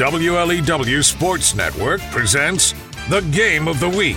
WLEW 0.00 1.04
Sports 1.04 1.54
Network 1.54 2.00
presents 2.10 2.72
the 3.10 3.20
Game 3.32 3.68
of 3.68 3.78
the 3.80 3.88
Week 3.90 4.16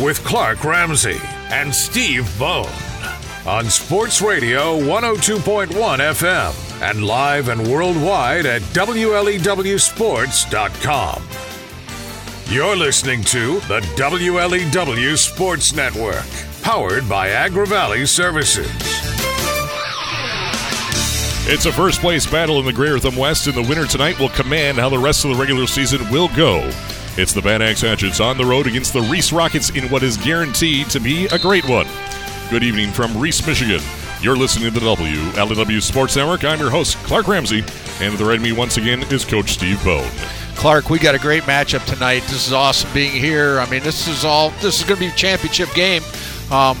with 0.00 0.24
Clark 0.24 0.64
Ramsey 0.64 1.18
and 1.50 1.74
Steve 1.74 2.26
Bone 2.38 2.64
on 3.44 3.66
Sports 3.66 4.22
Radio 4.22 4.80
102.1 4.80 5.68
FM 5.68 6.80
and 6.80 7.04
live 7.04 7.48
and 7.48 7.68
worldwide 7.68 8.46
at 8.46 8.62
WLEWSports.com. 8.72 11.22
You're 12.46 12.76
listening 12.76 13.22
to 13.24 13.60
the 13.68 13.80
WLEW 13.96 15.18
Sports 15.18 15.74
Network, 15.74 16.24
powered 16.62 17.06
by 17.06 17.28
Agri 17.28 17.66
Valley 17.66 18.06
Services. 18.06 18.87
It's 21.50 21.64
a 21.64 21.72
first 21.72 22.02
place 22.02 22.26
battle 22.26 22.58
in 22.58 22.66
the 22.66 22.74
Greater 22.74 22.98
Thumb 22.98 23.16
West, 23.16 23.46
and 23.46 23.56
the 23.56 23.66
winner 23.66 23.86
tonight 23.86 24.18
will 24.18 24.28
command 24.28 24.76
how 24.76 24.90
the 24.90 24.98
rest 24.98 25.24
of 25.24 25.30
the 25.30 25.36
regular 25.38 25.66
season 25.66 25.98
will 26.10 26.28
go. 26.36 26.70
It's 27.16 27.32
the 27.32 27.40
Bad 27.40 27.62
Axe 27.62 27.80
Hatchets 27.80 28.20
on 28.20 28.36
the 28.36 28.44
road 28.44 28.66
against 28.66 28.92
the 28.92 29.00
Reese 29.00 29.32
Rockets 29.32 29.70
in 29.70 29.88
what 29.88 30.02
is 30.02 30.18
guaranteed 30.18 30.90
to 30.90 31.00
be 31.00 31.24
a 31.28 31.38
great 31.38 31.66
one. 31.66 31.86
Good 32.50 32.62
evening 32.62 32.90
from 32.90 33.16
Reese, 33.16 33.46
Michigan. 33.46 33.80
You're 34.20 34.36
listening 34.36 34.70
to 34.70 34.78
the 34.78 34.84
WLEW 34.84 35.80
Sports 35.80 36.16
Network. 36.16 36.44
I'm 36.44 36.60
your 36.60 36.68
host, 36.68 36.98
Clark 36.98 37.26
Ramsey, 37.26 37.64
and 38.02 38.18
the 38.18 38.26
right 38.26 38.42
me 38.42 38.52
once 38.52 38.76
again 38.76 39.02
is 39.04 39.24
Coach 39.24 39.54
Steve 39.54 39.82
Bone. 39.82 40.10
Clark, 40.54 40.90
we 40.90 40.98
got 40.98 41.14
a 41.14 41.18
great 41.18 41.44
matchup 41.44 41.86
tonight. 41.86 42.24
This 42.24 42.46
is 42.46 42.52
awesome 42.52 42.92
being 42.92 43.12
here. 43.12 43.58
I 43.58 43.70
mean, 43.70 43.82
this 43.82 44.06
is 44.06 44.22
all. 44.22 44.50
This 44.60 44.80
is 44.80 44.84
going 44.84 45.00
to 45.00 45.06
be 45.06 45.10
a 45.10 45.16
championship 45.16 45.72
game. 45.72 46.02
Um, 46.50 46.76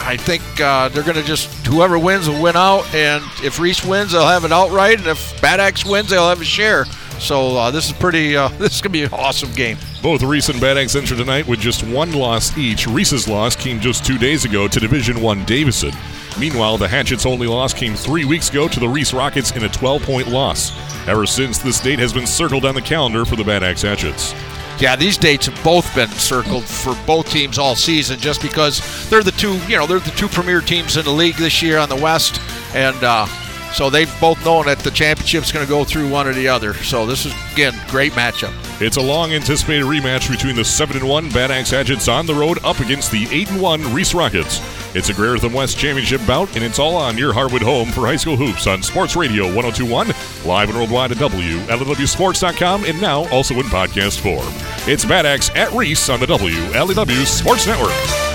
I 0.00 0.16
think 0.16 0.42
uh, 0.60 0.88
they're 0.88 1.02
going 1.02 1.16
to 1.16 1.22
just 1.22 1.66
whoever 1.66 1.98
wins 1.98 2.28
will 2.28 2.42
win 2.42 2.56
out, 2.56 2.92
and 2.94 3.22
if 3.44 3.58
Reese 3.58 3.84
wins, 3.84 4.12
they'll 4.12 4.26
have 4.26 4.44
it 4.44 4.52
outright, 4.52 4.98
and 4.98 5.06
if 5.06 5.40
Bad 5.40 5.60
Axe 5.60 5.84
wins, 5.84 6.10
they'll 6.10 6.28
have 6.28 6.40
a 6.40 6.44
share. 6.44 6.86
So 7.18 7.56
uh, 7.56 7.70
this 7.70 7.86
is 7.86 7.92
pretty. 7.92 8.36
Uh, 8.36 8.48
this 8.58 8.76
is 8.76 8.80
going 8.80 8.92
to 8.92 8.98
be 8.98 9.02
an 9.04 9.12
awesome 9.12 9.52
game. 9.52 9.76
Both 10.02 10.22
Reese 10.22 10.48
and 10.48 10.60
Bad 10.60 10.78
Axe 10.78 10.96
enter 10.96 11.14
tonight 11.14 11.46
with 11.46 11.60
just 11.60 11.82
one 11.86 12.12
loss 12.12 12.56
each. 12.56 12.86
Reese's 12.86 13.28
loss 13.28 13.54
came 13.54 13.78
just 13.78 14.04
two 14.04 14.16
days 14.16 14.44
ago 14.44 14.66
to 14.66 14.80
Division 14.80 15.20
One 15.20 15.44
Davison. 15.44 15.92
Meanwhile, 16.38 16.78
the 16.78 16.88
Hatchets' 16.88 17.26
only 17.26 17.46
loss 17.46 17.74
came 17.74 17.94
three 17.94 18.24
weeks 18.24 18.48
ago 18.48 18.68
to 18.68 18.80
the 18.80 18.88
Reese 18.88 19.12
Rockets 19.12 19.50
in 19.50 19.64
a 19.64 19.68
12-point 19.68 20.28
loss. 20.28 20.72
Ever 21.06 21.26
since, 21.26 21.58
this 21.58 21.80
date 21.80 21.98
has 21.98 22.12
been 22.12 22.26
circled 22.26 22.64
on 22.64 22.74
the 22.74 22.80
calendar 22.80 23.24
for 23.24 23.36
the 23.36 23.44
Bad 23.44 23.62
Axe 23.62 23.82
Hatchets. 23.82 24.32
Yeah, 24.80 24.96
these 24.96 25.18
dates 25.18 25.44
have 25.44 25.62
both 25.62 25.94
been 25.94 26.08
circled 26.08 26.64
for 26.64 26.96
both 27.06 27.28
teams 27.28 27.58
all 27.58 27.76
season, 27.76 28.18
just 28.18 28.40
because 28.40 28.80
they're 29.10 29.22
the 29.22 29.32
two, 29.32 29.58
you 29.66 29.76
know, 29.76 29.86
they're 29.86 29.98
the 29.98 30.10
two 30.12 30.28
premier 30.28 30.62
teams 30.62 30.96
in 30.96 31.04
the 31.04 31.10
league 31.10 31.36
this 31.36 31.60
year 31.60 31.76
on 31.76 31.90
the 31.90 31.96
West, 31.96 32.40
and 32.74 32.96
uh, 33.04 33.26
so 33.72 33.90
they've 33.90 34.12
both 34.20 34.44
known 34.44 34.66
that 34.66 34.78
the 34.80 34.90
championship's 34.90 35.52
going 35.52 35.64
to 35.64 35.70
go 35.70 35.84
through 35.84 36.08
one 36.08 36.26
or 36.26 36.32
the 36.32 36.48
other. 36.48 36.74
So 36.74 37.06
this 37.06 37.26
is 37.26 37.32
again 37.52 37.74
great 37.88 38.12
matchup. 38.12 38.52
It's 38.80 38.96
a 38.96 39.02
long 39.02 39.32
anticipated 39.32 39.84
rematch 39.84 40.30
between 40.30 40.56
the 40.56 40.64
7 40.64 40.96
and 40.96 41.06
1 41.06 41.30
Bad 41.30 41.50
Axe 41.50 41.70
Hatchets 41.70 42.08
on 42.08 42.24
the 42.24 42.34
road 42.34 42.58
up 42.64 42.80
against 42.80 43.10
the 43.10 43.26
8 43.30 43.50
and 43.50 43.60
1 43.60 43.94
Reese 43.94 44.14
Rockets. 44.14 44.60
It's 44.96 45.10
a 45.10 45.14
Greater 45.14 45.38
Thumb 45.38 45.52
West 45.52 45.76
Championship 45.78 46.26
bout, 46.26 46.54
and 46.56 46.64
it's 46.64 46.78
all 46.78 46.96
on 46.96 47.18
your 47.18 47.32
Hardwood 47.32 47.62
home 47.62 47.90
for 47.90 48.06
high 48.06 48.16
school 48.16 48.36
hoops 48.36 48.66
on 48.66 48.82
Sports 48.82 49.16
Radio 49.16 49.44
1021, 49.44 50.12
live 50.46 50.70
and 50.70 50.78
worldwide 50.78 51.12
at 51.12 51.18
WLEWSports.com, 51.18 52.84
and 52.84 53.00
now 53.00 53.28
also 53.28 53.54
in 53.54 53.66
podcast 53.66 54.20
form. 54.20 54.52
It's 54.90 55.04
Bad 55.04 55.26
Axe 55.26 55.50
at 55.54 55.70
Reese 55.72 56.08
on 56.08 56.18
the 56.18 56.26
WLEW 56.26 57.26
Sports 57.26 57.66
Network. 57.66 58.29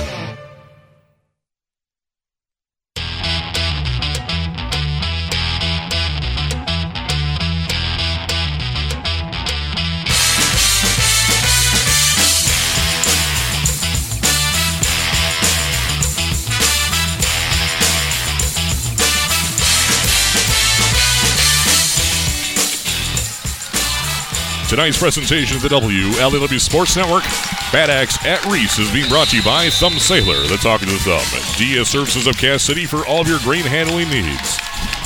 Tonight's 24.76 25.00
presentation 25.00 25.56
of 25.56 25.64
the 25.64 25.70
WLEW 25.70 26.60
Sports 26.60 26.98
Network, 26.98 27.24
Bad 27.72 27.90
Axe 27.90 28.18
at 28.26 28.46
Reese, 28.46 28.78
is 28.78 28.92
being 28.92 29.08
brought 29.08 29.30
to 29.30 29.38
you 29.38 29.42
by 29.42 29.70
Thumb 29.70 29.94
Sailor, 29.94 30.46
the 30.48 30.58
Talking 30.58 30.90
to 30.90 30.98
Thumb, 30.98 31.24
DS 31.58 31.88
Services 31.88 32.28
of 32.28 32.38
Cass 32.38 32.64
City 32.64 32.86
for 32.86 33.06
all 33.08 33.22
of 33.22 33.28
your 33.30 33.40
grain 33.40 33.64
handling 33.64 34.10
needs. 34.10 34.58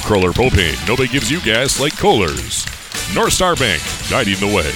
Kroller 0.02 0.34
Propane, 0.34 0.76
nobody 0.88 1.08
gives 1.08 1.30
you 1.30 1.40
gas 1.42 1.80
like 1.80 1.96
Kohler's. 1.96 2.66
North 3.14 3.34
Star 3.34 3.56
Bank, 3.56 3.80
guiding 4.10 4.40
the 4.40 4.48
way. 4.48 4.72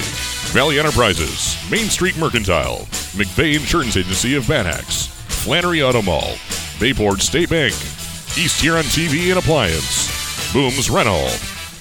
Valley 0.53 0.77
Enterprises, 0.77 1.57
Main 1.71 1.89
Street 1.89 2.15
Mercantile, 2.15 2.85
McVeigh 3.17 3.55
Insurance 3.55 3.97
Agency 3.97 4.35
of 4.35 4.47
Bad 4.47 4.67
Axe, 4.67 5.07
Flannery 5.07 5.81
Auto 5.81 6.03
Mall, 6.03 6.35
Bayport 6.79 7.19
State 7.21 7.49
Bank, 7.49 7.73
East 8.37 8.61
Huron 8.61 8.85
TV 8.85 9.31
and 9.31 9.39
Appliance, 9.39 10.53
Booms 10.53 10.91
Rental, 10.91 11.29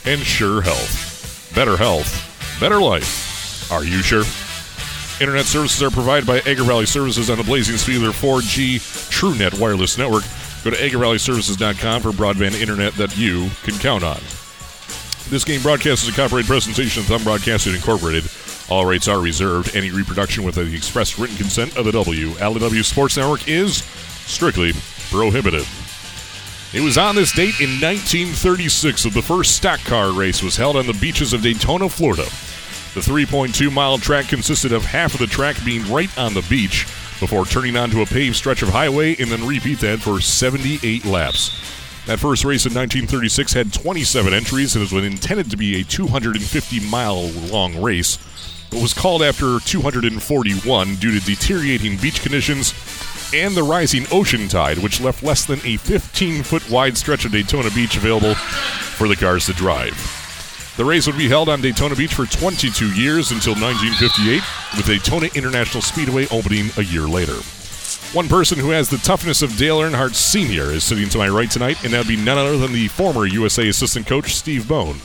and 0.06 0.22
Sure 0.22 0.62
Health. 0.62 1.52
Better 1.54 1.76
health, 1.76 2.31
better 2.60 2.80
life. 2.80 3.70
Are 3.70 3.84
you 3.84 4.02
sure? 4.02 4.24
Internet 5.20 5.46
services 5.46 5.82
are 5.82 5.90
provided 5.90 6.26
by 6.26 6.38
Agri 6.38 6.64
Valley 6.64 6.86
Services 6.86 7.30
on 7.30 7.38
the 7.38 7.44
Blazing 7.44 7.76
Speedler 7.76 8.10
4G 8.10 8.76
TrueNet 9.10 9.60
wireless 9.60 9.96
network. 9.96 10.24
Go 10.64 10.70
to 10.70 10.76
agrivalleyservices.com 10.76 12.02
for 12.02 12.10
broadband 12.10 12.60
internet 12.60 12.94
that 12.94 13.16
you 13.16 13.50
can 13.62 13.78
count 13.78 14.04
on. 14.04 14.20
This 15.28 15.44
game 15.44 15.62
broadcast 15.62 16.02
is 16.02 16.08
a 16.08 16.12
copyright 16.12 16.46
presentation 16.46 17.00
of 17.02 17.06
Thumb 17.06 17.22
Broadcasting 17.24 17.74
Incorporated. 17.74 18.24
All 18.68 18.86
rights 18.86 19.08
are 19.08 19.20
reserved. 19.20 19.74
Any 19.76 19.90
reproduction 19.90 20.44
without 20.44 20.66
the 20.66 20.76
express 20.76 21.18
written 21.18 21.36
consent 21.36 21.76
of 21.76 21.84
the 21.84 21.92
WLEW 21.92 22.84
Sports 22.84 23.16
Network 23.16 23.48
is 23.48 23.76
strictly 24.26 24.72
prohibited. 25.10 25.66
It 26.74 26.80
was 26.80 26.96
on 26.96 27.16
this 27.16 27.32
date 27.32 27.60
in 27.60 27.68
1936 27.82 29.02
that 29.02 29.12
the 29.12 29.20
first 29.20 29.56
stock 29.56 29.78
car 29.80 30.10
race 30.10 30.42
was 30.42 30.56
held 30.56 30.76
on 30.76 30.86
the 30.86 30.94
beaches 30.94 31.34
of 31.34 31.42
Daytona, 31.42 31.86
Florida. 31.90 32.24
The 32.94 33.00
3.2 33.00 33.70
mile 33.70 33.98
track 33.98 34.28
consisted 34.28 34.72
of 34.72 34.86
half 34.86 35.12
of 35.12 35.20
the 35.20 35.26
track 35.26 35.62
being 35.66 35.86
right 35.92 36.08
on 36.18 36.32
the 36.32 36.46
beach 36.48 36.84
before 37.20 37.44
turning 37.44 37.76
onto 37.76 38.00
a 38.00 38.06
paved 38.06 38.36
stretch 38.36 38.62
of 38.62 38.70
highway 38.70 39.14
and 39.16 39.30
then 39.30 39.46
repeat 39.46 39.80
that 39.80 40.00
for 40.00 40.18
78 40.18 41.04
laps. 41.04 41.50
That 42.06 42.18
first 42.18 42.42
race 42.42 42.64
in 42.64 42.72
1936 42.72 43.52
had 43.52 43.72
27 43.74 44.32
entries 44.32 44.74
and 44.74 44.82
was 44.82 45.04
intended 45.04 45.50
to 45.50 45.58
be 45.58 45.78
a 45.78 45.84
250 45.84 46.88
mile 46.88 47.28
long 47.50 47.82
race, 47.82 48.16
but 48.70 48.80
was 48.80 48.94
called 48.94 49.22
after 49.22 49.60
241 49.60 50.94
due 50.96 51.20
to 51.20 51.26
deteriorating 51.26 51.98
beach 51.98 52.22
conditions 52.22 52.72
and 53.34 53.54
the 53.54 53.62
rising 53.62 54.06
ocean 54.10 54.48
tide, 54.48 54.78
which 54.78 55.00
left 55.00 55.22
less 55.22 55.44
than 55.44 55.58
a 55.64 55.76
15 55.76 56.42
foot 56.42 56.68
wide 56.70 56.96
stretch 56.96 57.24
of 57.24 57.32
Daytona 57.32 57.70
Beach 57.70 57.96
available 57.96 58.34
for 58.34 59.08
the 59.08 59.16
cars 59.16 59.46
to 59.46 59.52
drive. 59.52 59.94
The 60.76 60.84
race 60.84 61.06
would 61.06 61.18
be 61.18 61.28
held 61.28 61.48
on 61.48 61.60
Daytona 61.60 61.94
Beach 61.94 62.14
for 62.14 62.24
22 62.24 62.94
years 62.94 63.30
until 63.30 63.54
1958, 63.54 64.42
with 64.76 64.86
Daytona 64.86 65.28
International 65.34 65.82
Speedway 65.82 66.26
opening 66.28 66.70
a 66.78 66.82
year 66.82 67.02
later. 67.02 67.36
One 68.14 68.28
person 68.28 68.58
who 68.58 68.70
has 68.70 68.88
the 68.88 68.96
toughness 68.98 69.42
of 69.42 69.56
Dale 69.56 69.80
Earnhardt 69.80 70.14
Sr. 70.14 70.70
is 70.72 70.84
sitting 70.84 71.08
to 71.10 71.18
my 71.18 71.28
right 71.28 71.50
tonight, 71.50 71.82
and 71.84 71.92
that 71.92 71.98
would 71.98 72.08
be 72.08 72.16
none 72.16 72.38
other 72.38 72.56
than 72.56 72.72
the 72.72 72.88
former 72.88 73.26
USA 73.26 73.68
assistant 73.68 74.06
coach, 74.06 74.34
Steve 74.34 74.68
Bone. 74.68 74.96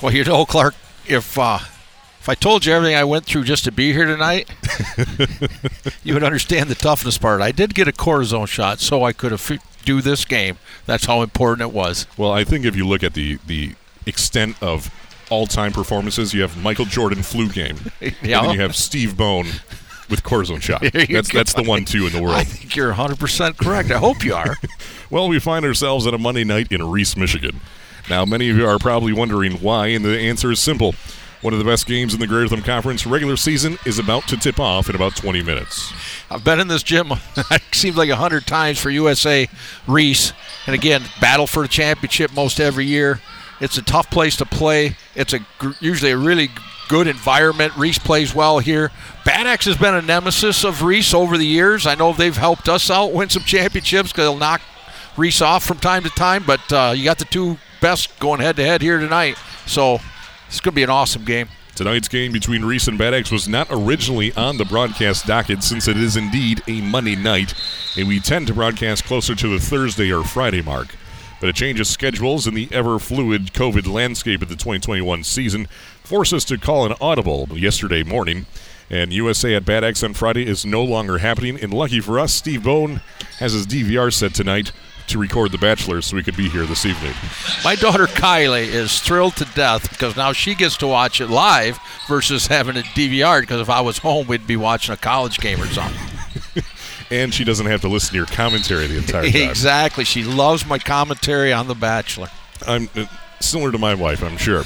Well, 0.00 0.12
you 0.12 0.24
know, 0.24 0.44
Clark, 0.44 0.74
if 1.06 1.38
uh, 1.38 1.58
if 2.22 2.28
I 2.28 2.36
told 2.36 2.64
you 2.64 2.72
everything 2.72 2.94
I 2.94 3.02
went 3.02 3.24
through 3.24 3.42
just 3.42 3.64
to 3.64 3.72
be 3.72 3.92
here 3.92 4.06
tonight, 4.06 4.48
you 6.04 6.14
would 6.14 6.22
understand 6.22 6.70
the 6.70 6.76
toughness 6.76 7.18
part. 7.18 7.40
I 7.40 7.50
did 7.50 7.74
get 7.74 7.88
a 7.88 7.92
cortisone 7.92 8.46
shot 8.46 8.78
so 8.78 9.02
I 9.02 9.12
could 9.12 9.32
have 9.32 9.60
do 9.84 10.00
this 10.00 10.24
game. 10.24 10.58
That's 10.86 11.06
how 11.06 11.22
important 11.22 11.68
it 11.68 11.74
was. 11.74 12.06
Well, 12.16 12.30
I 12.30 12.44
think 12.44 12.64
if 12.64 12.76
you 12.76 12.86
look 12.86 13.02
at 13.02 13.14
the 13.14 13.40
the 13.48 13.74
extent 14.06 14.54
of 14.62 14.94
all-time 15.30 15.72
performances, 15.72 16.32
you 16.32 16.42
have 16.42 16.56
Michael 16.62 16.84
Jordan 16.84 17.24
flu 17.24 17.48
game, 17.48 17.90
Yeah. 18.00 18.10
and 18.22 18.46
then 18.46 18.50
you 18.54 18.60
have 18.60 18.76
Steve 18.76 19.16
Bone 19.16 19.46
with 20.08 20.22
cortisone 20.22 20.62
shot. 20.62 20.82
That's 20.92 21.32
that's 21.32 21.54
the 21.54 21.64
one 21.64 21.84
two 21.84 22.06
in 22.06 22.12
the 22.12 22.22
world. 22.22 22.36
I 22.36 22.44
think 22.44 22.76
you're 22.76 22.92
100% 22.92 23.56
correct. 23.56 23.90
I 23.90 23.98
hope 23.98 24.24
you 24.24 24.34
are. 24.34 24.56
Well, 25.10 25.28
we 25.28 25.38
find 25.40 25.66
ourselves 25.66 26.06
on 26.06 26.14
a 26.14 26.18
Monday 26.18 26.42
night 26.42 26.72
in 26.72 26.82
Reese, 26.90 27.18
Michigan. 27.18 27.60
Now, 28.08 28.24
many 28.24 28.48
of 28.48 28.56
you 28.56 28.66
are 28.66 28.78
probably 28.78 29.12
wondering 29.12 29.54
why, 29.60 29.88
and 29.88 30.02
the 30.02 30.18
answer 30.18 30.50
is 30.50 30.58
simple. 30.58 30.94
One 31.42 31.52
of 31.52 31.58
the 31.58 31.64
best 31.64 31.86
games 31.86 32.14
in 32.14 32.20
the 32.20 32.28
Greater 32.28 32.46
Thumb 32.46 32.62
Conference 32.62 33.04
regular 33.04 33.36
season 33.36 33.76
is 33.84 33.98
about 33.98 34.28
to 34.28 34.36
tip 34.36 34.60
off 34.60 34.88
in 34.88 34.94
about 34.94 35.16
20 35.16 35.42
minutes. 35.42 35.92
I've 36.30 36.44
been 36.44 36.60
in 36.60 36.68
this 36.68 36.84
gym, 36.84 37.10
it 37.36 37.62
seems 37.72 37.96
like 37.96 38.10
a 38.10 38.16
hundred 38.16 38.46
times 38.46 38.78
for 38.78 38.90
USA 38.90 39.48
Reese. 39.88 40.32
And 40.66 40.74
again, 40.76 41.02
battle 41.20 41.48
for 41.48 41.62
the 41.62 41.68
championship 41.68 42.32
most 42.32 42.60
every 42.60 42.86
year. 42.86 43.20
It's 43.60 43.76
a 43.76 43.82
tough 43.82 44.08
place 44.08 44.36
to 44.36 44.46
play. 44.46 44.96
It's 45.16 45.32
a 45.32 45.40
usually 45.80 46.12
a 46.12 46.16
really 46.16 46.48
good 46.88 47.08
environment. 47.08 47.76
Reese 47.76 47.98
plays 47.98 48.32
well 48.32 48.60
here. 48.60 48.92
Bad 49.24 49.48
Axe 49.48 49.64
has 49.64 49.76
been 49.76 49.94
a 49.94 50.02
nemesis 50.02 50.64
of 50.64 50.84
Reese 50.84 51.12
over 51.12 51.36
the 51.36 51.46
years. 51.46 51.88
I 51.88 51.96
know 51.96 52.12
they've 52.12 52.36
helped 52.36 52.68
us 52.68 52.88
out 52.88 53.12
win 53.12 53.30
some 53.30 53.42
championships 53.42 54.12
because 54.12 54.26
they'll 54.26 54.36
knock 54.36 54.60
Reese 55.16 55.40
off 55.40 55.64
from 55.64 55.78
time 55.78 56.04
to 56.04 56.10
time. 56.10 56.44
But 56.46 56.72
uh, 56.72 56.92
you 56.96 57.02
got 57.02 57.18
the 57.18 57.24
two 57.24 57.58
best 57.80 58.16
going 58.20 58.40
head 58.40 58.54
to 58.56 58.64
head 58.64 58.80
here 58.80 58.98
tonight. 58.98 59.36
So 59.66 60.00
it's 60.52 60.60
going 60.60 60.72
to 60.72 60.76
be 60.76 60.82
an 60.82 60.90
awesome 60.90 61.24
game. 61.24 61.48
Tonight's 61.74 62.08
game 62.08 62.30
between 62.30 62.62
Reese 62.62 62.86
and 62.86 62.98
Bad 62.98 63.14
Axe 63.14 63.30
was 63.30 63.48
not 63.48 63.68
originally 63.70 64.34
on 64.34 64.58
the 64.58 64.66
broadcast 64.66 65.24
docket 65.24 65.62
since 65.62 65.88
it 65.88 65.96
is 65.96 66.14
indeed 66.14 66.60
a 66.68 66.82
Monday 66.82 67.16
night, 67.16 67.54
and 67.96 68.06
we 68.06 68.20
tend 68.20 68.48
to 68.48 68.52
broadcast 68.52 69.04
closer 69.04 69.34
to 69.34 69.48
the 69.48 69.58
Thursday 69.58 70.12
or 70.12 70.22
Friday 70.22 70.60
mark. 70.60 70.94
But 71.40 71.48
a 71.48 71.54
change 71.54 71.80
of 71.80 71.86
schedules 71.86 72.46
in 72.46 72.52
the 72.52 72.68
ever 72.70 72.98
fluid 72.98 73.54
COVID 73.54 73.90
landscape 73.90 74.42
of 74.42 74.50
the 74.50 74.54
2021 74.54 75.24
season 75.24 75.68
forced 76.04 76.34
us 76.34 76.44
to 76.44 76.58
call 76.58 76.84
an 76.84 76.96
audible 77.00 77.48
yesterday 77.52 78.02
morning. 78.02 78.44
And 78.90 79.10
USA 79.10 79.54
at 79.54 79.64
Bad 79.64 79.84
Axe 79.84 80.02
on 80.02 80.12
Friday 80.12 80.46
is 80.46 80.66
no 80.66 80.84
longer 80.84 81.16
happening. 81.16 81.58
And 81.58 81.72
lucky 81.72 82.00
for 82.00 82.20
us, 82.20 82.34
Steve 82.34 82.62
Bone 82.62 83.00
has 83.38 83.54
his 83.54 83.66
DVR 83.66 84.12
set 84.12 84.34
tonight 84.34 84.70
to 85.12 85.18
record 85.18 85.52
The 85.52 85.58
Bachelor 85.58 86.02
so 86.02 86.16
we 86.16 86.22
could 86.22 86.36
be 86.36 86.48
here 86.48 86.66
this 86.66 86.84
evening. 86.84 87.14
My 87.64 87.74
daughter 87.74 88.06
Kylie 88.06 88.66
is 88.66 89.00
thrilled 89.00 89.36
to 89.36 89.44
death 89.44 89.88
because 89.90 90.16
now 90.16 90.32
she 90.32 90.54
gets 90.54 90.76
to 90.78 90.86
watch 90.86 91.20
it 91.20 91.28
live 91.28 91.78
versus 92.08 92.46
having 92.46 92.76
it 92.76 92.84
DVR 92.86 93.40
because 93.42 93.60
if 93.60 93.70
I 93.70 93.80
was 93.80 93.98
home, 93.98 94.26
we'd 94.26 94.46
be 94.46 94.56
watching 94.56 94.92
a 94.92 94.96
college 94.96 95.38
game 95.38 95.60
or 95.60 95.66
something. 95.66 96.64
and 97.10 97.32
she 97.32 97.44
doesn't 97.44 97.66
have 97.66 97.82
to 97.82 97.88
listen 97.88 98.10
to 98.10 98.16
your 98.16 98.26
commentary 98.26 98.86
the 98.86 98.96
entire 98.96 99.22
time. 99.30 99.50
exactly. 99.50 100.04
She 100.04 100.24
loves 100.24 100.66
my 100.66 100.78
commentary 100.78 101.52
on 101.52 101.68
The 101.68 101.74
Bachelor. 101.74 102.28
I'm 102.66 102.88
uh, 102.96 103.06
similar 103.42 103.72
to 103.72 103.78
my 103.78 103.94
wife, 103.94 104.22
I'm 104.22 104.36
sure. 104.36 104.62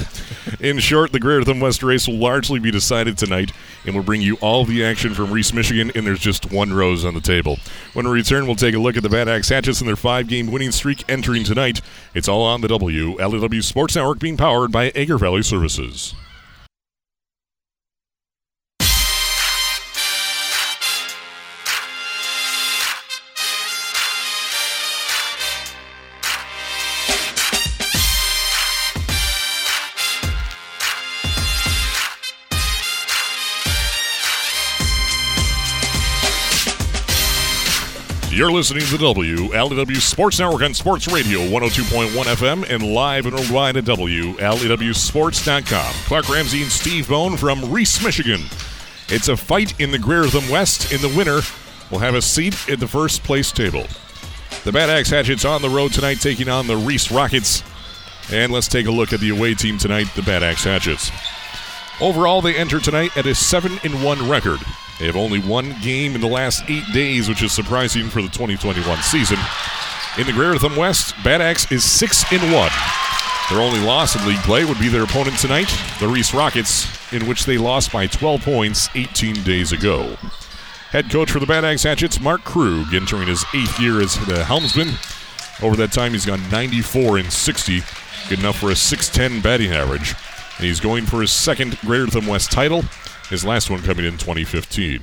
In 0.61 0.79
short, 0.79 1.13
the 1.13 1.21
Greater 1.21 1.45
Thumb 1.45 1.61
West 1.61 1.83
race 1.83 2.07
will 2.07 2.19
largely 2.19 2.59
be 2.59 2.71
decided 2.71 3.19
tonight, 3.19 3.53
and 3.85 3.95
we'll 3.95 4.05
bring 4.05 4.23
you 4.23 4.37
all 4.37 4.65
the 4.65 4.85
action 4.85 5.15
from 5.15 5.33
Reese, 5.33 5.53
Michigan, 5.53 5.91
and 5.95 6.07
there's 6.07 6.21
just 6.21 6.51
one 6.53 6.73
rose 6.73 7.05
on 7.05 7.15
the 7.15 7.21
table. 7.21 7.59
When 7.93 8.07
we 8.07 8.13
return, 8.13 8.47
we'll 8.47 8.57
take 8.57 8.75
a 8.75 8.79
look 8.79 8.97
at 8.97 9.03
the 9.03 9.09
Bad 9.09 9.29
Axe 9.29 9.49
Hatchets 9.49 9.81
and 9.81 9.89
their 9.89 9.97
five-game 9.97 10.51
winning 10.51 10.73
streak 10.73 11.05
entering 11.09 11.45
tonight. 11.45 11.81
It's 12.15 12.29
all 12.29 12.43
on 12.43 12.61
the 12.61 12.69
WLW 12.69 13.63
Sports 13.63 13.97
Network 13.97 14.19
being 14.19 14.37
powered 14.37 14.73
by 14.73 14.91
Agri 14.91 15.19
Valley 15.19 15.43
Services. 15.43 16.15
You're 38.37 38.53
listening 38.53 38.85
to 38.85 38.99
the 38.99 39.01
WLEW 39.15 39.97
Sports 39.97 40.39
Network 40.39 40.61
on 40.61 40.75
Sports 40.75 41.09
Radio 41.09 41.39
102.1 41.39 42.11
FM 42.11 42.69
and 42.69 42.83
live 42.83 43.25
and 43.25 43.35
worldwide 43.35 43.79
at 43.79 43.85
WLEWSports.com. 43.85 45.95
Clark 46.05 46.29
Ramsey 46.29 46.61
and 46.61 46.71
Steve 46.71 47.09
Bone 47.09 47.39
from 47.39 47.73
Reese, 47.73 48.05
Michigan. 48.05 48.43
It's 49.09 49.29
a 49.29 49.39
fight 49.39 49.81
in 49.81 49.91
the 49.91 49.99
Greater 49.99 50.27
Thumb 50.27 50.51
West, 50.51 50.93
and 50.93 51.01
the 51.01 51.17
winner 51.17 51.41
will 51.91 52.01
have 52.01 52.15
a 52.15 52.21
seat 52.21 52.69
at 52.69 52.79
the 52.79 52.87
first 52.87 53.23
place 53.23 53.51
table. 53.51 53.87
The 54.65 54.73
Bad 54.73 54.91
Axe 54.91 55.09
Hatchets 55.09 55.47
on 55.47 55.63
the 55.63 55.71
road 55.71 55.95
tonight, 55.95 56.21
taking 56.21 56.51
on 56.51 56.67
the 56.67 56.77
Reese 56.77 57.11
Rockets. 57.11 57.63
And 58.31 58.53
let's 58.53 58.69
take 58.69 58.85
a 58.85 58.91
look 58.91 59.15
at 59.15 59.21
the 59.21 59.31
away 59.31 59.55
team 59.55 59.79
tonight, 59.79 60.09
the 60.15 60.21
Bad 60.21 60.43
Axe 60.43 60.65
Hatchets. 60.65 61.11
Overall, 62.03 62.43
they 62.43 62.55
enter 62.55 62.81
tonight 62.81 63.17
at 63.17 63.25
a 63.25 63.35
7 63.35 63.81
in 63.83 64.03
1 64.03 64.29
record. 64.29 64.61
They 64.99 65.07
have 65.07 65.17
only 65.17 65.41
one 65.41 65.75
game 65.83 66.15
in 66.15 66.23
the 66.23 66.27
last 66.27 66.65
eight 66.69 66.85
days, 66.95 67.29
which 67.29 67.43
is 67.43 67.53
surprising 67.53 68.09
for 68.09 68.23
the 68.23 68.29
2021 68.29 68.99
season. 69.03 69.39
In 70.19 70.27
the 70.27 70.33
Greater 70.33 70.59
Thumb 70.59 70.77
West, 70.77 71.15
Bad 71.23 71.43
Axe 71.43 71.71
is 71.71 71.85
6 71.85 72.33
in 72.33 72.41
1. 72.51 72.71
Their 73.51 73.61
only 73.61 73.81
loss 73.81 74.17
in 74.17 74.27
league 74.27 74.39
play 74.39 74.65
would 74.65 74.79
be 74.79 74.89
their 74.89 75.05
opponent 75.05 75.39
tonight, 75.39 75.73
the 76.01 76.09
Reese 76.09 76.33
Rockets, 76.33 77.13
in 77.13 77.27
which 77.27 77.45
they 77.45 77.59
lost 77.59 77.93
by 77.93 78.07
12 78.07 78.43
points 78.43 78.89
18 78.95 79.43
days 79.43 79.73
ago. 79.73 80.17
Head 80.91 81.11
coach 81.11 81.31
for 81.31 81.41
the 81.41 81.47
Bad 81.47 81.65
Axe 81.65 81.83
Hatchets, 81.83 82.19
Mark 82.19 82.43
Krug, 82.45 82.95
entering 82.95 83.29
his 83.29 83.45
eighth 83.55 83.79
year 83.79 84.01
as 84.01 84.17
the 84.27 84.45
helmsman. 84.45 84.95
Over 85.63 85.77
that 85.77 85.93
time, 85.93 86.13
he's 86.13 86.25
gone 86.25 86.43
94 86.51 87.19
and 87.19 87.31
60, 87.31 87.83
good 88.31 88.39
enough 88.39 88.59
for 88.59 88.71
a 88.71 88.77
610 88.77 89.43
batting 89.43 89.73
average. 89.73 90.15
And 90.57 90.67
he's 90.67 90.81
going 90.81 91.05
for 91.05 91.21
his 91.21 91.33
second 91.33 91.79
Greater 91.81 92.07
Thumb 92.07 92.27
West 92.27 92.51
title 92.51 92.83
his 93.29 93.45
last 93.45 93.71
one 93.71 93.83
coming 93.83 94.05
in 94.05 94.13
2015. 94.13 95.01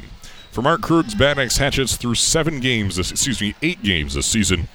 For 0.51 0.61
Mark 0.61 0.81
Krug's 0.81 1.15
Bad 1.15 1.39
Axe 1.39 1.57
Hatchets 1.57 1.95
through 1.95 2.15
seven 2.15 2.59
games, 2.59 2.95
this, 2.95 3.11
excuse 3.11 3.41
me, 3.41 3.55
eight 3.61 3.81
games 3.81 4.13
this 4.13 4.27
season, 4.27 4.67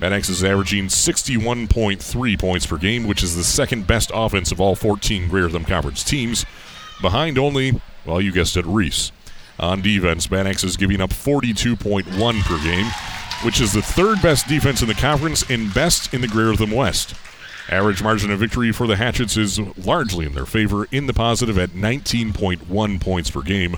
Bad 0.00 0.12
Axe 0.12 0.28
is 0.28 0.44
averaging 0.44 0.86
61.3 0.86 2.38
points 2.38 2.66
per 2.66 2.78
game, 2.78 3.06
which 3.06 3.22
is 3.22 3.36
the 3.36 3.44
second 3.44 3.86
best 3.86 4.10
offense 4.14 4.52
of 4.52 4.60
all 4.60 4.74
14 4.74 5.28
Greater 5.28 5.50
Thumb 5.50 5.64
Conference 5.64 6.02
teams, 6.02 6.46
behind 7.02 7.36
only, 7.36 7.80
well, 8.06 8.20
you 8.20 8.32
guessed 8.32 8.56
it, 8.56 8.64
Reese. 8.64 9.12
On 9.58 9.82
defense, 9.82 10.26
Bad 10.26 10.46
Axe 10.46 10.64
is 10.64 10.76
giving 10.76 11.00
up 11.00 11.10
42.1 11.10 12.42
per 12.42 12.62
game, 12.62 12.86
which 13.44 13.60
is 13.60 13.72
the 13.72 13.82
third 13.82 14.22
best 14.22 14.46
defense 14.46 14.82
in 14.82 14.88
the 14.88 14.94
conference 14.94 15.48
and 15.50 15.74
best 15.74 16.14
in 16.14 16.20
the 16.20 16.28
Greater 16.28 16.54
Thumb 16.54 16.70
West. 16.70 17.14
Average 17.70 18.02
margin 18.02 18.30
of 18.30 18.38
victory 18.38 18.72
for 18.72 18.86
the 18.86 18.96
Hatchets 18.96 19.36
is 19.36 19.60
largely 19.76 20.24
in 20.24 20.32
their 20.32 20.46
favor, 20.46 20.86
in 20.90 21.06
the 21.06 21.12
positive 21.12 21.58
at 21.58 21.70
19.1 21.70 23.00
points 23.00 23.30
per 23.30 23.42
game. 23.42 23.76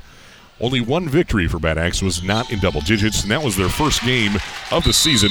Only 0.61 0.81
one 0.81 1.09
victory 1.09 1.49
for 1.49 1.59
Bad 1.59 1.77
Axe 1.77 2.01
was 2.01 2.23
not 2.23 2.53
in 2.53 2.61
double 2.61 2.83
digits, 2.83 3.23
and 3.23 3.31
that 3.33 3.43
was 3.43 3.57
their 3.57 3.69
first 3.69 4.03
game 4.03 4.37
of 4.71 4.85
the 4.85 4.93
season 4.93 5.31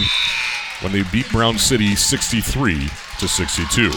when 0.81 0.91
they 0.91 1.03
beat 1.11 1.29
Brown 1.29 1.57
City 1.57 1.95
63 1.95 2.89
to 3.19 3.27
62. 3.27 3.91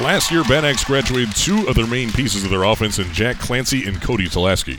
Last 0.00 0.30
year, 0.30 0.42
Bad 0.44 0.64
Axe 0.64 0.84
graduated 0.84 1.34
two 1.34 1.66
of 1.68 1.74
their 1.74 1.86
main 1.86 2.12
pieces 2.12 2.44
of 2.44 2.50
their 2.50 2.64
offense 2.64 2.98
in 2.98 3.12
Jack 3.12 3.38
Clancy 3.38 3.86
and 3.86 4.00
Cody 4.00 4.28
Tulaski. 4.28 4.78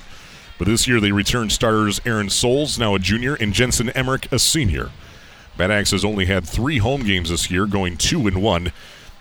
But 0.58 0.68
this 0.68 0.88
year, 0.88 1.00
they 1.00 1.12
returned 1.12 1.52
starters 1.52 2.02
Aaron 2.06 2.30
Souls, 2.30 2.80
now 2.80 2.96
a 2.96 3.00
junior, 3.00 3.36
and 3.36 3.54
Jensen 3.54 3.90
Emmerich, 3.92 4.32
a 4.32 4.40
senior. 4.40 4.90
Bad 5.58 5.72
Axe 5.72 5.92
has 5.92 6.06
only 6.06 6.26
had 6.26 6.48
three 6.48 6.78
home 6.78 7.04
games 7.04 7.30
this 7.30 7.50
year, 7.50 7.66
going 7.66 7.98
two 7.98 8.28
and 8.28 8.42
one, 8.42 8.72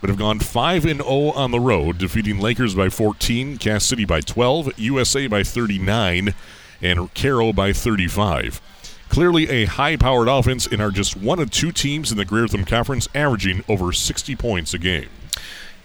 but 0.00 0.10
have 0.10 0.18
gone 0.18 0.38
five 0.38 0.84
and 0.84 1.00
zero 1.00 1.08
oh 1.08 1.30
on 1.30 1.50
the 1.50 1.60
road, 1.60 1.98
defeating 1.98 2.38
Lakers 2.38 2.74
by 2.74 2.88
14, 2.88 3.56
Cass 3.58 3.84
City 3.84 4.04
by 4.04 4.20
12, 4.20 4.78
USA 4.78 5.26
by 5.26 5.42
39, 5.42 6.34
and 6.82 7.14
Caro 7.14 7.52
by 7.52 7.72
35. 7.72 8.60
Clearly 9.08 9.48
a 9.48 9.64
high-powered 9.64 10.28
offense, 10.28 10.66
and 10.66 10.82
are 10.82 10.90
just 10.90 11.16
one 11.16 11.38
of 11.38 11.50
two 11.50 11.72
teams 11.72 12.10
in 12.10 12.18
the 12.18 12.24
Greater 12.24 12.48
Thumb 12.48 12.64
Conference 12.64 13.08
averaging 13.14 13.64
over 13.68 13.92
60 13.92 14.36
points 14.36 14.74
a 14.74 14.78
game. 14.78 15.08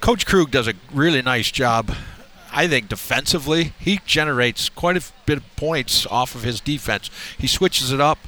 Coach 0.02 0.26
Krug 0.26 0.52
does 0.52 0.68
a 0.68 0.74
really 0.92 1.22
nice 1.22 1.52
job 1.52 1.96
I 2.54 2.68
think 2.68 2.90
defensively, 2.90 3.74
he 3.80 4.02
generates 4.06 4.68
quite 4.68 4.98
a 4.98 5.04
bit 5.26 5.38
of 5.38 5.56
points 5.56 6.06
off 6.08 6.36
of 6.36 6.44
his 6.44 6.60
defense. 6.60 7.10
He 7.38 7.48
switches 7.48 7.92
it 7.92 8.02
up. 8.02 8.20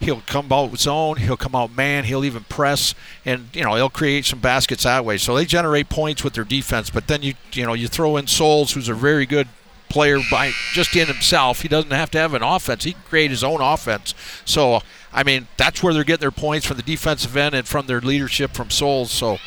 He'll 0.00 0.22
come 0.22 0.50
out 0.50 0.78
zone. 0.78 1.18
He'll 1.18 1.36
come 1.36 1.54
out 1.54 1.76
man. 1.76 2.04
He'll 2.04 2.24
even 2.24 2.44
press, 2.44 2.94
and 3.24 3.48
you 3.52 3.62
know 3.62 3.74
he'll 3.74 3.90
create 3.90 4.24
some 4.24 4.40
baskets 4.40 4.84
that 4.84 5.04
way. 5.04 5.18
So 5.18 5.34
they 5.34 5.44
generate 5.44 5.90
points 5.90 6.24
with 6.24 6.32
their 6.32 6.44
defense. 6.44 6.88
But 6.88 7.06
then 7.06 7.22
you 7.22 7.34
you 7.52 7.66
know 7.66 7.74
you 7.74 7.86
throw 7.86 8.16
in 8.16 8.26
Souls, 8.26 8.72
who's 8.72 8.88
a 8.88 8.94
very 8.94 9.26
good 9.26 9.48
player 9.90 10.20
by 10.30 10.52
just 10.72 10.96
in 10.96 11.06
himself. 11.06 11.60
He 11.60 11.68
doesn't 11.68 11.90
have 11.90 12.10
to 12.12 12.18
have 12.18 12.32
an 12.32 12.42
offense. 12.42 12.84
He 12.84 12.92
can 12.92 13.02
create 13.02 13.30
his 13.30 13.44
own 13.44 13.60
offense. 13.60 14.14
So 14.46 14.80
I 15.12 15.22
mean 15.22 15.48
that's 15.58 15.82
where 15.82 15.92
they're 15.92 16.04
getting 16.04 16.22
their 16.22 16.30
points 16.30 16.66
from 16.66 16.78
the 16.78 16.82
defensive 16.82 17.36
end 17.36 17.54
and 17.54 17.68
from 17.68 17.86
their 17.86 18.00
leadership 18.00 18.52
from 18.52 18.70
Souls. 18.70 19.10
So 19.10 19.38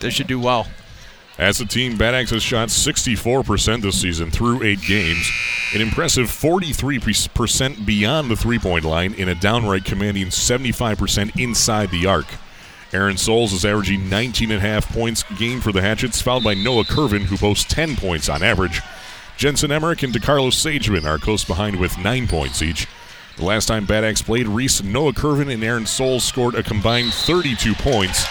they 0.00 0.10
should 0.10 0.26
do 0.26 0.40
well. 0.40 0.66
As 1.40 1.58
a 1.58 1.64
team, 1.64 1.96
Bad 1.96 2.14
Axe 2.14 2.32
has 2.32 2.42
shot 2.42 2.68
64% 2.68 3.80
this 3.80 3.98
season 3.98 4.30
through 4.30 4.62
eight 4.62 4.82
games, 4.82 5.26
an 5.74 5.80
impressive 5.80 6.26
43% 6.26 7.86
beyond 7.86 8.30
the 8.30 8.36
three 8.36 8.58
point 8.58 8.84
line, 8.84 9.14
in 9.14 9.26
a 9.26 9.34
downright 9.34 9.86
commanding 9.86 10.26
75% 10.26 11.40
inside 11.40 11.90
the 11.90 12.04
arc. 12.04 12.26
Aaron 12.92 13.16
Souls 13.16 13.54
is 13.54 13.64
averaging 13.64 14.02
19.5 14.02 14.92
points 14.92 15.22
game 15.38 15.62
for 15.62 15.72
the 15.72 15.80
Hatchets, 15.80 16.20
followed 16.20 16.44
by 16.44 16.52
Noah 16.52 16.84
Curvin, 16.84 17.22
who 17.22 17.38
boasts 17.38 17.72
10 17.72 17.96
points 17.96 18.28
on 18.28 18.42
average. 18.42 18.82
Jensen 19.38 19.72
Emmerich 19.72 20.02
and 20.02 20.12
DeCarlos 20.12 20.52
Sageman 20.52 21.06
are 21.06 21.16
close 21.16 21.46
behind 21.46 21.80
with 21.80 21.96
9 21.96 22.28
points 22.28 22.60
each. 22.60 22.86
The 23.38 23.46
last 23.46 23.64
time 23.64 23.86
Bad 23.86 24.04
Axe 24.04 24.20
played, 24.20 24.46
Reese, 24.46 24.82
Noah 24.82 25.14
Curvin, 25.14 25.50
and 25.50 25.64
Aaron 25.64 25.86
Souls 25.86 26.22
scored 26.22 26.54
a 26.54 26.62
combined 26.62 27.14
32 27.14 27.72
points 27.76 28.26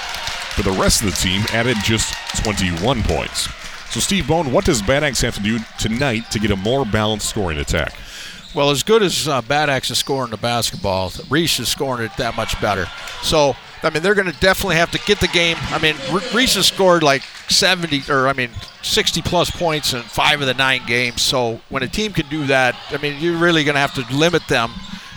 but 0.60 0.74
the 0.74 0.82
rest 0.82 1.02
of 1.02 1.10
the 1.10 1.16
team 1.16 1.42
added 1.54 1.78
just 1.86 2.14
21 2.44 3.04
points. 3.04 3.50
So, 3.92 4.00
Steve 4.00 4.28
Bone, 4.28 4.52
what 4.52 4.66
does 4.66 4.82
Bad 4.82 5.04
Axe 5.04 5.22
have 5.22 5.36
to 5.36 5.42
do 5.42 5.60
tonight 5.80 6.30
to 6.32 6.40
get 6.40 6.52
a 6.52 6.56
more 6.56 6.86
balanced 6.86 7.30
scoring 7.30 7.58
attack? 7.58 7.94
Well, 8.54 8.72
as 8.72 8.84
good 8.84 9.04
as 9.04 9.28
uh, 9.28 9.42
Bad 9.42 9.70
Axe 9.70 9.92
is 9.92 10.00
scoring 10.00 10.32
the 10.32 10.38
basketball, 10.38 11.12
Reese 11.30 11.60
is 11.60 11.70
scoring 11.70 12.06
it 12.06 12.12
that 12.18 12.36
much 12.36 12.60
better. 12.62 12.88
So, 13.22 13.56
I 13.84 13.90
mean, 13.90 14.04
they're 14.04 14.16
going 14.16 14.32
to 14.32 14.40
definitely 14.40 14.76
have 14.76 14.92
to 14.92 15.00
get 15.06 15.20
the 15.20 15.28
game. 15.28 15.58
I 15.70 15.80
mean, 15.80 15.96
Reese 16.34 16.56
has 16.56 16.68
scored 16.68 17.04
like 17.04 17.24
70 17.50 18.04
or 18.10 18.28
I 18.28 18.34
mean 18.34 18.50
60 18.82 19.22
plus 19.22 19.52
points 19.52 19.94
in 19.94 20.02
five 20.04 20.42
of 20.42 20.48
the 20.48 20.54
nine 20.54 20.82
games. 20.86 21.22
So 21.22 21.62
when 21.70 21.84
a 21.84 21.88
team 21.88 22.14
can 22.14 22.28
do 22.30 22.46
that, 22.48 22.76
I 22.90 22.98
mean, 22.98 23.22
you're 23.22 23.38
really 23.38 23.64
going 23.64 23.76
to 23.76 23.82
have 23.82 23.94
to 23.96 24.16
limit 24.16 24.48
them 24.48 24.72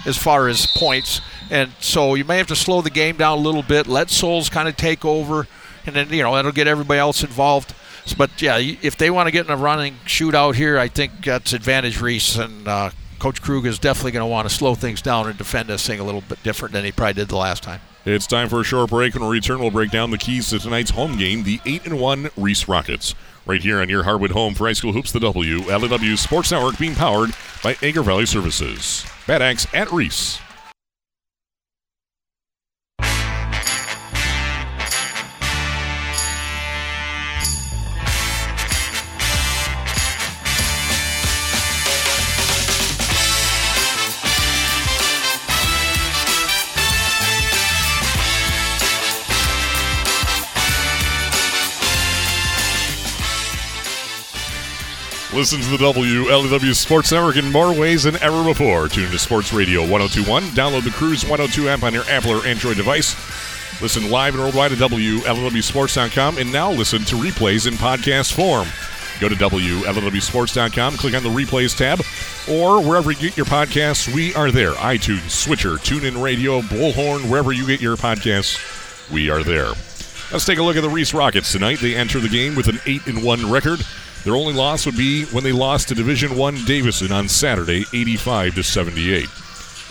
as 0.07 0.17
far 0.17 0.49
as 0.49 0.67
points. 0.67 1.21
And 1.51 1.73
so 1.81 2.15
you 2.15 2.25
may 2.25 2.39
have 2.39 2.47
to 2.49 2.57
slow 2.57 2.81
the 2.81 2.91
game 2.91 3.17
down 3.17 3.39
a 3.39 3.41
little 3.41 3.63
bit, 3.63 3.87
let 3.87 4.11
Souls 4.11 4.49
kind 4.49 4.69
of 4.69 4.77
take 4.77 5.05
over, 5.05 5.47
and 5.87 5.97
then, 5.97 6.11
you 6.11 6.23
know, 6.23 6.35
that'll 6.35 6.53
get 6.53 6.67
everybody 6.67 6.99
else 6.99 7.23
involved. 7.23 7.75
but 8.17 8.41
yeah, 8.41 8.59
if 8.59 8.97
they 8.97 9.11
want 9.11 9.27
to 9.27 9.31
get 9.31 9.47
in 9.47 9.53
a 9.53 9.57
running 9.57 9.95
shootout 10.07 10.55
here, 10.55 10.79
I 10.79 10.89
think 10.89 11.25
that's 11.25 11.53
advantage 11.53 12.01
Reese 12.01 12.37
and 12.37 12.67
uh, 12.67 12.91
Coach 13.19 13.41
Krug 13.41 13.67
is 13.67 13.79
definitely 13.79 14.13
going 14.13 14.25
to 14.25 14.31
want 14.31 14.49
to 14.49 14.55
slow 14.55 14.75
things 14.75 15.01
down 15.01 15.29
and 15.29 15.39
defend 15.39 15.69
this 15.69 15.87
thing 15.87 16.01
a 16.01 16.05
little 16.05 16.23
bit 16.23 16.43
different 16.43 16.73
than 16.73 16.85
he 16.85 16.91
probably 16.91 17.13
did 17.15 17.29
the 17.29 17.37
last 17.37 17.63
time. 17.63 17.81
It's 18.05 18.27
time 18.27 18.49
for 18.49 18.61
a 18.61 18.65
short 18.65 18.91
break. 18.91 19.15
When 19.15 19.23
we 19.23 19.37
return, 19.37 19.61
we'll 19.61 19.71
break 19.71 19.93
down 19.93 20.11
the 20.11 20.19
keys 20.19 20.51
to 20.51 20.59
tonight's 20.59 20.91
home 20.91 21.17
game, 21.17 21.45
the 21.45 21.61
8 21.65 21.87
and 21.87 22.01
1 22.01 22.31
Reese 22.37 22.67
Rockets. 22.67 23.15
Right 23.47 23.63
here 23.63 23.81
on 23.81 23.89
your 23.89 24.03
Hardwood 24.03 24.33
home 24.33 24.55
for 24.55 24.67
high 24.67 24.73
school 24.73 24.93
hoops, 24.93 25.13
the 25.13 25.21
W. 25.21 25.61
LW 25.61 26.19
Sports 26.19 26.51
Network 26.51 26.79
being 26.79 26.97
powered 26.97 27.31
by 27.63 27.77
Agri 27.83 28.03
Valley 28.03 28.27
Services. 28.27 29.07
Bad 29.29 29.41
Axe 29.41 29.69
at 29.73 29.93
Reese. 29.93 30.41
Listen 55.35 55.61
to 55.63 55.71
the 55.71 55.79
WLEW 55.79 56.75
Sports 56.75 57.11
Network 57.11 57.37
in 57.37 57.51
more 57.51 57.73
ways 57.73 58.03
than 58.03 58.17
ever 58.17 58.45
before. 58.45 58.87
Tune 58.89 59.11
to 59.11 59.19
Sports 59.19 59.51
Radio 59.51 59.81
1021. 59.81 60.43
Download 60.51 60.85
the 60.85 60.91
Cruise 60.91 61.25
102 61.25 61.71
app 61.71 61.83
on 61.83 61.95
your 61.95 62.05
Apple 62.05 62.33
or 62.33 62.47
Android 62.47 62.77
device. 62.77 63.15
Listen 63.81 64.11
live 64.11 64.35
and 64.35 64.43
worldwide 64.43 64.73
at 64.73 64.79
WLEWSports.com. 64.79 66.37
And 66.37 66.53
now 66.53 66.71
listen 66.71 67.05
to 67.07 67.15
replays 67.17 67.67
in 67.67 67.75
podcast 67.75 68.35
form. 68.35 68.69
Go 69.21 69.29
to 69.31 69.35
WLEWSports.com, 69.35 70.97
click 70.97 71.15
on 71.15 71.23
the 71.23 71.29
replays 71.29 71.77
tab, 71.77 72.01
or 72.51 72.83
wherever 72.83 73.11
you 73.13 73.19
get 73.19 73.37
your 73.37 73.47
podcasts, 73.47 74.13
we 74.13 74.35
are 74.35 74.51
there. 74.51 74.73
iTunes, 74.73 75.31
Stitcher, 75.31 75.77
TuneIn 75.77 76.21
Radio, 76.21 76.61
Bullhorn, 76.61 77.31
wherever 77.31 77.53
you 77.53 77.67
get 77.67 77.81
your 77.81 77.97
podcasts, 77.97 78.59
we 79.11 79.31
are 79.31 79.45
there. 79.45 79.69
Let's 80.33 80.45
take 80.45 80.59
a 80.59 80.63
look 80.63 80.77
at 80.77 80.83
the 80.83 80.91
Reese 80.91 81.15
Rockets 81.15 81.53
tonight. 81.53 81.79
They 81.79 81.95
enter 81.95 82.19
the 82.19 82.29
game 82.29 82.55
with 82.55 82.67
an 82.69 82.81
8 82.85 83.07
and 83.07 83.23
1 83.23 83.51
record. 83.51 83.81
Their 84.25 84.37
only 84.37 84.53
loss 84.53 84.87
would 84.87 84.97
be 84.97 85.25
when 85.27 85.43
they 85.43 85.53
lost 85.53 85.89
to 85.89 85.95
Division 85.95 86.37
One 86.37 86.57
Davison 86.65 87.11
on 87.11 87.29
Saturday, 87.29 87.85
85 87.93 88.55
to 88.55 88.63
78. 88.63 89.29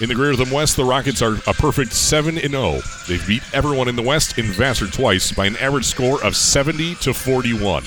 In 0.01 0.09
the 0.09 0.15
Greater 0.15 0.35
Thumb 0.37 0.51
West, 0.51 0.77
the 0.77 0.85
Rockets 0.85 1.21
are 1.21 1.35
a 1.45 1.53
perfect 1.53 1.93
7 1.93 2.37
0. 2.37 2.79
They've 3.07 3.27
beat 3.27 3.43
everyone 3.53 3.87
in 3.87 3.95
the 3.95 4.01
West 4.01 4.37
in 4.37 4.45
Vassar 4.45 4.87
twice 4.87 5.31
by 5.31 5.45
an 5.45 5.57
average 5.57 5.85
score 5.85 6.23
of 6.23 6.35
70 6.35 6.95
to 6.95 7.13
41. 7.13 7.83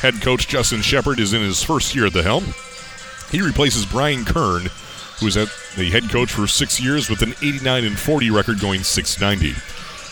Head 0.00 0.20
coach 0.22 0.48
Justin 0.48 0.80
Shepard 0.80 1.20
is 1.20 1.34
in 1.34 1.42
his 1.42 1.62
first 1.62 1.94
year 1.94 2.06
at 2.06 2.14
the 2.14 2.22
helm. 2.22 2.46
He 3.30 3.42
replaces 3.42 3.86
Brian 3.86 4.24
Kern, 4.24 4.70
who 5.20 5.26
was 5.26 5.36
at 5.36 5.48
the 5.76 5.90
head 5.90 6.10
coach 6.10 6.32
for 6.32 6.46
six 6.46 6.80
years 6.80 7.08
with 7.08 7.22
an 7.22 7.34
89 7.42 7.84
and 7.84 7.98
40 7.98 8.30
record, 8.30 8.60
going 8.60 8.82
690. 8.82 9.54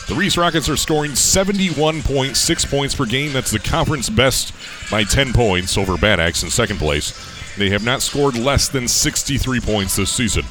The 0.07 0.15
Reese 0.15 0.35
Rockets 0.35 0.67
are 0.67 0.75
scoring 0.75 1.11
71.6 1.11 2.69
points 2.69 2.93
per 2.93 3.05
game. 3.05 3.31
That's 3.31 3.51
the 3.51 3.59
conference 3.59 4.09
best 4.09 4.53
by 4.91 5.03
10 5.05 5.31
points 5.31 5.77
over 5.77 5.97
Bad 5.97 6.19
Axe 6.19 6.43
in 6.43 6.49
second 6.49 6.77
place. 6.77 7.13
They 7.57 7.69
have 7.69 7.85
not 7.85 8.01
scored 8.01 8.37
less 8.37 8.67
than 8.67 8.87
63 8.87 9.61
points 9.61 9.95
this 9.95 10.11
season. 10.11 10.43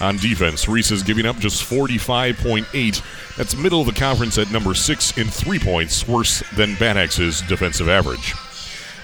On 0.00 0.16
defense, 0.16 0.68
Reese 0.68 0.92
is 0.92 1.02
giving 1.02 1.26
up 1.26 1.38
just 1.38 1.68
45.8. 1.68 3.36
That's 3.36 3.56
middle 3.56 3.80
of 3.80 3.86
the 3.86 3.92
conference 3.92 4.38
at 4.38 4.52
number 4.52 4.74
6 4.74 5.18
in 5.18 5.26
three 5.26 5.58
points, 5.58 6.06
worse 6.06 6.44
than 6.54 6.76
Bad 6.76 6.96
Axe's 6.96 7.42
defensive 7.42 7.88
average. 7.88 8.34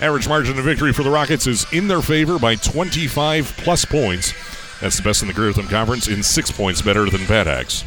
Average 0.01 0.29
margin 0.29 0.57
of 0.59 0.65
victory 0.65 0.93
for 0.93 1.03
the 1.03 1.11
Rockets 1.11 1.49
is 1.49 1.67
in 1.73 1.89
their 1.89 2.01
favor 2.01 2.39
by 2.39 2.55
25 2.55 3.55
plus 3.59 3.85
points. 3.85 4.35
That's 4.81 4.97
the 4.97 5.03
best 5.03 5.23
in 5.23 5.29
the 5.29 5.35
Greater 5.35 5.63
Conference 5.63 6.07
in 6.07 6.23
six 6.23 6.51
points 6.51 6.81
better 6.81 7.11
than 7.11 7.27
Bad 7.27 7.49
Axe. 7.49 7.85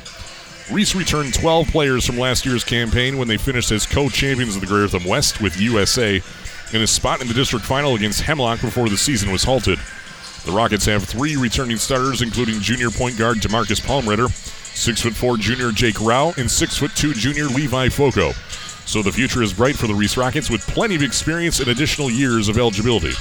Reese 0.71 0.95
returned 0.95 1.33
12 1.33 1.67
players 1.67 2.05
from 2.05 2.17
last 2.17 2.45
year's 2.45 2.63
campaign 2.63 3.17
when 3.17 3.27
they 3.27 3.37
finished 3.37 3.71
as 3.71 3.85
co-champions 3.85 4.55
of 4.55 4.61
the 4.61 4.67
Greater 4.67 4.87
Thumb 4.87 5.03
West 5.03 5.41
with 5.41 5.59
USA 5.59 6.21
in 6.71 6.81
a 6.81 6.87
spot 6.87 7.21
in 7.21 7.27
the 7.27 7.33
district 7.33 7.65
final 7.65 7.95
against 7.95 8.21
Hemlock 8.21 8.61
before 8.61 8.89
the 8.89 8.97
season 8.97 9.31
was 9.31 9.43
halted. 9.43 9.77
The 10.45 10.51
Rockets 10.51 10.85
have 10.85 11.03
three 11.03 11.35
returning 11.35 11.77
starters, 11.77 12.21
including 12.21 12.59
junior 12.59 12.89
point 12.89 13.17
guard 13.17 13.37
Demarcus 13.37 13.81
Palmritter, 13.81 14.29
six 14.31 15.01
foot 15.01 15.13
four 15.13 15.37
junior 15.37 15.71
Jake 15.71 15.99
Rao, 16.01 16.33
and 16.37 16.49
six 16.49 16.77
foot 16.77 16.91
two 16.95 17.13
junior 17.13 17.45
Levi 17.45 17.89
Foco. 17.89 18.31
So 18.85 19.01
the 19.01 19.11
future 19.11 19.41
is 19.41 19.53
bright 19.53 19.75
for 19.75 19.87
the 19.87 19.93
Reese 19.93 20.17
Rockets 20.17 20.49
with 20.49 20.61
plenty 20.67 20.95
of 20.95 21.03
experience 21.03 21.59
and 21.59 21.69
additional 21.69 22.09
years 22.09 22.49
of 22.49 22.57
eligibility. 22.57 23.13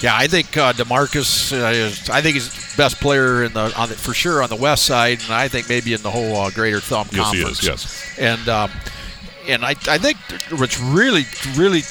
Yeah, 0.00 0.14
I 0.14 0.26
think 0.26 0.54
uh, 0.56 0.72
Demarcus. 0.74 1.52
Uh, 1.52 2.12
I 2.12 2.20
think 2.20 2.34
he's 2.34 2.65
best 2.76 3.00
player 3.00 3.44
in 3.44 3.52
the, 3.52 3.72
on 3.76 3.88
the, 3.88 3.94
for 3.94 4.14
sure 4.14 4.42
on 4.42 4.48
the 4.48 4.56
west 4.56 4.86
side, 4.86 5.20
and 5.22 5.32
I 5.32 5.48
think 5.48 5.68
maybe 5.68 5.92
in 5.92 6.02
the 6.02 6.10
whole 6.10 6.36
uh, 6.36 6.50
Greater 6.50 6.80
Thumb 6.80 7.08
yes, 7.12 7.24
Conference. 7.24 7.60
He 7.60 7.68
is, 7.68 7.84
yes, 7.84 8.18
and 8.18 8.48
um, 8.48 8.70
and 9.48 9.64
I, 9.64 9.70
I 9.70 9.98
think 9.98 10.18
what's 10.58 10.80
really 10.80 11.24
really 11.56 11.82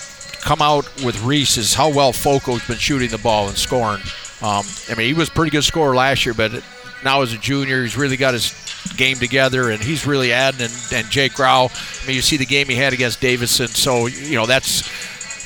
come 0.42 0.62
out 0.62 0.86
with 1.04 1.22
Reese 1.24 1.58
is 1.58 1.74
how 1.74 1.90
well 1.90 2.14
Foco's 2.14 2.66
been 2.68 2.78
shooting 2.78 3.10
the 3.10 3.18
ball 3.18 3.48
and 3.48 3.58
scoring. 3.58 4.02
Um, 4.42 4.64
I 4.90 4.96
mean, 4.96 5.08
he 5.08 5.14
was 5.14 5.30
a 5.30 5.32
pretty 5.32 5.52
good 5.52 5.64
scorer 5.64 5.96
last 5.96 6.26
year, 6.26 6.36
but 6.36 6.64
now 7.04 7.22
as 7.22 7.34
a 7.34 7.38
junior, 7.38 7.82
he's 7.82 7.98
really 7.98 8.18
got 8.18 8.34
his 8.34 8.54
game 8.96 9.18
together, 9.18 9.72
and 9.72 9.82
he's 9.82 10.06
really 10.06 10.32
adding. 10.32 10.62
And, 10.62 10.74
and 10.94 11.10
Jake 11.10 11.40
Rao, 11.40 11.66
I 11.66 12.08
mean, 12.08 12.16
you 12.16 12.22
see 12.22 12.38
the 12.38 12.46
game 12.46 12.68
he 12.68 12.76
had 12.76 12.94
against 12.94 13.22
Davison, 13.22 13.68
so 13.68 14.08
you 14.08 14.36
know 14.36 14.46
that's 14.46 14.84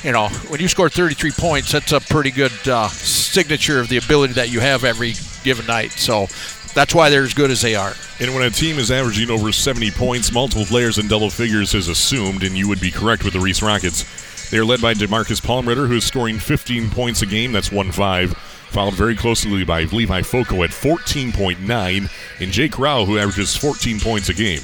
you 0.04 0.12
know, 0.12 0.28
when 0.48 0.60
you 0.60 0.68
score 0.68 0.88
33 0.88 1.30
points, 1.32 1.72
that's 1.72 1.92
a 1.92 2.00
pretty 2.00 2.30
good 2.30 2.52
uh, 2.66 2.88
signature 2.88 3.80
of 3.80 3.88
the 3.88 3.98
ability 3.98 4.34
that 4.34 4.50
you 4.50 4.60
have 4.60 4.84
every 4.84 5.14
given 5.42 5.66
night. 5.66 5.92
So 5.92 6.26
that's 6.74 6.94
why 6.94 7.10
they're 7.10 7.24
as 7.24 7.34
good 7.34 7.50
as 7.50 7.60
they 7.62 7.74
are. 7.74 7.94
And 8.20 8.34
when 8.34 8.44
a 8.44 8.50
team 8.50 8.78
is 8.78 8.90
averaging 8.90 9.30
over 9.30 9.52
70 9.52 9.90
points, 9.92 10.32
multiple 10.32 10.64
players 10.64 10.98
in 10.98 11.08
double 11.08 11.30
figures 11.30 11.74
is 11.74 11.88
assumed, 11.88 12.42
and 12.42 12.56
you 12.56 12.68
would 12.68 12.80
be 12.80 12.90
correct 12.90 13.24
with 13.24 13.32
the 13.32 13.40
Reese 13.40 13.62
Rockets. 13.62 14.50
They 14.50 14.58
are 14.58 14.64
led 14.64 14.80
by 14.80 14.94
Demarcus 14.94 15.40
Palmritter, 15.40 15.86
who 15.86 15.96
is 15.96 16.04
scoring 16.04 16.38
15 16.38 16.90
points 16.90 17.22
a 17.22 17.26
game. 17.26 17.52
That's 17.52 17.72
1 17.72 17.92
5. 17.92 18.32
Followed 18.70 18.94
very 18.94 19.16
closely 19.16 19.64
by 19.64 19.82
Levi 19.84 20.22
Foco 20.22 20.62
at 20.62 20.70
14.9, 20.70 22.40
and 22.40 22.52
Jake 22.52 22.78
Rao, 22.78 23.04
who 23.04 23.18
averages 23.18 23.56
14 23.56 23.98
points 23.98 24.28
a 24.28 24.34
game. 24.34 24.62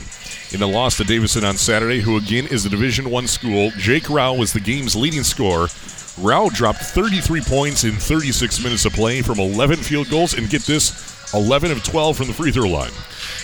In 0.53 0.61
the 0.61 0.69
loss 0.69 0.97
to 0.99 1.05
Davison 1.05 1.45
on 1.45 1.57
Saturday, 1.57 2.01
who 2.01 2.17
again 2.17 2.47
is 2.47 2.65
a 2.65 2.69
Division 2.69 3.11
One 3.11 3.27
school, 3.27 3.73
Jake 3.79 4.09
Rao 4.09 4.35
was 4.35 4.53
the 4.53 4.61
game's 4.61 4.95
leading 4.95 5.25
scorer. 5.25 5.67
Rao 6.19 6.49
dropped 6.49 6.81
33 6.81 7.43
points 7.43 7.85
in 7.85 7.93
36 7.93 8.63
minutes 8.63 8.85
of 8.85 8.93
play 8.93 9.23
from 9.23 9.39
11 9.39 9.77
field 9.77 10.09
goals, 10.09 10.35
and 10.35 10.49
get 10.49 10.63
this, 10.63 11.33
11 11.35 11.71
of 11.71 11.83
12 11.83 12.17
from 12.17 12.27
the 12.29 12.33
free 12.33 12.51
throw 12.51 12.69
line. 12.69 12.93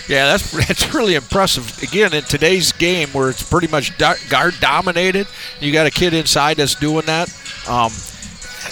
Yeah, 0.07 0.25
that's 0.25 0.51
that's 0.67 0.93
really 0.93 1.15
impressive. 1.15 1.81
Again, 1.83 2.13
in 2.13 2.23
today's 2.23 2.71
game 2.71 3.09
where 3.09 3.29
it's 3.29 3.47
pretty 3.47 3.67
much 3.67 3.97
guard 3.97 4.55
dominated, 4.59 5.27
you 5.59 5.71
got 5.71 5.85
a 5.87 5.91
kid 5.91 6.13
inside 6.13 6.57
that's 6.57 6.75
doing 6.75 7.05
that. 7.05 7.29
Um, 7.67 7.91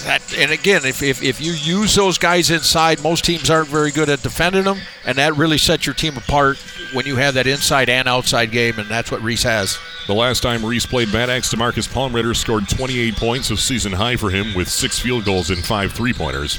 that, 0.04 0.36
and 0.36 0.50
again, 0.50 0.84
if, 0.84 1.02
if, 1.02 1.22
if 1.22 1.40
you 1.40 1.52
use 1.52 1.94
those 1.94 2.18
guys 2.18 2.50
inside, 2.50 3.02
most 3.02 3.24
teams 3.24 3.50
aren't 3.50 3.68
very 3.68 3.90
good 3.90 4.08
at 4.08 4.22
defending 4.22 4.64
them, 4.64 4.78
and 5.06 5.16
that 5.18 5.36
really 5.36 5.58
sets 5.58 5.86
your 5.86 5.94
team 5.94 6.16
apart 6.16 6.58
when 6.92 7.06
you 7.06 7.16
have 7.16 7.34
that 7.34 7.46
inside 7.46 7.88
and 7.88 8.08
outside 8.08 8.50
game, 8.50 8.78
and 8.78 8.88
that's 8.88 9.10
what 9.10 9.22
Reese 9.22 9.42
has. 9.42 9.78
The 10.06 10.14
last 10.14 10.42
time 10.42 10.64
Reese 10.64 10.86
played 10.86 11.12
Bad 11.12 11.30
Axe, 11.30 11.54
Demarcus 11.54 11.88
Palmritter 11.88 12.34
scored 12.34 12.68
28 12.68 13.16
points, 13.16 13.50
a 13.50 13.56
season 13.56 13.92
high 13.92 14.16
for 14.16 14.30
him, 14.30 14.54
with 14.54 14.68
six 14.68 14.98
field 14.98 15.24
goals 15.24 15.50
and 15.50 15.64
five 15.64 15.92
three 15.92 16.12
pointers. 16.12 16.58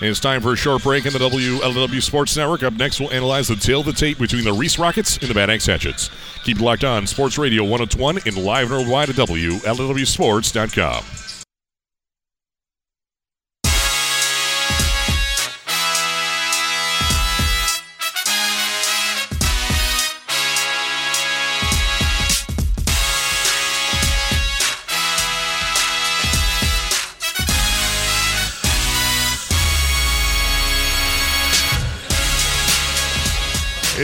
And 0.00 0.10
it's 0.10 0.20
time 0.20 0.42
for 0.42 0.52
a 0.52 0.56
short 0.56 0.82
break 0.82 1.06
in 1.06 1.12
the 1.12 1.18
WLW 1.18 2.02
Sports 2.02 2.36
Network. 2.36 2.62
Up 2.62 2.74
next, 2.74 3.00
we'll 3.00 3.12
analyze 3.12 3.48
the 3.48 3.56
tail 3.56 3.80
of 3.80 3.86
the 3.86 3.92
tape 3.92 4.18
between 4.18 4.44
the 4.44 4.52
Reese 4.52 4.78
Rockets 4.78 5.16
and 5.18 5.28
the 5.28 5.34
Bad 5.34 5.50
Axe 5.50 5.66
Hatchets. 5.66 6.10
Keep 6.42 6.60
locked 6.60 6.84
on 6.84 7.06
Sports 7.06 7.38
Radio 7.38 7.62
101 7.62 8.18
and 8.26 8.36
live 8.36 8.70
and 8.70 8.80
worldwide 8.80 9.10
at 9.10 9.16
WLWSports.com. 9.16 11.23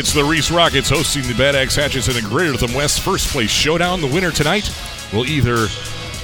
It's 0.00 0.14
the 0.14 0.24
Reese 0.24 0.50
Rockets 0.50 0.88
hosting 0.88 1.24
the 1.24 1.34
Bad 1.34 1.54
Axe 1.54 1.76
Hatchets 1.76 2.08
in 2.08 2.16
a 2.16 2.26
Greater 2.26 2.56
Thumb 2.56 2.72
West 2.72 3.02
first 3.02 3.28
place 3.28 3.50
showdown. 3.50 4.00
The 4.00 4.06
winner 4.06 4.30
tonight 4.30 4.74
will 5.12 5.26
either 5.26 5.66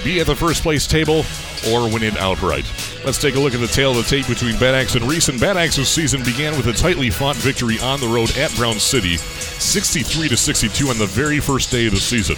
be 0.02 0.18
at 0.18 0.26
the 0.26 0.34
first 0.34 0.62
place 0.62 0.86
table 0.86 1.26
or 1.68 1.84
win 1.84 2.02
it 2.02 2.16
outright. 2.16 2.64
Let's 3.04 3.20
take 3.20 3.34
a 3.34 3.38
look 3.38 3.52
at 3.52 3.60
the 3.60 3.66
tail 3.66 3.90
of 3.90 3.96
the 3.98 4.02
tape 4.04 4.28
between 4.28 4.58
Bad 4.58 4.74
Axe 4.74 4.94
and 4.94 5.04
Reese. 5.04 5.28
And 5.28 5.38
Bad 5.38 5.58
Axe's 5.58 5.90
season 5.90 6.22
began 6.24 6.56
with 6.56 6.68
a 6.68 6.72
tightly 6.72 7.10
fought 7.10 7.36
victory 7.36 7.78
on 7.80 8.00
the 8.00 8.08
road 8.08 8.34
at 8.38 8.50
Brown 8.56 8.80
City, 8.80 9.18
63 9.18 10.30
to 10.30 10.38
62 10.38 10.88
on 10.88 10.96
the 10.96 11.04
very 11.04 11.38
first 11.38 11.70
day 11.70 11.84
of 11.84 11.92
the 11.92 12.00
season. 12.00 12.36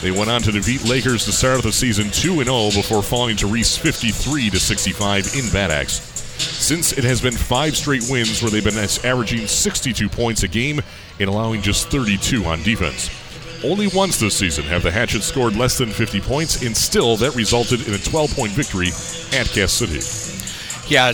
They 0.00 0.10
went 0.10 0.30
on 0.30 0.42
to 0.42 0.50
defeat 0.50 0.84
Lakers 0.84 1.24
to 1.26 1.32
start 1.32 1.62
the 1.62 1.70
season 1.70 2.10
2 2.10 2.42
0 2.42 2.70
before 2.74 3.04
falling 3.04 3.36
to 3.36 3.46
Reese 3.46 3.76
53 3.76 4.50
to 4.50 4.58
65 4.58 5.36
in 5.36 5.48
Bad 5.52 5.70
Axe. 5.70 6.11
Since 6.42 6.92
it 6.98 7.04
has 7.04 7.20
been 7.20 7.34
five 7.34 7.76
straight 7.76 8.04
wins 8.08 8.42
where 8.42 8.50
they've 8.50 8.64
been 8.64 8.78
averaging 9.04 9.46
62 9.46 10.08
points 10.08 10.42
a 10.42 10.48
game 10.48 10.80
and 11.20 11.28
allowing 11.28 11.62
just 11.62 11.90
32 11.90 12.44
on 12.44 12.62
defense. 12.62 13.10
Only 13.64 13.86
once 13.88 14.18
this 14.18 14.36
season 14.36 14.64
have 14.64 14.82
the 14.82 14.90
Hatchets 14.90 15.24
scored 15.24 15.54
less 15.54 15.78
than 15.78 15.88
50 15.88 16.20
points, 16.20 16.62
and 16.62 16.76
still 16.76 17.16
that 17.18 17.36
resulted 17.36 17.86
in 17.86 17.94
a 17.94 17.98
12 17.98 18.34
point 18.34 18.52
victory 18.52 18.88
at 19.38 19.46
Cass 19.46 19.72
City. 19.72 20.00
Yeah. 20.92 21.12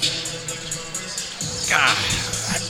God, 1.69 1.97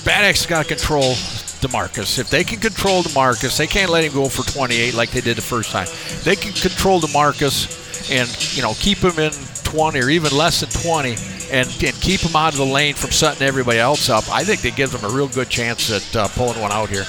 Bad 0.04 0.24
Axe 0.24 0.46
got 0.46 0.64
to 0.64 0.68
control 0.68 1.14
DeMarcus. 1.62 2.18
If 2.18 2.30
they 2.30 2.42
can 2.42 2.58
control 2.58 3.02
DeMarcus, 3.02 3.56
they 3.56 3.68
can't 3.68 3.90
let 3.90 4.02
him 4.02 4.12
go 4.12 4.28
for 4.28 4.50
28 4.50 4.94
like 4.94 5.10
they 5.12 5.20
did 5.20 5.36
the 5.36 5.42
first 5.42 5.70
time. 5.70 5.86
They 6.24 6.34
can 6.34 6.52
control 6.52 7.00
DeMarcus 7.00 8.10
and, 8.10 8.56
you 8.56 8.62
know, 8.62 8.74
keep 8.74 8.98
him 8.98 9.18
in 9.18 9.32
20 9.62 10.00
or 10.00 10.08
even 10.08 10.36
less 10.36 10.60
than 10.60 10.70
20 10.70 11.37
and, 11.50 11.68
and 11.82 12.00
keep 12.00 12.20
them 12.20 12.36
out 12.36 12.52
of 12.52 12.58
the 12.58 12.66
lane 12.66 12.94
from 12.94 13.10
setting 13.10 13.46
everybody 13.46 13.78
else 13.78 14.08
up. 14.08 14.28
I 14.30 14.44
think 14.44 14.60
that 14.62 14.76
gives 14.76 14.92
them 14.92 15.10
a 15.10 15.14
real 15.14 15.28
good 15.28 15.48
chance 15.48 15.90
at 15.90 16.16
uh, 16.16 16.28
pulling 16.28 16.60
one 16.60 16.72
out 16.72 16.88
here. 16.88 17.04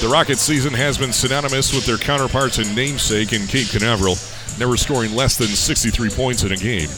The 0.00 0.08
Rockets 0.10 0.42
season 0.42 0.72
has 0.74 0.98
been 0.98 1.12
synonymous 1.12 1.72
with 1.72 1.86
their 1.86 1.96
counterparts 1.96 2.58
in 2.58 2.74
namesake 2.74 3.32
in 3.32 3.46
Cape 3.46 3.68
Canaveral, 3.68 4.16
never 4.58 4.76
scoring 4.76 5.14
less 5.14 5.36
than 5.36 5.46
63 5.46 6.10
points 6.10 6.42
in 6.42 6.50
a 6.50 6.56
game. 6.56 6.88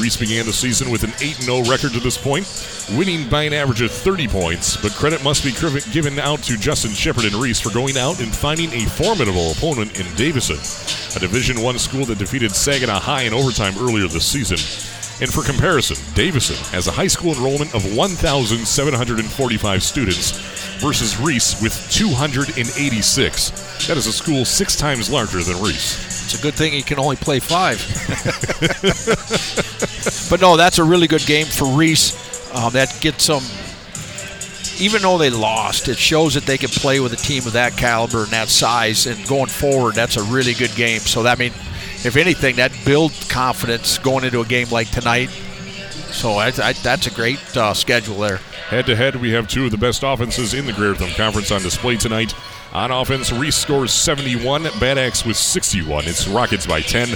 Reese 0.00 0.16
began 0.16 0.46
the 0.46 0.52
season 0.52 0.90
with 0.90 1.04
an 1.04 1.12
8 1.20 1.36
0 1.36 1.64
record 1.64 1.92
to 1.92 2.00
this 2.00 2.16
point, 2.16 2.48
winning 2.96 3.28
by 3.28 3.42
an 3.42 3.52
average 3.52 3.82
of 3.82 3.90
30 3.90 4.28
points, 4.28 4.76
but 4.76 4.92
credit 4.92 5.22
must 5.22 5.44
be 5.44 5.52
given 5.92 6.18
out 6.18 6.42
to 6.44 6.56
Justin 6.56 6.92
Shepard 6.92 7.24
and 7.24 7.34
Reese 7.34 7.60
for 7.60 7.72
going 7.74 7.98
out 7.98 8.20
and 8.20 8.34
finding 8.34 8.72
a 8.72 8.86
formidable 8.88 9.52
opponent 9.52 10.00
in 10.00 10.06
Davison, 10.16 10.56
a 11.16 11.20
Division 11.20 11.60
One 11.60 11.78
school 11.78 12.06
that 12.06 12.16
defeated 12.18 12.52
Saginaw 12.52 13.00
High 13.00 13.22
in 13.22 13.34
overtime 13.34 13.74
earlier 13.78 14.08
this 14.08 14.24
season. 14.24 14.95
And 15.18 15.32
for 15.32 15.42
comparison, 15.42 15.96
Davison 16.14 16.56
has 16.72 16.88
a 16.88 16.90
high 16.90 17.06
school 17.06 17.32
enrollment 17.32 17.74
of 17.74 17.96
1,745 17.96 19.82
students 19.82 20.32
versus 20.78 21.18
Reese 21.18 21.60
with 21.62 21.90
286. 21.90 23.86
That 23.86 23.96
is 23.96 24.06
a 24.06 24.12
school 24.12 24.44
six 24.44 24.76
times 24.76 25.10
larger 25.10 25.42
than 25.42 25.62
Reese. 25.62 26.24
It's 26.24 26.38
a 26.38 26.42
good 26.42 26.52
thing 26.52 26.72
he 26.72 26.82
can 26.82 26.98
only 26.98 27.16
play 27.16 27.40
five. 27.40 27.78
but 30.30 30.42
no, 30.42 30.58
that's 30.58 30.78
a 30.78 30.84
really 30.84 31.06
good 31.06 31.24
game 31.24 31.46
for 31.46 31.66
Reese. 31.66 32.14
Uh, 32.52 32.68
that 32.70 32.94
gets 33.00 33.26
them, 33.26 33.42
even 34.78 35.00
though 35.00 35.16
they 35.16 35.30
lost, 35.30 35.88
it 35.88 35.96
shows 35.96 36.34
that 36.34 36.44
they 36.44 36.58
can 36.58 36.68
play 36.68 37.00
with 37.00 37.14
a 37.14 37.16
team 37.16 37.46
of 37.46 37.54
that 37.54 37.78
caliber 37.78 38.24
and 38.24 38.32
that 38.32 38.48
size. 38.48 39.06
And 39.06 39.26
going 39.26 39.48
forward, 39.48 39.94
that's 39.94 40.18
a 40.18 40.22
really 40.24 40.52
good 40.52 40.74
game. 40.74 41.00
So 41.00 41.22
that 41.22 41.38
I 41.38 41.40
mean, 41.40 41.52
if 42.06 42.16
anything, 42.16 42.56
that 42.56 42.72
builds 42.84 43.28
confidence 43.30 43.98
going 43.98 44.24
into 44.24 44.40
a 44.40 44.46
game 44.46 44.68
like 44.70 44.90
tonight. 44.90 45.28
So 46.12 46.32
I, 46.32 46.46
I, 46.62 46.72
that's 46.72 47.06
a 47.06 47.10
great 47.10 47.56
uh, 47.56 47.74
schedule 47.74 48.18
there. 48.18 48.36
Head 48.68 48.86
to 48.86 48.96
head, 48.96 49.16
we 49.16 49.30
have 49.32 49.48
two 49.48 49.66
of 49.66 49.70
the 49.70 49.76
best 49.76 50.02
offenses 50.04 50.54
in 50.54 50.66
the 50.66 50.72
Greater 50.72 50.94
Thumb 50.94 51.10
Conference 51.10 51.50
on 51.50 51.62
display 51.62 51.96
tonight. 51.96 52.34
On 52.72 52.90
offense, 52.90 53.32
Reese 53.32 53.56
scores 53.56 53.92
71, 53.92 54.64
Bad 54.80 54.98
Axe 54.98 55.24
with 55.24 55.36
61. 55.36 56.04
It's 56.06 56.28
Rockets 56.28 56.66
by 56.66 56.80
10. 56.80 57.08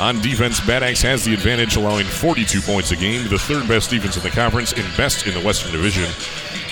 On 0.00 0.20
defense, 0.20 0.60
Bad 0.60 0.82
Axe 0.82 1.00
has 1.02 1.24
the 1.24 1.32
advantage, 1.32 1.76
allowing 1.76 2.04
42 2.04 2.60
points 2.60 2.90
a 2.90 2.96
game, 2.96 3.28
the 3.28 3.38
third 3.38 3.66
best 3.66 3.90
defense 3.90 4.16
in 4.16 4.22
the 4.22 4.30
conference 4.30 4.72
and 4.72 4.96
best 4.96 5.26
in 5.26 5.34
the 5.34 5.40
Western 5.40 5.72
Division. 5.72 6.04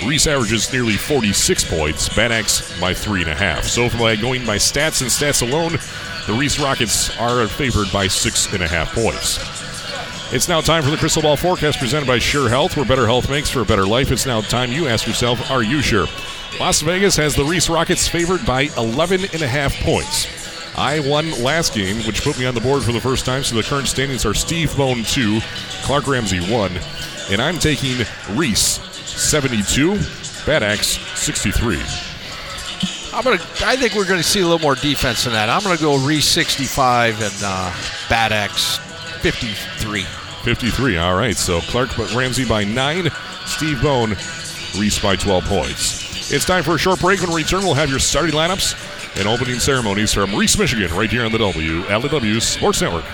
Reese 0.07 0.27
averages 0.27 0.71
nearly 0.73 0.95
46 0.95 1.65
points, 1.65 2.15
Bad 2.15 2.33
Axe 2.33 2.79
by 2.81 2.93
3.5. 2.93 3.63
So, 3.63 3.89
by 3.99 4.17
going 4.17 4.45
by 4.45 4.57
stats 4.57 5.01
and 5.01 5.11
stats 5.11 5.41
alone, 5.41 5.79
the 6.27 6.33
Reese 6.33 6.59
Rockets 6.59 7.17
are 7.19 7.47
favored 7.47 7.93
by 7.93 8.09
six 8.09 8.53
and 8.53 8.63
a 8.63 8.69
half 8.69 8.95
points. 8.95 9.39
It's 10.33 10.49
now 10.49 10.61
time 10.61 10.83
for 10.83 10.91
the 10.91 10.97
Crystal 10.97 11.23
Ball 11.23 11.37
Forecast 11.37 11.79
presented 11.79 12.07
by 12.07 12.19
Sure 12.19 12.49
Health, 12.49 12.77
where 12.77 12.87
better 12.87 13.07
health 13.07 13.29
makes 13.29 13.51
for 13.51 13.61
a 13.61 13.65
better 13.65 13.87
life. 13.87 14.11
It's 14.11 14.27
now 14.27 14.41
time 14.41 14.73
you 14.73 14.89
ask 14.89 15.07
yourself, 15.07 15.51
are 15.51 15.63
you 15.63 15.83
sure? 15.83 16.07
Las 16.59 16.81
Vegas 16.81 17.17
has 17.17 17.35
the 17.35 17.45
Reese 17.45 17.69
Rockets 17.69 18.09
favored 18.09 18.45
by 18.47 18.63
11 18.77 19.27
and 19.33 19.43
a 19.43 19.49
half 19.49 19.75
points. 19.81 20.27
I 20.77 21.01
won 21.01 21.31
last 21.43 21.75
game, 21.75 21.99
which 22.07 22.23
put 22.23 22.39
me 22.39 22.47
on 22.47 22.55
the 22.55 22.61
board 22.61 22.83
for 22.83 22.93
the 22.93 23.01
first 23.01 23.25
time, 23.27 23.45
so 23.45 23.55
the 23.55 23.63
current 23.63 23.87
standings 23.87 24.25
are 24.25 24.35
Steve 24.35 24.77
Bone 24.77 25.05
2, 25.05 25.41
Clark 25.83 26.07
Ramsey 26.07 26.41
1, 26.41 26.73
and 27.31 27.41
I'm 27.41 27.59
taking 27.59 28.05
Reese 28.31 28.81
72, 29.07 29.99
Bad 30.47 30.63
Axe 30.63 30.99
63. 31.19 32.14
I'm 33.15 33.23
gonna. 33.23 33.41
I 33.61 33.77
think 33.77 33.95
we're 33.95 34.07
gonna 34.07 34.23
see 34.23 34.41
a 34.41 34.43
little 34.43 34.59
more 34.59 34.75
defense 34.75 35.25
than 35.25 35.33
that. 35.35 35.49
I'm 35.49 35.63
gonna 35.63 35.81
go 35.81 35.97
Reese 36.05 36.27
65 36.27 37.23
and 37.23 37.35
uh, 37.45 37.73
Bad 38.09 38.33
Axe 38.33 38.79
53. 39.23 40.03
53. 40.43 40.97
All 40.99 41.15
right. 41.15 41.37
So 41.37 41.61
Clark 41.61 41.91
but 41.97 42.13
Ramsey 42.15 42.45
by 42.45 42.65
nine, 42.65 43.11
Steve 43.47 43.81
Bone, 43.81 44.11
Reese 44.77 44.99
by 44.99 45.17
12 45.17 45.45
points. 45.45 46.33
It's 46.33 46.45
time 46.45 46.65
for 46.65 46.75
a 46.75 46.79
short 46.79 47.01
break. 47.01 47.21
When 47.21 47.31
we 47.31 47.43
return, 47.43 47.63
we'll 47.63 47.75
have 47.75 47.91
your 47.91 47.99
starting 47.99 48.35
lineups 48.35 48.75
and 49.17 49.29
opening 49.29 49.61
ceremonies 49.61 50.13
from 50.13 50.35
Reese, 50.35 50.59
Michigan, 50.59 50.91
right 50.97 51.11
here 51.11 51.25
on 51.25 51.33
the 51.33 51.39
WLEW 51.39 52.43
Sports 52.43 52.81
Network. 52.81 53.05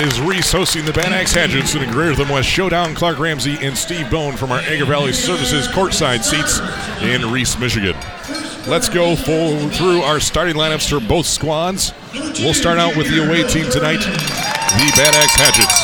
Is 0.00 0.20
Reese 0.20 0.50
hosting 0.50 0.84
the 0.86 0.92
Bad 0.92 1.12
Axe 1.12 1.32
Hatchets 1.32 1.74
in 1.74 1.82
a 1.82 1.92
Greater 1.92 2.14
Thumb 2.14 2.30
West 2.30 2.48
Showdown. 2.48 2.94
Clark 2.94 3.18
Ramsey 3.18 3.58
and 3.60 3.76
Steve 3.76 4.10
Bone 4.10 4.36
from 4.36 4.50
our 4.50 4.60
Agri 4.60 4.86
Valley 4.86 5.12
Services 5.12 5.68
courtside 5.68 6.24
seats 6.24 6.58
in 7.02 7.30
Reese, 7.30 7.58
Michigan. 7.58 7.94
Let's 8.66 8.88
go 8.88 9.14
full 9.14 9.68
through 9.70 10.00
our 10.02 10.18
starting 10.18 10.54
lineups 10.54 10.88
for 10.88 11.06
both 11.06 11.26
squads. 11.26 11.92
We'll 12.40 12.54
start 12.54 12.78
out 12.78 12.96
with 12.96 13.10
the 13.10 13.26
away 13.26 13.42
team 13.48 13.70
tonight, 13.70 14.00
the 14.00 14.92
Bad 14.96 15.14
Axe 15.14 15.36
Hatchets. 15.36 15.76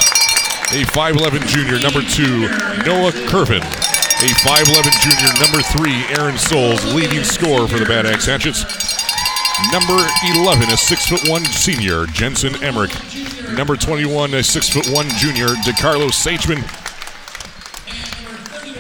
A 0.73 0.85
5'11 0.97 1.47
junior, 1.47 1.79
number 1.81 2.01
two, 2.01 2.49
Noah 2.89 3.13
Curvin. 3.29 3.61
A 3.61 4.29
5'11 4.45 4.97
junior, 5.05 5.33
number 5.45 5.61
three, 5.61 6.05
Aaron 6.17 6.39
Souls, 6.39 6.83
leading 6.95 7.23
scorer 7.23 7.69
for 7.69 7.79
the 7.79 7.87
Bad 7.87 8.07
Axe 8.07 8.27
Hatchets. 8.27 8.65
Number 9.73 9.99
11, 10.37 10.69
a 10.69 10.77
6'1 10.77 11.47
senior, 11.47 12.07
Jensen 12.07 12.63
Emmerich. 12.63 12.93
Number 13.55 13.77
21, 13.77 14.35
a 14.35 14.39
6'1 14.39 15.09
junior, 15.19 15.47
DeCarlo 15.47 16.11
Sageman. 16.11 16.63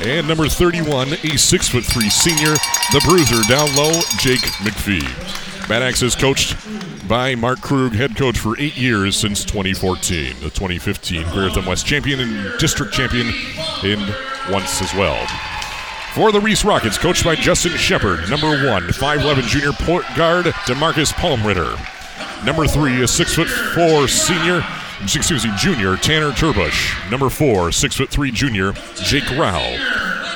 And 0.04 0.28
number 0.28 0.48
31, 0.48 1.08
a 1.08 1.16
6'3 1.16 2.10
senior, 2.10 2.52
the 2.92 3.00
bruiser 3.04 3.40
down 3.48 3.74
low, 3.76 4.00
Jake 4.18 4.40
McPhee. 4.60 5.68
Bad 5.68 5.82
Axe 5.82 6.02
is 6.02 6.14
coached 6.14 6.56
by 7.08 7.34
Mark 7.34 7.60
Krug, 7.60 7.94
head 7.94 8.16
coach 8.16 8.38
for 8.38 8.58
eight 8.60 8.76
years 8.76 9.16
since 9.16 9.44
2014. 9.44 10.34
The 10.40 10.50
2015 10.50 11.22
Greater 11.30 11.50
Thumb 11.50 11.66
West 11.66 11.86
champion 11.86 12.20
and 12.20 12.58
district 12.58 12.92
champion 12.92 13.28
in 13.82 14.00
once 14.50 14.82
as 14.82 14.92
well. 14.94 15.26
For 16.14 16.32
the 16.32 16.40
Reese 16.40 16.64
Rockets, 16.64 16.98
coached 16.98 17.24
by 17.24 17.34
Justin 17.34 17.72
Shepard, 17.76 18.28
number 18.28 18.48
one, 18.68 18.84
5'11 18.84 19.42
junior 19.48 19.72
point 19.72 20.04
guard, 20.16 20.46
Demarcus 20.66 21.12
Palmritter. 21.12 21.95
Number 22.44 22.66
three, 22.66 23.02
a 23.02 23.08
six 23.08 23.34
foot 23.34 23.48
four 23.48 24.08
senior, 24.08 24.64
excuse 25.02 25.44
me, 25.44 25.52
junior, 25.58 25.96
Tanner 25.96 26.30
Turbush. 26.30 27.10
Number 27.10 27.28
four, 27.28 27.72
six 27.72 27.96
foot 27.96 28.10
three 28.10 28.30
junior, 28.30 28.72
Jake 29.04 29.28
Rao. 29.30 29.60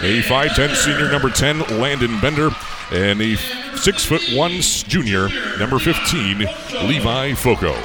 A 0.03 0.23
5'10 0.23 0.75
senior, 0.77 1.13
number 1.13 1.29
10, 1.29 1.79
Landon 1.79 2.19
Bender. 2.21 2.51
And 2.91 3.21
a 3.21 3.37
six 3.77 4.05
foot 4.05 4.23
one 4.33 4.53
junior, 4.53 5.29
number 5.59 5.79
15, 5.79 6.39
Levi 6.89 7.35
Foco. 7.35 7.77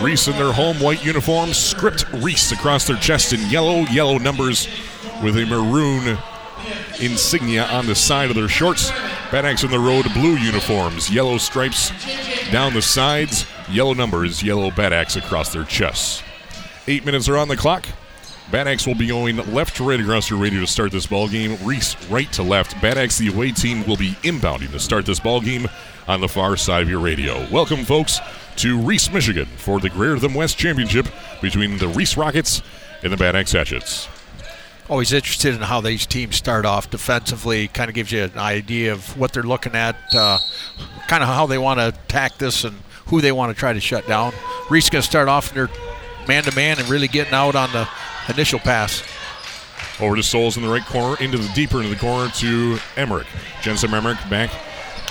Reese 0.00 0.28
in 0.28 0.32
their 0.36 0.52
home 0.52 0.80
white 0.80 1.04
uniforms, 1.04 1.56
script 1.58 2.06
Reese 2.14 2.52
across 2.52 2.86
their 2.86 2.96
chest 2.96 3.32
in 3.32 3.40
yellow, 3.50 3.80
yellow 3.90 4.18
numbers 4.18 4.66
with 5.22 5.36
a 5.36 5.44
maroon 5.44 6.18
insignia 7.00 7.66
on 7.66 7.86
the 7.86 7.94
side 7.94 8.30
of 8.30 8.34
their 8.36 8.48
shorts. 8.48 8.90
Bad 9.32 9.46
Axe 9.46 9.64
on 9.64 9.70
the 9.70 9.78
road, 9.78 10.04
blue 10.12 10.36
uniforms, 10.36 11.08
yellow 11.08 11.38
stripes 11.38 11.90
down 12.50 12.74
the 12.74 12.82
sides, 12.82 13.46
yellow 13.70 13.94
numbers, 13.94 14.42
yellow 14.42 14.70
Bad 14.70 14.92
Axe 14.92 15.16
across 15.16 15.54
their 15.54 15.64
chests. 15.64 16.22
Eight 16.86 17.06
minutes 17.06 17.30
are 17.30 17.38
on 17.38 17.48
the 17.48 17.56
clock. 17.56 17.86
Bad 18.50 18.68
Axe 18.68 18.86
will 18.86 18.94
be 18.94 19.06
going 19.06 19.38
left 19.54 19.74
to 19.78 19.88
right 19.88 19.98
across 19.98 20.28
your 20.28 20.38
radio 20.38 20.60
to 20.60 20.66
start 20.66 20.92
this 20.92 21.06
ball 21.06 21.30
game. 21.30 21.56
Reese 21.64 21.96
right 22.10 22.30
to 22.34 22.42
left. 22.42 22.78
Bad 22.82 22.98
Axe, 22.98 23.16
the 23.16 23.28
away 23.28 23.52
team, 23.52 23.86
will 23.86 23.96
be 23.96 24.10
inbounding 24.22 24.70
to 24.70 24.78
start 24.78 25.06
this 25.06 25.18
ball 25.18 25.40
game 25.40 25.66
on 26.06 26.20
the 26.20 26.28
far 26.28 26.54
side 26.58 26.82
of 26.82 26.90
your 26.90 27.00
radio. 27.00 27.48
Welcome, 27.50 27.86
folks, 27.86 28.20
to 28.56 28.78
Reese, 28.78 29.10
Michigan 29.10 29.46
for 29.56 29.80
the 29.80 29.88
Greater 29.88 30.18
Thumb 30.18 30.34
West 30.34 30.58
Championship 30.58 31.06
between 31.40 31.78
the 31.78 31.88
Reese 31.88 32.18
Rockets 32.18 32.60
and 33.02 33.10
the 33.10 33.16
Bad 33.16 33.34
Axe 33.34 33.52
Hatchets. 33.52 34.08
Always 34.92 35.14
interested 35.14 35.54
in 35.54 35.62
how 35.62 35.80
these 35.80 36.04
teams 36.04 36.36
start 36.36 36.66
off 36.66 36.90
defensively. 36.90 37.66
Kind 37.68 37.88
of 37.88 37.94
gives 37.94 38.12
you 38.12 38.24
an 38.24 38.36
idea 38.36 38.92
of 38.92 39.16
what 39.16 39.32
they're 39.32 39.42
looking 39.42 39.74
at, 39.74 39.96
uh, 40.14 40.36
kind 41.08 41.22
of 41.22 41.30
how 41.30 41.46
they 41.46 41.56
want 41.56 41.80
to 41.80 41.88
attack 41.88 42.36
this 42.36 42.62
and 42.64 42.76
who 43.06 43.22
they 43.22 43.32
want 43.32 43.50
to 43.50 43.58
try 43.58 43.72
to 43.72 43.80
shut 43.80 44.06
down. 44.06 44.34
Reese 44.68 44.90
going 44.90 45.00
to 45.00 45.08
start 45.08 45.28
off 45.28 45.48
in 45.48 45.54
their 45.54 45.70
man 46.28 46.42
to 46.42 46.54
man 46.54 46.78
and 46.78 46.90
really 46.90 47.08
getting 47.08 47.32
out 47.32 47.56
on 47.56 47.72
the 47.72 47.88
initial 48.28 48.58
pass. 48.58 49.02
Over 49.98 50.14
to 50.14 50.22
Souls 50.22 50.58
in 50.58 50.62
the 50.62 50.68
right 50.68 50.84
corner, 50.84 51.16
into 51.22 51.38
the 51.38 51.48
deeper 51.54 51.78
into 51.78 51.88
the 51.88 51.96
corner 51.98 52.30
to 52.30 52.78
Emmerich. 52.98 53.26
Jensen 53.62 53.94
Emmerich 53.94 54.18
back 54.28 54.50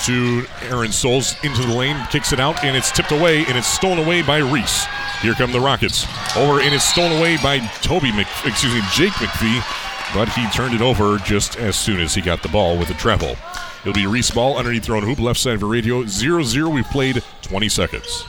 to 0.06 0.46
Aaron 0.64 0.92
Souls 0.92 1.36
into 1.44 1.62
the 1.62 1.74
lane, 1.74 1.98
kicks 2.10 2.34
it 2.34 2.40
out, 2.40 2.64
and 2.64 2.76
it's 2.76 2.92
tipped 2.92 3.12
away, 3.12 3.46
and 3.46 3.58
it's 3.58 3.68
stolen 3.68 4.00
away 4.00 4.22
by 4.22 4.38
Reese. 4.38 4.86
Here 5.22 5.34
come 5.34 5.52
the 5.52 5.60
Rockets. 5.60 6.06
Over, 6.36 6.62
and 6.62 6.74
it's 6.74 6.84
stolen 6.84 7.18
away 7.18 7.38
by 7.38 7.60
Toby, 7.82 8.12
Mc, 8.12 8.28
excuse 8.46 8.74
me, 8.74 8.82
Jake 8.94 9.14
McPhee, 9.14 10.16
but 10.16 10.30
he 10.30 10.48
turned 10.50 10.74
it 10.74 10.82
over 10.82 11.18
just 11.20 11.58
as 11.58 11.76
soon 11.76 12.00
as 12.00 12.14
he 12.14 12.22
got 12.22 12.42
the 12.42 12.50
ball 12.50 12.78
with 12.78 12.90
a 12.90 12.96
travel. 12.96 13.36
It'll 13.82 13.94
be 13.94 14.08
Reese 14.08 14.32
ball 14.32 14.58
underneath 14.58 14.86
thrown 14.86 15.04
hoop, 15.04 15.20
left 15.20 15.40
side 15.40 15.56
of 15.56 15.60
the 15.62 15.66
radio, 15.66 16.06
0 16.06 16.44
0. 16.44 16.70
We've 16.70 16.86
played 16.86 17.24
20 17.42 17.70
seconds. 17.70 18.26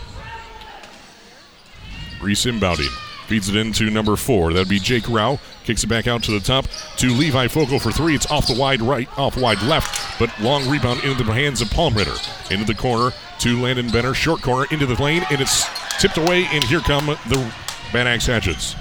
Reese 2.22 2.44
inbounding. 2.46 3.12
Feeds 3.32 3.48
it 3.48 3.56
into 3.56 3.88
number 3.88 4.14
four. 4.14 4.52
That'd 4.52 4.68
be 4.68 4.78
Jake 4.78 5.08
Rao. 5.08 5.38
Kicks 5.64 5.84
it 5.84 5.86
back 5.86 6.06
out 6.06 6.22
to 6.24 6.32
the 6.32 6.38
top 6.38 6.66
to 6.98 7.08
Levi 7.08 7.48
Foco 7.48 7.78
for 7.78 7.90
three. 7.90 8.14
It's 8.14 8.30
off 8.30 8.46
the 8.46 8.54
wide 8.54 8.82
right, 8.82 9.08
off 9.18 9.38
wide 9.38 9.62
left, 9.62 10.18
but 10.18 10.30
long 10.38 10.68
rebound 10.68 11.02
into 11.02 11.24
the 11.24 11.32
hands 11.32 11.62
of 11.62 11.70
Palm 11.70 11.94
Ritter. 11.94 12.12
Into 12.50 12.66
the 12.66 12.74
corner 12.74 13.16
to 13.38 13.58
Landon 13.58 13.90
Bender. 13.90 14.12
Short 14.12 14.42
corner 14.42 14.66
into 14.70 14.84
the 14.84 15.02
lane, 15.02 15.24
and 15.30 15.40
it's 15.40 15.64
tipped 15.98 16.18
away, 16.18 16.44
and 16.52 16.62
here 16.64 16.80
come 16.80 17.06
the 17.06 17.54
Bad 17.90 18.06
Axe 18.06 18.26
Hatchets. 18.26 18.76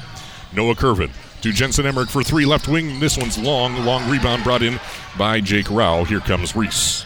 Noah 0.52 0.76
Curvin 0.76 1.12
to 1.44 1.54
Jensen 1.54 1.86
Emmerich 1.86 2.10
for 2.10 2.22
three 2.22 2.44
left 2.44 2.68
wing. 2.68 3.00
This 3.00 3.18
one's 3.18 3.38
long. 3.38 3.86
Long 3.86 4.10
rebound 4.10 4.44
brought 4.44 4.64
in 4.64 4.82
by 5.18 5.40
Jake 5.40 5.72
Rao. 5.72 6.04
Here 6.04 6.20
comes 6.20 6.58
Reese. 6.58 7.06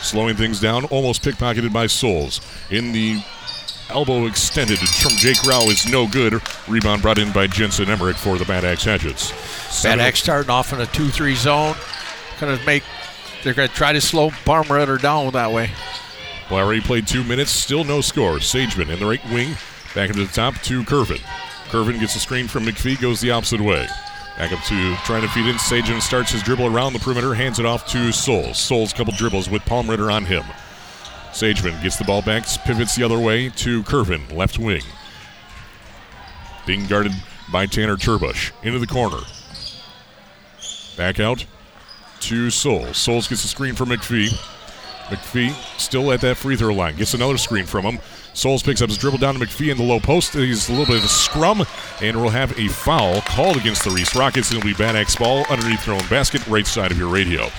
Slowing 0.00 0.36
things 0.36 0.58
down, 0.58 0.86
almost 0.86 1.22
pickpocketed 1.22 1.70
by 1.70 1.86
Souls. 1.86 2.40
In 2.70 2.92
the 2.92 3.22
elbow 3.92 4.26
extended 4.26 4.78
from 4.78 5.12
Jake 5.12 5.42
Rao 5.44 5.62
is 5.62 5.90
no 5.90 6.06
good. 6.06 6.40
Rebound 6.68 7.02
brought 7.02 7.18
in 7.18 7.32
by 7.32 7.46
Jensen 7.46 7.88
Emmerich 7.88 8.16
for 8.16 8.38
the 8.38 8.44
Bad 8.44 8.64
Axe 8.64 8.84
Hatchets. 8.84 9.82
Bad 9.82 10.00
Axe 10.00 10.20
starting 10.20 10.50
off 10.50 10.72
in 10.72 10.80
a 10.80 10.86
2 10.86 11.08
3 11.08 11.34
zone. 11.34 11.76
Going 12.40 12.58
to 12.58 12.64
make, 12.64 12.82
they're 13.44 13.54
going 13.54 13.68
to 13.68 13.74
try 13.74 13.92
to 13.92 14.00
slow 14.00 14.30
Palmer 14.44 14.98
down 14.98 15.32
that 15.32 15.52
way. 15.52 15.70
Well, 16.50 16.64
already 16.64 16.80
played 16.80 17.06
two 17.06 17.24
minutes, 17.24 17.50
still 17.50 17.84
no 17.84 18.00
score. 18.00 18.36
Sageman 18.36 18.90
in 18.92 18.98
the 18.98 19.06
right 19.06 19.24
wing, 19.30 19.54
back 19.94 20.10
into 20.10 20.24
the 20.24 20.32
top 20.32 20.54
to 20.62 20.82
Curvin. 20.82 21.20
Curvin 21.70 22.00
gets 22.00 22.16
a 22.16 22.20
screen 22.20 22.48
from 22.48 22.64
McPhee, 22.64 23.00
goes 23.00 23.20
the 23.20 23.30
opposite 23.30 23.60
way. 23.60 23.86
Back 24.36 24.52
up 24.52 24.62
to 24.64 24.96
trying 25.04 25.22
to 25.22 25.28
feed 25.28 25.46
in. 25.46 25.56
Sageman 25.56 26.02
starts 26.02 26.32
his 26.32 26.42
dribble 26.42 26.66
around 26.66 26.94
the 26.94 26.98
perimeter, 26.98 27.34
hands 27.34 27.58
it 27.58 27.66
off 27.66 27.86
to 27.88 28.12
Souls. 28.12 28.58
Souls 28.58 28.92
couple 28.92 29.12
dribbles 29.14 29.48
with 29.48 29.64
Palm 29.64 29.88
Ritter 29.88 30.10
on 30.10 30.24
him. 30.24 30.42
Sageman 31.32 31.82
gets 31.82 31.96
the 31.96 32.04
ball 32.04 32.22
back, 32.22 32.44
pivots 32.64 32.94
the 32.94 33.02
other 33.02 33.18
way 33.18 33.48
to 33.50 33.82
Curvin, 33.82 34.32
left 34.32 34.58
wing. 34.58 34.82
Being 36.66 36.86
guarded 36.86 37.12
by 37.50 37.66
Tanner 37.66 37.96
Turbush. 37.96 38.52
Into 38.62 38.78
the 38.78 38.86
corner. 38.86 39.18
Back 40.96 41.20
out 41.20 41.44
to 42.20 42.50
Souls. 42.50 42.96
Souls 42.96 43.28
gets 43.28 43.44
a 43.44 43.48
screen 43.48 43.74
from 43.74 43.88
McPhee. 43.88 44.28
McPhee 45.06 45.52
still 45.78 46.12
at 46.12 46.20
that 46.20 46.36
free 46.36 46.56
throw 46.56 46.72
line. 46.72 46.96
Gets 46.96 47.14
another 47.14 47.36
screen 47.36 47.66
from 47.66 47.84
him. 47.84 47.98
Souls 48.34 48.62
picks 48.62 48.80
up 48.80 48.88
his 48.88 48.96
dribble 48.96 49.18
down 49.18 49.34
to 49.34 49.40
McPhee 49.40 49.70
in 49.70 49.76
the 49.76 49.84
low 49.84 50.00
post. 50.00 50.32
He's 50.32 50.68
a 50.68 50.72
little 50.72 50.86
bit 50.86 50.98
of 50.98 51.04
a 51.04 51.08
scrum, 51.08 51.64
and 52.00 52.20
we'll 52.20 52.30
have 52.30 52.58
a 52.58 52.68
foul 52.68 53.20
called 53.22 53.56
against 53.56 53.84
the 53.84 53.90
Reese 53.90 54.14
Rockets. 54.14 54.50
It'll 54.50 54.62
be 54.62 54.74
Bad 54.74 54.96
Axe 54.96 55.16
ball 55.16 55.44
underneath 55.50 55.84
their 55.84 55.94
own 55.94 56.06
basket, 56.08 56.46
right 56.46 56.66
side 56.66 56.90
of 56.90 56.98
your 56.98 57.08
radio. 57.08 57.50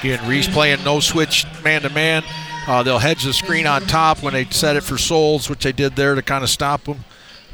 Again, 0.00 0.26
Reese 0.28 0.48
playing 0.48 0.82
no 0.84 1.00
switch 1.00 1.46
man 1.62 1.82
to 1.82 1.90
man. 1.90 2.24
Uh, 2.66 2.82
they'll 2.82 2.98
hedge 2.98 3.22
the 3.22 3.32
screen 3.32 3.66
on 3.66 3.82
top 3.82 4.22
when 4.22 4.32
they 4.32 4.44
set 4.46 4.76
it 4.76 4.82
for 4.82 4.98
Souls, 4.98 5.48
which 5.48 5.62
they 5.62 5.72
did 5.72 5.94
there 5.94 6.14
to 6.14 6.22
kind 6.22 6.42
of 6.42 6.50
stop 6.50 6.84
them. 6.84 7.04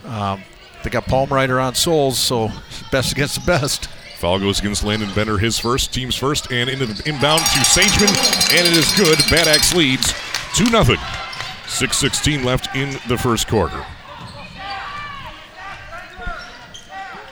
Um, 0.07 0.43
they 0.83 0.91
got 0.91 1.05
Palm 1.07 1.29
Palmritter 1.29 1.63
on 1.63 1.75
Souls, 1.75 2.19
so 2.19 2.51
best 2.93 3.13
against 3.13 3.35
the 3.41 3.47
best. 3.47 3.89
Foul 4.19 4.39
goes 4.39 4.61
against 4.61 4.85
Landon 4.85 5.13
Bender, 5.15 5.37
his 5.37 5.59
first, 5.59 5.93
team's 5.93 6.17
first, 6.17 6.51
and 6.53 6.71
into 6.71 6.87
the 6.87 7.09
inbound 7.09 7.41
to 7.41 7.59
Sageman, 7.65 8.57
and 8.57 8.67
it 8.67 8.77
is 8.77 8.91
good. 8.97 9.19
Bad 9.31 9.49
Axe 9.49 9.75
leads 9.75 10.13
2 10.55 10.67
0. 10.67 10.85
6.16 10.85 12.45
left 12.45 12.75
in 12.77 12.91
the 13.09 13.17
first 13.17 13.49
quarter. 13.49 13.85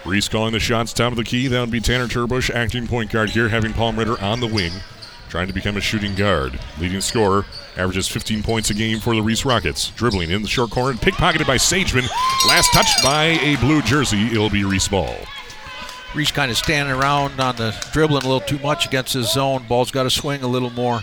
Reese 0.06 0.28
calling 0.28 0.52
the 0.52 0.58
shots, 0.58 0.92
top 0.92 1.12
of 1.12 1.16
the 1.16 1.24
key. 1.24 1.46
That 1.46 1.60
would 1.60 1.70
be 1.70 1.80
Tanner 1.80 2.08
Turbush, 2.08 2.50
acting 2.50 2.86
point 2.86 3.12
guard 3.12 3.30
here, 3.30 3.50
having 3.50 3.72
Palm 3.72 3.98
Ritter 3.98 4.20
on 4.20 4.40
the 4.40 4.46
wing, 4.46 4.72
trying 5.28 5.46
to 5.46 5.52
become 5.52 5.76
a 5.76 5.80
shooting 5.80 6.14
guard. 6.14 6.58
Leading 6.78 7.02
scorer, 7.02 7.44
averages 7.76 8.08
15 8.08 8.42
points 8.42 8.70
a 8.70 8.74
game 8.74 9.00
for 9.00 9.14
the 9.14 9.22
Reese 9.22 9.44
Rockets. 9.44 9.90
Dribbling 9.90 10.30
in 10.30 10.42
the 10.42 10.48
short 10.48 10.70
corner, 10.70 10.96
pickpocketed 10.96 11.46
by 11.46 11.56
Sageman. 11.56 12.08
Last 12.48 12.72
touched 12.72 13.02
by 13.02 13.24
a 13.24 13.56
blue 13.56 13.82
jersey. 13.82 14.26
It'll 14.26 14.50
be 14.50 14.64
Reese 14.64 14.88
ball. 14.88 15.14
Reese 16.14 16.32
kind 16.32 16.50
of 16.50 16.56
standing 16.56 16.94
around 16.94 17.40
on 17.40 17.56
the 17.56 17.74
dribbling 17.92 18.24
a 18.24 18.28
little 18.28 18.40
too 18.40 18.58
much 18.58 18.86
against 18.86 19.12
his 19.12 19.32
zone. 19.32 19.64
Ball's 19.68 19.90
got 19.90 20.02
to 20.02 20.10
swing 20.10 20.42
a 20.42 20.48
little 20.48 20.70
more. 20.70 21.02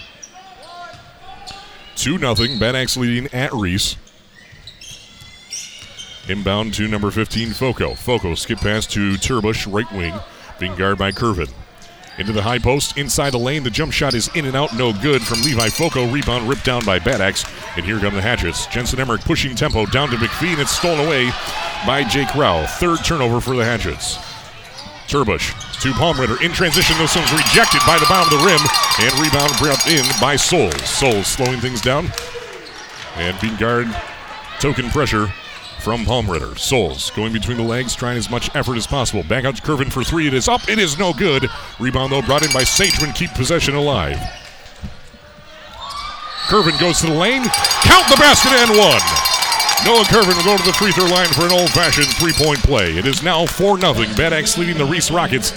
2 1.96 2.18
0. 2.20 2.60
Bad 2.60 2.76
Axe 2.76 2.98
leading 2.98 3.28
at 3.34 3.52
Reese. 3.54 3.96
Inbound 6.30 6.74
to 6.74 6.88
number 6.90 7.10
15, 7.10 7.52
Foco. 7.52 7.94
Foco 7.94 8.36
skip 8.36 8.60
pass 8.60 8.86
to 8.88 9.14
Turbush, 9.14 9.66
right 9.72 9.90
wing, 9.94 10.14
being 10.60 10.76
guarded 10.76 11.00
by 11.00 11.12
Curvin. 11.12 11.50
Into 12.18 12.34
the 12.34 12.42
high 12.42 12.58
post, 12.58 12.98
inside 12.98 13.30
the 13.30 13.38
lane. 13.38 13.62
The 13.64 13.70
jump 13.70 13.94
shot 13.94 14.16
is 14.16 14.28
in 14.36 14.46
and 14.46 14.56
out, 14.56 14.76
no 14.76 14.92
good 14.92 15.22
from 15.22 15.42
Levi 15.44 15.70
Foco. 15.70 16.10
Rebound 16.10 16.50
ripped 16.50 16.66
down 16.66 16.84
by 16.84 16.98
Bad 16.98 17.22
Axe. 17.22 17.46
And 17.76 17.86
here 17.86 18.00
come 18.00 18.16
the 18.16 18.22
Hatchets. 18.22 18.66
Jensen 18.68 19.00
Emmerich 19.00 19.22
pushing 19.22 19.56
tempo 19.56 19.86
down 19.86 20.10
to 20.10 20.16
McPhee, 20.16 20.54
and 20.54 20.62
it's 20.62 20.72
stolen 20.72 21.06
away 21.06 21.30
by 21.86 22.04
Jake 22.04 22.34
Rao. 22.34 22.66
Third 22.66 23.06
turnover 23.06 23.40
for 23.40 23.56
the 23.56 23.64
Hatchets. 23.64 24.18
Turbush 25.08 25.54
to 25.82 25.92
Palmritter 25.92 26.42
in 26.42 26.52
transition. 26.52 26.98
This 26.98 27.16
one's 27.16 27.32
rejected 27.32 27.82
by 27.86 28.00
the 28.00 28.08
bottom 28.10 28.34
of 28.34 28.40
the 28.40 28.46
rim, 28.46 28.60
and 29.00 29.14
rebound 29.22 29.54
brought 29.60 29.86
in 29.88 30.04
by 30.20 30.36
Souls. 30.36 30.74
Souls 30.90 31.28
slowing 31.28 31.60
things 31.60 31.82
down, 31.82 32.12
and 33.16 33.40
being 33.40 33.56
guarded, 33.58 33.96
token 34.60 34.90
pressure 34.90 35.32
from 35.88 36.04
Palmritter. 36.04 36.60
Souls 36.60 37.12
going 37.12 37.32
between 37.32 37.56
the 37.56 37.64
legs, 37.64 37.96
trying 37.96 38.18
as 38.18 38.30
much 38.30 38.54
effort 38.54 38.76
as 38.76 38.86
possible. 38.86 39.24
Back 39.24 39.46
out 39.46 39.56
to 39.56 39.62
Curvin 39.62 39.90
for 39.90 40.04
three. 40.04 40.28
It 40.28 40.34
is 40.34 40.50
up. 40.50 40.68
It 40.68 40.80
is 40.80 41.00
no 41.00 41.14
good. 41.14 41.48
Rebound 41.80 42.12
though 42.12 42.22
brought 42.22 42.46
in 42.46 42.52
by 42.52 42.64
Sageman. 42.64 43.16
Keep 43.16 43.32
possession 43.36 43.74
alive. 43.74 44.18
Curvin 46.50 46.78
goes 46.78 47.00
to 47.00 47.06
the 47.06 47.14
lane. 47.14 47.44
Count 47.84 48.06
the 48.10 48.18
basket 48.18 48.52
and 48.52 48.72
one. 48.72 49.00
Noah 49.86 50.04
Curvin 50.04 50.36
will 50.36 50.44
go 50.44 50.58
to 50.58 50.64
the 50.66 50.74
free 50.74 50.92
throw 50.92 51.06
line 51.06 51.30
for 51.30 51.46
an 51.46 51.54
old 51.54 51.70
fashioned 51.70 52.08
three 52.18 52.34
point 52.34 52.60
play. 52.64 52.98
It 52.98 53.06
is 53.06 53.24
now 53.24 53.46
4 53.46 53.80
0. 53.80 53.94
Bad 54.18 54.34
Axe 54.34 54.58
leading 54.58 54.78
the 54.78 54.84
Reese 54.84 55.10
Rockets. 55.10 55.52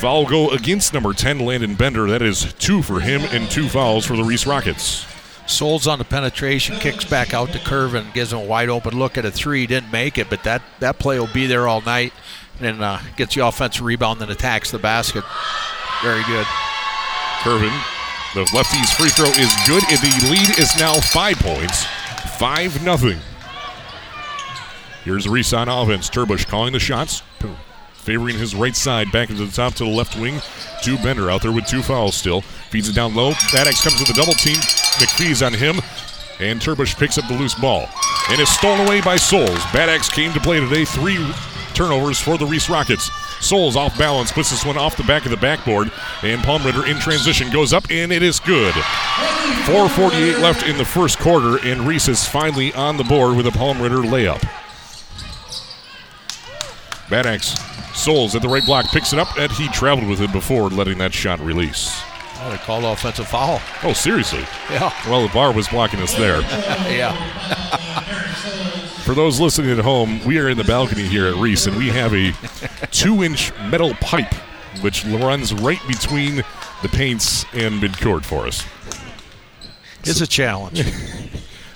Foul 0.00 0.26
go 0.26 0.50
against 0.50 0.94
number 0.94 1.12
10, 1.12 1.38
Landon 1.38 1.76
Bender. 1.76 2.08
That 2.08 2.22
is 2.22 2.52
two 2.54 2.82
for 2.82 2.98
him 2.98 3.20
and 3.30 3.48
two 3.48 3.68
fouls 3.68 4.04
for 4.04 4.16
the 4.16 4.24
Reese 4.24 4.48
Rockets. 4.48 5.06
Souls 5.46 5.86
on 5.86 5.98
the 5.98 6.04
penetration, 6.04 6.78
kicks 6.78 7.04
back 7.04 7.32
out 7.32 7.50
to 7.52 7.58
Curvin, 7.58 8.12
gives 8.12 8.32
him 8.32 8.40
a 8.40 8.44
wide 8.44 8.68
open 8.68 8.98
look 8.98 9.16
at 9.16 9.24
a 9.24 9.30
three. 9.30 9.66
Didn't 9.66 9.92
make 9.92 10.18
it, 10.18 10.28
but 10.28 10.42
that, 10.44 10.62
that 10.80 10.98
play 10.98 11.18
will 11.18 11.32
be 11.32 11.46
there 11.46 11.68
all 11.68 11.80
night 11.80 12.12
and 12.60 12.82
uh, 12.82 12.98
gets 13.16 13.34
the 13.34 13.46
offensive 13.46 13.84
rebound 13.84 14.20
and 14.22 14.30
attacks 14.30 14.70
the 14.70 14.78
basket. 14.78 15.24
Very 16.02 16.22
good. 16.24 16.46
Curvin, 17.40 17.72
the 18.34 18.50
lefty's 18.54 18.90
free 18.92 19.10
throw 19.10 19.26
is 19.26 19.52
good. 19.66 19.84
And 19.88 19.98
the 20.00 20.28
lead 20.30 20.58
is 20.58 20.76
now 20.78 20.94
five 21.00 21.38
points. 21.38 21.84
5 22.38 22.84
nothing. 22.84 23.18
Here's 25.04 25.28
Reese 25.28 25.52
on 25.52 25.68
offense. 25.68 26.10
Turbush 26.10 26.46
calling 26.46 26.72
the 26.72 26.80
shots, 26.80 27.22
favoring 28.06 28.38
his 28.38 28.54
right 28.54 28.76
side 28.76 29.10
back 29.10 29.28
into 29.30 29.44
the 29.44 29.52
top 29.52 29.74
to 29.74 29.84
the 29.84 29.90
left 29.90 30.16
wing. 30.16 30.40
To 30.84 30.96
Bender 30.98 31.28
out 31.28 31.42
there 31.42 31.50
with 31.50 31.66
two 31.66 31.82
fouls 31.82 32.14
still. 32.14 32.40
Feeds 32.70 32.88
it 32.88 32.94
down 32.94 33.14
low. 33.14 33.32
Bad 33.52 33.66
Axe 33.66 33.82
comes 33.82 33.98
with 33.98 34.08
a 34.08 34.14
double 34.14 34.32
team. 34.34 34.54
McPhee's 34.54 35.42
on 35.42 35.52
him. 35.52 35.80
And 36.38 36.60
Turbush 36.60 36.96
picks 36.96 37.18
up 37.18 37.26
the 37.26 37.34
loose 37.34 37.54
ball. 37.54 37.88
And 38.30 38.40
is 38.40 38.48
stolen 38.48 38.86
away 38.86 39.00
by 39.00 39.16
Souls. 39.16 39.58
Bad 39.72 39.88
Axe 39.88 40.08
came 40.08 40.32
to 40.32 40.40
play 40.40 40.60
today. 40.60 40.84
Three 40.84 41.18
turnovers 41.74 42.20
for 42.20 42.38
the 42.38 42.46
Reese 42.46 42.70
Rockets. 42.70 43.10
Souls 43.40 43.76
off 43.76 43.98
balance, 43.98 44.32
puts 44.32 44.50
this 44.50 44.64
one 44.64 44.78
off 44.78 44.96
the 44.96 45.02
back 45.02 45.26
of 45.26 45.30
the 45.30 45.36
backboard, 45.36 45.92
and 46.22 46.40
Palmritter 46.40 46.88
in 46.88 46.98
transition 46.98 47.50
goes 47.52 47.74
up, 47.74 47.84
and 47.90 48.10
it 48.10 48.22
is 48.22 48.40
good. 48.40 48.72
4.48 48.72 50.40
left 50.40 50.66
in 50.66 50.78
the 50.78 50.84
first 50.86 51.18
quarter, 51.18 51.58
and 51.66 51.86
Reese 51.86 52.08
is 52.08 52.26
finally 52.26 52.72
on 52.72 52.96
the 52.96 53.04
board 53.04 53.36
with 53.36 53.46
a 53.46 53.50
Palmritter 53.50 54.02
layup. 54.02 54.42
Bad 57.08 57.26
Axe 57.26 57.54
Souls 57.94 58.34
at 58.34 58.42
the 58.42 58.48
right 58.48 58.64
block 58.64 58.86
picks 58.86 59.12
it 59.12 59.18
up, 59.18 59.38
and 59.38 59.50
he 59.52 59.68
traveled 59.68 60.08
with 60.08 60.20
it 60.20 60.32
before 60.32 60.68
letting 60.68 60.98
that 60.98 61.14
shot 61.14 61.40
release. 61.40 62.02
Oh, 62.40 62.50
they 62.50 62.58
called 62.58 62.84
offensive 62.84 63.26
foul. 63.26 63.60
Oh, 63.82 63.92
seriously? 63.92 64.44
Yeah. 64.70 64.92
Well, 65.08 65.26
the 65.26 65.32
bar 65.32 65.52
was 65.52 65.68
blocking 65.68 66.00
us 66.00 66.14
there. 66.14 66.40
yeah. 66.90 67.14
For 69.04 69.14
those 69.14 69.40
listening 69.40 69.70
at 69.70 69.84
home, 69.84 70.22
we 70.26 70.38
are 70.38 70.48
in 70.48 70.58
the 70.58 70.64
balcony 70.64 71.06
here 71.06 71.26
at 71.26 71.36
Reese, 71.36 71.66
and 71.66 71.76
we 71.76 71.88
have 71.88 72.12
a 72.12 72.32
two 72.88 73.22
inch 73.22 73.52
metal 73.70 73.94
pipe 73.94 74.34
which 74.82 75.04
runs 75.06 75.54
right 75.54 75.80
between 75.88 76.36
the 76.82 76.88
paints 76.88 77.44
and 77.54 77.80
midcourt 77.80 78.24
for 78.24 78.46
us. 78.46 78.64
It's 80.04 80.20
a 80.20 80.26
challenge. 80.26 80.82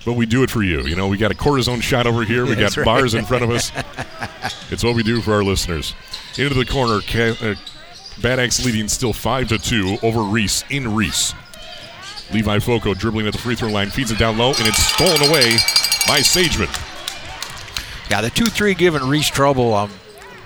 But 0.04 0.14
we 0.14 0.26
do 0.26 0.42
it 0.42 0.50
for 0.50 0.62
you. 0.62 0.82
You 0.82 0.96
know, 0.96 1.08
we 1.08 1.18
got 1.18 1.30
a 1.30 1.34
cortisone 1.34 1.82
shot 1.82 2.06
over 2.06 2.24
here. 2.24 2.46
We 2.46 2.54
got 2.56 2.76
right. 2.76 2.84
bars 2.84 3.14
in 3.14 3.24
front 3.24 3.44
of 3.44 3.50
us. 3.50 3.70
it's 4.70 4.82
what 4.82 4.94
we 4.94 5.02
do 5.02 5.20
for 5.20 5.34
our 5.34 5.44
listeners. 5.44 5.94
Into 6.38 6.54
the 6.54 6.64
corner, 6.64 7.00
uh, 7.14 7.54
Bad 8.20 8.38
Axe 8.38 8.64
leading 8.64 8.88
still 8.88 9.12
five 9.12 9.48
to 9.48 9.58
two 9.58 9.98
over 10.02 10.22
Reese 10.22 10.64
in 10.70 10.94
Reese. 10.94 11.34
Levi 12.32 12.58
Foco 12.60 12.94
dribbling 12.94 13.26
at 13.26 13.32
the 13.32 13.38
free 13.38 13.54
throw 13.54 13.70
line, 13.70 13.90
feeds 13.90 14.10
it 14.10 14.18
down 14.18 14.38
low, 14.38 14.50
and 14.50 14.66
it's 14.66 14.82
stolen 14.82 15.20
away 15.28 15.52
by 16.06 16.20
Sageman. 16.20 16.68
Yeah, 18.10 18.20
the 18.20 18.30
2 18.30 18.46
3 18.46 18.74
giving 18.74 19.02
Reese 19.02 19.28
trouble. 19.28 19.74
Um, 19.74 19.90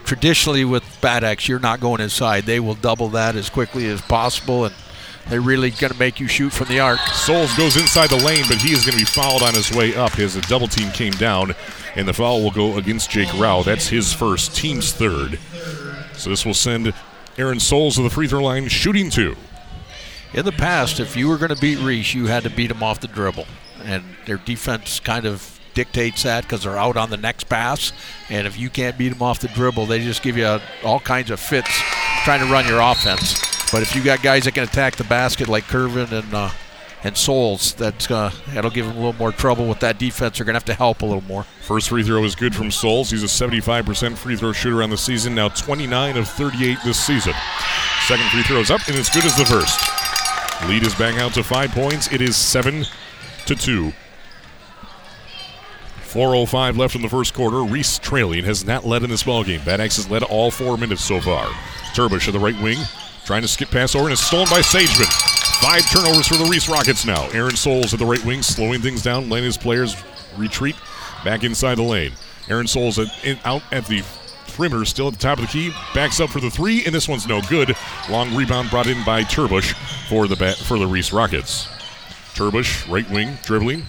traditionally, 0.05 0.65
with 0.65 0.85
Bad 1.01 1.25
Axe, 1.25 1.49
you're 1.49 1.59
not 1.59 1.81
going 1.81 2.01
inside. 2.01 2.45
They 2.45 2.61
will 2.61 2.75
double 2.75 3.09
that 3.11 3.37
as 3.37 3.51
quickly 3.51 3.87
as 3.89 4.01
possible, 4.03 4.67
and 4.67 4.75
they're 5.29 5.41
really 5.41 5.71
going 5.71 5.93
to 5.93 5.99
make 5.99 6.21
you 6.21 6.29
shoot 6.29 6.53
from 6.53 6.69
the 6.69 6.81
arc. 6.81 7.01
Souls 7.01 7.55
goes 7.57 7.77
inside 7.77 8.11
the 8.11 8.25
lane, 8.25 8.45
but 8.49 8.59
he 8.59 8.73
is 8.73 8.85
going 8.85 8.93
to 8.93 8.99
be 8.99 9.05
fouled 9.05 9.43
on 9.43 9.55
his 9.55 9.73
way 9.73 9.95
up. 9.95 10.13
His 10.13 10.35
double 10.43 10.69
team 10.69 10.91
came 10.91 11.13
down, 11.15 11.55
and 11.97 12.07
the 12.07 12.13
foul 12.13 12.43
will 12.43 12.51
go 12.51 12.77
against 12.77 13.11
Jake 13.11 13.33
Rao. 13.35 13.63
That's 13.63 13.89
his 13.89 14.13
first, 14.13 14.55
team's 14.55 14.93
third. 14.93 15.39
So 16.13 16.31
this 16.31 16.45
will 16.45 16.55
send 16.55 16.93
Aaron 17.39 17.61
Souls 17.61 17.97
to 17.97 18.03
the 18.03 18.11
free 18.11 18.29
throw 18.29 18.43
line, 18.43 18.69
shooting 18.69 19.11
two. 19.11 19.37
In 20.35 20.45
the 20.45 20.53
past, 20.53 21.01
if 21.01 21.17
you 21.17 21.29
were 21.29 21.39
going 21.39 21.55
to 21.55 21.61
beat 21.61 21.79
Reese, 21.79 22.13
you 22.13 22.27
had 22.27 22.43
to 22.43 22.51
beat 22.51 22.71
him 22.71 22.83
off 22.83 23.01
the 23.01 23.09
dribble. 23.09 23.47
And 23.85 24.05
their 24.27 24.37
defense 24.37 25.01
kind 25.01 25.27
of 25.27 25.54
dictates 25.75 26.23
that 26.23 26.45
because 26.45 26.63
they're 26.63 26.79
out 26.79 26.97
on 26.97 27.11
the 27.11 27.17
next 27.17 27.45
pass. 27.45 27.93
And 28.29 28.47
if 28.47 28.59
you 28.59 28.71
can't 28.71 28.97
beat 28.97 29.11
them 29.11 29.23
off 29.23 29.41
the 29.41 29.49
dribble, 29.49 29.87
they 29.87 30.03
just 30.03 30.23
give 30.23 30.37
you 30.37 30.47
uh, 30.47 30.61
all 30.85 31.01
kinds 31.01 31.31
of 31.31 31.41
fits 31.41 31.71
trying 32.25 32.41
to 32.41 32.47
run 32.47 32.67
your 32.67 32.81
offense. 32.81 33.39
But 33.71 33.83
if 33.83 33.95
you 33.95 34.03
got 34.03 34.23
guys 34.23 34.45
that 34.45 34.53
can 34.53 34.65
attack 34.65 34.97
the 34.97 35.05
basket 35.05 35.49
like 35.49 35.65
Curvin 35.65 36.11
and 36.13 36.35
uh, 36.35 36.51
and 37.03 37.17
Souls, 37.17 37.75
that's 37.75 38.11
uh, 38.11 38.33
that'll 38.55 38.71
give 38.71 38.87
them 38.87 38.97
a 38.97 38.99
little 38.99 39.13
more 39.15 39.31
trouble 39.31 39.69
with 39.69 39.81
that 39.81 39.99
defense. 39.99 40.39
They're 40.39 40.47
to 40.47 40.53
have 40.53 40.65
to 40.67 40.75
help 40.75 41.03
a 41.03 41.07
little 41.07 41.23
more. 41.23 41.43
First 41.43 41.91
free 41.91 42.03
throw 42.03 42.25
is 42.25 42.35
good 42.35 42.55
from 42.55 42.71
Souls. 42.71 43.11
He's 43.11 43.23
a 43.23 43.27
75% 43.27 44.17
free 44.17 44.37
throw 44.37 44.53
shooter 44.53 44.83
on 44.83 44.91
the 44.91 44.97
season, 44.97 45.35
now 45.35 45.49
29 45.49 46.17
of 46.17 46.29
38 46.29 46.79
this 46.85 46.99
season. 46.99 47.35
Second 48.07 48.29
free 48.31 48.43
throw 48.43 48.59
is 48.59 48.71
up, 48.71 48.81
and 48.89 48.97
as 48.97 49.11
good 49.11 49.25
as 49.25 49.37
the 49.37 49.45
first. 49.45 49.81
Lead 50.69 50.83
is 50.83 50.95
back 50.95 51.19
out 51.21 51.35
to 51.35 51.43
five 51.43 51.71
points. 51.73 52.11
It 52.11 52.23
is 52.23 52.37
seven 52.37 52.87
to 53.47 53.55
two. 53.55 53.93
4.05 56.15 56.77
left 56.77 56.95
in 56.95 57.03
the 57.03 57.09
first 57.09 57.35
quarter. 57.35 57.65
Reese 57.65 57.99
trailing 57.99 58.45
has 58.45 58.65
not 58.65 58.87
led 58.87 59.03
in 59.03 59.11
this 59.11 59.25
ballgame. 59.25 59.65
Bad 59.65 59.81
Axe 59.81 59.97
has 59.97 60.09
led 60.09 60.23
all 60.23 60.49
four 60.49 60.79
minutes 60.79 61.03
so 61.03 61.21
far. 61.21 61.47
Turbush 61.93 62.29
at 62.29 62.33
the 62.33 62.39
right 62.39 62.55
wing, 62.63 62.79
trying 63.25 63.43
to 63.43 63.49
skip 63.49 63.69
pass 63.69 63.97
over, 63.97 64.05
and 64.05 64.13
it's 64.13 64.23
stolen 64.23 64.47
by 64.49 64.61
Sageman. 64.61 65.11
Five 65.61 65.83
turnovers 65.91 66.29
for 66.29 66.37
the 66.37 66.45
Reese 66.45 66.69
Rockets 66.69 67.05
now. 67.05 67.29
Aaron 67.31 67.57
Souls 67.57 67.93
at 67.93 67.99
the 67.99 68.07
right 68.07 68.25
wing, 68.25 68.43
slowing 68.43 68.81
things 68.81 69.03
down, 69.03 69.29
letting 69.29 69.47
his 69.47 69.57
players 69.57 69.97
retreat 70.37 70.77
back 71.25 71.43
inside 71.43 71.79
the 71.79 71.83
lane. 71.83 72.13
Aaron 72.49 72.69
Souls 72.69 73.01
at, 73.01 73.09
in, 73.25 73.37
out 73.45 73.63
at 73.73 73.85
the 73.87 74.05
perimeter, 74.53 74.85
still 74.85 75.09
at 75.09 75.15
the 75.15 75.19
top 75.19 75.39
of 75.39 75.47
the 75.47 75.51
key, 75.51 75.73
backs 75.95 76.21
up 76.21 76.31
for 76.31 76.39
the 76.39 76.51
three, 76.51 76.85
and 76.85 76.95
this 76.95 77.09
one's 77.09 77.27
no 77.27 77.41
good. 77.49 77.75
Long 78.09 78.33
rebound 78.37 78.71
brought 78.71 78.87
in 78.87 79.03
by 79.03 79.25
Turbush 79.25 79.75
for 80.09 80.29
the 80.29 80.37
bat, 80.37 80.55
for 80.55 80.79
the 80.79 80.87
Reese 80.87 81.13
Rockets. 81.13 81.67
Turbush, 82.35 82.89
right 82.89 83.11
wing, 83.11 83.37
dribbling, 83.43 83.83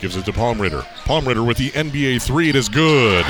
gives 0.00 0.16
it 0.16 0.24
to 0.26 0.32
Palm 0.32 0.60
Ritter. 0.60 0.82
Palm 1.04 1.26
Ritter 1.26 1.42
with 1.42 1.56
the 1.56 1.70
NBA 1.70 2.22
three. 2.22 2.48
It 2.48 2.56
is 2.56 2.68
good. 2.68 3.24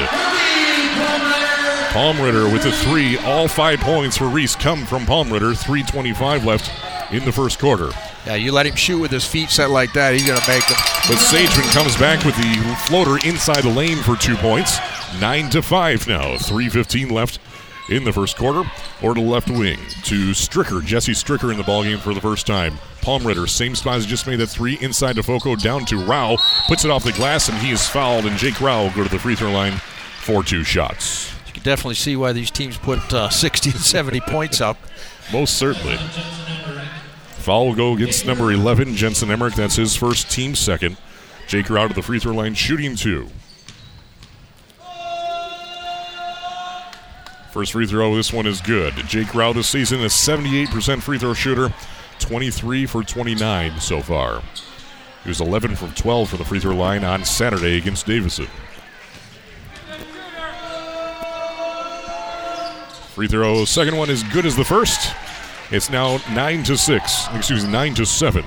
Palm 1.92 2.20
Ritter 2.20 2.44
with 2.44 2.62
the 2.62 2.72
three. 2.72 3.16
All 3.18 3.48
five 3.48 3.80
points 3.80 4.18
for 4.18 4.26
Reese 4.26 4.54
come 4.54 4.84
from 4.84 5.06
Palm 5.06 5.32
Ritter. 5.32 5.52
3.25 5.52 6.44
left 6.44 6.70
in 7.12 7.24
the 7.24 7.32
first 7.32 7.58
quarter. 7.58 7.90
Yeah, 8.26 8.34
you 8.34 8.52
let 8.52 8.66
him 8.66 8.74
shoot 8.74 8.98
with 8.98 9.10
his 9.10 9.24
feet 9.24 9.50
set 9.50 9.70
like 9.70 9.92
that, 9.92 10.12
he's 10.12 10.26
going 10.26 10.38
to 10.38 10.48
make 10.48 10.66
them. 10.66 10.76
But 11.08 11.18
Sageman 11.18 11.72
comes 11.72 11.96
back 11.96 12.24
with 12.24 12.36
the 12.36 12.76
floater 12.86 13.24
inside 13.26 13.62
the 13.62 13.70
lane 13.70 13.98
for 13.98 14.16
two 14.16 14.36
points. 14.36 14.78
Nine 15.20 15.48
to 15.50 15.62
five 15.62 16.06
now. 16.08 16.34
3.15 16.34 17.12
left 17.12 17.38
in 17.88 18.04
the 18.04 18.12
first 18.12 18.36
quarter. 18.36 18.68
Or 19.02 19.14
to 19.14 19.20
left 19.20 19.50
wing 19.50 19.78
to 20.04 20.30
Stricker. 20.32 20.84
Jesse 20.84 21.12
Stricker 21.12 21.50
in 21.50 21.56
the 21.56 21.62
ballgame 21.62 21.98
for 21.98 22.14
the 22.14 22.20
first 22.20 22.46
time. 22.46 22.78
Palm 23.02 23.26
Ritter, 23.26 23.46
same 23.46 23.74
spot 23.74 23.98
as 23.98 24.06
just 24.06 24.26
made 24.26 24.36
that 24.36 24.48
three 24.48 24.78
inside 24.80 25.16
to 25.16 25.22
Foco, 25.22 25.54
down 25.54 25.84
to 25.86 26.04
Rao. 26.04 26.36
Puts 26.66 26.84
it 26.84 26.90
off 26.90 27.04
the 27.04 27.12
glass, 27.12 27.48
and 27.48 27.58
he 27.58 27.70
is 27.70 27.86
fouled. 27.86 28.26
And 28.26 28.36
Jake 28.36 28.60
Rao 28.60 28.84
will 28.84 28.90
go 28.90 29.04
to 29.04 29.08
the 29.10 29.18
free 29.18 29.34
throw 29.34 29.52
line 29.52 29.74
for 30.20 30.42
two 30.42 30.64
shots. 30.64 31.32
You 31.46 31.52
can 31.52 31.62
definitely 31.62 31.94
see 31.94 32.16
why 32.16 32.32
these 32.32 32.50
teams 32.50 32.76
put 32.76 33.12
uh, 33.12 33.28
60 33.30 33.70
and 33.70 33.78
70 33.78 34.20
points 34.22 34.60
up. 34.60 34.76
Most 35.32 35.56
certainly. 35.56 35.96
Foul 37.38 37.68
will 37.68 37.74
go 37.76 37.92
against 37.92 38.26
number 38.26 38.50
11, 38.50 38.96
Jensen 38.96 39.30
Emmerich. 39.30 39.54
That's 39.54 39.76
his 39.76 39.94
first, 39.94 40.30
team 40.30 40.56
second. 40.56 40.96
Jake 41.46 41.70
Rao 41.70 41.86
to 41.86 41.94
the 41.94 42.02
free 42.02 42.18
throw 42.18 42.34
line, 42.34 42.54
shooting 42.54 42.96
two. 42.96 43.28
First 47.56 47.72
free 47.72 47.86
throw, 47.86 48.14
this 48.14 48.34
one 48.34 48.46
is 48.46 48.60
good. 48.60 48.92
Jake 49.08 49.34
Rao 49.34 49.54
this 49.54 49.66
season 49.66 50.00
is 50.00 50.12
78% 50.12 51.00
free 51.00 51.18
throw 51.18 51.32
shooter, 51.32 51.72
23 52.18 52.84
for 52.84 53.02
29 53.02 53.80
so 53.80 54.02
far. 54.02 54.42
He 55.22 55.30
was 55.30 55.40
11 55.40 55.74
from 55.74 55.90
12 55.94 56.28
for 56.28 56.36
the 56.36 56.44
free 56.44 56.60
throw 56.60 56.76
line 56.76 57.02
on 57.02 57.24
Saturday 57.24 57.78
against 57.78 58.04
Davison. 58.04 58.46
Free 63.14 63.26
throw, 63.26 63.64
second 63.64 63.96
one 63.96 64.10
is 64.10 64.22
good 64.24 64.44
as 64.44 64.54
the 64.54 64.62
first. 64.62 65.14
It's 65.70 65.88
now 65.88 66.18
9 66.34 66.62
to 66.64 66.76
6, 66.76 67.26
excuse 67.32 67.64
me, 67.64 67.72
9 67.72 67.94
to 67.94 68.04
7. 68.04 68.44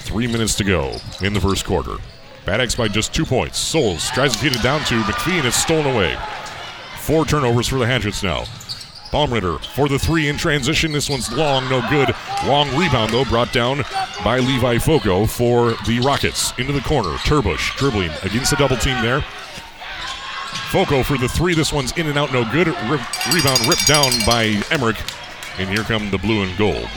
Three 0.00 0.26
minutes 0.26 0.54
to 0.56 0.64
go 0.64 0.94
in 1.22 1.32
the 1.32 1.40
first 1.40 1.64
quarter. 1.64 1.96
Bad 2.44 2.60
Axe 2.60 2.74
by 2.74 2.88
just 2.88 3.14
two 3.14 3.24
points. 3.24 3.58
Souls 3.58 4.10
tries 4.10 4.34
to 4.34 4.38
feed 4.38 4.52
it 4.52 4.62
down 4.62 4.80
to 4.80 5.00
McPhee 5.04 5.38
and 5.38 5.46
it's 5.46 5.56
stolen 5.56 5.86
away. 5.86 6.14
Four 7.04 7.26
turnovers 7.26 7.68
for 7.68 7.78
the 7.78 7.86
Hatchets 7.86 8.22
now. 8.22 8.44
Palmritter 9.10 9.62
for 9.74 9.90
the 9.90 9.98
three 9.98 10.28
in 10.28 10.38
transition. 10.38 10.90
This 10.90 11.10
one's 11.10 11.30
long, 11.30 11.68
no 11.68 11.86
good. 11.90 12.08
Long 12.46 12.74
rebound, 12.74 13.12
though, 13.12 13.26
brought 13.26 13.52
down 13.52 13.84
by 14.24 14.38
Levi 14.38 14.78
Foco 14.78 15.26
for 15.26 15.74
the 15.86 16.00
Rockets. 16.00 16.58
Into 16.58 16.72
the 16.72 16.80
corner. 16.80 17.14
Turbush 17.18 17.76
dribbling 17.76 18.10
against 18.22 18.52
the 18.52 18.56
double 18.56 18.78
team 18.78 19.02
there. 19.02 19.20
Foco 20.70 21.02
for 21.02 21.18
the 21.18 21.28
three. 21.28 21.54
This 21.54 21.74
one's 21.74 21.92
in 21.98 22.06
and 22.06 22.16
out, 22.16 22.32
no 22.32 22.42
good. 22.50 22.68
Rebound 22.68 23.66
ripped 23.68 23.86
down 23.86 24.10
by 24.26 24.62
Emmerich. 24.70 24.96
And 25.58 25.68
here 25.68 25.82
come 25.82 26.10
the 26.10 26.16
blue 26.16 26.42
and 26.42 26.56
gold. 26.56 26.88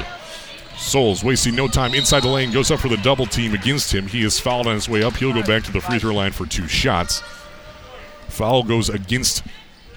Souls 0.78 1.22
wasting 1.22 1.54
no 1.54 1.68
time 1.68 1.94
inside 1.94 2.24
the 2.24 2.30
lane, 2.30 2.54
goes 2.54 2.72
up 2.72 2.80
for 2.80 2.88
the 2.88 2.96
double 2.96 3.26
team 3.26 3.54
against 3.54 3.94
him. 3.94 4.08
He 4.08 4.24
is 4.24 4.40
fouled 4.40 4.68
on 4.68 4.76
his 4.76 4.88
way 4.88 5.04
up. 5.04 5.18
He'll 5.18 5.34
go 5.34 5.44
back 5.44 5.64
to 5.64 5.74
the 5.74 5.82
free 5.82 6.00
throw 6.00 6.16
line 6.16 6.32
for 6.32 6.46
two 6.46 6.70
shots. 6.70 7.22
Foul 8.30 8.64
goes 8.64 8.88
against 8.88 9.44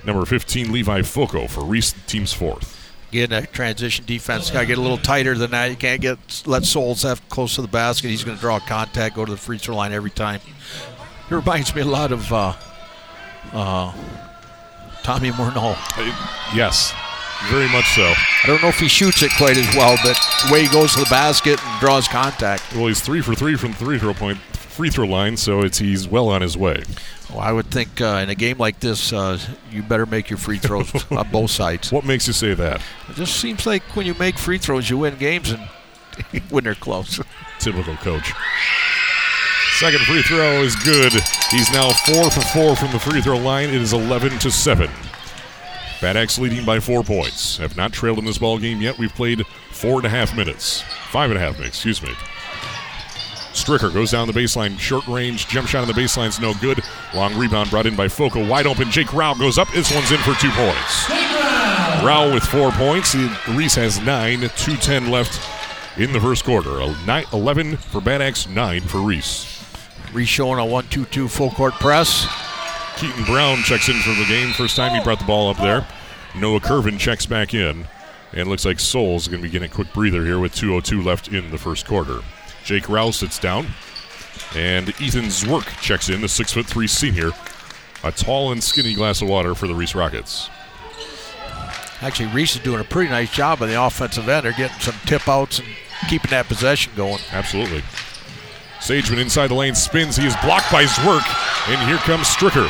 number 0.04 0.24
15, 0.24 0.72
Levi 0.72 1.02
Foco, 1.02 1.46
for 1.46 1.64
Reese, 1.64 1.94
team's 2.06 2.32
fourth. 2.32 2.76
Again, 3.10 3.30
that 3.30 3.52
transition 3.52 4.04
defense 4.04 4.50
got 4.50 4.60
to 4.60 4.66
get 4.66 4.78
a 4.78 4.80
little 4.80 4.98
tighter 4.98 5.36
than 5.36 5.50
that. 5.50 5.66
You 5.70 5.76
can't 5.76 6.00
get 6.00 6.18
let 6.46 6.64
Souls 6.64 7.02
have 7.02 7.28
close 7.28 7.56
to 7.56 7.62
the 7.62 7.68
basket. 7.68 8.08
He's 8.08 8.22
going 8.22 8.36
to 8.36 8.40
draw 8.40 8.60
contact, 8.60 9.16
go 9.16 9.24
to 9.24 9.32
the 9.32 9.36
free 9.36 9.58
throw 9.58 9.76
line 9.76 9.92
every 9.92 10.10
time. 10.10 10.40
It 11.28 11.34
reminds 11.34 11.74
me 11.74 11.82
a 11.82 11.86
lot 11.86 12.12
of 12.12 12.32
uh, 12.32 12.54
uh, 13.52 13.92
Tommy 15.02 15.30
Murnau. 15.30 15.74
Uh, 15.98 16.54
yes, 16.54 16.94
very 17.48 17.68
much 17.70 17.86
so. 17.96 18.04
I 18.04 18.46
don't 18.46 18.62
know 18.62 18.68
if 18.68 18.78
he 18.78 18.86
shoots 18.86 19.22
it 19.22 19.32
quite 19.36 19.56
as 19.56 19.74
well, 19.74 19.96
but 20.04 20.16
the 20.46 20.52
way 20.52 20.62
he 20.62 20.68
goes 20.68 20.92
to 20.94 21.00
the 21.00 21.10
basket 21.10 21.64
and 21.64 21.80
draws 21.80 22.06
contact. 22.06 22.62
Well, 22.74 22.86
he's 22.86 23.00
three 23.00 23.22
for 23.22 23.34
three 23.34 23.56
from 23.56 23.72
the 23.72 23.78
three 23.78 23.98
throw 23.98 24.14
point 24.14 24.38
free 24.38 24.88
throw 24.90 25.06
line, 25.06 25.36
so 25.36 25.60
it's 25.62 25.78
he's 25.78 26.06
well 26.06 26.28
on 26.28 26.42
his 26.42 26.56
way. 26.56 26.82
Well, 27.30 27.40
I 27.40 27.52
would 27.52 27.66
think 27.66 28.00
uh, 28.00 28.20
in 28.22 28.28
a 28.30 28.34
game 28.34 28.58
like 28.58 28.80
this, 28.80 29.12
uh, 29.12 29.38
you 29.70 29.82
better 29.82 30.06
make 30.06 30.30
your 30.30 30.38
free 30.38 30.58
throws 30.58 30.92
on 31.10 31.30
both 31.30 31.50
sides. 31.50 31.92
What 31.92 32.04
makes 32.04 32.26
you 32.26 32.32
say 32.32 32.54
that? 32.54 32.80
It 33.08 33.16
just 33.16 33.36
seems 33.36 33.66
like 33.66 33.82
when 33.96 34.06
you 34.06 34.14
make 34.14 34.38
free 34.38 34.58
throws, 34.58 34.90
you 34.90 34.98
win 34.98 35.16
games 35.16 35.52
and 35.52 35.62
when 36.50 36.64
they're 36.64 36.74
close. 36.74 37.20
Typical 37.58 37.96
coach. 37.96 38.32
Second 39.78 40.00
free 40.00 40.22
throw 40.22 40.62
is 40.62 40.76
good. 40.76 41.12
He's 41.50 41.72
now 41.72 41.90
four 41.90 42.30
for 42.30 42.40
four 42.40 42.76
from 42.76 42.92
the 42.92 42.98
free 42.98 43.22
throw 43.22 43.38
line. 43.38 43.68
It 43.68 43.76
is 43.80 43.92
11 43.92 44.38
to 44.40 44.50
seven. 44.50 44.90
Bad 46.00 46.16
Axe 46.16 46.38
leading 46.38 46.64
by 46.64 46.80
four 46.80 47.02
points. 47.02 47.58
Have 47.58 47.76
not 47.76 47.92
trailed 47.92 48.18
in 48.18 48.24
this 48.24 48.38
ball 48.38 48.58
game 48.58 48.80
yet. 48.80 48.98
We've 48.98 49.14
played 49.14 49.46
four 49.70 49.96
and 49.98 50.06
a 50.06 50.08
half 50.08 50.34
minutes. 50.36 50.82
Five 51.10 51.30
and 51.30 51.38
a 51.38 51.42
half 51.42 51.58
minutes, 51.58 51.76
excuse 51.76 52.02
me. 52.02 52.14
Stricker 53.52 53.92
goes 53.92 54.12
down 54.12 54.28
the 54.28 54.32
baseline, 54.32 54.78
short 54.78 55.06
range, 55.08 55.48
jump 55.48 55.68
shot 55.68 55.82
on 55.82 55.88
the 55.88 55.94
baseline's 55.94 56.38
no 56.40 56.54
good. 56.54 56.82
Long 57.14 57.36
rebound 57.36 57.70
brought 57.70 57.86
in 57.86 57.96
by 57.96 58.08
Foco, 58.08 58.46
wide 58.46 58.66
open. 58.66 58.90
Jake 58.90 59.12
Rao 59.12 59.34
goes 59.34 59.58
up. 59.58 59.68
This 59.72 59.92
one's 59.92 60.12
in 60.12 60.18
for 60.18 60.34
two 60.34 60.50
points. 60.50 61.10
Rao 62.02 62.32
with 62.32 62.44
four 62.44 62.70
points. 62.72 63.14
Reese 63.48 63.74
has 63.74 64.00
nine. 64.00 64.38
2.10 64.38 65.10
left 65.10 65.40
in 65.98 66.12
the 66.12 66.20
first 66.20 66.44
quarter. 66.44 66.78
Nine, 67.04 67.26
11 67.32 67.76
for 67.76 68.00
Bad 68.00 68.22
Axe, 68.22 68.48
9 68.48 68.80
for 68.82 68.98
Reese. 68.98 69.64
Reese 70.12 70.28
showing 70.28 70.58
a 70.58 70.64
1 70.64 70.88
2 70.88 71.04
2 71.04 71.28
full 71.28 71.50
court 71.50 71.74
press. 71.74 72.26
Keaton 72.96 73.24
Brown 73.24 73.58
checks 73.58 73.88
in 73.88 73.96
for 73.96 74.10
the 74.10 74.26
game. 74.28 74.52
First 74.52 74.76
time 74.76 74.94
he 74.94 75.02
brought 75.02 75.18
the 75.18 75.24
ball 75.24 75.50
up 75.50 75.56
there. 75.58 75.86
Noah 76.36 76.60
Curvin 76.60 76.98
checks 76.98 77.26
back 77.26 77.52
in. 77.54 77.86
And 78.32 78.48
looks 78.48 78.64
like 78.64 78.78
Souls 78.78 79.22
is 79.22 79.28
going 79.28 79.42
to 79.42 79.48
be 79.48 79.50
getting 79.50 79.70
a 79.70 79.74
quick 79.74 79.92
breather 79.92 80.24
here 80.24 80.38
with 80.38 80.54
2.02 80.54 81.04
left 81.04 81.28
in 81.28 81.50
the 81.50 81.58
first 81.58 81.86
quarter. 81.86 82.20
Jake 82.64 82.88
Rouse 82.88 83.18
sits 83.18 83.38
down. 83.38 83.66
And 84.54 84.88
Ethan 85.00 85.26
Zwerk 85.26 85.66
checks 85.80 86.08
in, 86.08 86.20
the 86.20 86.26
6'3 86.26 86.88
senior. 86.88 87.30
A 88.02 88.10
tall 88.10 88.52
and 88.52 88.62
skinny 88.62 88.94
glass 88.94 89.22
of 89.22 89.28
water 89.28 89.54
for 89.54 89.66
the 89.68 89.74
Reese 89.74 89.94
Rockets. 89.94 90.48
Actually, 92.00 92.28
Reese 92.28 92.56
is 92.56 92.62
doing 92.62 92.80
a 92.80 92.84
pretty 92.84 93.10
nice 93.10 93.30
job 93.30 93.60
on 93.60 93.68
the 93.68 93.82
offensive 93.82 94.28
end. 94.28 94.44
They're 94.44 94.52
getting 94.52 94.80
some 94.80 94.94
tip 95.04 95.28
outs 95.28 95.58
and 95.58 95.68
keeping 96.08 96.30
that 96.30 96.46
possession 96.46 96.92
going. 96.96 97.18
Absolutely. 97.30 97.82
Sageman 98.78 99.18
inside 99.18 99.48
the 99.48 99.54
lane 99.54 99.74
spins. 99.74 100.16
He 100.16 100.26
is 100.26 100.34
blocked 100.42 100.72
by 100.72 100.84
Zwerk. 100.84 101.68
And 101.68 101.86
here 101.86 101.98
comes 101.98 102.26
Stricker. 102.26 102.68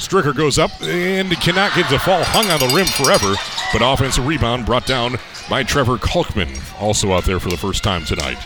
Stricker 0.00 0.34
goes 0.34 0.58
up 0.58 0.70
and 0.82 1.30
cannot 1.40 1.74
get 1.74 1.88
the 1.90 1.98
fall 1.98 2.24
hung 2.24 2.46
on 2.46 2.58
the 2.58 2.74
rim 2.74 2.86
forever, 2.86 3.34
but 3.70 3.82
offensive 3.84 4.26
rebound 4.26 4.64
brought 4.64 4.86
down 4.86 5.16
by 5.50 5.62
Trevor 5.62 5.98
Kalkman, 5.98 6.58
also 6.80 7.12
out 7.12 7.24
there 7.24 7.38
for 7.38 7.50
the 7.50 7.56
first 7.56 7.84
time 7.84 8.06
tonight. 8.06 8.38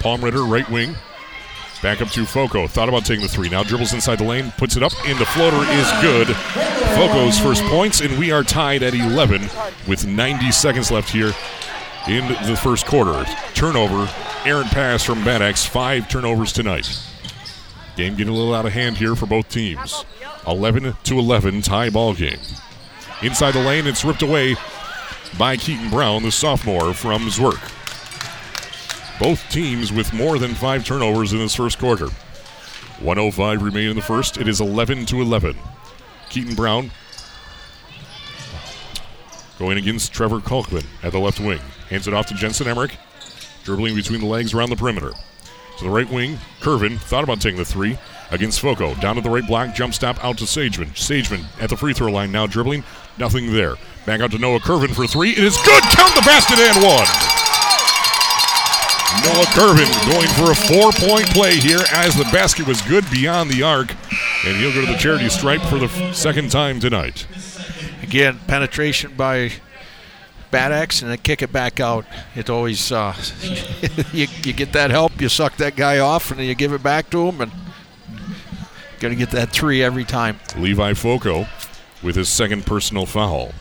Palmritter, 0.00 0.50
right 0.50 0.68
wing. 0.70 0.96
Back 1.82 2.00
up 2.00 2.08
to 2.12 2.24
Foco. 2.24 2.66
Thought 2.66 2.88
about 2.88 3.04
taking 3.04 3.22
the 3.22 3.28
three. 3.28 3.50
Now 3.50 3.62
dribbles 3.62 3.92
inside 3.92 4.18
the 4.18 4.24
lane, 4.24 4.52
puts 4.56 4.74
it 4.74 4.82
up, 4.82 4.92
and 5.04 5.18
the 5.18 5.26
floater 5.26 5.70
is 5.70 5.90
good. 6.00 6.28
Foco's 6.96 7.38
first 7.38 7.62
points, 7.64 8.00
and 8.00 8.18
we 8.18 8.32
are 8.32 8.42
tied 8.42 8.82
at 8.82 8.94
11 8.94 9.42
with 9.86 10.06
90 10.06 10.50
seconds 10.50 10.90
left 10.90 11.10
here 11.10 11.34
in 12.08 12.26
the 12.48 12.58
first 12.60 12.86
quarter. 12.86 13.26
Turnover, 13.52 14.10
errant 14.46 14.70
pass 14.70 15.04
from 15.04 15.28
Axe. 15.28 15.66
Five 15.66 16.08
turnovers 16.08 16.54
tonight. 16.54 17.13
Game 17.96 18.16
getting 18.16 18.32
a 18.32 18.36
little 18.36 18.54
out 18.54 18.66
of 18.66 18.72
hand 18.72 18.96
here 18.96 19.14
for 19.14 19.26
both 19.26 19.48
teams. 19.48 20.04
11 20.46 20.94
to 21.04 21.18
11 21.18 21.62
tie 21.62 21.90
ball 21.90 22.14
game. 22.14 22.38
Inside 23.22 23.52
the 23.52 23.62
lane, 23.62 23.86
it's 23.86 24.04
ripped 24.04 24.22
away 24.22 24.56
by 25.38 25.56
Keaton 25.56 25.90
Brown, 25.90 26.22
the 26.22 26.32
sophomore 26.32 26.92
from 26.92 27.22
Zwerk. 27.28 27.60
Both 29.18 29.48
teams 29.48 29.92
with 29.92 30.12
more 30.12 30.38
than 30.38 30.54
five 30.54 30.84
turnovers 30.84 31.32
in 31.32 31.38
this 31.38 31.54
first 31.54 31.78
quarter. 31.78 32.08
105 33.00 33.62
remain 33.62 33.90
in 33.90 33.96
the 33.96 34.02
first. 34.02 34.38
It 34.38 34.48
is 34.48 34.60
11 34.60 35.06
to 35.06 35.20
11. 35.20 35.56
Keaton 36.30 36.54
Brown 36.54 36.90
going 39.58 39.78
against 39.78 40.12
Trevor 40.12 40.40
Kalkman 40.40 40.84
at 41.02 41.12
the 41.12 41.18
left 41.18 41.40
wing. 41.40 41.60
Hands 41.88 42.06
it 42.06 42.14
off 42.14 42.26
to 42.26 42.34
Jensen 42.34 42.66
Emmerich, 42.66 42.96
dribbling 43.62 43.94
between 43.94 44.20
the 44.20 44.26
legs 44.26 44.52
around 44.52 44.70
the 44.70 44.76
perimeter. 44.76 45.12
To 45.78 45.84
the 45.84 45.90
right 45.90 46.08
wing, 46.10 46.38
Curvin 46.60 46.98
thought 46.98 47.24
about 47.24 47.40
taking 47.40 47.58
the 47.58 47.64
three 47.64 47.98
against 48.30 48.60
Foco. 48.60 48.94
Down 48.96 49.16
to 49.16 49.20
the 49.20 49.30
right 49.30 49.46
block, 49.46 49.74
jump 49.74 49.94
stop 49.94 50.22
out 50.24 50.38
to 50.38 50.44
Sageman. 50.44 50.90
Sageman 50.94 51.44
at 51.60 51.70
the 51.70 51.76
free 51.76 51.92
throw 51.92 52.12
line 52.12 52.30
now 52.30 52.46
dribbling, 52.46 52.84
nothing 53.18 53.52
there. 53.52 53.74
Back 54.06 54.20
out 54.20 54.30
to 54.32 54.38
Noah 54.38 54.60
Curvin 54.60 54.94
for 54.94 55.06
three. 55.06 55.30
It 55.30 55.38
is 55.38 55.56
good. 55.58 55.82
Count 55.82 56.14
the 56.14 56.22
basket 56.22 56.58
and 56.58 56.76
one. 56.76 57.08
Noah 59.22 59.46
Curvin 59.54 59.88
going 60.10 60.28
for 60.28 60.50
a 60.50 60.54
four 60.54 60.92
point 60.92 61.26
play 61.30 61.56
here 61.56 61.80
as 61.92 62.14
the 62.14 62.24
basket 62.24 62.66
was 62.66 62.82
good 62.82 63.08
beyond 63.10 63.50
the 63.50 63.62
arc. 63.62 63.90
And 64.44 64.56
he'll 64.56 64.74
go 64.74 64.84
to 64.84 64.92
the 64.92 64.98
charity 64.98 65.28
stripe 65.28 65.62
for 65.62 65.78
the 65.78 65.88
second 66.12 66.50
time 66.50 66.80
tonight. 66.80 67.26
Again, 68.02 68.38
penetration 68.46 69.14
by 69.16 69.52
Bad 70.54 70.70
Axe 70.70 71.02
and 71.02 71.10
then 71.10 71.18
kick 71.18 71.42
it 71.42 71.52
back 71.52 71.80
out. 71.80 72.06
It's 72.36 72.48
always, 72.48 72.92
uh, 72.92 73.12
you, 74.12 74.28
you 74.44 74.52
get 74.52 74.72
that 74.72 74.92
help, 74.92 75.20
you 75.20 75.28
suck 75.28 75.56
that 75.56 75.74
guy 75.74 75.98
off, 75.98 76.30
and 76.30 76.38
then 76.38 76.46
you 76.46 76.54
give 76.54 76.72
it 76.72 76.80
back 76.80 77.10
to 77.10 77.26
him, 77.26 77.40
and 77.40 77.50
to 79.00 79.16
get 79.16 79.30
that 79.32 79.50
three 79.50 79.82
every 79.82 80.04
time. 80.04 80.38
Levi 80.56 80.94
Foco 80.94 81.48
with 82.04 82.14
his 82.14 82.28
second 82.28 82.64
personal 82.66 83.04
foul. 83.04 83.52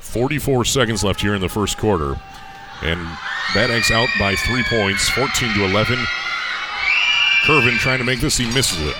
44 0.00 0.64
seconds 0.64 1.04
left 1.04 1.20
here 1.20 1.36
in 1.36 1.40
the 1.40 1.48
first 1.48 1.78
quarter. 1.78 2.20
And 2.82 2.98
Axe 3.54 3.92
out 3.92 4.08
by 4.18 4.34
three 4.34 4.64
points, 4.64 5.08
14 5.10 5.54
to 5.54 5.64
11. 5.66 5.98
Curvin 7.44 7.78
trying 7.78 7.98
to 7.98 8.04
make 8.04 8.20
this, 8.20 8.36
he 8.36 8.52
misses 8.52 8.88
it. 8.88 8.96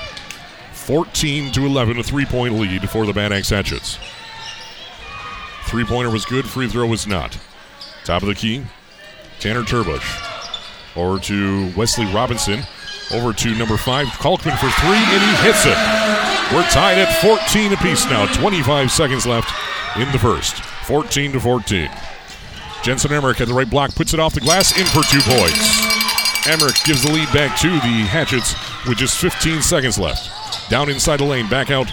14 0.73 1.51
to 1.51 1.67
11, 1.67 1.99
a 1.99 2.03
three 2.05 2.27
point 2.27 2.55
lead 2.55 2.89
for 2.89 3.07
the 3.07 3.13
Bad 3.13 3.33
Axe 3.33 3.51
Hatchets. 3.51 3.99
Three 5.69 5.85
pointer 5.85 6.11
was 6.11 6.25
good, 6.25 6.47
free 6.47 6.67
throw 6.67 6.87
was 6.87 7.07
not. 7.07 7.39
Top 8.05 8.23
of 8.23 8.29
the 8.29 8.35
key, 8.35 8.65
Tanner 9.39 9.63
Turbush. 9.63 10.03
Over 10.97 11.19
to 11.25 11.71
Wesley 11.77 12.07
Robinson. 12.07 12.63
Over 13.13 13.35
to 13.35 13.55
number 13.55 13.77
five, 13.77 14.07
Kalkman 14.07 14.57
for 14.59 14.71
three, 14.81 14.97
and 14.97 15.23
he 15.23 15.45
hits 15.45 15.67
it. 15.67 15.77
We're 16.55 16.67
tied 16.71 16.97
at 16.97 17.21
14 17.21 17.75
apiece 17.75 18.07
now. 18.07 18.25
25 18.33 18.91
seconds 18.91 19.27
left 19.27 19.53
in 19.99 20.11
the 20.11 20.19
first. 20.19 20.55
14 20.87 21.33
to 21.33 21.41
14. 21.41 21.91
Jensen 22.83 23.13
Emmerich 23.13 23.43
at 23.43 23.49
the 23.49 23.55
right 23.55 23.69
block 23.69 23.95
puts 23.95 24.15
it 24.15 24.21
off 24.21 24.33
the 24.33 24.41
glass, 24.41 24.79
in 24.79 24.87
for 24.87 25.03
two 25.11 25.21
points. 25.21 26.47
Emmerich 26.47 26.83
gives 26.85 27.03
the 27.03 27.13
lead 27.13 27.31
back 27.35 27.59
to 27.59 27.69
the 27.69 28.07
Hatchets 28.09 28.55
with 28.89 28.97
just 28.97 29.19
15 29.19 29.61
seconds 29.61 29.99
left. 29.99 30.71
Down 30.71 30.89
inside 30.89 31.19
the 31.19 31.25
lane, 31.25 31.47
back 31.51 31.71
out 31.71 31.93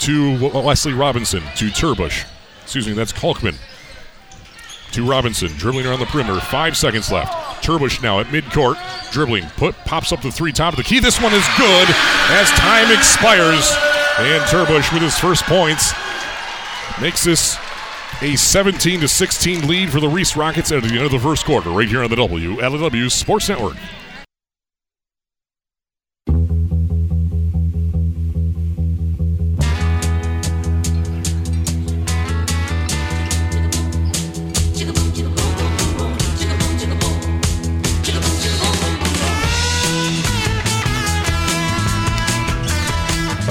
to 0.00 0.50
Wesley 0.60 0.92
Robinson, 0.92 1.42
to 1.54 1.68
Turbush. 1.68 2.24
Excuse 2.72 2.86
me, 2.86 2.94
that's 2.94 3.12
Kalkman. 3.12 3.54
To 4.92 5.06
Robinson, 5.06 5.48
dribbling 5.58 5.84
around 5.84 5.98
the 5.98 6.06
perimeter. 6.06 6.40
Five 6.40 6.74
seconds 6.74 7.12
left. 7.12 7.62
Turbush 7.62 8.02
now 8.02 8.18
at 8.20 8.28
midcourt, 8.28 8.78
dribbling, 9.12 9.44
put 9.58 9.74
pops 9.84 10.10
up 10.10 10.22
the 10.22 10.32
three 10.32 10.52
top 10.52 10.72
of 10.72 10.78
the 10.78 10.82
key. 10.82 10.98
This 10.98 11.20
one 11.20 11.34
is 11.34 11.44
good 11.58 11.88
as 12.30 12.48
time 12.52 12.90
expires, 12.90 13.70
and 14.20 14.42
Turbush 14.44 14.90
with 14.90 15.02
his 15.02 15.18
first 15.18 15.44
points 15.44 15.92
makes 16.98 17.24
this 17.24 17.58
a 18.22 18.36
17 18.36 19.00
to 19.00 19.08
16 19.08 19.68
lead 19.68 19.92
for 19.92 20.00
the 20.00 20.08
Reese 20.08 20.34
Rockets 20.34 20.72
at 20.72 20.82
the 20.82 20.94
end 20.94 21.04
of 21.04 21.10
the 21.10 21.20
first 21.20 21.44
quarter, 21.44 21.68
right 21.68 21.88
here 21.88 22.02
on 22.02 22.08
the 22.08 22.16
WLW 22.16 23.10
Sports 23.10 23.50
Network. 23.50 23.76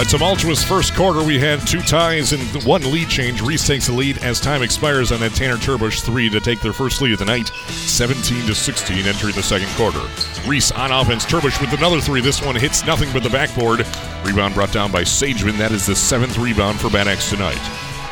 A 0.02 0.04
tumultuous 0.04 0.64
first 0.64 0.96
quarter. 0.96 1.24
We 1.24 1.38
had 1.38 1.60
two 1.68 1.80
ties 1.80 2.34
and 2.34 2.42
one 2.64 2.82
lead 2.92 3.08
change. 3.08 3.40
Reese 3.40 3.68
takes 3.68 3.86
the 3.86 3.94
lead 3.94 4.18
as 4.24 4.40
time 4.40 4.64
expires 4.64 5.12
on 5.12 5.20
that 5.20 5.36
Tanner 5.36 5.58
Turbush 5.58 6.02
three 6.02 6.28
to 6.28 6.40
take 6.40 6.60
their 6.60 6.74
first 6.74 7.04
lead 7.04 7.14
of 7.14 7.20
the 7.20 7.26
night, 7.26 7.50
17 7.68 8.48
to 8.48 8.56
16, 8.56 9.06
entering 9.06 9.36
the 9.36 9.44
second 9.44 9.68
quarter. 9.76 10.02
Reese 10.48 10.72
on 10.72 10.92
offense. 10.92 11.24
Turbush 11.24 11.62
with 11.62 11.72
another 11.74 12.02
three. 12.02 12.20
This 12.20 12.44
one 12.44 12.56
hits 12.56 12.84
nothing 12.84 13.14
but 13.14 13.22
the 13.22 13.30
backboard. 13.30 13.86
Rebound 14.26 14.56
brought 14.56 14.74
down 14.74 14.92
by 14.92 15.04
Sageman. 15.04 15.60
That 15.60 15.72
is 15.72 15.86
the 15.86 15.96
seventh 15.96 16.36
rebound 16.40 16.80
for 16.80 16.90
Bad 16.90 17.08
Axe 17.08 17.30
tonight. 17.30 17.62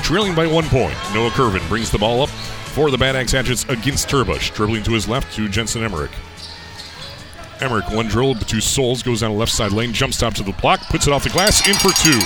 Trailing 0.03 0.35
by 0.35 0.45
one 0.45 0.65
point, 0.65 0.95
Noah 1.11 1.31
Curvin 1.31 1.67
brings 1.69 1.89
the 1.89 1.97
ball 1.97 2.21
up 2.21 2.29
for 2.29 2.91
the 2.91 2.99
Bad 2.99 3.15
Axe 3.15 3.31
Hatchets 3.31 3.65
against 3.67 4.07
Turbush. 4.07 4.53
Dribbling 4.53 4.83
to 4.83 4.91
his 4.91 5.07
left 5.07 5.33
to 5.37 5.49
Jensen 5.49 5.83
Emmerich. 5.83 6.11
Emmerich, 7.61 7.89
one 7.91 8.07
dribble 8.07 8.35
to 8.35 8.61
Souls, 8.61 9.03
goes 9.03 9.21
down 9.21 9.31
the 9.31 9.37
left 9.37 9.51
side 9.51 9.71
lane, 9.71 9.93
jump 9.93 10.13
stop 10.13 10.33
to 10.35 10.43
the 10.43 10.53
block, 10.53 10.79
puts 10.89 11.07
it 11.07 11.13
off 11.13 11.23
the 11.23 11.29
glass, 11.29 11.67
in 11.67 11.75
for 11.75 11.91
two. 12.01 12.19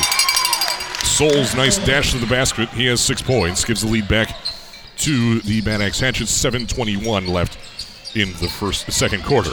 Souls, 1.05 1.55
nice 1.55 1.77
dash 1.85 2.11
to 2.11 2.17
the 2.17 2.27
basket. 2.27 2.69
He 2.69 2.85
has 2.85 3.01
six 3.01 3.21
points, 3.21 3.65
gives 3.65 3.81
the 3.81 3.87
lead 3.87 4.07
back 4.07 4.35
to 4.97 5.39
the 5.41 5.61
Bad 5.61 5.81
Axe 5.81 5.99
Hatchets. 5.99 6.31
7:21 6.31 7.27
left 7.27 7.57
in 8.15 8.31
the 8.33 8.47
first, 8.47 8.91
second 8.91 9.23
quarter. 9.23 9.51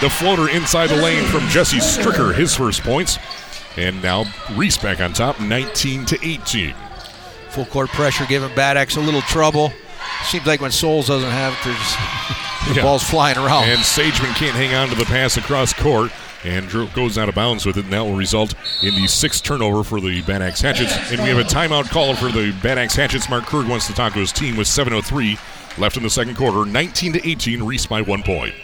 The 0.00 0.10
floater 0.10 0.48
inside 0.48 0.88
the 0.88 0.96
lane 0.96 1.24
from 1.24 1.48
Jesse 1.48 1.78
Stricker, 1.78 2.34
his 2.34 2.54
first 2.54 2.82
points, 2.82 3.18
and 3.76 4.02
now 4.02 4.24
Reese 4.54 4.76
back 4.76 5.00
on 5.00 5.12
top, 5.12 5.40
19 5.40 6.04
to 6.06 6.18
18. 6.22 6.74
Full 7.50 7.66
court 7.66 7.88
pressure 7.88 8.26
giving 8.26 8.54
Bad 8.54 8.76
Axe 8.76 8.96
a 8.96 9.00
little 9.00 9.22
trouble. 9.22 9.72
Seems 10.24 10.46
like 10.46 10.60
when 10.60 10.70
Souls 10.72 11.06
doesn't 11.08 11.30
have 11.30 11.52
it, 11.52 11.58
there's 11.64 12.68
the 12.68 12.74
Yeah. 12.76 12.82
ball's 12.82 13.02
flying 13.02 13.36
around. 13.38 13.64
And 13.68 13.78
Sageman 13.80 14.34
can't 14.36 14.54
hang 14.56 14.74
on 14.74 14.88
to 14.88 14.94
the 14.94 15.04
pass 15.04 15.36
across 15.36 15.72
court. 15.72 16.10
and 16.44 16.70
goes 16.94 17.18
out 17.18 17.28
of 17.28 17.34
bounds 17.34 17.66
with 17.66 17.76
it, 17.76 17.84
and 17.84 17.92
that 17.92 18.04
will 18.04 18.14
result 18.14 18.54
in 18.82 18.94
the 18.94 19.08
sixth 19.08 19.42
turnover 19.42 19.82
for 19.82 20.00
the 20.00 20.22
Bad 20.22 20.42
Axe 20.42 20.60
Hatchets. 20.60 20.94
And 21.10 21.20
we 21.20 21.28
have 21.28 21.38
a 21.38 21.42
timeout 21.42 21.88
call 21.90 22.14
for 22.14 22.30
the 22.30 22.52
Bad 22.62 22.78
Axe 22.78 22.94
Hatchets. 22.94 23.28
Mark 23.28 23.46
Krug 23.46 23.68
wants 23.68 23.88
to 23.88 23.94
talk 23.94 24.12
to 24.12 24.20
his 24.20 24.30
team 24.30 24.56
with 24.56 24.68
7.03 24.68 25.38
left 25.78 25.96
in 25.96 26.04
the 26.04 26.10
second 26.10 26.36
quarter. 26.36 26.64
19 26.64 27.14
to 27.14 27.28
18, 27.28 27.62
Reese 27.64 27.86
by 27.86 28.00
one 28.00 28.22
point. 28.22 28.54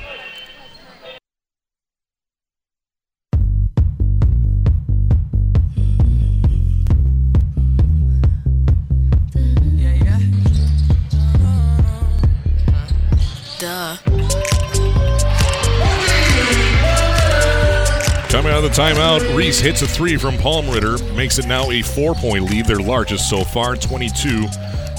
Timeout, 18.83 19.37
Reese 19.37 19.61
hits 19.61 19.81
a 19.83 19.87
three 19.87 20.17
from 20.17 20.35
Palmritter, 20.39 20.99
makes 21.15 21.39
it 21.39 21.47
now 21.47 21.71
a 21.71 21.83
four 21.83 22.17
point 22.17 22.51
lead, 22.51 22.67
their 22.67 22.81
largest 22.81 23.31
so 23.31 23.45
far, 23.45 23.77
22 23.77 24.41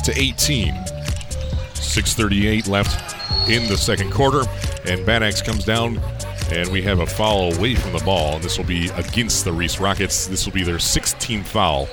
to 0.05 0.13
18. 0.15 0.73
6.38 0.73 2.69
left 2.69 3.49
in 3.49 3.67
the 3.67 3.75
second 3.75 4.09
quarter, 4.09 4.45
and 4.85 5.05
Bad 5.05 5.21
Axe 5.21 5.41
comes 5.41 5.65
down, 5.65 5.99
and 6.49 6.71
we 6.71 6.81
have 6.81 7.01
a 7.01 7.05
foul 7.05 7.53
away 7.55 7.75
from 7.75 7.91
the 7.91 8.01
ball, 8.05 8.39
this 8.39 8.57
will 8.57 8.63
be 8.63 8.87
against 8.91 9.43
the 9.43 9.51
Reese 9.51 9.81
Rockets. 9.81 10.27
This 10.27 10.45
will 10.45 10.53
be 10.53 10.63
their 10.63 10.77
16th 10.77 11.43
foul. 11.43 11.89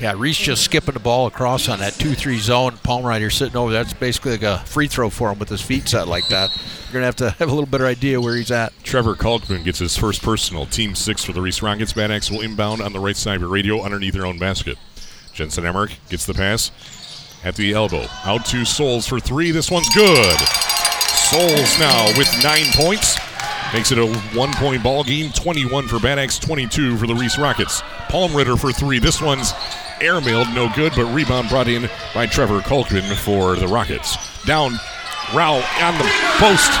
Yeah, 0.00 0.14
Reese 0.16 0.38
just 0.38 0.64
skipping 0.64 0.94
the 0.94 1.00
ball 1.00 1.26
across 1.26 1.68
on 1.68 1.80
that 1.80 1.92
2 1.92 2.14
3 2.14 2.38
zone. 2.38 2.72
Palmritter 2.78 3.30
sitting 3.30 3.56
over. 3.56 3.70
There. 3.70 3.84
That's 3.84 3.92
basically 3.94 4.32
like 4.32 4.42
a 4.42 4.58
free 4.64 4.86
throw 4.86 5.10
for 5.10 5.30
him 5.30 5.38
with 5.38 5.50
his 5.50 5.60
feet 5.60 5.86
set 5.88 6.08
like 6.08 6.26
that. 6.28 6.50
You're 6.84 7.02
going 7.02 7.02
to 7.02 7.06
have 7.06 7.16
to 7.16 7.30
have 7.32 7.48
a 7.48 7.52
little 7.52 7.66
better 7.66 7.86
idea 7.86 8.18
where 8.18 8.34
he's 8.34 8.50
at. 8.50 8.72
Trevor 8.82 9.14
Kalkman 9.14 9.62
gets 9.62 9.78
his 9.78 9.98
first 9.98 10.22
personal. 10.22 10.64
Team 10.64 10.94
six 10.94 11.22
for 11.22 11.32
the 11.32 11.42
Reese 11.42 11.60
Rockets. 11.60 11.92
Bad 11.92 12.10
Axe 12.10 12.30
will 12.30 12.40
inbound 12.40 12.80
on 12.80 12.94
the 12.94 12.98
right 12.98 13.16
side 13.16 13.36
of 13.36 13.42
your 13.42 13.50
radio 13.50 13.82
underneath 13.82 14.14
their 14.14 14.24
own 14.24 14.38
basket. 14.38 14.78
Jensen 15.34 15.66
Emmerich 15.66 15.98
gets 16.08 16.24
the 16.24 16.34
pass 16.34 16.70
at 17.44 17.54
the 17.56 17.72
elbow. 17.74 18.06
Out 18.24 18.46
to 18.46 18.64
Souls 18.64 19.06
for 19.06 19.20
three. 19.20 19.50
This 19.50 19.70
one's 19.70 19.88
good. 19.94 20.38
Souls 20.38 21.78
now 21.78 22.06
with 22.16 22.28
nine 22.42 22.64
points. 22.72 23.18
Makes 23.74 23.92
it 23.92 23.98
a 23.98 24.06
one 24.34 24.52
point 24.54 24.82
ball 24.82 25.04
game. 25.04 25.30
21 25.30 25.86
for 25.88 26.00
Bad 26.00 26.18
Axe, 26.18 26.38
22 26.38 26.96
for 26.96 27.06
the 27.06 27.14
Reese 27.14 27.38
Rockets. 27.38 27.82
Palmritter 28.08 28.58
for 28.58 28.72
three. 28.72 28.98
This 28.98 29.20
one's 29.20 29.52
airmailed, 30.00 30.54
no 30.54 30.70
good, 30.74 30.92
but 30.96 31.06
rebound 31.14 31.48
brought 31.48 31.68
in 31.68 31.88
by 32.14 32.26
Trevor 32.26 32.60
Kalkman 32.60 33.14
for 33.16 33.56
the 33.56 33.68
Rockets. 33.68 34.16
Down, 34.44 34.72
Rao 35.34 35.54
on 35.54 35.98
the 35.98 36.10
post. 36.38 36.72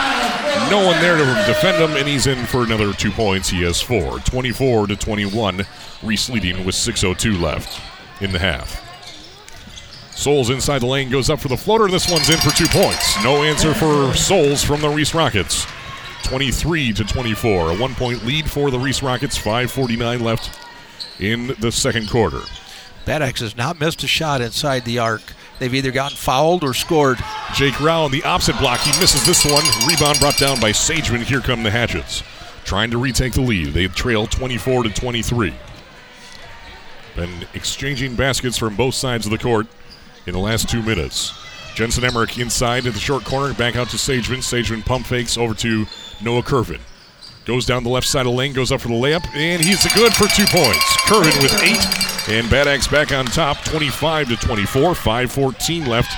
No 0.70 0.84
one 0.84 1.00
there 1.00 1.16
to 1.16 1.46
defend 1.46 1.82
him, 1.82 1.96
and 1.96 2.08
he's 2.08 2.26
in 2.26 2.44
for 2.46 2.64
another 2.64 2.92
two 2.92 3.10
points. 3.10 3.48
He 3.48 3.62
has 3.62 3.80
four. 3.80 4.18
24 4.20 4.88
to 4.88 4.96
21. 4.96 5.66
Reese 6.02 6.28
leading 6.28 6.64
with 6.64 6.74
6.02 6.74 7.40
left 7.40 7.80
in 8.20 8.32
the 8.32 8.38
half. 8.38 8.86
Souls 10.14 10.50
inside 10.50 10.80
the 10.80 10.86
lane 10.86 11.10
goes 11.10 11.30
up 11.30 11.40
for 11.40 11.48
the 11.48 11.56
floater. 11.56 11.88
This 11.88 12.10
one's 12.10 12.28
in 12.28 12.36
for 12.38 12.50
two 12.50 12.66
points. 12.66 13.22
No 13.24 13.42
answer 13.42 13.72
for 13.72 14.14
Souls 14.14 14.62
from 14.62 14.80
the 14.80 14.88
Reese 14.88 15.14
Rockets. 15.14 15.66
23 16.24 16.92
to 16.92 17.04
24. 17.04 17.70
A 17.70 17.76
one 17.76 17.94
point 17.94 18.24
lead 18.26 18.50
for 18.50 18.70
the 18.70 18.78
Reese 18.78 19.02
Rockets. 19.02 19.38
5.49 19.38 20.20
left 20.20 20.58
in 21.20 21.54
the 21.60 21.72
second 21.72 22.10
quarter. 22.10 22.42
Axe 23.06 23.40
has 23.40 23.56
not 23.56 23.80
missed 23.80 24.02
a 24.04 24.06
shot 24.06 24.40
inside 24.40 24.84
the 24.84 24.98
arc. 24.98 25.22
They've 25.58 25.74
either 25.74 25.90
gotten 25.90 26.16
fouled 26.16 26.64
or 26.64 26.72
scored. 26.72 27.18
Jake 27.54 27.80
Rao 27.80 28.04
on 28.04 28.10
the 28.10 28.22
opposite 28.24 28.58
block. 28.58 28.80
He 28.80 28.98
misses 29.00 29.26
this 29.26 29.44
one. 29.44 29.62
Rebound 29.86 30.18
brought 30.20 30.38
down 30.38 30.60
by 30.60 30.72
Sageman. 30.72 31.22
Here 31.22 31.40
come 31.40 31.62
the 31.62 31.70
Hatchets. 31.70 32.22
Trying 32.64 32.90
to 32.92 32.98
retake 32.98 33.34
the 33.34 33.42
lead. 33.42 33.74
They 33.74 33.88
trail 33.88 34.26
24 34.26 34.84
to 34.84 34.90
23. 34.90 35.54
Been 37.16 37.46
exchanging 37.52 38.14
baskets 38.14 38.56
from 38.56 38.76
both 38.76 38.94
sides 38.94 39.26
of 39.26 39.32
the 39.32 39.38
court 39.38 39.66
in 40.26 40.32
the 40.32 40.38
last 40.38 40.68
two 40.68 40.82
minutes. 40.82 41.34
Jensen 41.74 42.04
Emmerich 42.04 42.38
inside 42.38 42.86
in 42.86 42.92
the 42.92 42.98
short 42.98 43.24
corner, 43.24 43.52
back 43.54 43.76
out 43.76 43.88
to 43.90 43.96
Sageman. 43.96 44.38
Sageman 44.38 44.84
pump 44.84 45.06
fakes 45.06 45.36
over 45.36 45.54
to 45.54 45.86
Noah 46.22 46.42
Curvin. 46.42 46.80
Goes 47.50 47.66
down 47.66 47.82
the 47.82 47.90
left 47.90 48.06
side 48.06 48.20
of 48.20 48.26
the 48.26 48.38
lane, 48.38 48.52
goes 48.52 48.70
up 48.70 48.80
for 48.80 48.86
the 48.86 48.94
layup, 48.94 49.26
and 49.34 49.60
he's 49.60 49.82
good 49.92 50.14
for 50.14 50.28
two 50.28 50.46
points. 50.46 50.96
Curvin 51.02 51.42
with 51.42 51.52
eight, 51.64 52.32
and 52.32 52.48
Bad 52.48 52.68
Axe 52.68 52.86
back 52.86 53.10
on 53.10 53.26
top, 53.26 53.64
25 53.64 54.28
to 54.28 54.36
24. 54.36 54.94
5:14 54.94 55.88
left 55.88 56.12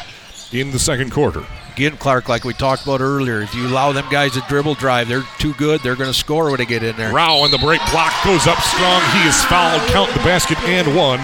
in 0.53 0.73
the 0.73 0.79
second 0.79 1.11
quarter. 1.11 1.43
Again, 1.73 1.97
Clark, 1.97 2.29
like 2.29 2.45
we 2.45 2.53
talked 2.53 2.83
about 2.83 3.01
earlier, 3.01 3.41
if 3.41 3.55
you 3.55 3.67
allow 3.67 3.93
them 3.93 4.05
guys 4.11 4.33
to 4.33 4.45
dribble 4.47 4.75
drive, 4.75 5.09
they're 5.09 5.25
too 5.39 5.55
good. 5.55 5.81
They're 5.81 5.97
going 5.97 6.11
to 6.11 6.19
score 6.19 6.51
when 6.51 6.59
they 6.59 6.67
get 6.67 6.83
in 6.83 6.95
there. 6.99 7.15
Rao 7.15 7.39
on 7.39 7.51
the 7.51 7.57
break 7.57 7.81
block 7.91 8.13
goes 8.27 8.47
up 8.47 8.59
strong. 8.61 9.01
He 9.13 9.27
is 9.27 9.43
fouled. 9.45 9.81
Count 9.89 10.13
the 10.13 10.19
basket 10.19 10.59
and 10.65 10.95
one 10.95 11.21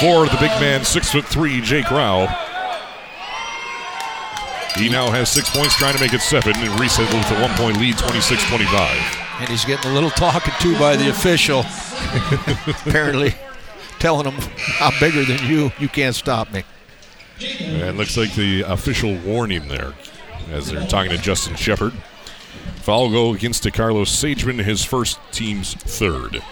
for 0.00 0.24
the 0.24 0.38
big 0.40 0.58
man, 0.58 0.86
six 0.86 1.12
foot 1.12 1.26
three, 1.26 1.60
Jake 1.60 1.90
Rao. 1.90 2.28
He 4.78 4.88
now 4.88 5.10
has 5.10 5.30
six 5.30 5.50
points, 5.50 5.76
trying 5.76 5.96
to 5.96 6.00
make 6.00 6.14
it 6.14 6.22
seven, 6.22 6.56
and 6.56 6.80
reset 6.80 7.12
with 7.12 7.30
a 7.38 7.42
one 7.42 7.54
point 7.58 7.76
lead, 7.76 7.98
26 7.98 8.42
25. 8.48 9.23
And 9.40 9.48
he's 9.48 9.64
getting 9.64 9.90
a 9.90 9.94
little 9.94 10.10
talking 10.10 10.54
to 10.60 10.78
by 10.78 10.96
the 10.96 11.10
official. 11.10 11.60
Apparently, 12.86 13.34
telling 13.98 14.30
him, 14.30 14.50
I'm 14.80 14.92
bigger 15.00 15.24
than 15.24 15.44
you. 15.48 15.72
You 15.78 15.88
can't 15.88 16.14
stop 16.14 16.52
me. 16.52 16.64
And 17.60 17.98
looks 17.98 18.16
like 18.16 18.34
the 18.34 18.62
official 18.62 19.16
warning 19.18 19.68
there 19.68 19.92
as 20.50 20.70
they're 20.70 20.86
talking 20.86 21.10
to 21.10 21.18
Justin 21.18 21.56
Shepard. 21.56 21.92
Foul 22.82 23.10
goal 23.10 23.34
against 23.34 23.70
Carlos 23.72 24.10
Sageman, 24.10 24.62
his 24.62 24.84
first 24.84 25.18
team's 25.32 25.74
third. 25.74 26.42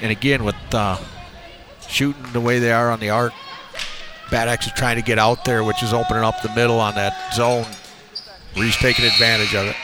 And 0.00 0.10
again, 0.10 0.44
with 0.44 0.56
uh, 0.72 0.98
shooting 1.88 2.22
the 2.32 2.40
way 2.40 2.58
they 2.58 2.72
are 2.72 2.90
on 2.90 3.00
the 3.00 3.10
arc, 3.10 3.32
Bad 4.30 4.48
Axe 4.48 4.66
is 4.66 4.72
trying 4.72 4.96
to 4.96 5.02
get 5.02 5.18
out 5.18 5.44
there, 5.44 5.64
which 5.64 5.82
is 5.82 5.92
opening 5.92 6.24
up 6.24 6.40
the 6.42 6.54
middle 6.54 6.80
on 6.80 6.94
that 6.94 7.34
zone. 7.34 7.66
Reese 8.56 8.76
taking 8.76 9.04
advantage 9.04 9.54
of 9.54 9.66
it. 9.66 9.76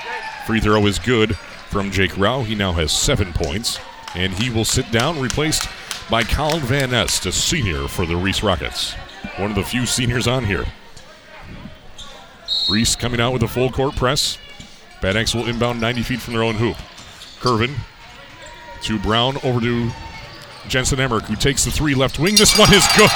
Free 0.46 0.60
throw 0.60 0.86
is 0.86 0.98
good 0.98 1.36
from 1.68 1.90
Jake 1.90 2.16
Rao. 2.16 2.42
He 2.42 2.54
now 2.54 2.72
has 2.72 2.92
seven 2.92 3.32
points, 3.32 3.78
and 4.14 4.32
he 4.32 4.50
will 4.50 4.64
sit 4.64 4.90
down, 4.90 5.20
replaced 5.20 5.68
by 6.08 6.22
Colin 6.22 6.60
Van 6.60 6.90
Nest, 6.90 7.26
a 7.26 7.32
senior 7.32 7.88
for 7.88 8.06
the 8.06 8.16
Reese 8.16 8.42
Rockets. 8.42 8.94
One 9.36 9.50
of 9.50 9.56
the 9.56 9.64
few 9.64 9.86
seniors 9.86 10.26
on 10.26 10.44
here. 10.44 10.64
Reese 12.68 12.94
coming 12.96 13.20
out 13.20 13.32
with 13.32 13.42
a 13.42 13.48
full 13.48 13.70
court 13.70 13.96
press. 13.96 14.38
Bad 15.02 15.16
Axe 15.16 15.34
will 15.34 15.46
inbound 15.46 15.80
90 15.80 16.02
feet 16.02 16.20
from 16.20 16.34
their 16.34 16.42
own 16.42 16.56
hoop. 16.56 16.76
Curvin 17.40 17.74
to 18.82 18.98
Brown 18.98 19.36
over 19.42 19.60
to 19.60 19.90
Jensen 20.68 21.00
Emmerich, 21.00 21.24
who 21.24 21.36
takes 21.36 21.64
the 21.64 21.70
three 21.70 21.94
left 21.94 22.18
wing. 22.18 22.36
This 22.36 22.58
one 22.58 22.72
is 22.72 22.86
good. 22.96 23.08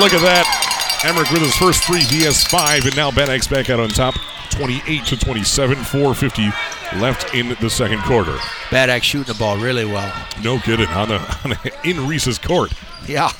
Look 0.00 0.12
at 0.12 0.22
that. 0.22 0.65
Emmerich 1.06 1.30
with 1.30 1.42
his 1.42 1.56
first 1.56 1.84
three. 1.84 2.00
He 2.00 2.24
has 2.24 2.42
five, 2.42 2.84
and 2.84 2.96
now 2.96 3.10
Bad 3.10 3.28
Axe 3.28 3.46
back 3.46 3.70
out 3.70 3.78
on 3.78 3.88
top. 3.88 4.16
28 4.50 5.04
to 5.06 5.16
27, 5.16 5.76
450 5.76 6.98
left 7.00 7.34
in 7.34 7.56
the 7.60 7.70
second 7.70 8.00
quarter. 8.02 8.36
Bad 8.70 8.90
Axe 8.90 9.06
shooting 9.06 9.32
the 9.32 9.38
ball 9.38 9.56
really 9.56 9.84
well. 9.84 10.12
No 10.42 10.58
kidding 10.58 10.88
on 10.88 11.08
the, 11.08 11.38
on 11.44 11.54
in 11.84 12.06
Reese's 12.08 12.38
court. 12.38 12.72
Yeah. 13.06 13.30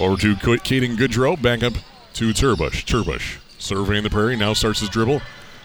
Over 0.00 0.16
to 0.20 0.34
Caden 0.34 0.96
Goodrow, 0.96 1.40
back 1.40 1.62
up 1.62 1.74
to 2.14 2.32
Turbush. 2.32 2.84
Turbush 2.84 3.38
surveying 3.64 4.02
the 4.02 4.10
prairie, 4.10 4.36
now 4.36 4.52
starts 4.52 4.80
his 4.80 4.88
dribble. 4.88 5.20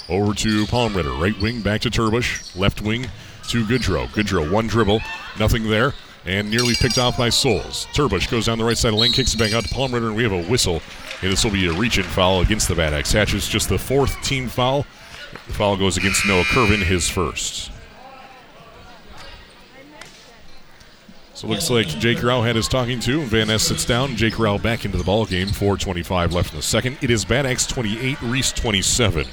Over 0.08 0.34
to 0.34 0.66
Palmritter, 0.66 1.20
right 1.22 1.40
wing, 1.40 1.62
back 1.62 1.82
to 1.82 1.90
Turbush, 1.90 2.56
left 2.58 2.82
wing 2.82 3.08
to 3.50 3.66
Goodrow. 3.66 4.08
Goodrow, 4.08 4.50
one 4.50 4.68
dribble, 4.68 5.02
nothing 5.38 5.70
there, 5.70 5.94
and 6.30 6.50
nearly 6.50 6.76
picked 6.76 7.00
off 7.00 7.18
by 7.18 7.30
Souls. 7.30 7.88
Turbush 7.92 8.30
goes 8.30 8.46
down 8.46 8.60
the 8.60 8.64
right 8.64 8.78
side 8.78 8.94
of 8.94 9.00
lane, 9.00 9.12
kicks 9.12 9.34
it 9.34 9.38
back 9.38 9.52
out 9.52 9.64
to 9.64 9.74
Palmritter, 9.74 10.08
and 10.08 10.16
we 10.16 10.22
have 10.22 10.32
a 10.32 10.44
whistle. 10.44 10.82
And 11.22 11.32
this 11.32 11.44
will 11.44 11.52
be 11.52 11.68
a 11.68 11.74
reach-in 11.74 12.04
foul 12.04 12.42
against 12.42 12.68
the 12.68 12.76
Bad 12.76 12.94
Axe 12.94 13.12
Hatchets. 13.12 13.50
Just 13.50 13.68
the 13.68 13.80
fourth 13.80 14.22
team 14.24 14.48
foul. 14.48 14.86
The 15.48 15.54
foul 15.54 15.76
goes 15.76 15.98
against 15.98 16.28
Noah 16.28 16.44
Curvin, 16.44 16.84
his 16.84 17.10
first. 17.10 17.72
So 21.34 21.48
it 21.48 21.52
looks 21.52 21.70
like 21.70 21.88
Jake 21.88 22.22
Rao 22.22 22.42
had 22.42 22.56
his 22.56 22.68
talking 22.68 23.00
to. 23.02 23.22
Van 23.24 23.48
Ness 23.48 23.64
sits 23.64 23.86
down. 23.86 24.16
Jake 24.16 24.38
Rao 24.38 24.58
back 24.58 24.86
into 24.86 24.98
the 24.98 25.04
ball 25.04 25.26
game. 25.26 25.48
4:25 25.48 26.34
left 26.34 26.52
in 26.52 26.58
the 26.58 26.64
second. 26.64 26.98
It 27.02 27.10
is 27.10 27.26
Bad 27.26 27.46
Axe 27.46 27.66
28, 27.66 28.22
Reese 28.22 28.52
27. 28.52 29.26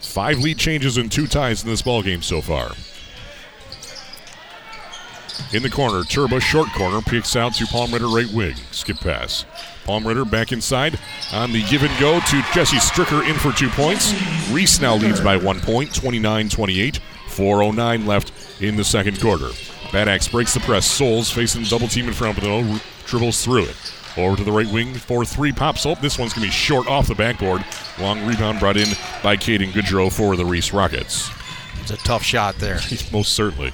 Five 0.00 0.38
lead 0.38 0.58
changes 0.58 0.96
and 0.96 1.12
two 1.12 1.26
ties 1.26 1.62
in 1.62 1.70
this 1.70 1.82
ball 1.82 2.02
game 2.02 2.22
so 2.22 2.40
far. 2.40 2.72
In 5.52 5.62
the 5.62 5.70
corner, 5.70 6.04
Turbo 6.04 6.38
short 6.38 6.68
corner 6.72 7.00
picks 7.00 7.36
out 7.36 7.54
to 7.54 7.64
Palmritter 7.64 8.12
right 8.12 8.32
wing. 8.32 8.54
Skip 8.70 8.98
pass. 8.98 9.44
Palmritter 9.84 10.28
back 10.28 10.52
inside 10.52 10.98
on 11.32 11.52
the 11.52 11.62
give 11.64 11.82
and 11.82 12.00
go 12.00 12.18
to 12.20 12.42
Jesse 12.52 12.78
Stricker 12.78 13.28
in 13.28 13.36
for 13.36 13.52
two 13.52 13.68
points. 13.70 14.12
Reese 14.50 14.80
now 14.80 14.96
leads 14.96 15.20
by 15.20 15.36
one 15.36 15.60
point, 15.60 15.94
29 15.94 16.48
28. 16.48 17.00
4.09 17.34 18.06
left 18.06 18.62
in 18.62 18.76
the 18.76 18.84
second 18.84 19.20
quarter. 19.20 19.50
Bad 19.92 20.08
Axe 20.08 20.28
breaks 20.28 20.54
the 20.54 20.60
press. 20.60 20.86
Souls 20.86 21.30
facing 21.30 21.64
double 21.64 21.88
team 21.88 22.06
in 22.06 22.14
front, 22.14 22.36
but 22.36 22.44
no 22.44 22.78
dribbles 23.06 23.44
through 23.44 23.64
it. 23.64 23.94
Over 24.16 24.36
to 24.36 24.44
the 24.44 24.52
right 24.52 24.70
wing 24.72 24.94
for 24.94 25.24
three 25.24 25.52
pops 25.52 25.86
up. 25.86 26.00
This 26.00 26.18
one's 26.18 26.32
going 26.32 26.44
to 26.44 26.48
be 26.48 26.52
short 26.52 26.86
off 26.86 27.08
the 27.08 27.14
backboard. 27.16 27.64
Long 27.98 28.24
rebound 28.24 28.60
brought 28.60 28.76
in 28.76 28.88
by 29.22 29.36
Caden 29.36 29.72
Goodrow 29.72 30.12
for 30.12 30.36
the 30.36 30.44
Reese 30.44 30.72
Rockets. 30.72 31.30
It's 31.80 31.90
a 31.90 31.96
tough 31.98 32.22
shot 32.22 32.54
there. 32.56 32.78
Most 33.12 33.32
certainly. 33.32 33.72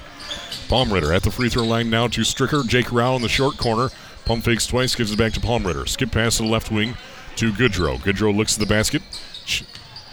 Palmritter 0.71 1.13
at 1.13 1.25
the 1.25 1.33
free 1.33 1.49
throw 1.49 1.65
line 1.65 1.91
now 1.91 2.07
to 2.07 2.21
Stricker. 2.21 2.65
Jake 2.65 2.93
Rowell 2.93 3.17
in 3.17 3.23
the 3.23 3.29
short 3.29 3.57
corner. 3.57 3.89
Pump 4.25 4.45
fakes 4.45 4.69
twice, 4.69 4.95
gives 4.95 5.11
it 5.11 5.19
back 5.19 5.33
to 5.33 5.41
Palmritter. 5.41 5.89
Skip 5.89 6.13
pass 6.13 6.37
to 6.37 6.45
the 6.45 6.49
left 6.49 6.71
wing 6.71 6.95
to 7.35 7.51
Goodrow. 7.51 7.99
Goodrow 7.99 8.33
looks 8.33 8.55
at 8.55 8.61
the 8.61 8.73
basket. 8.73 9.03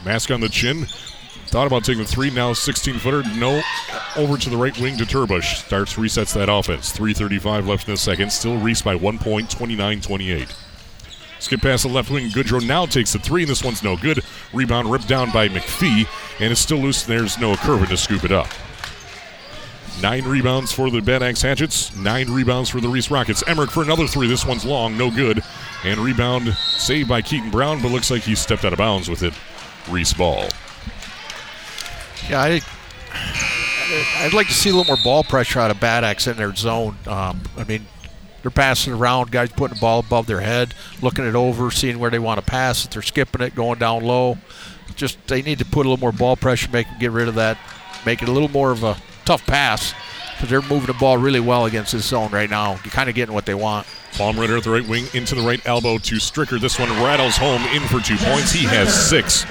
Mask 0.03 0.31
on 0.31 0.41
the 0.41 0.49
chin. 0.49 0.87
Thought 1.45 1.67
about 1.67 1.83
taking 1.83 2.01
the 2.01 2.09
three, 2.09 2.31
now 2.31 2.53
16 2.53 2.95
footer. 2.95 3.21
No. 3.35 3.61
Over 4.15 4.35
to 4.35 4.49
the 4.49 4.57
right 4.57 4.75
wing 4.79 4.97
to 4.97 5.05
Turbush. 5.05 5.63
Starts, 5.63 5.93
resets 5.93 6.33
that 6.33 6.49
offense. 6.49 6.91
3.35 6.91 7.67
left 7.67 7.87
in 7.87 7.93
the 7.93 7.97
second. 7.97 8.31
Still 8.31 8.57
Reese 8.57 8.81
by 8.81 8.95
one 8.95 9.19
point, 9.19 9.51
29 9.51 10.01
28. 10.01 10.55
Skip 11.37 11.61
past 11.61 11.83
the 11.83 11.89
left 11.89 12.09
wing. 12.09 12.31
Goodrow 12.31 12.65
now 12.65 12.87
takes 12.87 13.13
the 13.13 13.19
three, 13.19 13.43
and 13.43 13.51
this 13.51 13.63
one's 13.63 13.83
no 13.83 13.95
good. 13.95 14.23
Rebound 14.53 14.89
ripped 14.89 15.07
down 15.07 15.31
by 15.31 15.49
McPhee, 15.49 16.07
and 16.39 16.51
it's 16.51 16.61
still 16.61 16.79
loose, 16.79 17.03
there's 17.03 17.37
no 17.37 17.53
Curvin 17.53 17.89
to 17.89 17.97
scoop 17.97 18.23
it 18.23 18.31
up. 18.31 18.47
Nine 20.01 20.25
rebounds 20.25 20.71
for 20.71 20.91
the 20.91 21.01
Bad 21.01 21.23
Axe 21.23 21.41
Hatchets. 21.41 21.95
Nine 21.95 22.29
rebounds 22.29 22.69
for 22.69 22.79
the 22.79 22.87
Reese 22.87 23.09
Rockets. 23.09 23.43
Emmerich 23.47 23.71
for 23.71 23.81
another 23.81 24.05
three. 24.05 24.27
This 24.27 24.45
one's 24.45 24.63
long, 24.63 24.95
no 24.95 25.09
good. 25.09 25.41
And 25.83 25.99
rebound 25.99 26.53
saved 26.53 27.09
by 27.09 27.23
Keaton 27.23 27.49
Brown, 27.49 27.81
but 27.81 27.91
looks 27.91 28.11
like 28.11 28.21
he 28.21 28.35
stepped 28.35 28.63
out 28.63 28.73
of 28.73 28.77
bounds 28.77 29.09
with 29.09 29.23
it. 29.23 29.33
Reese 29.89 30.13
ball. 30.13 30.49
Yeah, 32.29 32.41
I, 32.41 32.61
I'd 34.19 34.33
like 34.33 34.47
to 34.47 34.53
see 34.53 34.69
a 34.69 34.75
little 34.75 34.95
more 34.95 35.03
ball 35.03 35.23
pressure 35.23 35.59
out 35.59 35.71
of 35.71 35.79
Bad 35.79 36.03
Axe 36.03 36.27
in 36.27 36.37
their 36.37 36.53
zone. 36.53 36.95
Um, 37.07 37.41
I 37.57 37.63
mean, 37.63 37.87
they're 38.43 38.51
passing 38.51 38.93
around, 38.93 39.31
guys 39.31 39.49
putting 39.51 39.75
the 39.75 39.81
ball 39.81 39.99
above 39.99 40.27
their 40.27 40.41
head, 40.41 40.75
looking 41.01 41.25
it 41.25 41.35
over, 41.35 41.71
seeing 41.71 41.97
where 41.97 42.11
they 42.11 42.19
want 42.19 42.39
to 42.39 42.45
pass 42.45 42.85
it. 42.85 42.91
They're 42.91 43.01
skipping 43.01 43.41
it, 43.41 43.55
going 43.55 43.79
down 43.79 44.03
low. 44.03 44.37
Just 44.95 45.25
they 45.27 45.41
need 45.41 45.57
to 45.59 45.65
put 45.65 45.87
a 45.87 45.89
little 45.89 45.97
more 45.97 46.11
ball 46.11 46.35
pressure, 46.35 46.69
make 46.69 46.87
them 46.87 46.99
get 46.99 47.11
rid 47.11 47.27
of 47.27 47.35
that, 47.35 47.57
make 48.05 48.21
it 48.21 48.29
a 48.29 48.31
little 48.31 48.49
more 48.49 48.71
of 48.71 48.83
a 48.83 48.95
tough 49.27 49.45
pass 49.45 49.93
because 50.33 50.49
they're 50.49 50.61
moving 50.61 50.87
the 50.87 50.93
ball 50.93 51.17
really 51.17 51.41
well 51.41 51.65
against 51.65 51.91
this 51.91 52.05
zone 52.05 52.31
right 52.31 52.49
now. 52.49 52.79
You're 52.85 52.93
kind 52.93 53.09
of 53.09 53.15
getting 53.15 53.35
what 53.35 53.45
they 53.45 53.55
want. 53.55 53.85
Palmritter 54.13 54.57
at 54.57 54.63
the 54.63 54.69
right 54.69 54.87
wing 54.87 55.05
into 55.13 55.35
the 55.35 55.41
right 55.41 55.59
elbow 55.67 55.97
to 55.97 56.15
Stricker. 56.15 56.61
This 56.61 56.79
one 56.79 56.89
rattles 57.03 57.35
home 57.35 57.61
in 57.75 57.81
for 57.83 57.99
two 57.99 58.15
points. 58.15 58.53
He 58.53 58.63
has 58.65 58.93
six. 59.09 59.45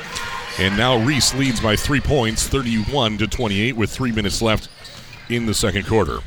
And 0.59 0.79
now 0.79 0.97
Reese 0.97 1.35
leads 1.35 1.61
by 1.61 1.77
three 1.77 2.01
points, 2.01 2.49
31 2.49 3.18
to 3.18 3.27
28, 3.27 3.77
with 3.77 3.91
three 3.91 4.12
minutes 4.12 4.41
left 4.41 4.70
in 5.29 5.45
the 5.45 5.53
second 5.53 5.87
quarter. 5.87 6.20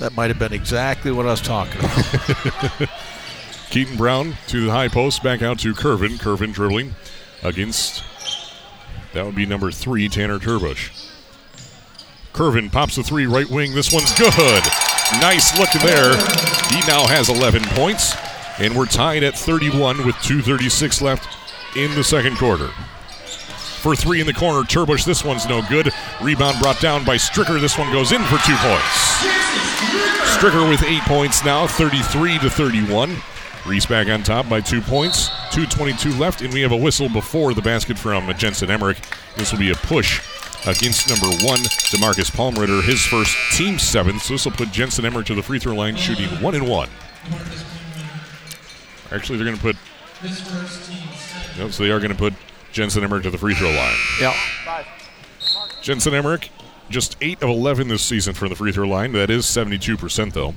That 0.00 0.16
might 0.16 0.30
have 0.30 0.40
been 0.40 0.52
exactly 0.52 1.12
what 1.12 1.24
I 1.26 1.30
was 1.30 1.40
talking 1.40 1.78
about. 1.78 2.88
Keaton 3.70 3.96
Brown 3.96 4.34
to 4.48 4.66
the 4.66 4.72
high 4.72 4.88
post, 4.88 5.22
back 5.22 5.40
out 5.40 5.60
to 5.60 5.72
Curvin. 5.72 6.18
Curvin 6.18 6.52
dribbling 6.52 6.96
against, 7.44 8.02
that 9.12 9.24
would 9.24 9.36
be 9.36 9.46
number 9.46 9.70
three, 9.70 10.08
Tanner 10.08 10.40
Turbush. 10.40 11.07
Curvin 12.38 12.70
pops 12.70 12.94
the 12.94 13.02
three, 13.02 13.26
right 13.26 13.50
wing. 13.50 13.74
This 13.74 13.92
one's 13.92 14.16
good. 14.16 14.62
Nice 15.20 15.58
look 15.58 15.70
there. 15.82 16.14
He 16.70 16.78
now 16.86 17.04
has 17.04 17.28
11 17.28 17.64
points, 17.70 18.14
and 18.60 18.76
we're 18.76 18.86
tied 18.86 19.24
at 19.24 19.36
31 19.36 20.06
with 20.06 20.14
2.36 20.22 21.02
left 21.02 21.28
in 21.76 21.92
the 21.96 22.04
second 22.04 22.36
quarter 22.36 22.68
for 23.82 23.96
three 23.96 24.20
in 24.20 24.26
the 24.28 24.32
corner. 24.32 24.62
Turbush, 24.62 25.04
this 25.04 25.24
one's 25.24 25.48
no 25.48 25.62
good. 25.68 25.90
Rebound 26.22 26.60
brought 26.60 26.80
down 26.80 27.04
by 27.04 27.16
Stricker. 27.16 27.60
This 27.60 27.76
one 27.76 27.90
goes 27.90 28.12
in 28.12 28.22
for 28.22 28.38
two 28.46 28.54
points. 28.54 29.26
Stricker 30.36 30.70
with 30.70 30.84
eight 30.84 31.02
points 31.02 31.44
now, 31.44 31.66
33 31.66 32.38
to 32.38 32.48
31. 32.48 33.16
Reese 33.66 33.86
back 33.86 34.06
on 34.06 34.22
top 34.22 34.48
by 34.48 34.60
two 34.60 34.80
points. 34.80 35.30
2.22 35.50 36.16
left, 36.16 36.42
and 36.42 36.54
we 36.54 36.60
have 36.60 36.70
a 36.70 36.76
whistle 36.76 37.08
before 37.08 37.52
the 37.52 37.62
basket 37.62 37.98
from 37.98 38.32
Jensen 38.36 38.70
Emmerich. 38.70 38.98
This 39.36 39.50
will 39.50 39.58
be 39.58 39.72
a 39.72 39.74
push 39.74 40.20
against 40.66 41.08
number 41.08 41.26
one, 41.44 41.60
Demarcus 41.90 42.30
Palmritter, 42.30 42.82
his 42.82 43.04
first 43.04 43.36
team 43.52 43.78
seventh. 43.78 44.22
So 44.22 44.34
this 44.34 44.44
will 44.44 44.52
put 44.52 44.70
Jensen 44.72 45.04
Emmerich 45.04 45.26
to 45.26 45.34
the 45.34 45.42
free 45.42 45.58
throw 45.58 45.74
line, 45.74 45.96
shooting 45.96 46.28
one 46.42 46.54
and 46.54 46.68
one. 46.68 46.88
Actually, 49.10 49.38
they're 49.38 49.46
going 49.46 49.56
to 49.56 49.62
put. 49.62 49.76
Nope, 51.56 51.72
so 51.72 51.82
they 51.82 51.90
are 51.90 51.98
going 52.00 52.10
to 52.10 52.18
put 52.18 52.34
Jensen 52.72 53.02
Emmerich 53.02 53.22
to 53.24 53.30
the 53.30 53.38
free 53.38 53.54
throw 53.54 53.70
line. 53.70 53.96
Yeah. 54.20 54.34
Jensen 55.80 56.14
Emmerich, 56.14 56.50
just 56.90 57.16
8 57.20 57.42
of 57.42 57.48
11 57.48 57.88
this 57.88 58.02
season 58.02 58.34
from 58.34 58.48
the 58.48 58.56
free 58.56 58.72
throw 58.72 58.86
line. 58.86 59.12
That 59.12 59.30
is 59.30 59.46
72%, 59.46 60.32
though. 60.32 60.54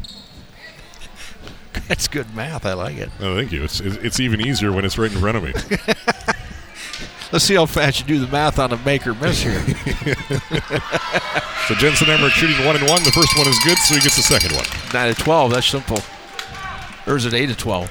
That's 1.87 2.07
good 2.07 2.33
math. 2.35 2.65
I 2.65 2.73
like 2.73 2.97
it. 2.97 3.09
Oh, 3.19 3.35
thank 3.35 3.51
you. 3.51 3.63
It's, 3.63 3.79
it's 3.79 4.19
even 4.19 4.41
easier 4.41 4.71
when 4.71 4.85
it's 4.85 4.97
right 4.97 5.11
in 5.11 5.19
front 5.19 5.37
of 5.37 5.43
me. 5.43 5.53
Let's 7.31 7.45
see 7.45 7.55
how 7.55 7.65
fast 7.65 7.99
you 7.99 8.05
do 8.05 8.19
the 8.25 8.31
math 8.31 8.59
on 8.59 8.73
a 8.73 8.77
make 8.77 9.07
or 9.07 9.13
miss 9.13 9.41
here. 9.41 9.61
so 11.67 11.75
Jensen 11.75 12.09
Emmerich 12.09 12.33
shooting 12.33 12.65
one 12.65 12.75
and 12.75 12.87
one. 12.89 13.01
The 13.03 13.11
first 13.11 13.37
one 13.37 13.47
is 13.47 13.57
good, 13.63 13.77
so 13.77 13.95
he 13.95 14.01
gets 14.01 14.17
the 14.17 14.21
second 14.21 14.51
one. 14.53 14.65
Nine 14.93 15.15
to 15.15 15.23
twelve. 15.23 15.51
That's 15.51 15.67
simple. 15.67 15.99
Or 17.07 17.15
is 17.15 17.25
it 17.25 17.33
eight 17.33 17.47
to 17.47 17.55
twelve? 17.55 17.89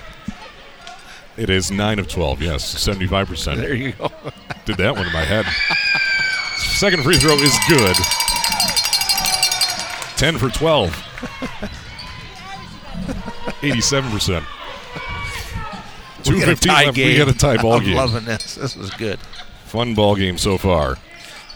It 1.37 1.49
is 1.49 1.71
9 1.71 1.99
of 1.99 2.07
12, 2.07 2.43
yes. 2.43 2.75
75%. 2.75 3.57
There 3.57 3.73
you 3.73 3.93
go. 3.93 4.11
Did 4.67 4.77
that 4.77 4.95
one 4.95 5.07
in 5.07 5.13
my 5.13 5.25
head. 5.25 5.47
Second 6.59 7.03
free 7.03 7.17
throw 7.17 7.35
is 7.37 7.57
good. 7.67 7.97
10 10.19 10.37
for 10.37 10.51
12. 16.25 16.39
87%. 16.39 16.63
215 16.63 16.73
left. 16.73 16.95
Game. 16.97 17.09
We 17.09 17.17
got 17.19 17.29
a 17.35 17.39
tie 17.39 17.63
ball 17.63 17.73
I'm 17.79 17.85
game. 17.85 17.97
loving 17.97 18.25
this. 18.25 18.55
This 18.57 18.77
is 18.77 18.91
good. 18.93 19.19
Fun 19.67 19.95
ball 19.95 20.17
game 20.17 20.39
so 20.39 20.59
far. 20.59 20.97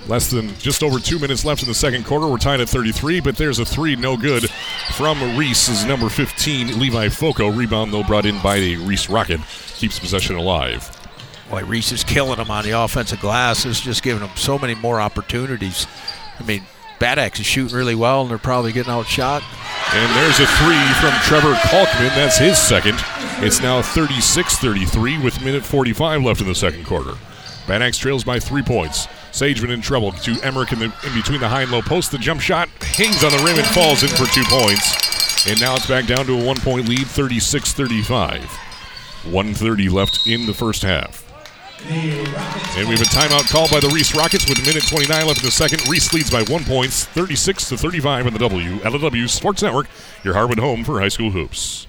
Less 0.07 0.31
than 0.31 0.55
just 0.59 0.83
over 0.83 0.99
two 0.99 1.19
minutes 1.19 1.45
left 1.47 1.63
in 1.63 1.69
the 1.69 1.75
second 1.75 2.05
quarter. 2.05 2.27
We're 2.29 2.37
tied 2.37 2.61
at 2.61 2.69
33, 2.69 3.21
but 3.21 3.37
there's 3.37 3.59
a 3.59 3.65
three, 3.65 3.97
no 3.97 4.17
good 4.19 4.51
from 4.97 5.19
Reese's 5.37 5.85
number 5.87 6.11
15, 6.11 6.79
Levi 6.79 7.09
Foco. 7.09 7.49
Rebound, 7.51 7.93
though, 7.93 8.03
brought 8.03 8.27
in 8.27 8.39
by 8.43 8.61
the 8.61 8.77
Reese 8.77 9.09
Rocket. 9.09 9.41
Keeps 9.77 9.99
possession 9.99 10.37
alive. 10.37 10.91
Boy, 11.49 11.63
Reese 11.65 11.91
is 11.93 12.05
killing 12.05 12.37
them 12.37 12.51
on 12.51 12.65
the 12.65 12.73
offensive 12.73 13.21
glass. 13.21 13.65
It's 13.65 13.81
just 13.81 14.03
giving 14.03 14.21
them 14.21 14.37
so 14.37 14.59
many 14.59 14.75
more 14.75 15.01
opportunities. 15.01 15.87
I 16.39 16.43
mean, 16.43 16.65
Bad 16.99 17.19
Axe 17.19 17.41
is 17.41 17.47
shooting 17.47 17.77
really 17.77 17.95
well, 17.95 18.23
and 18.23 18.31
they're 18.31 18.39
probably 18.39 18.73
getting 18.73 18.93
outshot. 18.93 19.43
And 19.93 20.17
there's 20.17 20.41
a 20.41 20.47
three 20.47 20.85
from 21.01 21.13
Trevor 21.23 21.55
Kalkman. 21.55 22.15
That's 22.15 22.39
his 22.39 22.59
second. 22.59 22.99
It's 23.45 23.61
now 23.61 23.83
36 23.83 24.59
33 24.59 25.19
with 25.19 25.43
minute 25.43 25.65
45 25.65 26.23
left 26.23 26.41
in 26.41 26.47
the 26.47 26.55
second 26.55 26.85
quarter. 26.85 27.15
Bad 27.67 27.83
Axe 27.83 27.99
trails 27.99 28.25
by 28.25 28.39
three 28.39 28.63
points. 28.63 29.07
Sageman 29.33 29.71
in 29.71 29.81
trouble 29.81 30.13
to 30.13 30.41
Emmerich 30.43 30.73
in, 30.73 30.79
the, 30.79 30.85
in 30.85 31.15
between 31.15 31.41
the 31.41 31.49
high 31.49 31.63
and 31.63 31.71
low 31.71 31.83
post. 31.83 32.13
The 32.13 32.19
jump 32.19 32.41
shot 32.41 32.69
hangs 32.81 33.25
on 33.25 33.33
the 33.33 33.43
rim 33.45 33.57
and 33.57 33.67
falls 33.67 34.03
in 34.03 34.11
for 34.11 34.27
two 34.27 34.45
points. 34.45 35.47
And 35.47 35.61
now 35.61 35.75
it's 35.75 35.87
back 35.87 36.07
down 36.07 36.27
to 36.27 36.41
a 36.41 36.45
one 36.45 36.59
point 36.59 36.89
lead, 36.89 37.07
36 37.07 37.73
35. 37.73 38.43
130 39.25 39.89
left 39.89 40.27
in 40.27 40.47
the 40.47 40.55
first 40.55 40.83
half. 40.83 41.24
And 41.87 42.89
we 42.89 42.97
have 42.97 43.03
a 43.03 43.11
timeout 43.11 43.51
called 43.51 43.71
by 43.71 43.81
the 43.81 43.89
Reese 43.89 44.15
Rockets 44.15 44.49
with 44.49 44.59
a 44.59 44.63
minute 44.63 44.87
29 44.87 45.27
left 45.27 45.41
in 45.41 45.45
the 45.45 45.51
second. 45.51 45.87
Reese 45.89 46.13
leads 46.13 46.31
by 46.31 46.43
one 46.45 46.65
point, 46.65 46.93
36 46.93 47.69
to 47.69 47.77
35 47.77 48.27
on 48.27 48.33
the 48.33 48.39
W. 48.39 48.79
LW 48.79 49.29
Sports 49.29 49.63
Network, 49.63 49.87
your 50.23 50.35
Hardwood 50.35 50.59
home 50.59 50.83
for 50.85 51.01
high 51.01 51.09
school 51.09 51.31
hoops. 51.31 51.87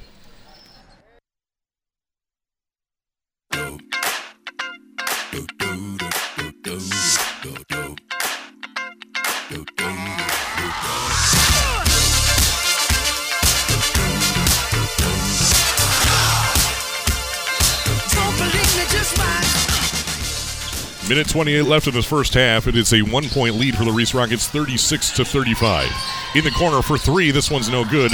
Minute 21.07 21.29
28 21.29 21.61
left 21.65 21.85
in 21.85 21.93
the 21.93 22.01
first 22.01 22.33
half. 22.33 22.65
It 22.65 22.75
is 22.75 22.91
a 22.91 23.03
one 23.03 23.29
point 23.29 23.55
lead 23.55 23.75
for 23.75 23.85
the 23.85 23.91
Reese 23.91 24.15
Rockets, 24.15 24.47
36 24.47 25.11
to 25.11 25.23
35. 25.23 25.87
In 26.33 26.43
the 26.43 26.49
corner 26.49 26.81
for 26.81 26.97
three. 26.97 27.29
This 27.29 27.51
one's 27.51 27.69
no 27.69 27.85
good 27.85 28.11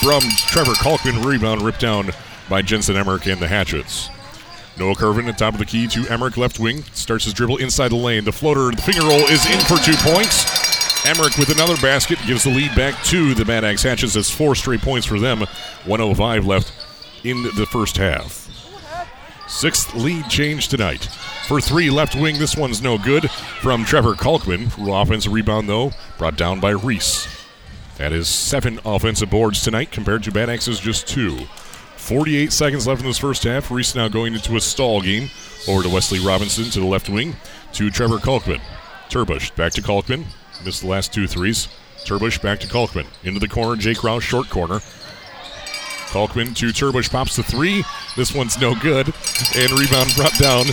from 0.00 0.20
Trevor 0.46 0.74
Kalkman. 0.74 1.24
Rebound 1.24 1.60
ripped 1.60 1.80
down 1.80 2.10
by 2.48 2.62
Jensen 2.62 2.94
Emmerich 2.94 3.26
and 3.26 3.42
the 3.42 3.48
Hatchets. 3.48 4.10
Noah 4.78 4.94
Curvin 4.94 5.28
at 5.28 5.38
top 5.38 5.54
of 5.54 5.58
the 5.58 5.66
key 5.66 5.88
to 5.88 6.06
Emmerich, 6.08 6.36
left 6.36 6.60
wing. 6.60 6.84
Starts 6.92 7.24
his 7.24 7.34
dribble 7.34 7.56
inside 7.56 7.88
the 7.88 7.96
lane. 7.96 8.24
The 8.24 8.32
floater, 8.32 8.70
the 8.70 8.80
finger 8.80 9.02
roll 9.02 9.26
is 9.26 9.44
in 9.46 9.58
for 9.62 9.78
two 9.78 9.96
points. 9.96 10.46
Emmerich 11.04 11.36
with 11.36 11.50
another 11.50 11.76
basket 11.78 12.20
gives 12.28 12.44
the 12.44 12.50
lead 12.50 12.76
back 12.76 13.02
to 13.06 13.34
the 13.34 13.44
Bad 13.44 13.64
Axe 13.64 13.82
Hatchets. 13.82 14.14
That's 14.14 14.30
four 14.30 14.54
straight 14.54 14.82
points 14.82 15.06
for 15.06 15.18
them. 15.18 15.40
105 15.84 16.46
left 16.46 16.72
in 17.24 17.42
the 17.42 17.66
first 17.72 17.96
half. 17.96 18.46
Sixth 19.48 19.92
lead 19.96 20.28
change 20.28 20.68
tonight. 20.68 21.08
For 21.50 21.60
three, 21.60 21.90
left 21.90 22.14
wing, 22.14 22.38
this 22.38 22.56
one's 22.56 22.80
no 22.80 22.96
good 22.96 23.28
from 23.28 23.84
Trevor 23.84 24.14
Kalkman. 24.14 24.70
Offensive 25.02 25.32
rebound, 25.32 25.68
though, 25.68 25.90
brought 26.16 26.36
down 26.36 26.60
by 26.60 26.70
Reese. 26.70 27.26
That 27.96 28.12
is 28.12 28.28
seven 28.28 28.78
offensive 28.84 29.30
boards 29.30 29.60
tonight 29.60 29.90
compared 29.90 30.22
to 30.22 30.30
Bad 30.30 30.48
Axe's 30.48 30.78
just 30.78 31.08
two. 31.08 31.38
48 31.96 32.52
seconds 32.52 32.86
left 32.86 33.00
in 33.00 33.08
this 33.08 33.18
first 33.18 33.42
half. 33.42 33.68
Reese 33.68 33.96
now 33.96 34.06
going 34.06 34.34
into 34.34 34.54
a 34.54 34.60
stall 34.60 35.00
game. 35.00 35.28
Over 35.66 35.82
to 35.82 35.88
Wesley 35.88 36.20
Robinson 36.20 36.66
to 36.66 36.78
the 36.78 36.86
left 36.86 37.08
wing 37.08 37.34
to 37.72 37.90
Trevor 37.90 38.18
Kalkman. 38.18 38.60
Turbush 39.08 39.52
back 39.56 39.72
to 39.72 39.82
Kalkman. 39.82 40.26
Missed 40.64 40.82
the 40.82 40.88
last 40.88 41.12
two 41.12 41.26
threes. 41.26 41.66
Turbush 42.04 42.40
back 42.40 42.60
to 42.60 42.68
Kalkman. 42.68 43.08
Into 43.24 43.40
the 43.40 43.48
corner. 43.48 43.74
Jake 43.74 44.04
Rouse, 44.04 44.22
short 44.22 44.48
corner. 44.50 44.78
Kalkman 46.12 46.54
to 46.54 46.68
Turbush 46.68 47.10
pops 47.10 47.34
the 47.34 47.42
three. 47.42 47.82
This 48.16 48.32
one's 48.32 48.56
no 48.60 48.76
good. 48.76 49.12
And 49.56 49.72
rebound 49.72 50.14
brought 50.14 50.38
down 50.38 50.66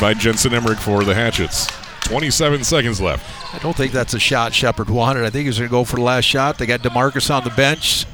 by 0.00 0.14
Jensen 0.14 0.54
Emmerich 0.54 0.78
for 0.78 1.04
the 1.04 1.14
Hatchets. 1.14 1.68
27 2.04 2.64
seconds 2.64 3.00
left. 3.00 3.54
I 3.54 3.58
don't 3.58 3.76
think 3.76 3.92
that's 3.92 4.14
a 4.14 4.18
shot 4.18 4.52
Shepard 4.54 4.90
wanted. 4.90 5.24
I 5.24 5.30
think 5.30 5.46
he's 5.46 5.58
going 5.58 5.68
to 5.68 5.70
go 5.70 5.84
for 5.84 5.96
the 5.96 6.02
last 6.02 6.24
shot. 6.24 6.58
They 6.58 6.66
got 6.66 6.80
DeMarcus 6.80 7.32
on 7.34 7.44
the 7.44 7.50
bench. 7.50 8.06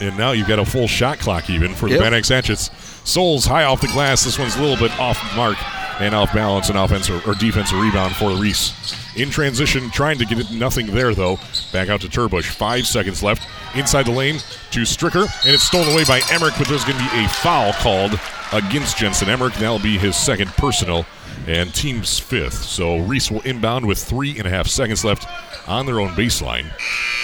And 0.00 0.16
now 0.18 0.32
you've 0.32 0.48
got 0.48 0.58
a 0.58 0.64
full 0.64 0.88
shot 0.88 1.18
clock 1.20 1.48
even 1.50 1.74
for 1.74 1.88
Yep. 1.88 2.00
the 2.00 2.16
Axe 2.16 2.28
Hatchets. 2.28 2.70
Souls 3.08 3.44
high 3.44 3.64
off 3.64 3.80
the 3.80 3.86
glass. 3.88 4.24
This 4.24 4.38
one's 4.38 4.56
a 4.56 4.62
little 4.62 4.76
bit 4.76 4.98
off 4.98 5.18
mark 5.36 5.56
and 6.00 6.14
off 6.14 6.32
balance 6.32 6.68
and 6.68 6.76
offensive 6.76 7.26
or 7.28 7.34
defensive 7.34 7.78
rebound 7.78 8.16
for 8.16 8.30
Reese. 8.30 8.72
In 9.16 9.30
transition, 9.30 9.90
trying 9.90 10.18
to 10.18 10.24
get 10.24 10.40
it 10.40 10.50
nothing 10.50 10.86
there 10.86 11.14
though. 11.14 11.38
Back 11.72 11.90
out 11.90 12.00
to 12.00 12.08
Turbush. 12.08 12.46
Five 12.46 12.86
seconds 12.86 13.22
left. 13.22 13.46
Inside 13.76 14.06
the 14.06 14.10
lane 14.12 14.38
to 14.72 14.80
Stricker, 14.80 15.22
and 15.44 15.54
it's 15.54 15.62
stolen 15.64 15.92
away 15.92 16.04
by 16.04 16.20
Emmerich, 16.32 16.54
but 16.58 16.66
there's 16.66 16.84
going 16.84 16.98
to 16.98 17.10
be 17.10 17.24
a 17.24 17.28
foul 17.28 17.72
called 17.74 18.18
against 18.54 18.96
Jensen 18.96 19.28
Emmerich. 19.28 19.54
That'll 19.54 19.78
be 19.78 19.98
his 19.98 20.16
second 20.16 20.48
personal 20.50 21.04
and 21.46 21.74
team's 21.74 22.18
fifth. 22.18 22.54
So 22.54 22.98
Reese 22.98 23.30
will 23.30 23.42
inbound 23.42 23.86
with 23.86 23.98
three 23.98 24.38
and 24.38 24.46
a 24.46 24.50
half 24.50 24.66
seconds 24.66 25.04
left 25.04 25.26
on 25.68 25.86
their 25.86 26.00
own 26.00 26.10
baseline. 26.10 26.70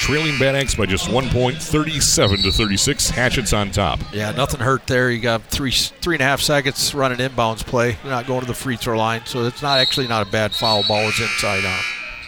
Trailing 0.01 0.39
Bad 0.39 0.57
Axe 0.57 0.75
by 0.75 0.87
just 0.87 1.11
one 1.11 1.29
point, 1.29 1.57
37 1.57 2.39
to 2.43 2.51
36. 2.51 3.11
Hatchets 3.11 3.53
on 3.53 3.71
top. 3.71 4.01
Yeah, 4.13 4.33
nothing 4.33 4.61
hurt 4.61 4.87
there. 4.87 5.11
You 5.11 5.21
got 5.21 5.43
three 5.45 5.71
three 5.71 6.17
and 6.17 6.23
a 6.23 6.25
half 6.25 6.41
seconds 6.41 6.95
running 6.95 7.19
inbounds 7.19 7.65
play. 7.65 7.97
You're 8.03 8.13
not 8.13 8.27
going 8.27 8.41
to 8.41 8.47
the 8.47 8.55
free 8.55 8.77
throw 8.77 8.99
line, 8.99 9.23
so 9.27 9.45
it's 9.45 9.63
not 9.63 9.79
actually 9.79 10.09
not 10.09 10.27
a 10.27 10.31
bad 10.31 10.55
foul. 10.55 10.83
Ball 10.87 11.09
It's 11.09 11.21
inside 11.21 11.65
out. 11.65 11.83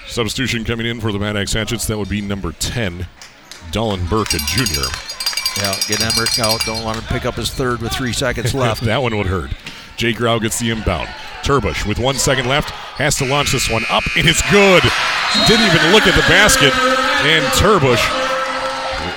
Substitution 0.06 0.64
coming 0.64 0.86
in 0.86 1.00
for 1.00 1.10
the 1.10 1.18
Bad 1.18 1.36
Axe 1.36 1.54
Hatchets. 1.54 1.86
That 1.86 1.96
would 1.96 2.08
be 2.08 2.20
number 2.20 2.52
10, 2.52 3.06
Dolan 3.70 4.06
Burke, 4.06 4.34
a 4.34 4.38
junior. 4.46 4.86
Yeah, 5.58 5.78
get 5.86 6.00
Emmerich 6.02 6.38
out. 6.38 6.60
Don't 6.64 6.84
let 6.84 6.96
him 6.96 7.04
pick 7.04 7.24
up 7.26 7.34
his 7.34 7.50
third 7.50 7.80
with 7.80 7.92
three 7.92 8.12
seconds 8.12 8.54
left. 8.54 8.82
that 8.84 9.02
one 9.02 9.16
would 9.16 9.26
hurt. 9.26 9.50
Jay 9.96 10.12
Grau 10.12 10.38
gets 10.38 10.58
the 10.58 10.70
inbound. 10.70 11.08
Turbush 11.44 11.86
with 11.86 11.98
one 11.98 12.14
second 12.14 12.46
left 12.48 12.70
has 12.70 13.16
to 13.16 13.24
launch 13.26 13.52
this 13.52 13.68
one 13.70 13.84
up, 13.90 14.04
and 14.16 14.28
it's 14.28 14.42
good. 14.50 14.82
Didn't 15.46 15.66
even 15.66 15.92
look 15.92 16.06
at 16.06 16.14
the 16.14 16.26
basket, 16.28 16.72
and 17.26 17.44
Turbush 17.54 18.00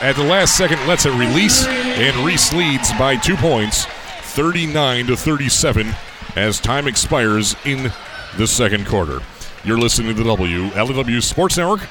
at 0.01 0.15
the 0.15 0.23
last 0.23 0.57
second 0.57 0.85
lets 0.87 1.05
it 1.05 1.11
release, 1.11 1.65
and 1.67 2.15
Reese 2.25 2.51
leads 2.53 2.91
by 2.93 3.15
two 3.15 3.35
points, 3.37 3.85
39 4.33 5.07
to 5.07 5.15
37, 5.15 5.93
as 6.35 6.59
time 6.59 6.87
expires 6.87 7.55
in 7.63 7.91
the 8.37 8.47
second 8.47 8.85
quarter. 8.87 9.19
You're 9.63 9.77
listening 9.79 10.15
to 10.15 10.23
the 10.23 10.29
WLW 10.35 11.23
Sports 11.23 11.57
Network. 11.57 11.81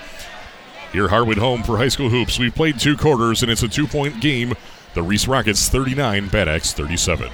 Your 0.95 1.09
Hardwood 1.09 1.39
home 1.39 1.65
for 1.65 1.77
high 1.77 1.89
school 1.89 2.09
hoops. 2.09 2.39
We've 2.39 2.55
played 2.55 2.79
two 2.79 2.97
quarters, 2.97 3.43
and 3.43 3.51
it's 3.51 3.65
a 3.65 3.69
two-point 3.69 4.21
game. 4.21 4.55
The 4.95 5.03
Reese 5.03 5.27
Rockets 5.27 5.69
39, 5.69 6.29
Bad 6.29 6.49
Axe 6.49 6.73
37. 6.73 7.31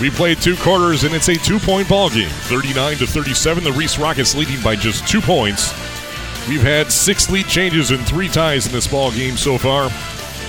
We 0.00 0.08
played 0.08 0.40
two 0.40 0.56
quarters, 0.56 1.04
and 1.04 1.14
it's 1.14 1.28
a 1.28 1.34
two-point 1.34 1.86
ball 1.86 2.08
game. 2.08 2.30
39 2.30 2.96
to 2.98 3.06
37. 3.06 3.62
The 3.62 3.72
Reese 3.72 3.98
Rockets 3.98 4.34
leading 4.34 4.58
by 4.62 4.74
just 4.74 5.06
two 5.06 5.20
points. 5.20 5.74
We've 6.48 6.62
had 6.62 6.90
six 6.90 7.28
lead 7.30 7.46
changes 7.46 7.90
and 7.90 8.00
three 8.06 8.28
ties 8.28 8.66
in 8.66 8.72
this 8.72 8.86
ball 8.86 9.12
game 9.12 9.36
so 9.36 9.58
far, 9.58 9.90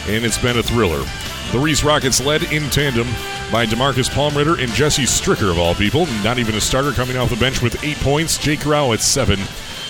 and 0.08 0.24
it's 0.24 0.38
been 0.38 0.58
a 0.58 0.64
thriller. 0.64 1.06
The 1.52 1.60
Reese 1.60 1.84
Rockets 1.84 2.24
led 2.24 2.44
in 2.44 2.70
tandem 2.70 3.08
by 3.52 3.66
Demarcus 3.66 4.10
Palmritter 4.10 4.58
and 4.58 4.72
Jesse 4.72 5.04
Stricker 5.04 5.52
of 5.52 5.60
all 5.60 5.76
people. 5.76 6.06
Not 6.24 6.40
even 6.40 6.56
a 6.56 6.62
starter 6.62 6.94
coming 6.94 7.18
off 7.18 7.30
the 7.30 7.36
bench 7.36 7.62
with 7.62 7.84
eight 7.84 7.98
points. 7.98 8.38
Jake 8.38 8.66
Rao 8.66 8.94
at 8.94 9.02
seven, 9.02 9.38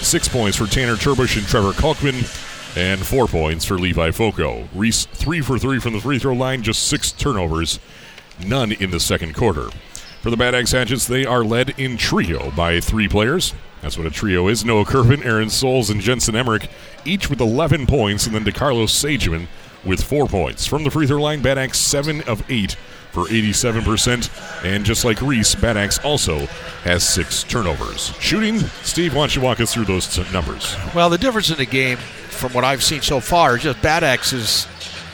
six 0.02 0.28
points 0.28 0.58
for 0.58 0.66
Tanner 0.66 0.96
Turbush 0.96 1.38
and 1.38 1.46
Trevor 1.46 1.74
Kalkman, 1.74 2.26
and 2.76 3.00
four 3.06 3.28
points 3.28 3.64
for 3.64 3.78
Levi 3.78 4.10
Foco. 4.10 4.68
Reese 4.74 5.06
three 5.06 5.42
for 5.42 5.60
three 5.60 5.80
from 5.80 5.94
the 5.94 6.02
free 6.02 6.18
throw 6.18 6.34
line, 6.34 6.64
just 6.64 6.88
six 6.88 7.12
turnovers 7.12 7.80
none 8.48 8.72
in 8.72 8.92
the 8.92 9.00
second 9.00 9.36
quarter. 9.36 9.70
For 10.22 10.30
the 10.30 10.38
Bad 10.38 10.54
Axe 10.54 10.72
Hatchets, 10.72 11.08
they 11.08 11.26
are 11.26 11.44
led 11.44 11.72
in 11.80 11.98
trio 11.98 12.52
by 12.52 12.80
three 12.80 13.08
players. 13.08 13.54
That's 13.82 13.98
what 13.98 14.06
a 14.06 14.12
trio 14.12 14.48
is. 14.48 14.64
Noah 14.64 14.86
Curvin, 14.86 15.26
Aaron 15.26 15.50
Souls, 15.50 15.90
and 15.90 16.00
Jensen 16.00 16.36
Emmerich, 16.36 16.70
each 17.06 17.30
with 17.30 17.42
11 17.42 17.88
points, 17.88 18.28
and 18.28 18.36
then 18.36 18.44
DeCarlos 18.44 18.90
Sageman 18.90 19.48
with 19.84 20.04
four 20.04 20.28
points. 20.28 20.68
From 20.68 20.84
the 20.84 20.92
free 20.92 21.08
throw 21.08 21.22
line, 21.22 21.42
Bad 21.42 21.58
Axe 21.58 21.80
7 21.80 22.22
of 22.24 22.44
8 22.50 22.76
for 23.12 23.26
87%. 23.26 24.64
And 24.64 24.86
just 24.86 25.04
like 25.04 25.22
Reese, 25.22 25.56
Bad 25.56 25.78
Axe 25.78 26.00
also 26.00 26.46
has 26.84 27.08
six 27.08 27.44
turnovers. 27.44 28.14
Shooting, 28.20 28.60
Steve, 28.84 29.14
why 29.16 29.22
don't 29.24 29.36
you 29.36 29.42
walk 29.42 29.60
us 29.60 29.74
through 29.74 29.86
those 29.86 30.08
t- 30.14 30.24
numbers? 30.32 30.76
Well, 30.96 31.10
the 31.10 31.18
difference 31.18 31.50
in 31.50 31.58
the 31.58 31.66
game, 31.66 31.98
from 31.98 32.54
what 32.54 32.64
I've 32.64 32.84
seen 32.84 33.02
so 33.02 33.20
far, 33.20 33.58
is 33.58 33.64
just 33.64 33.82
Bad 33.82 34.04
Axe 34.04 34.34
is, 34.34 34.68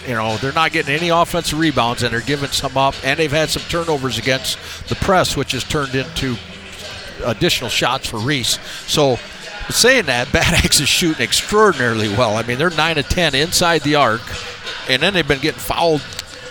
you 0.08 0.14
know, 0.14 0.38
they're 0.38 0.54
not 0.54 0.72
getting 0.72 0.96
any 0.96 1.10
offensive 1.10 1.60
rebounds 1.60 2.02
and 2.02 2.14
they're 2.14 2.22
giving 2.22 2.50
some 2.50 2.78
up, 2.78 2.96
and 3.04 3.20
they've 3.20 3.32
had 3.32 3.50
some 3.50 3.64
turnovers 3.64 4.18
against 4.18 4.58
the 4.88 4.96
press, 4.96 5.36
which 5.36 5.52
has 5.52 5.64
turned 5.64 5.96
into 5.96 6.38
additional 7.26 7.70
shots 7.70 8.08
for 8.08 8.18
Reese. 8.18 8.58
So, 8.90 9.18
saying 9.70 10.06
that, 10.06 10.32
Bad 10.34 10.54
Axe 10.54 10.80
is 10.80 10.88
shooting 10.88 11.22
extraordinarily 11.22 12.10
well. 12.10 12.38
I 12.38 12.44
mean, 12.44 12.58
they're 12.58 12.70
9 12.70 12.98
of 12.98 13.10
10 13.10 13.36
inside 13.36 13.82
the 13.82 13.96
arc, 13.96 14.22
and 14.90 15.02
then 15.02 15.14
they've 15.14 15.28
been 15.28 15.42
getting 15.42 15.60
fouled 15.60 16.02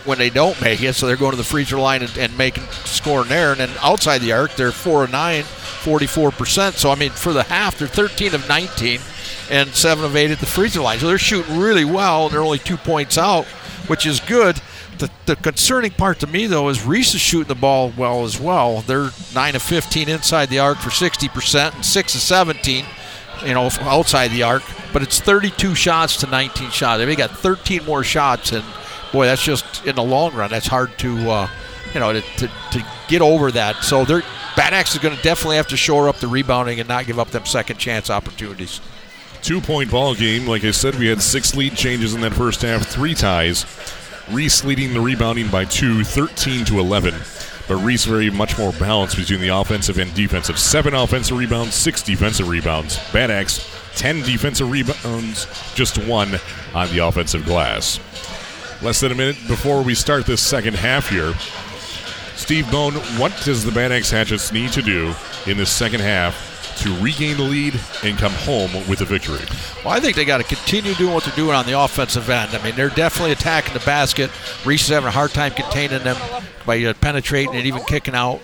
when 0.05 0.19
they 0.19 0.31
don't 0.31 0.61
make 0.61 0.83
it, 0.83 0.93
so 0.93 1.07
they're 1.07 1.17
going 1.17 1.33
to 1.33 1.37
the 1.37 1.43
free 1.43 1.65
throw 1.65 1.83
line 1.83 2.03
and, 2.03 2.17
and 2.17 2.37
making 2.39 2.63
scoring 2.85 3.29
there. 3.29 3.53
And 3.53 3.61
then 3.61 3.71
outside 3.83 4.19
the 4.19 4.33
arc, 4.33 4.55
they're 4.55 4.71
4 4.71 5.05
of 5.05 5.11
9, 5.11 5.43
44%. 5.43 6.73
So, 6.75 6.91
I 6.91 6.95
mean, 6.95 7.11
for 7.11 7.33
the 7.33 7.43
half, 7.43 7.79
they're 7.79 7.89
13 7.89 8.35
of 8.35 8.49
19 8.49 9.01
and 9.51 9.71
7 9.71 10.05
of 10.05 10.17
8 10.17 10.31
at 10.31 10.39
the 10.39 10.47
free 10.47 10.69
throw 10.69 10.85
line. 10.85 10.99
So 10.99 11.07
they're 11.07 11.19
shooting 11.19 11.59
really 11.59 11.85
well, 11.85 12.27
and 12.27 12.35
they're 12.35 12.43
only 12.43 12.59
two 12.59 12.77
points 12.77 13.19
out, 13.19 13.45
which 13.87 14.07
is 14.07 14.21
good. 14.21 14.61
The, 14.99 15.11
the 15.27 15.37
concerning 15.37 15.91
part 15.91 16.21
to 16.21 16.27
me, 16.27 16.47
though, 16.47 16.69
is 16.69 16.85
Reese 16.85 17.15
is 17.15 17.21
shooting 17.21 17.49
the 17.49 17.55
ball 17.55 17.93
well 17.97 18.25
as 18.25 18.41
well. 18.41 18.81
They're 18.81 19.11
9 19.35 19.57
of 19.57 19.63
15 19.63 20.09
inside 20.09 20.47
the 20.47 20.59
arc 20.59 20.79
for 20.79 20.91
60% 20.91 21.75
and 21.75 21.85
6 21.85 22.15
of 22.15 22.21
17 22.21 22.85
you 23.45 23.55
know, 23.55 23.69
outside 23.83 24.31
the 24.31 24.43
arc, 24.43 24.63
but 24.93 25.03
it's 25.03 25.21
32 25.21 25.75
shots 25.75 26.17
to 26.19 26.27
19 26.27 26.71
shots. 26.71 27.05
They 27.05 27.17
got 27.17 27.31
13 27.31 27.85
more 27.85 28.03
shots, 28.03 28.53
and 28.53 28.65
boy, 29.13 29.27
that's 29.27 29.45
just 29.45 29.87
in 29.87 29.97
the 29.97 30.03
long 30.03 30.35
run. 30.35 30.51
That's 30.51 30.67
hard 30.67 30.97
to, 31.01 31.31
uh, 31.31 31.49
you 31.93 32.01
know, 32.01 32.13
to, 32.15 32.21
to, 32.21 32.49
to 32.73 32.87
get 33.09 33.23
over 33.23 33.51
that. 33.53 33.85
So 33.85 34.05
they're 34.05 34.23
Bad 34.57 34.73
Axe 34.73 34.95
is 34.95 35.01
going 35.01 35.15
to 35.15 35.23
definitely 35.23 35.57
have 35.57 35.67
to 35.69 35.77
shore 35.77 36.09
up 36.09 36.17
the 36.17 36.29
rebounding 36.29 36.81
and 36.81 36.89
not 36.89 37.05
give 37.05 37.19
up 37.19 37.29
them 37.29 37.45
second 37.45 37.77
chance 37.77 38.09
opportunities. 38.09 38.81
Two 39.47 39.61
point 39.61 39.93
ball 39.93 40.17
game. 40.17 40.45
Like 40.45 40.65
I 40.65 40.73
said, 40.73 40.97
we 40.97 41.07
had 41.07 41.23
six 41.23 41.55
lead 41.55 41.77
changes 41.77 42.15
in 42.17 42.21
that 42.23 42.35
first 42.35 42.63
half, 42.63 42.85
three 42.85 43.15
ties. 43.15 43.65
Reese 44.29 44.65
leading 44.65 44.93
the 44.93 45.01
rebounding 45.01 45.47
by 45.47 45.65
two, 45.65 46.03
13 46.03 46.65
to 46.65 46.81
11. 46.81 47.15
But 47.69 47.77
Reese 47.77 48.07
very 48.07 48.29
much 48.29 48.59
more 48.59 48.73
balanced 48.73 49.17
between 49.17 49.41
the 49.41 49.51
offensive 49.51 49.99
and 50.01 50.13
defensive. 50.15 50.59
Seven 50.59 50.95
offensive 50.95 51.39
rebounds, 51.39 51.77
six 51.77 52.03
defensive 52.03 52.49
rebounds. 52.49 52.99
Bad 53.13 53.31
Axe, 53.31 53.65
10 53.95 54.23
defensive 54.23 54.69
rebounds, 54.69 55.47
just 55.77 55.97
one 55.97 56.41
on 56.75 56.89
the 56.89 57.07
offensive 57.07 57.45
glass. 57.45 58.01
Less 58.83 58.99
than 58.99 59.13
a 59.13 59.15
minute 59.15 59.37
before 59.47 59.81
we 59.83 59.95
start 59.95 60.27
this 60.27 60.43
second 60.43 60.75
half 60.75 61.09
here. 61.09 61.35
Steve 62.35 62.69
Bone, 62.73 62.95
what 63.17 63.33
does 63.45 63.65
the 63.65 63.71
Bad 63.71 63.93
Axe 63.93 64.11
Hatchets 64.11 64.51
need 64.51 64.73
to 64.73 64.83
do 64.83 65.15
in 65.47 65.57
this 65.57 65.71
second 65.71 66.01
half 66.01 66.56
to 66.77 66.95
regain 66.97 67.37
the 67.37 67.43
lead 67.43 67.81
and 68.03 68.19
come 68.19 68.33
home 68.33 68.73
with 68.89 69.01
a 69.01 69.05
victory? 69.05 69.41
Well, 69.85 69.95
I 69.95 70.01
think 70.01 70.17
they 70.17 70.25
got 70.25 70.39
to 70.39 70.45
continue 70.45 70.95
doing 70.95 71.15
what 71.15 71.25
they're 71.25 71.35
doing 71.35 71.55
on 71.55 71.67
the 71.67 71.79
offensive 71.79 72.29
end. 72.29 72.55
I 72.55 72.63
mean, 72.63 72.75
they're 72.75 72.91
definitely 72.91 73.33
attacking 73.33 73.75
the 73.75 73.81
basket. 73.81 74.31
Reese 74.65 74.85
is 74.85 74.89
having 74.89 75.09
a 75.09 75.13
hard 75.13 75.33
time 75.33 75.53
containing 75.53 76.03
them 76.05 76.17
by 76.65 76.83
uh, 76.85 76.95
penetrating 76.95 77.55
and 77.55 77.67
even 77.67 77.83
kicking 77.85 78.15
out. 78.15 78.41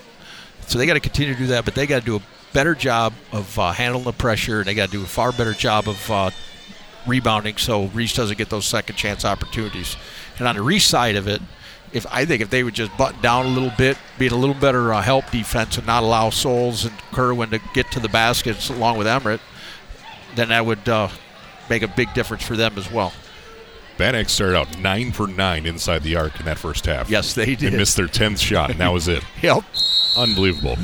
So 0.67 0.77
they 0.77 0.85
got 0.85 0.93
to 0.93 0.99
continue 0.99 1.33
to 1.33 1.39
do 1.39 1.47
that, 1.47 1.65
but 1.65 1.75
they 1.75 1.85
got 1.85 1.99
to 1.99 2.05
do 2.05 2.15
a 2.15 2.21
better 2.53 2.75
job 2.75 3.13
of 3.31 3.57
uh, 3.59 3.71
handling 3.71 4.05
the 4.05 4.13
pressure, 4.13 4.59
and 4.59 4.65
they 4.67 4.73
got 4.73 4.87
to 4.87 4.91
do 4.91 5.03
a 5.03 5.07
far 5.07 5.31
better 5.31 5.53
job 5.53 5.87
of 5.87 6.11
uh, 6.11 6.29
rebounding, 7.05 7.57
so 7.57 7.85
Reese 7.87 8.15
doesn't 8.15 8.37
get 8.37 8.49
those 8.49 8.65
second 8.65 8.95
chance 8.95 9.25
opportunities. 9.25 9.97
And 10.37 10.47
on 10.47 10.55
the 10.55 10.61
Reese 10.61 10.85
side 10.85 11.15
of 11.15 11.27
it, 11.27 11.41
if 11.93 12.05
I 12.11 12.25
think 12.25 12.41
if 12.41 12.49
they 12.49 12.63
would 12.63 12.73
just 12.73 12.95
button 12.97 13.21
down 13.21 13.45
a 13.45 13.49
little 13.49 13.71
bit, 13.77 13.97
be 14.17 14.27
a 14.27 14.35
little 14.35 14.55
better 14.55 14.93
uh, 14.93 15.01
help 15.01 15.29
defense, 15.31 15.77
and 15.77 15.87
not 15.87 16.03
allow 16.03 16.29
Souls 16.29 16.85
and 16.85 16.97
Curvin 17.11 17.51
to 17.51 17.59
get 17.73 17.91
to 17.91 17.99
the 17.99 18.09
baskets 18.09 18.69
along 18.69 18.97
with 18.97 19.07
Emmerich, 19.07 19.41
then 20.35 20.49
that 20.49 20.65
would 20.65 20.87
uh, 20.89 21.09
make 21.69 21.83
a 21.83 21.87
big 21.87 22.13
difference 22.13 22.43
for 22.43 22.55
them 22.57 22.77
as 22.77 22.91
well. 22.91 23.13
Axe 23.99 24.33
started 24.33 24.57
out 24.57 24.77
nine 24.79 25.11
for 25.11 25.27
nine 25.27 25.65
inside 25.65 26.03
the 26.03 26.15
arc 26.15 26.37
in 26.39 26.45
that 26.45 26.57
first 26.57 26.85
half. 26.85 27.09
Yes, 27.09 27.35
they 27.35 27.55
did. 27.55 27.71
They 27.71 27.77
missed 27.77 27.95
their 27.95 28.07
tenth 28.07 28.39
shot, 28.39 28.71
and 28.71 28.79
that 28.79 28.91
was 28.91 29.07
it. 29.07 29.23
Yep. 29.41 29.63
Unbelievable. 30.17 30.77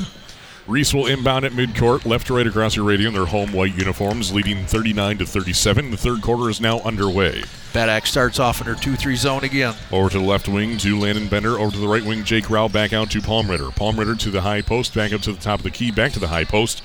Reese 0.66 0.94
will 0.94 1.06
inbound 1.06 1.44
at 1.44 1.52
midcourt, 1.52 2.04
left 2.04 2.26
to 2.28 2.36
right 2.36 2.46
across 2.46 2.76
your 2.76 2.84
radio 2.84 3.08
in 3.08 3.14
their 3.14 3.24
home 3.24 3.52
white 3.52 3.74
uniforms, 3.74 4.32
leading 4.32 4.64
39 4.66 5.18
to 5.18 5.26
37. 5.26 5.90
The 5.90 5.96
third 5.96 6.22
quarter 6.22 6.48
is 6.48 6.60
now 6.60 6.80
underway. 6.80 7.42
Bad 7.72 7.88
Axe 7.88 8.10
starts 8.10 8.38
off 8.38 8.60
in 8.60 8.66
her 8.66 8.74
2 8.74 8.96
3 8.96 9.16
zone 9.16 9.44
again. 9.44 9.74
Over 9.90 10.10
to 10.10 10.18
the 10.18 10.24
left 10.24 10.48
wing 10.48 10.76
to 10.78 10.98
Landon 10.98 11.28
Bender. 11.28 11.58
Over 11.58 11.72
to 11.72 11.78
the 11.78 11.88
right 11.88 12.04
wing, 12.04 12.24
Jake 12.24 12.50
Rao 12.50 12.68
back 12.68 12.92
out 12.92 13.10
to 13.12 13.20
Palmritter. 13.20 13.74
Palm 13.74 13.98
Ritter 13.98 14.14
to 14.16 14.30
the 14.30 14.42
high 14.42 14.62
post, 14.62 14.94
back 14.94 15.12
up 15.12 15.22
to 15.22 15.32
the 15.32 15.40
top 15.40 15.60
of 15.60 15.64
the 15.64 15.70
key, 15.70 15.90
back 15.90 16.12
to 16.12 16.18
the 16.18 16.28
high 16.28 16.44
post 16.44 16.82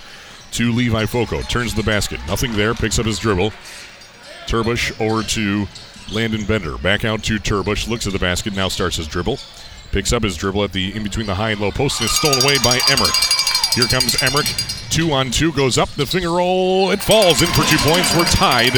to 0.51 0.71
Levi 0.71 1.05
Foco. 1.05 1.41
Turns 1.41 1.73
the 1.73 1.83
basket. 1.83 2.19
Nothing 2.27 2.53
there. 2.53 2.73
Picks 2.73 2.97
up 2.97 3.05
his 3.05 3.19
dribble. 3.19 3.51
Turbush 4.47 4.99
over 5.01 5.21
to 5.23 5.67
Landon 6.13 6.45
Bender. 6.45 6.77
Back 6.77 7.03
out 7.03 7.23
to 7.23 7.39
Turbush. 7.39 7.89
Looks 7.89 8.07
at 8.07 8.13
the 8.13 8.19
basket. 8.19 8.55
Now 8.55 8.69
starts 8.69 8.95
his 8.95 9.07
dribble. 9.07 9.39
Picks 9.95 10.11
up 10.11 10.23
his 10.23 10.35
dribble 10.35 10.61
at 10.61 10.73
the 10.73 10.93
in 10.93 11.03
between 11.03 11.25
the 11.25 11.35
high 11.35 11.51
and 11.51 11.61
low 11.61 11.71
post 11.71 12.01
and 12.01 12.09
is 12.09 12.17
stolen 12.17 12.43
away 12.43 12.57
by 12.57 12.77
Emmerich. 12.89 13.15
Here 13.75 13.87
comes 13.87 14.21
Emmerich. 14.21 14.47
Two 14.89 15.13
on 15.13 15.31
two. 15.31 15.53
Goes 15.53 15.77
up. 15.77 15.87
The 15.91 16.05
finger 16.05 16.31
roll. 16.31 16.91
It 16.91 17.01
falls 17.01 17.41
in 17.41 17.47
for 17.47 17.63
two 17.63 17.77
points. 17.77 18.13
We're 18.13 18.25
tied. 18.25 18.73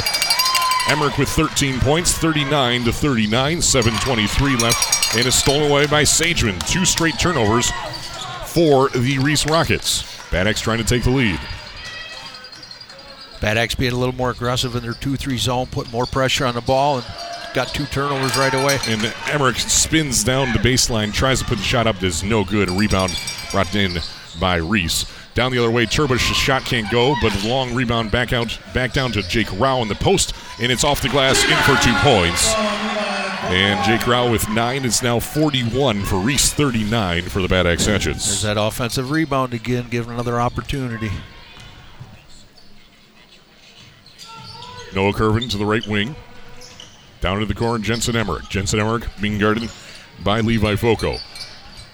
Emmerich 0.88 1.18
with 1.18 1.28
13 1.30 1.80
points, 1.80 2.16
39 2.16 2.84
to 2.84 2.94
39, 2.94 3.58
7:23 3.64 4.62
left, 4.62 5.16
and 5.16 5.26
is 5.26 5.34
stolen 5.34 5.72
away 5.72 5.88
by 5.88 6.04
Sageman. 6.04 6.64
Two 6.68 6.86
straight 6.86 7.18
turnovers 7.18 7.72
for 8.46 8.90
the 8.90 9.18
Reese 9.18 9.48
Rockets. 9.48 10.04
Bad 10.30 10.46
Axe 10.46 10.62
trying 10.62 10.78
to 10.78 10.84
take 10.84 11.04
the 11.04 11.10
lead. 11.10 11.40
Bad 13.42 13.58
Axe 13.58 13.74
being 13.74 13.94
a 13.94 13.98
little 13.98 14.14
more 14.14 14.30
aggressive 14.30 14.76
in 14.76 14.84
their 14.84 14.94
2 14.94 15.16
3 15.16 15.40
zone, 15.40 15.66
put 15.66 15.92
more 15.92 16.06
pressure 16.06 16.46
on 16.46 16.54
the 16.54 16.62
ball, 16.62 16.98
and 16.98 17.06
got 17.58 17.70
two 17.70 17.86
turnovers 17.88 18.38
right 18.38 18.54
away. 18.54 18.78
And 18.88 19.12
Emmerich 19.32 19.58
spins 19.58 20.24
down 20.24 20.54
the 20.54 20.60
baseline, 20.60 21.12
tries 21.12 21.40
to 21.40 21.46
put 21.46 21.58
the 21.58 21.64
shot 21.64 21.88
up, 21.88 21.98
does 21.98 22.24
no 22.24 22.44
good. 22.44 22.70
A 22.70 22.72
rebound 22.72 23.20
brought 23.52 23.74
in 23.74 23.98
by 24.40 24.58
Reese. 24.58 25.12
Down 25.34 25.52
the 25.52 25.58
other 25.58 25.72
way, 25.72 25.88
Turbush, 25.88 26.30
the 26.30 26.36
shot 26.36 26.66
can't 26.66 26.88
go, 26.92 27.16
but 27.20 27.34
a 27.44 27.48
long 27.48 27.74
rebound 27.74 28.12
back 28.12 28.32
out, 28.32 28.60
back 28.76 28.94
down 28.94 29.12
to 29.14 29.24
Jake 29.24 29.48
Rao 29.60 29.82
in 29.82 29.88
the 29.88 29.96
post, 29.96 30.36
and 30.62 30.72
it's 30.72 30.84
off 30.84 31.02
the 31.02 31.10
glass 31.10 31.44
in 31.46 31.58
for 31.64 31.82
two 31.84 31.96
points. 31.96 32.54
And 33.50 33.84
Jake 33.84 34.06
Rao 34.06 34.32
with 34.32 34.48
nine. 34.50 34.86
It's 34.86 35.02
now 35.02 35.20
41 35.20 36.04
for 36.04 36.18
Reese, 36.18 36.54
39 36.54 37.24
for 37.24 37.42
the 37.42 37.48
Bad 37.48 37.66
Axe 37.66 37.86
There's 37.86 38.44
that 38.44 38.58
offensive 38.60 39.10
rebound 39.10 39.56
again, 39.56 39.88
giving 39.90 40.14
another 40.14 40.40
opportunity. 40.40 41.10
Noah 44.94 45.14
Curvin 45.14 45.50
to 45.50 45.58
the 45.58 45.66
right 45.66 45.86
wing. 45.88 46.16
Down 47.22 47.40
to 47.40 47.46
the 47.46 47.56
corner, 47.56 47.84
Jensen 47.84 48.16
Emmerich. 48.16 48.48
Jensen 48.50 48.80
Emmerich 48.80 49.06
being 49.20 49.38
guarded 49.38 49.70
by 50.24 50.42
Levi 50.42 50.76
Foco. 50.76 51.18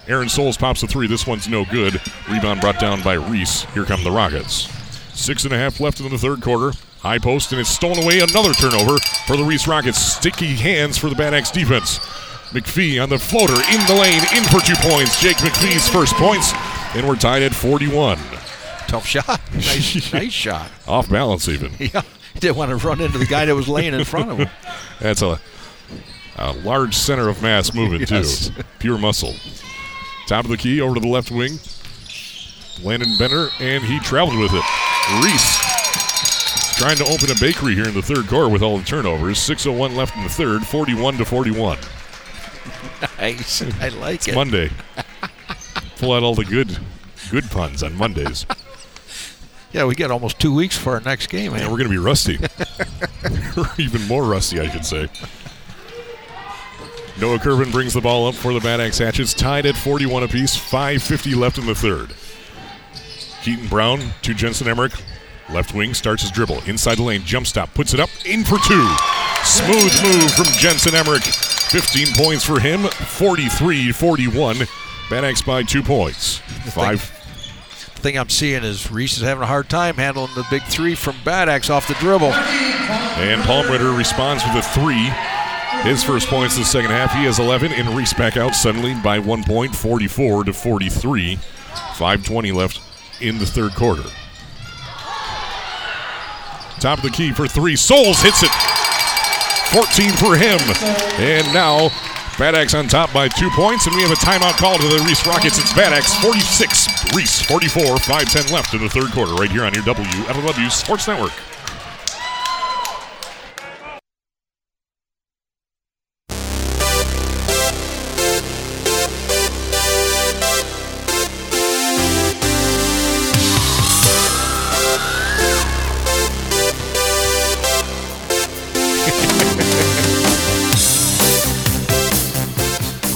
Aaron 0.08 0.28
Souls 0.28 0.58
pops 0.58 0.84
a 0.84 0.88
three. 0.88 1.08
This 1.08 1.26
one's 1.26 1.48
no 1.48 1.64
good. 1.66 2.02
Rebound 2.30 2.60
brought 2.60 2.80
down 2.80 3.02
by 3.04 3.14
Reese. 3.14 3.64
Here 3.74 3.86
come 3.86 4.04
the 4.04 4.12
Rockets. 4.12 4.70
Six 5.18 5.46
and 5.46 5.54
a 5.54 5.58
half 5.58 5.80
left 5.80 6.00
in 6.00 6.10
the 6.10 6.18
third 6.18 6.42
quarter. 6.42 6.78
High 7.00 7.20
post, 7.20 7.52
and 7.52 7.62
it's 7.62 7.70
stolen 7.70 8.04
away. 8.04 8.20
Another 8.20 8.54
turnover 8.54 8.98
for 9.28 9.38
the 9.38 9.44
Reese 9.44 9.68
Rockets. 9.68 10.00
Sticky 10.00 10.56
hands 10.56 10.98
for 10.98 11.10
the 11.10 11.16
Bad 11.16 11.34
Axe 11.34 11.52
defense. 11.52 12.00
McPhee 12.52 13.02
on 13.02 13.10
the 13.10 13.18
floater 13.18 13.54
in 13.54 13.80
the 13.88 13.96
lane, 14.00 14.22
in 14.36 14.44
for 14.44 14.60
two 14.60 14.76
points. 14.90 15.22
Jake 15.22 15.38
McPhee's 15.38 15.90
first 15.90 16.14
points, 16.16 16.54
and 16.96 17.08
we're 17.08 17.16
tied 17.16 17.42
at 17.42 17.54
41. 17.54 18.18
Tough 18.88 19.06
shot. 19.08 19.42
Nice, 19.54 20.14
nice 20.14 20.32
shot. 20.32 20.70
Off 20.88 21.10
balance, 21.10 21.50
even. 21.50 21.72
Yeah. 21.80 22.04
Didn't 22.44 22.58
want 22.58 22.70
to 22.78 22.88
run 22.88 23.00
into 23.00 23.18
the 23.18 23.26
guy 23.26 23.46
that 23.46 23.56
was 23.56 23.70
laying 23.70 23.94
in 23.94 24.04
front 24.04 24.30
of 24.30 24.38
him. 24.38 24.50
That's 25.00 25.22
a, 25.22 25.40
a 26.38 26.52
large 26.54 26.94
center 26.94 27.30
of 27.30 27.42
mass 27.42 27.74
moving, 27.74 28.02
Yes. 28.10 28.50
too. 28.50 28.64
Pure 28.80 28.98
muscle. 28.98 29.34
Top 30.28 30.44
of 30.44 30.52
the 30.52 30.58
key, 30.58 30.82
over 30.82 30.96
to 30.96 31.00
the 31.00 31.08
left 31.08 31.32
wing. 31.32 31.58
Landon 32.82 33.16
Bender, 33.18 33.48
and 33.62 33.82
he 33.84 33.98
traveled 34.00 34.38
with 34.40 34.52
it. 34.54 34.64
Reese 35.24 35.58
trying 36.76 36.98
to 36.98 37.06
open 37.06 37.32
a 37.32 37.40
bakery 37.40 37.76
here 37.76 37.88
in 37.88 37.94
the 37.94 38.02
third 38.02 38.28
quarter 38.28 38.50
with 38.50 38.62
all 38.62 38.78
the 38.78 38.84
turnovers. 38.84 39.38
6.01 39.38 39.96
left 39.96 40.18
in 40.18 40.24
the 40.24 40.30
third, 40.30 40.66
41 40.66 41.18
to 41.20 41.26
41. 41.26 41.78
Nice. 43.20 43.62
I 43.82 43.88
like 43.90 44.28
it. 44.28 44.36
Monday. 44.36 44.70
Pull 45.98 46.12
out 46.14 46.24
all 46.24 46.36
the 46.36 46.44
good 46.46 46.78
good 47.32 47.46
puns 47.52 47.84
on 47.84 47.96
Mondays. 47.96 48.46
Yeah, 49.74 49.86
we 49.86 49.96
got 49.96 50.12
almost 50.12 50.40
two 50.40 50.54
weeks 50.54 50.78
for 50.78 50.94
our 50.94 51.02
next 51.02 51.28
game. 51.28 51.52
Man, 51.52 51.62
Man. 51.62 51.72
we're 51.72 51.78
going 51.78 51.90
to 51.90 51.96
be 51.96 51.98
rusty. 51.98 52.38
Even 53.84 54.08
more 54.08 54.24
rusty, 54.24 54.60
I 54.60 54.70
should 54.70 54.86
say. 54.86 55.10
Noah 57.20 57.38
Curvin 57.38 57.72
brings 57.72 57.94
the 57.94 58.02
ball 58.02 58.28
up 58.28 58.36
for 58.36 58.54
the 58.54 58.60
Bad 58.60 58.82
Axe 58.82 59.00
Hatchets, 59.00 59.34
tied 59.34 59.66
at 59.66 59.76
41 59.76 60.24
apiece, 60.24 60.56
5.50 60.56 61.36
left 61.36 61.58
in 61.58 61.66
the 61.66 61.76
third. 61.76 62.14
Keaton 63.44 63.68
Brown 63.68 64.00
to 64.22 64.34
Jensen 64.34 64.68
Emmerich. 64.68 64.94
Left 65.50 65.74
wing 65.74 65.94
starts 65.94 66.22
his 66.22 66.32
dribble. 66.32 66.62
Inside 66.66 66.96
the 66.96 67.04
lane, 67.04 67.24
jump 67.24 67.46
stop, 67.46 67.74
puts 67.74 67.94
it 67.94 68.00
up, 68.00 68.10
in 68.26 68.44
for 68.44 68.58
two. 68.60 68.88
Smooth 69.44 69.94
move 70.04 70.32
from 70.34 70.46
Jensen 70.58 70.96
Emmerich. 70.96 71.24
15 71.24 72.08
points 72.16 72.46
for 72.46 72.60
him, 72.60 72.84
43 72.84 73.92
41. 73.92 74.58
Bad 75.10 75.26
Axe 75.26 75.42
by 75.42 75.64
two 75.64 75.84
points. 75.84 76.38
Five. 76.74 77.02
Thing 78.04 78.18
I'm 78.18 78.28
seeing 78.28 78.66
is 78.66 78.92
Reese 78.92 79.16
is 79.16 79.24
having 79.24 79.44
a 79.44 79.48
hard 79.48 79.70
time 79.70 79.96
handling 79.96 80.30
the 80.36 80.46
big 80.52 80.62
three 80.64 80.94
from 80.94 81.16
Bad 81.24 81.48
Axe 81.48 81.70
off 81.70 81.88
the 81.88 81.94
dribble. 81.94 82.34
And 82.34 83.42
Palmritter 83.44 83.98
responds 83.98 84.44
with 84.44 84.56
a 84.58 84.62
three. 84.62 85.10
His 85.90 86.04
first 86.04 86.28
points 86.28 86.58
in 86.58 86.64
the 86.64 86.68
second 86.68 86.92
half. 86.92 87.14
He 87.14 87.24
has 87.24 87.40
11, 87.40 87.72
and 87.72 87.88
Reese 87.96 88.14
back 88.14 88.36
out 88.36 88.56
suddenly 88.56 88.94
by 88.94 89.20
one 89.20 89.42
point, 89.46 89.74
44 89.74 90.44
to 90.44 90.52
43. 90.52 91.38
5:20 91.96 92.52
left 92.54 92.82
in 93.22 93.38
the 93.40 93.46
third 93.46 93.74
quarter. 93.74 94.04
Top 96.82 96.98
of 96.98 97.04
the 97.06 97.10
key 97.10 97.32
for 97.32 97.48
three. 97.48 97.78
Souls 97.78 98.22
hits 98.22 98.44
it. 98.44 98.52
14 99.72 100.12
for 100.12 100.36
him. 100.36 100.60
And 101.20 101.54
now 101.54 101.90
Bad 102.40 102.56
Axe 102.56 102.74
on 102.74 102.88
top 102.88 103.14
by 103.14 103.28
two 103.28 103.50
points, 103.52 103.86
and 103.86 103.96
we 103.96 104.02
have 104.02 104.12
a 104.12 104.16
timeout 104.16 104.58
call 104.58 104.78
to 104.78 104.88
the 104.88 105.04
Reese 105.06 105.26
Rockets. 105.28 105.60
It's 105.60 105.72
Bad 105.74 105.94
Axe 105.94 106.16
46, 106.16 107.14
Reese 107.16 107.42
44, 107.42 107.98
5:10 107.98 108.52
left 108.52 108.74
in 108.74 108.82
the 108.82 108.90
third 108.90 109.12
quarter, 109.12 109.34
right 109.36 109.52
here 109.52 109.64
on 109.64 109.74
your 109.74 109.84
WFLW 109.84 110.72
Sports 110.72 111.08
Network. 111.08 111.32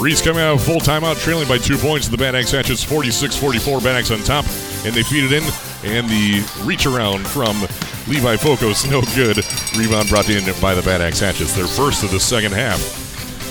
Reese 0.07 0.21
coming 0.21 0.41
out 0.41 0.53
of 0.53 0.63
full 0.63 0.79
timeout, 0.79 1.21
trailing 1.21 1.49
by 1.49 1.57
two 1.57 1.77
points. 1.77 2.07
The 2.07 2.15
Bad 2.15 2.33
Axe 2.33 2.51
Hatchets 2.51 2.81
46 2.81 3.35
44. 3.35 3.81
Bad 3.81 3.97
Axe 3.97 4.11
on 4.11 4.19
top, 4.19 4.45
and 4.85 4.95
they 4.95 5.03
feed 5.03 5.25
it 5.25 5.33
in. 5.33 5.43
And 5.83 6.07
the 6.07 6.49
reach 6.63 6.85
around 6.85 7.27
from 7.27 7.59
Levi 8.07 8.37
Focos, 8.37 8.89
no 8.89 9.01
good. 9.17 9.43
Rebound 9.77 10.07
brought 10.07 10.29
in 10.29 10.45
by 10.61 10.73
the 10.75 10.81
Bad 10.81 11.01
Axe 11.01 11.19
Hatchets. 11.19 11.53
Their 11.57 11.67
first 11.67 12.05
of 12.05 12.11
the 12.11 12.21
second 12.21 12.53
half. 12.53 12.79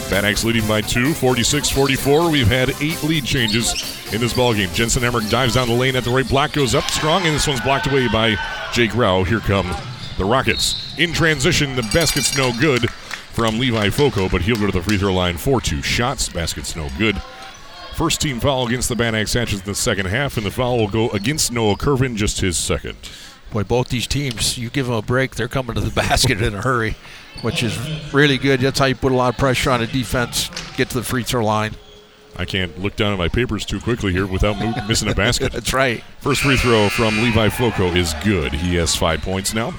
Bad 0.08 0.24
Axe 0.24 0.44
leading 0.44 0.66
by 0.66 0.80
two, 0.80 1.12
46 1.12 1.68
44. 1.68 2.30
We've 2.30 2.46
had 2.46 2.70
eight 2.80 3.02
lead 3.02 3.26
changes 3.26 3.74
in 4.14 4.22
this 4.22 4.32
ballgame. 4.32 4.72
Jensen 4.72 5.04
Emmerich 5.04 5.28
dives 5.28 5.56
down 5.56 5.68
the 5.68 5.74
lane 5.74 5.94
at 5.94 6.04
the 6.04 6.10
right 6.10 6.26
block, 6.26 6.54
goes 6.54 6.74
up 6.74 6.84
strong, 6.84 7.26
and 7.26 7.34
this 7.34 7.46
one's 7.46 7.60
blocked 7.60 7.86
away 7.86 8.08
by 8.08 8.34
Jake 8.72 8.94
Rao. 8.96 9.24
Here 9.24 9.40
come 9.40 9.76
the 10.16 10.24
Rockets. 10.24 10.96
In 10.96 11.12
transition, 11.12 11.76
the 11.76 11.82
basket's 11.92 12.34
no 12.34 12.50
good 12.58 12.88
from 13.36 13.58
Levi 13.58 13.90
Foco, 13.90 14.30
but 14.30 14.40
he'll 14.40 14.56
go 14.56 14.64
to 14.64 14.72
the 14.72 14.82
free 14.82 14.96
throw 14.96 15.12
line 15.12 15.36
for 15.36 15.60
two 15.60 15.82
shots. 15.82 16.26
Basket's 16.30 16.74
no 16.74 16.88
good. 16.96 17.20
First 17.94 18.22
team 18.22 18.40
foul 18.40 18.66
against 18.66 18.88
the 18.88 18.96
Bad 18.96 19.14
Axe 19.14 19.34
Hatchets 19.34 19.60
in 19.60 19.66
the 19.66 19.74
second 19.74 20.06
half, 20.06 20.38
and 20.38 20.46
the 20.46 20.50
foul 20.50 20.78
will 20.78 20.88
go 20.88 21.10
against 21.10 21.52
Noah 21.52 21.76
Curvin, 21.76 22.16
just 22.16 22.40
his 22.40 22.56
second. 22.56 22.96
Boy, 23.52 23.62
both 23.62 23.88
these 23.88 24.06
teams, 24.06 24.56
you 24.56 24.70
give 24.70 24.86
them 24.86 24.94
a 24.94 25.02
break, 25.02 25.34
they're 25.34 25.48
coming 25.48 25.74
to 25.74 25.82
the 25.82 25.90
basket 25.94 26.40
in 26.40 26.54
a 26.54 26.62
hurry, 26.62 26.96
which 27.42 27.62
is 27.62 27.76
really 28.14 28.38
good. 28.38 28.60
That's 28.60 28.78
how 28.78 28.86
you 28.86 28.94
put 28.94 29.12
a 29.12 29.14
lot 29.14 29.34
of 29.34 29.38
pressure 29.38 29.70
on 29.70 29.82
a 29.82 29.86
defense, 29.86 30.48
get 30.78 30.88
to 30.88 30.94
the 30.94 31.04
free 31.04 31.22
throw 31.22 31.44
line. 31.44 31.72
I 32.36 32.46
can't 32.46 32.78
look 32.78 32.96
down 32.96 33.12
at 33.12 33.18
my 33.18 33.28
papers 33.28 33.66
too 33.66 33.80
quickly 33.80 34.12
here 34.12 34.26
without 34.26 34.58
missing 34.88 35.10
a 35.10 35.14
basket. 35.14 35.52
That's 35.52 35.74
right. 35.74 36.02
First 36.20 36.40
free 36.40 36.56
throw 36.56 36.88
from 36.88 37.18
Levi 37.18 37.50
Foco 37.50 37.88
is 37.88 38.14
good. 38.24 38.54
He 38.54 38.76
has 38.76 38.96
five 38.96 39.20
points 39.20 39.52
now. 39.52 39.74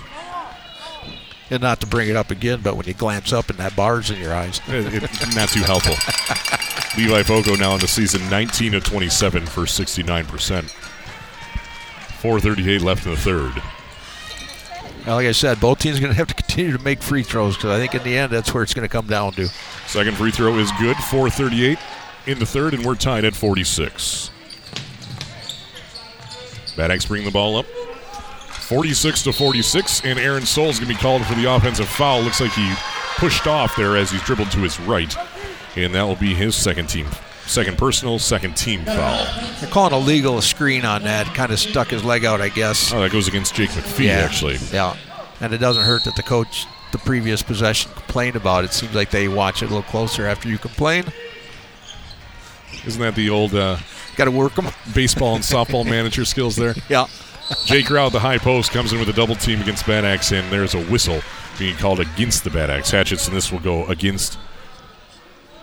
And 1.49 1.61
not 1.61 1.79
to 1.79 1.87
bring 1.87 2.09
it 2.09 2.15
up 2.17 2.29
again, 2.29 2.59
but 2.61 2.75
when 2.75 2.85
you 2.87 2.93
glance 2.93 3.31
up 3.31 3.49
and 3.49 3.57
that 3.59 3.75
bar's 3.75 4.09
in 4.11 4.19
your 4.19 4.33
eyes. 4.33 4.59
It- 4.67 5.03
it- 5.03 5.35
not 5.35 5.49
too 5.49 5.63
helpful. 5.63 5.93
Levi 7.01 7.23
Foco 7.23 7.55
now 7.55 7.73
in 7.75 7.79
the 7.79 7.87
season 7.87 8.27
19 8.29 8.73
of 8.73 8.83
27 8.83 9.45
for 9.45 9.61
69%. 9.61 10.69
438 12.19 12.81
left 12.81 13.05
in 13.05 13.11
the 13.11 13.17
third. 13.17 13.53
Well, 15.05 15.15
like 15.17 15.27
I 15.27 15.31
said, 15.31 15.59
both 15.61 15.79
teams 15.79 15.97
are 15.97 16.01
going 16.01 16.11
to 16.11 16.17
have 16.17 16.27
to 16.27 16.33
continue 16.33 16.75
to 16.75 16.83
make 16.83 17.01
free 17.01 17.23
throws 17.23 17.55
because 17.55 17.69
I 17.69 17.77
think 17.79 17.95
in 17.95 18.03
the 18.03 18.17
end 18.17 18.31
that's 18.31 18.53
where 18.53 18.61
it's 18.63 18.73
going 18.73 18.85
to 18.87 18.91
come 18.91 19.07
down 19.07 19.31
to. 19.33 19.47
Second 19.87 20.17
free 20.17 20.31
throw 20.31 20.57
is 20.57 20.69
good. 20.79 20.97
438 20.97 21.77
in 22.25 22.39
the 22.39 22.45
third, 22.45 22.73
and 22.73 22.83
we're 22.85 22.95
tied 22.95 23.23
at 23.23 23.33
46. 23.35 24.31
Bad 26.75 26.91
Axe 26.91 27.05
bring 27.05 27.23
the 27.23 27.31
ball 27.31 27.55
up. 27.57 27.65
46 28.67 29.23
to 29.23 29.33
46, 29.33 30.01
and 30.03 30.19
Aaron 30.19 30.45
Souls 30.45 30.79
going 30.79 30.89
to 30.91 30.95
be 30.95 30.99
called 31.01 31.25
for 31.25 31.35
the 31.35 31.45
offensive 31.45 31.87
foul. 31.87 32.21
Looks 32.21 32.41
like 32.41 32.51
he 32.51 32.73
pushed 33.15 33.47
off 33.47 33.75
there 33.77 33.95
as 33.95 34.11
he's 34.11 34.21
dribbled 34.23 34.51
to 34.51 34.59
his 34.59 34.79
right, 34.81 35.15
and 35.75 35.95
that 35.95 36.03
will 36.03 36.15
be 36.17 36.33
his 36.33 36.53
second 36.55 36.87
team, 36.89 37.07
second 37.45 37.77
personal, 37.77 38.19
second 38.19 38.57
team 38.57 38.83
foul. 38.83 39.25
They're 39.61 39.69
calling 39.69 39.93
a 39.93 39.97
legal 39.99 40.41
screen 40.41 40.83
on 40.83 41.03
that. 41.03 41.27
Kind 41.27 41.51
of 41.53 41.59
stuck 41.59 41.87
his 41.89 42.03
leg 42.03 42.25
out, 42.25 42.41
I 42.41 42.49
guess. 42.49 42.91
Oh, 42.93 42.99
that 43.01 43.11
goes 43.11 43.27
against 43.29 43.55
Jake 43.55 43.69
McPhee, 43.69 44.09
actually. 44.09 44.57
Yeah. 44.73 44.97
And 45.39 45.53
it 45.53 45.59
doesn't 45.59 45.83
hurt 45.83 46.03
that 46.03 46.15
the 46.17 46.23
coach, 46.23 46.65
the 46.91 46.97
previous 46.97 47.41
possession, 47.43 47.91
complained 47.93 48.35
about 48.35 48.65
it. 48.65 48.73
Seems 48.73 48.93
like 48.93 49.11
they 49.11 49.27
watch 49.29 49.61
it 49.61 49.67
a 49.67 49.69
little 49.69 49.83
closer 49.83 50.25
after 50.25 50.49
you 50.49 50.57
complain. 50.57 51.05
Isn't 52.85 53.01
that 53.01 53.15
the 53.15 53.29
old 53.29 53.53
uh, 53.55 53.77
Got 54.17 54.25
to 54.25 54.31
work 54.31 54.55
them. 54.55 54.67
baseball 54.93 55.35
and 55.35 55.43
softball 55.43 55.85
manager 55.85 56.25
skills 56.25 56.55
there? 56.55 56.73
Yeah. 56.89 57.05
Jake 57.65 57.89
Rao, 57.89 58.09
the 58.09 58.19
high 58.19 58.37
post, 58.37 58.71
comes 58.71 58.91
in 58.93 58.99
with 58.99 59.09
a 59.09 59.13
double 59.13 59.35
team 59.35 59.61
against 59.61 59.85
Bad 59.85 60.05
Axe, 60.05 60.31
and 60.31 60.51
there's 60.51 60.75
a 60.75 60.83
whistle 60.85 61.21
being 61.57 61.75
called 61.75 61.99
against 61.99 62.43
the 62.43 62.49
Bad 62.49 62.69
Axe 62.69 62.91
Hatchets, 62.91 63.27
and 63.27 63.35
this 63.35 63.51
will 63.51 63.59
go 63.59 63.85
against 63.85 64.37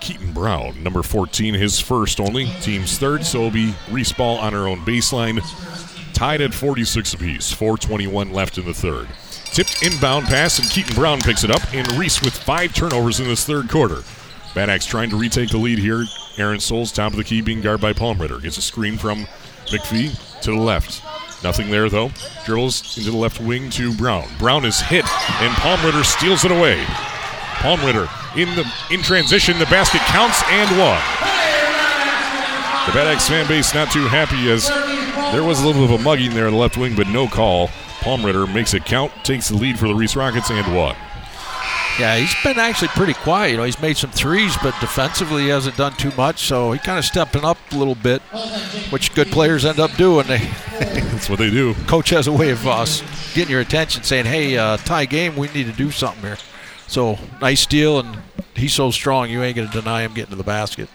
Keaton 0.01 0.33
Brown, 0.33 0.83
number 0.83 1.03
14, 1.03 1.55
his 1.55 1.81
first 1.81 2.21
only, 2.21 2.47
team's 2.61 2.99
third, 2.99 3.25
so 3.25 3.39
it'll 3.39 3.51
be 3.51 3.75
Reese 3.91 4.13
Ball 4.13 4.39
on 4.39 4.53
her 4.53 4.69
own 4.69 4.81
baseline, 4.81 5.41
tied 6.15 6.41
at 6.41 6.55
46 6.55 7.15
apiece, 7.15 7.53
421 7.53 8.33
left 8.33 8.59
in 8.59 8.67
the 8.67 8.75
third. 8.75 9.09
Tipped 9.53 9.83
inbound 9.83 10.27
pass, 10.27 10.59
and 10.59 10.69
Keaton 10.71 10.95
Brown 10.95 11.21
picks 11.21 11.45
it 11.45 11.51
up, 11.51 11.63
and 11.73 11.91
Reese 11.93 12.23
with 12.23 12.35
five 12.35 12.75
turnovers 12.75 13.21
in 13.21 13.27
this 13.27 13.45
third 13.45 13.69
quarter. 13.71 14.03
Bad 14.55 14.71
Axe 14.71 14.87
trying 14.87 15.11
to 15.11 15.17
retake 15.17 15.51
the 15.51 15.59
lead 15.59 15.79
here. 15.79 16.05
Aaron 16.39 16.61
Souls, 16.61 16.93
top 16.93 17.13
of 17.13 17.19
the 17.19 17.25
key, 17.25 17.41
being 17.41 17.61
guarded 17.61 17.81
by 17.81 17.93
Palmritter. 17.93 18.43
Gets 18.43 18.59
a 18.59 18.63
screen 18.63 18.97
from 18.99 19.27
McPhee 19.67 20.41
to 20.43 20.51
the 20.51 20.57
left. 20.57 21.04
Nothing 21.45 21.71
there, 21.71 21.91
though. 21.91 22.11
Dribbles 22.47 22.97
into 22.97 23.11
the 23.11 23.17
left 23.17 23.39
wing 23.39 23.69
to 23.71 23.95
Brown. 23.95 24.27
Brown 24.39 24.65
is 24.65 24.81
hit, 24.81 25.05
and 25.43 25.53
Palmritter 25.57 26.03
steals 26.03 26.43
it 26.47 26.51
away. 26.51 26.83
Palmritter 27.61 28.09
in 28.35 28.49
the 28.57 28.65
in 28.91 29.03
transition. 29.03 29.59
The 29.59 29.67
basket 29.67 30.01
counts 30.07 30.43
and 30.49 30.71
one. 30.71 31.03
The 32.87 32.93
Bad 32.93 33.09
Axe 33.09 33.29
fan 33.29 33.47
base 33.47 33.75
not 33.75 33.93
too 33.93 34.07
happy 34.07 34.51
as 34.51 34.69
there 35.33 35.45
was 35.45 35.63
a 35.63 35.67
little 35.67 35.87
bit 35.87 35.95
of 35.95 36.01
a 36.01 36.03
mugging 36.03 36.33
there 36.33 36.47
in 36.47 36.55
the 36.55 36.59
left 36.59 36.79
wing, 36.79 36.97
but 36.97 37.09
no 37.09 37.29
call. 37.29 37.69
Palmritter 38.01 38.53
makes 38.53 38.73
it 38.73 38.87
count, 38.87 39.13
takes 39.23 39.49
the 39.49 39.57
lead 39.57 39.79
for 39.79 39.87
the 39.87 39.95
Reese 39.95 40.17
Rockets, 40.17 40.51
and 40.51 40.75
one. 40.75 40.97
Yeah, 41.99 42.17
he's 42.17 42.35
been 42.43 42.59
actually 42.59 42.89
pretty 42.89 43.15
quiet. 43.15 43.53
You 43.53 43.57
know, 43.59 43.65
he's 43.65 43.81
made 43.81 43.97
some 43.97 44.11
threes, 44.11 44.57
but 44.63 44.75
defensively 44.81 45.45
he 45.45 45.49
hasn't 45.49 45.77
done 45.77 45.93
too 45.93 46.11
much. 46.17 46.41
So 46.41 46.73
he 46.73 46.79
kind 46.81 46.99
of 46.99 47.05
stepping 47.05 47.45
up 47.45 47.57
a 47.71 47.77
little 47.77 47.95
bit, 47.95 48.21
which 48.91 49.15
good 49.15 49.29
players 49.29 49.65
end 49.65 49.79
up 49.79 49.95
doing. 49.97 50.27
They 50.27 50.39
That's 50.79 51.31
what 51.31 51.39
they 51.39 51.51
do. 51.51 51.75
coach 51.87 52.11
has 52.11 52.27
a 52.27 52.33
way 52.33 52.51
of 52.51 52.67
uh, 52.67 52.85
getting 53.35 53.53
your 53.53 53.61
attention, 53.61 54.03
saying, 54.03 54.27
"Hey, 54.27 54.59
uh, 54.59 54.77
tie 54.79 55.05
game, 55.05 55.37
we 55.37 55.47
need 55.49 55.67
to 55.67 55.73
do 55.73 55.93
something 55.93 56.23
here." 56.23 56.39
So 56.89 57.17
nice 57.41 57.61
steal, 57.61 58.01
and 58.01 58.19
he's 58.57 58.75
so 58.75 58.91
strong, 58.91 59.31
you 59.31 59.43
ain't 59.45 59.57
going 59.57 59.69
to 59.69 59.81
deny 59.81 60.03
him 60.03 60.15
getting 60.15 60.31
to 60.31 60.37
the 60.37 60.43
basket. 60.43 60.89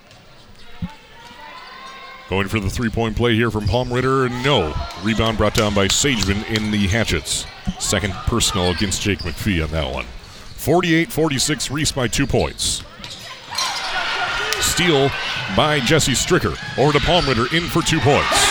Going 2.29 2.47
for 2.47 2.59
the 2.59 2.69
three 2.69 2.89
point 2.89 3.15
play 3.15 3.35
here 3.35 3.49
from 3.49 3.63
Palmritter. 3.63 4.29
No. 4.43 4.75
Rebound 5.01 5.37
brought 5.37 5.55
down 5.55 5.73
by 5.73 5.87
Sageman 5.87 6.47
in 6.55 6.69
the 6.71 6.87
Hatchets. 6.87 7.47
Second 7.79 8.13
personal 8.27 8.69
against 8.69 9.01
Jake 9.01 9.19
McPhee 9.19 9.63
on 9.63 9.71
that 9.71 9.91
one. 9.91 10.05
48 10.60 11.10
46, 11.10 11.72
Reese 11.72 11.91
by 11.93 12.07
two 12.07 12.28
points. 12.28 12.84
Steal 14.60 15.10
by 15.55 15.80
Jesse 15.80 16.12
Stricker. 16.12 16.51
Over 16.78 16.91
to 16.91 16.99
Palmritter, 16.99 17.51
in 17.57 17.64
for 17.64 17.82
two 17.82 17.99
points. 18.01 18.45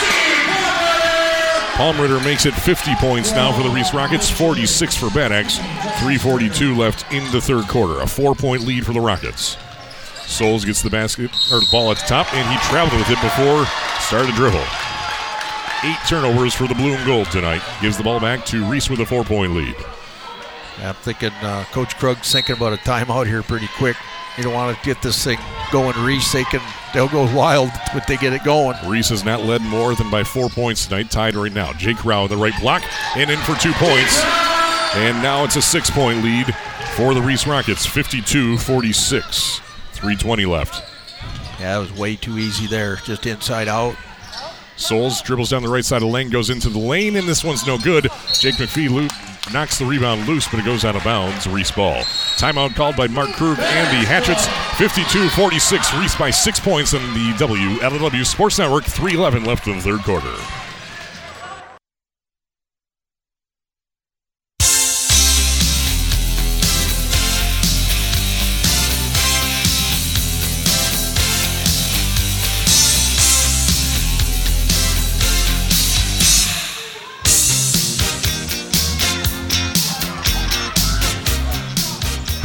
Palmritter 1.76 2.24
makes 2.24 2.46
it 2.46 2.54
50 2.54 2.94
points 2.96 3.32
now 3.32 3.52
for 3.52 3.62
the 3.62 3.68
Reese 3.68 3.92
Rockets, 3.92 4.30
46 4.30 4.96
for 4.96 5.10
Bad 5.10 5.32
Axe, 5.32 5.58
342 6.00 6.74
left 6.74 7.04
in 7.12 7.30
the 7.30 7.40
third 7.42 7.68
quarter. 7.68 8.00
A 8.00 8.06
four 8.06 8.34
point 8.34 8.62
lead 8.62 8.86
for 8.86 8.94
the 8.94 9.00
Rockets. 9.00 9.58
Souls 10.26 10.64
gets 10.64 10.80
the 10.80 10.90
basket 10.90 11.30
or 11.52 11.60
the 11.60 11.68
ball 11.70 11.90
at 11.90 11.98
the 11.98 12.06
top, 12.06 12.32
and 12.34 12.48
he 12.50 12.56
traveled 12.68 12.98
with 12.98 13.10
it 13.10 13.20
before 13.20 13.66
started 14.00 14.30
to 14.30 14.34
dribble. 14.34 14.64
Eight 15.84 15.98
turnovers 16.08 16.54
for 16.54 16.66
the 16.66 16.74
and 16.74 17.06
gold 17.06 17.30
tonight. 17.30 17.62
Gives 17.82 17.98
the 17.98 18.02
ball 18.02 18.18
back 18.18 18.46
to 18.46 18.64
Reese 18.64 18.88
with 18.88 19.00
a 19.00 19.06
four 19.06 19.24
point 19.24 19.54
lead. 19.54 19.76
I'm 20.82 20.94
thinking 20.94 21.32
uh, 21.42 21.64
Coach 21.72 21.96
Krug's 21.96 22.30
thinking 22.30 22.56
about 22.56 22.72
a 22.72 22.76
timeout 22.76 23.26
here 23.26 23.42
pretty 23.42 23.68
quick. 23.76 23.96
You 24.36 24.44
don't 24.44 24.54
want 24.54 24.76
to 24.76 24.84
get 24.84 25.02
this 25.02 25.24
thing 25.24 25.38
going, 25.72 25.96
Reese. 26.04 26.32
They 26.32 26.44
can 26.44 26.60
they'll 26.94 27.08
go 27.08 27.24
wild 27.34 27.70
when 27.92 28.02
they 28.06 28.16
get 28.16 28.32
it 28.32 28.44
going. 28.44 28.76
Reese 28.86 29.08
has 29.08 29.24
not 29.24 29.42
led 29.42 29.62
more 29.62 29.94
than 29.94 30.10
by 30.10 30.22
four 30.22 30.48
points 30.48 30.86
tonight, 30.86 31.10
tied 31.10 31.34
right 31.34 31.52
now. 31.52 31.72
Jake 31.72 32.04
Rao 32.04 32.24
in 32.24 32.30
the 32.30 32.36
right 32.36 32.58
block 32.60 32.84
and 33.16 33.30
in 33.30 33.38
for 33.40 33.56
two 33.56 33.72
points. 33.72 34.22
And 34.94 35.20
now 35.22 35.44
it's 35.44 35.56
a 35.56 35.62
six 35.62 35.90
point 35.90 36.22
lead 36.22 36.54
for 36.94 37.14
the 37.14 37.22
Reese 37.22 37.46
Rockets, 37.46 37.84
52 37.84 38.58
46. 38.58 39.60
320 39.92 40.46
left. 40.46 40.84
Yeah, 41.58 41.78
it 41.78 41.80
was 41.80 41.92
way 41.92 42.14
too 42.14 42.38
easy 42.38 42.68
there, 42.68 42.96
just 42.96 43.26
inside 43.26 43.66
out. 43.66 43.96
Souls 44.76 45.20
dribbles 45.22 45.50
down 45.50 45.62
the 45.64 45.68
right 45.68 45.84
side 45.84 45.96
of 45.96 46.02
the 46.02 46.06
lane, 46.06 46.30
goes 46.30 46.50
into 46.50 46.68
the 46.68 46.78
lane, 46.78 47.16
and 47.16 47.28
this 47.28 47.42
one's 47.42 47.66
no 47.66 47.78
good. 47.78 48.04
Jake 48.32 48.54
McPhee 48.54 48.88
knocks 49.52 49.78
the 49.78 49.84
rebound 49.84 50.26
loose, 50.26 50.48
but 50.48 50.60
it 50.60 50.64
goes 50.64 50.84
out 50.84 50.96
of 50.96 51.04
bounds. 51.04 51.46
Reese 51.46 51.70
ball. 51.70 52.02
Timeout 52.36 52.74
called 52.74 52.96
by 52.96 53.06
Mark 53.08 53.30
Krug 53.30 53.58
and 53.58 53.86
the 53.88 54.06
Hatchets. 54.06 54.46
52 54.78 55.28
46. 55.30 55.94
Reese 55.94 56.16
by 56.16 56.30
six 56.30 56.60
points 56.60 56.94
on 56.94 57.02
the 57.14 57.32
WLW 57.34 58.24
Sports 58.24 58.58
Network. 58.58 58.84
311 58.84 59.44
left 59.44 59.66
in 59.66 59.76
the 59.76 59.82
third 59.82 60.00
quarter. 60.00 60.67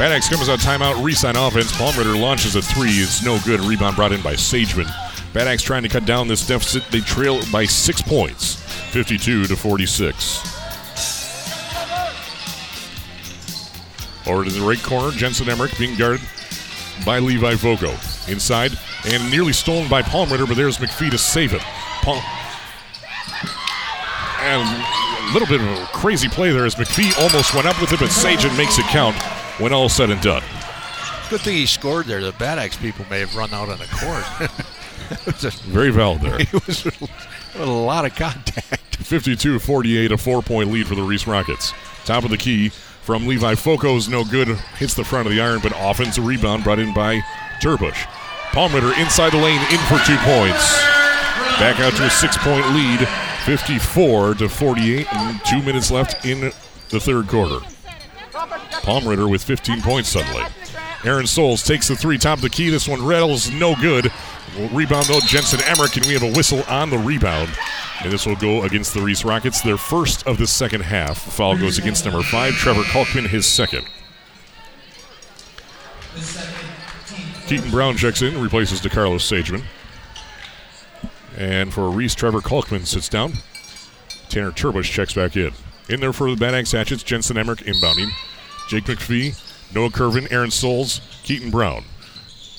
Bad 0.04 0.12
Axe 0.12 0.28
comes 0.28 0.50
out 0.50 0.60
timeout. 0.60 1.02
Reese 1.02 1.24
on 1.24 1.38
offense. 1.38 1.72
Palmritter 1.72 2.20
launches 2.20 2.58
a 2.58 2.62
three. 2.62 2.90
It's 2.90 3.24
no 3.24 3.40
good. 3.46 3.62
Rebound 3.62 3.96
brought 3.96 4.12
in 4.12 4.22
by 4.22 4.34
Sageman. 4.34 4.92
Bad 5.32 5.48
Axe 5.48 5.64
trying 5.64 5.82
to 5.84 5.88
cut 5.88 6.04
down 6.04 6.28
this 6.28 6.46
deficit. 6.46 6.84
They 6.92 7.00
trail 7.00 7.40
by 7.54 7.64
six 7.64 8.02
points, 8.02 8.56
52 8.92 9.46
to 9.46 9.56
46. 9.56 10.40
Over 14.28 14.44
to 14.44 14.50
the 14.50 14.60
right 14.60 14.84
corner, 14.84 15.12
Jensen 15.12 15.48
Emmerich 15.48 15.80
being 15.80 15.98
guarded 15.98 16.20
by 17.06 17.20
Levi 17.20 17.56
Foco. 17.56 17.92
Inside 18.30 18.78
and 19.06 19.32
nearly 19.32 19.54
stolen 19.54 19.88
by 19.88 20.02
Palmritter, 20.02 20.46
but 20.46 20.58
there's 20.58 20.80
McPhee 20.80 21.12
to 21.12 21.18
save 21.18 21.54
it. 21.54 21.62
Palm. 22.02 22.22
And 24.42 24.68
a 25.30 25.34
little 25.34 25.48
bit 25.48 25.62
of 25.62 25.82
a 25.82 25.86
crazy 25.94 26.28
play 26.28 26.52
there 26.52 26.66
as 26.66 26.76
McPhee 26.76 27.18
almost 27.24 27.54
went 27.54 27.68
up 27.68 27.80
with 27.80 27.94
it, 27.94 28.02
but 28.02 28.10
Sagan 28.10 28.54
makes 28.58 28.78
it 28.78 28.86
count 28.88 29.16
when 29.58 29.74
all 29.74 29.90
said 29.90 30.10
and 30.10 30.22
done. 30.22 30.44
Good 31.30 31.42
thing 31.42 31.56
he 31.56 31.66
scored 31.66 32.06
there. 32.06 32.22
The 32.22 32.32
Bad 32.34 32.60
Axe 32.60 32.78
people 32.78 33.06
may 33.10 33.20
have 33.20 33.36
run 33.36 33.54
out 33.54 33.70
on 33.70 33.80
the 33.80 33.86
court. 33.86 34.24
it 35.12 35.26
was, 35.26 35.44
a, 35.46 35.52
Very 35.70 35.92
valid 35.92 36.22
there. 36.22 36.36
it 36.40 36.68
was 36.68 36.86
a, 36.86 37.64
a 37.64 37.66
lot 37.66 38.06
of 38.06 38.16
contact. 38.16 38.96
52 38.98 39.60
48, 39.60 40.12
a 40.12 40.18
four 40.18 40.42
point 40.42 40.72
lead 40.72 40.88
for 40.88 40.96
the 40.96 41.02
Reese 41.02 41.28
Rockets. 41.28 41.74
Top 42.06 42.24
of 42.24 42.30
the 42.30 42.38
key 42.38 42.70
from 42.70 43.28
Levi 43.28 43.56
Foco's 43.56 44.08
no 44.08 44.24
good. 44.24 44.48
Hits 44.78 44.94
the 44.94 45.04
front 45.04 45.28
of 45.28 45.34
the 45.34 45.42
iron, 45.42 45.60
but 45.62 45.74
offensive 45.76 46.26
rebound 46.26 46.64
brought 46.64 46.80
in 46.80 46.94
by 46.94 47.20
Turbush. 47.62 48.06
Palmritter 48.52 48.98
inside 49.02 49.32
the 49.32 49.38
lane, 49.38 49.60
in 49.72 49.80
for 49.88 49.98
two 50.06 50.18
points. 50.18 50.82
Back 51.60 51.80
out 51.80 51.94
to 51.94 52.06
a 52.06 52.10
six 52.10 52.38
point 52.38 52.66
lead, 52.74 53.08
54 53.46 54.36
to 54.36 54.50
48, 54.50 55.14
and 55.14 55.46
two 55.46 55.62
minutes 55.64 55.92
left 55.92 56.26
in 56.26 56.52
the 56.90 57.00
third 57.00 57.28
quarter. 57.28 57.60
Palmritter 58.34 59.30
with 59.30 59.44
15 59.44 59.82
points 59.82 60.10
suddenly. 60.10 60.44
Aaron 61.06 61.28
Souls 61.28 61.64
takes 61.64 61.88
the 61.88 61.96
three, 61.96 62.18
top 62.18 62.40
of 62.40 62.42
the 62.42 62.50
key. 62.50 62.70
This 62.70 62.88
one 62.88 63.06
rattles, 63.06 63.52
no 63.52 63.76
good. 63.76 64.12
Rebound 64.72 65.06
though, 65.06 65.20
Jensen 65.20 65.60
Emmerich, 65.66 65.98
and 65.98 66.06
we 66.06 66.14
have 66.14 66.24
a 66.24 66.32
whistle 66.32 66.64
on 66.68 66.90
the 66.90 66.98
rebound. 66.98 67.50
And 68.02 68.12
this 68.12 68.26
will 68.26 68.36
go 68.36 68.64
against 68.64 68.94
the 68.94 69.02
Reese 69.02 69.24
Rockets, 69.24 69.62
their 69.62 69.78
first 69.78 70.26
of 70.26 70.38
the 70.38 70.48
second 70.48 70.82
half. 70.82 71.26
The 71.26 71.32
foul 71.32 71.58
goes 71.58 71.78
against 71.78 72.06
number 72.06 72.24
five, 72.24 72.54
Trevor 72.54 72.84
Kalkman, 72.84 73.28
his 73.28 73.46
second. 73.46 73.86
Keaton 77.48 77.70
Brown 77.72 77.98
checks 77.98 78.22
in, 78.22 78.40
replaces 78.42 78.82
DeCarlos 78.82 79.22
Sageman. 79.22 79.64
And 81.38 81.74
for 81.74 81.90
Reese, 81.90 82.16
Trevor 82.16 82.42
Kalkman 82.42 82.86
sits 82.86 83.10
down. 83.10 83.34
Tanner 84.30 84.52
Turbush 84.52 84.90
checks 84.90 85.14
back 85.14 85.36
in. 85.36 85.52
In 85.90 86.00
there 86.00 86.14
for 86.14 86.30
the 86.30 86.38
Bad 86.38 86.56
Axe 86.56 86.72
Hatchets, 86.72 87.04
Jensen 87.04 87.38
Emmerich 87.38 87.60
inbounding. 87.60 88.10
Jake 88.70 88.86
McPhee, 88.86 89.36
Noah 89.74 89.90
Curvin, 89.90 90.32
Aaron 90.32 90.52
Souls, 90.52 91.02
Keaton 91.24 91.52
Brown. 91.52 91.84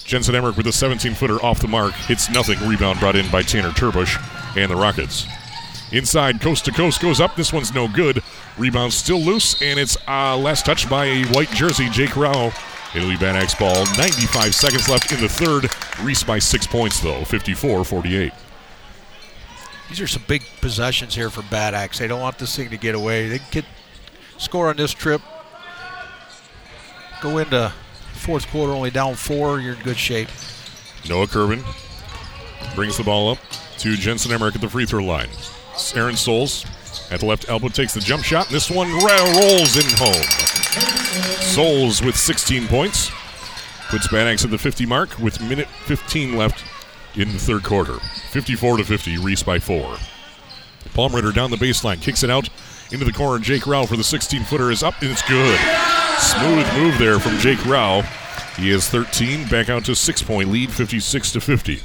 Jensen 0.04 0.34
Emmerich 0.34 0.56
with 0.56 0.66
a 0.66 0.72
17 0.72 1.14
footer 1.14 1.42
off 1.42 1.60
the 1.60 1.68
mark, 1.68 1.94
hits 1.94 2.30
nothing. 2.30 2.58
Rebound 2.68 3.00
brought 3.00 3.16
in 3.16 3.30
by 3.30 3.42
Tanner 3.42 3.70
Turbush 3.70 4.18
and 4.56 4.70
the 4.70 4.76
Rockets. 4.76 5.26
Inside, 5.92 6.40
coast 6.40 6.64
to 6.66 6.72
coast 6.72 7.00
goes 7.00 7.20
up. 7.20 7.36
This 7.36 7.52
one's 7.52 7.72
no 7.72 7.88
good. 7.88 8.22
Rebound 8.58 8.92
still 8.92 9.20
loose, 9.20 9.60
and 9.62 9.78
it's 9.78 9.96
uh, 10.06 10.36
last 10.36 10.66
touched 10.66 10.90
by 10.90 11.06
a 11.06 11.24
white 11.26 11.50
jersey, 11.50 11.88
Jake 11.88 12.16
Rao. 12.16 12.52
It'll 12.94 13.08
be 13.08 13.16
Bad 13.16 13.36
Axe 13.36 13.54
ball. 13.54 13.84
95 13.96 14.54
seconds 14.54 14.88
left 14.88 15.12
in 15.12 15.20
the 15.20 15.28
third. 15.28 15.70
Reese 16.04 16.22
by 16.22 16.38
six 16.38 16.66
points, 16.66 17.00
though, 17.00 17.24
54 17.24 17.84
48. 17.84 18.32
These 19.88 20.00
are 20.00 20.06
some 20.06 20.24
big 20.26 20.42
possessions 20.60 21.14
here 21.14 21.30
for 21.30 21.42
Bad 21.42 21.74
Axe. 21.74 21.98
They 21.98 22.08
don't 22.08 22.20
want 22.20 22.38
this 22.38 22.56
thing 22.56 22.70
to 22.70 22.76
get 22.76 22.94
away. 22.94 23.28
They 23.28 23.38
can 23.38 23.64
score 24.38 24.68
on 24.68 24.76
this 24.76 24.92
trip. 24.92 25.20
Go 27.20 27.38
into 27.38 27.72
fourth 28.12 28.46
quarter 28.48 28.72
only 28.72 28.90
down 28.90 29.14
four. 29.14 29.60
You're 29.60 29.74
in 29.74 29.82
good 29.82 29.98
shape. 29.98 30.28
Noah 31.08 31.26
Curvin 31.26 31.62
brings 32.74 32.96
the 32.96 33.04
ball 33.04 33.30
up 33.30 33.38
to 33.78 33.96
Jensen 33.96 34.32
Emmerich 34.32 34.54
at 34.54 34.60
the 34.60 34.68
free 34.68 34.86
throw 34.86 35.04
line. 35.04 35.28
Aaron 35.94 36.16
Souls 36.16 36.64
at 37.10 37.20
the 37.20 37.26
left 37.26 37.48
elbow 37.48 37.68
takes 37.68 37.94
the 37.94 38.00
jump 38.00 38.24
shot. 38.24 38.48
This 38.48 38.70
one 38.70 38.90
rolls 38.90 39.76
in 39.76 39.84
home. 39.96 40.22
Souls 41.40 42.02
with 42.02 42.16
16 42.16 42.66
points. 42.68 43.10
Puts 43.90 44.08
Bad 44.08 44.26
Axe 44.26 44.44
at 44.44 44.50
the 44.50 44.58
50 44.58 44.86
mark 44.86 45.18
with 45.18 45.40
minute 45.40 45.68
15 45.84 46.36
left 46.36 46.64
in 47.16 47.32
the 47.32 47.38
third 47.38 47.62
quarter. 47.62 47.98
54 48.30 48.78
to 48.78 48.84
50, 48.84 49.18
Reese 49.18 49.42
by 49.42 49.58
four. 49.58 49.96
Palmritter 50.94 51.34
down 51.34 51.50
the 51.50 51.56
baseline, 51.56 52.00
kicks 52.00 52.22
it 52.22 52.30
out 52.30 52.48
into 52.92 53.04
the 53.04 53.12
corner. 53.12 53.42
Jake 53.42 53.66
Rao 53.66 53.86
for 53.86 53.96
the 53.96 54.04
16 54.04 54.44
footer 54.44 54.70
is 54.70 54.82
up, 54.82 55.00
and 55.02 55.10
it's 55.10 55.22
good. 55.22 55.58
Smooth 56.18 56.66
move 56.76 56.98
there 56.98 57.18
from 57.18 57.38
Jake 57.38 57.64
Rao. 57.66 58.02
He 58.56 58.70
has 58.70 58.88
13, 58.88 59.48
back 59.48 59.68
out 59.68 59.84
to 59.86 59.96
six 59.96 60.22
point 60.22 60.50
lead, 60.50 60.70
56 60.70 61.32
to 61.32 61.40
50. 61.40 61.80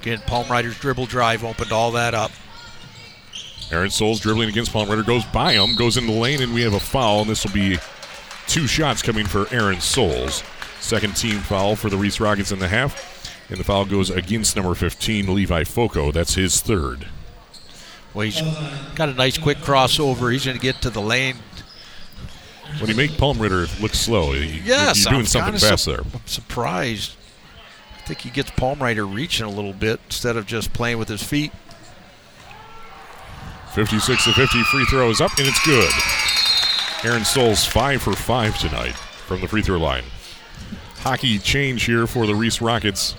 Again, 0.00 0.18
Palmritter's 0.18 0.78
dribble 0.78 1.06
drive 1.06 1.44
opened 1.44 1.72
all 1.72 1.92
that 1.92 2.14
up. 2.14 2.32
Aaron 3.70 3.90
Souls 3.90 4.18
dribbling 4.18 4.48
against 4.48 4.72
Palmritter 4.72 5.06
goes 5.06 5.24
by 5.26 5.52
him, 5.52 5.76
goes 5.76 5.96
into 5.96 6.12
the 6.12 6.18
lane, 6.18 6.42
and 6.42 6.52
we 6.52 6.62
have 6.62 6.74
a 6.74 6.80
foul, 6.80 7.20
and 7.20 7.30
this 7.30 7.44
will 7.44 7.52
be 7.52 7.78
two 8.48 8.66
shots 8.66 9.02
coming 9.02 9.26
for 9.26 9.46
Aaron 9.54 9.80
Souls. 9.80 10.42
Second 10.80 11.16
team 11.16 11.38
foul 11.38 11.76
for 11.76 11.88
the 11.88 11.96
Reese 11.96 12.18
Rockets 12.18 12.50
in 12.50 12.58
the 12.58 12.66
half. 12.66 13.09
And 13.50 13.58
the 13.58 13.64
foul 13.64 13.84
goes 13.84 14.10
against 14.10 14.54
number 14.54 14.74
15, 14.74 15.34
Levi 15.34 15.64
Foco. 15.64 16.12
That's 16.12 16.34
his 16.34 16.60
third. 16.60 17.08
Well, 18.14 18.24
he's 18.24 18.40
got 18.94 19.08
a 19.08 19.14
nice 19.14 19.38
quick 19.38 19.58
crossover. 19.58 20.32
He's 20.32 20.44
going 20.44 20.56
to 20.56 20.62
get 20.62 20.80
to 20.82 20.90
the 20.90 21.00
lane. 21.00 21.36
When 22.78 22.88
you 22.88 22.96
make 22.96 23.10
Palmritter 23.12 23.80
look 23.80 23.94
slow, 23.94 24.32
he, 24.32 24.60
yes, 24.60 25.02
you're 25.02 25.10
doing 25.10 25.20
I'm 25.22 25.26
something 25.26 25.58
fast 25.58 25.84
su- 25.84 25.90
there. 25.92 26.00
I'm 26.00 26.26
surprised. 26.26 27.16
I 27.98 28.02
think 28.02 28.20
he 28.20 28.30
gets 28.30 28.50
Palmritter 28.52 29.12
reaching 29.12 29.46
a 29.46 29.50
little 29.50 29.72
bit 29.72 30.00
instead 30.06 30.36
of 30.36 30.46
just 30.46 30.72
playing 30.72 30.98
with 30.98 31.08
his 31.08 31.22
feet. 31.22 31.52
56 33.74 34.24
to 34.24 34.32
50 34.32 34.62
free 34.64 34.84
throw 34.86 35.10
is 35.10 35.20
up, 35.20 35.32
and 35.38 35.46
it's 35.48 35.64
good. 35.64 35.90
Aaron 37.04 37.24
Souls 37.24 37.64
five 37.64 38.02
for 38.02 38.12
five 38.14 38.58
tonight 38.58 38.94
from 38.94 39.40
the 39.40 39.48
free 39.48 39.62
throw 39.62 39.78
line. 39.78 40.04
Hockey 40.98 41.38
change 41.38 41.84
here 41.84 42.06
for 42.06 42.26
the 42.26 42.34
Reese 42.34 42.60
Rockets. 42.60 43.14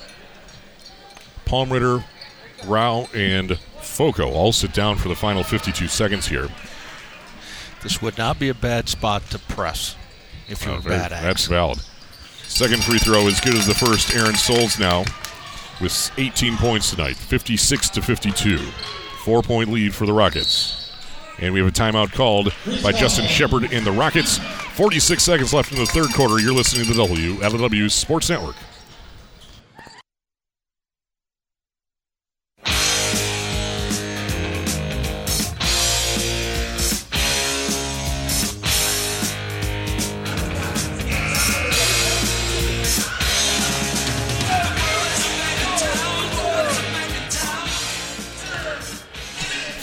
Palmritter, 1.52 2.04
Rao, 2.66 3.10
and 3.14 3.60
Foco 3.82 4.32
all 4.32 4.54
sit 4.54 4.72
down 4.74 4.96
for 4.96 5.10
the 5.10 5.16
final 5.16 5.44
52 5.44 5.88
seconds 5.90 6.28
here. 6.28 6.48
This 7.84 8.02
would 8.02 8.18
not 8.18 8.40
be 8.40 8.48
a 8.48 8.54
bad 8.54 8.88
spot 8.88 9.30
to 9.32 9.40
press 9.40 9.96
if 10.48 10.64
you're 10.66 10.76
Uh, 10.76 10.80
a 10.80 10.82
bad 10.82 11.12
axe. 11.12 11.24
that's 11.24 11.46
valid. 11.48 11.80
Second 12.48 12.84
free 12.84 13.00
throw 13.00 13.28
as 13.28 13.42
good 13.42 13.56
as 13.56 13.66
the 13.68 13.74
first. 13.74 14.14
Aaron 14.16 14.36
Souls 14.36 14.80
now 14.80 15.04
with 15.82 16.12
18 16.18 16.56
points 16.58 16.92
tonight, 16.92 17.18
56 17.18 17.90
to 17.90 18.02
52. 18.02 18.58
Four 19.26 19.42
point 19.42 19.72
lead 19.72 19.94
for 19.94 20.06
the 20.06 20.14
Rockets. 20.14 20.90
And 21.40 21.54
we 21.54 21.60
have 21.60 21.68
a 21.68 21.72
timeout 21.72 22.14
called 22.14 22.54
by 22.84 22.92
Justin 22.94 23.26
Shepard 23.28 23.74
in 23.74 23.84
the 23.84 23.92
Rockets. 23.92 24.38
46 24.76 25.22
seconds 25.24 25.54
left 25.54 25.72
in 25.72 25.80
the 25.80 25.86
third 25.86 26.14
quarter. 26.14 26.40
You're 26.40 26.54
listening 26.54 26.86
to 26.86 26.94
the 26.94 27.08
W, 27.08 27.36
LW 27.42 27.90
Sports 27.92 28.30
Network. 28.30 28.56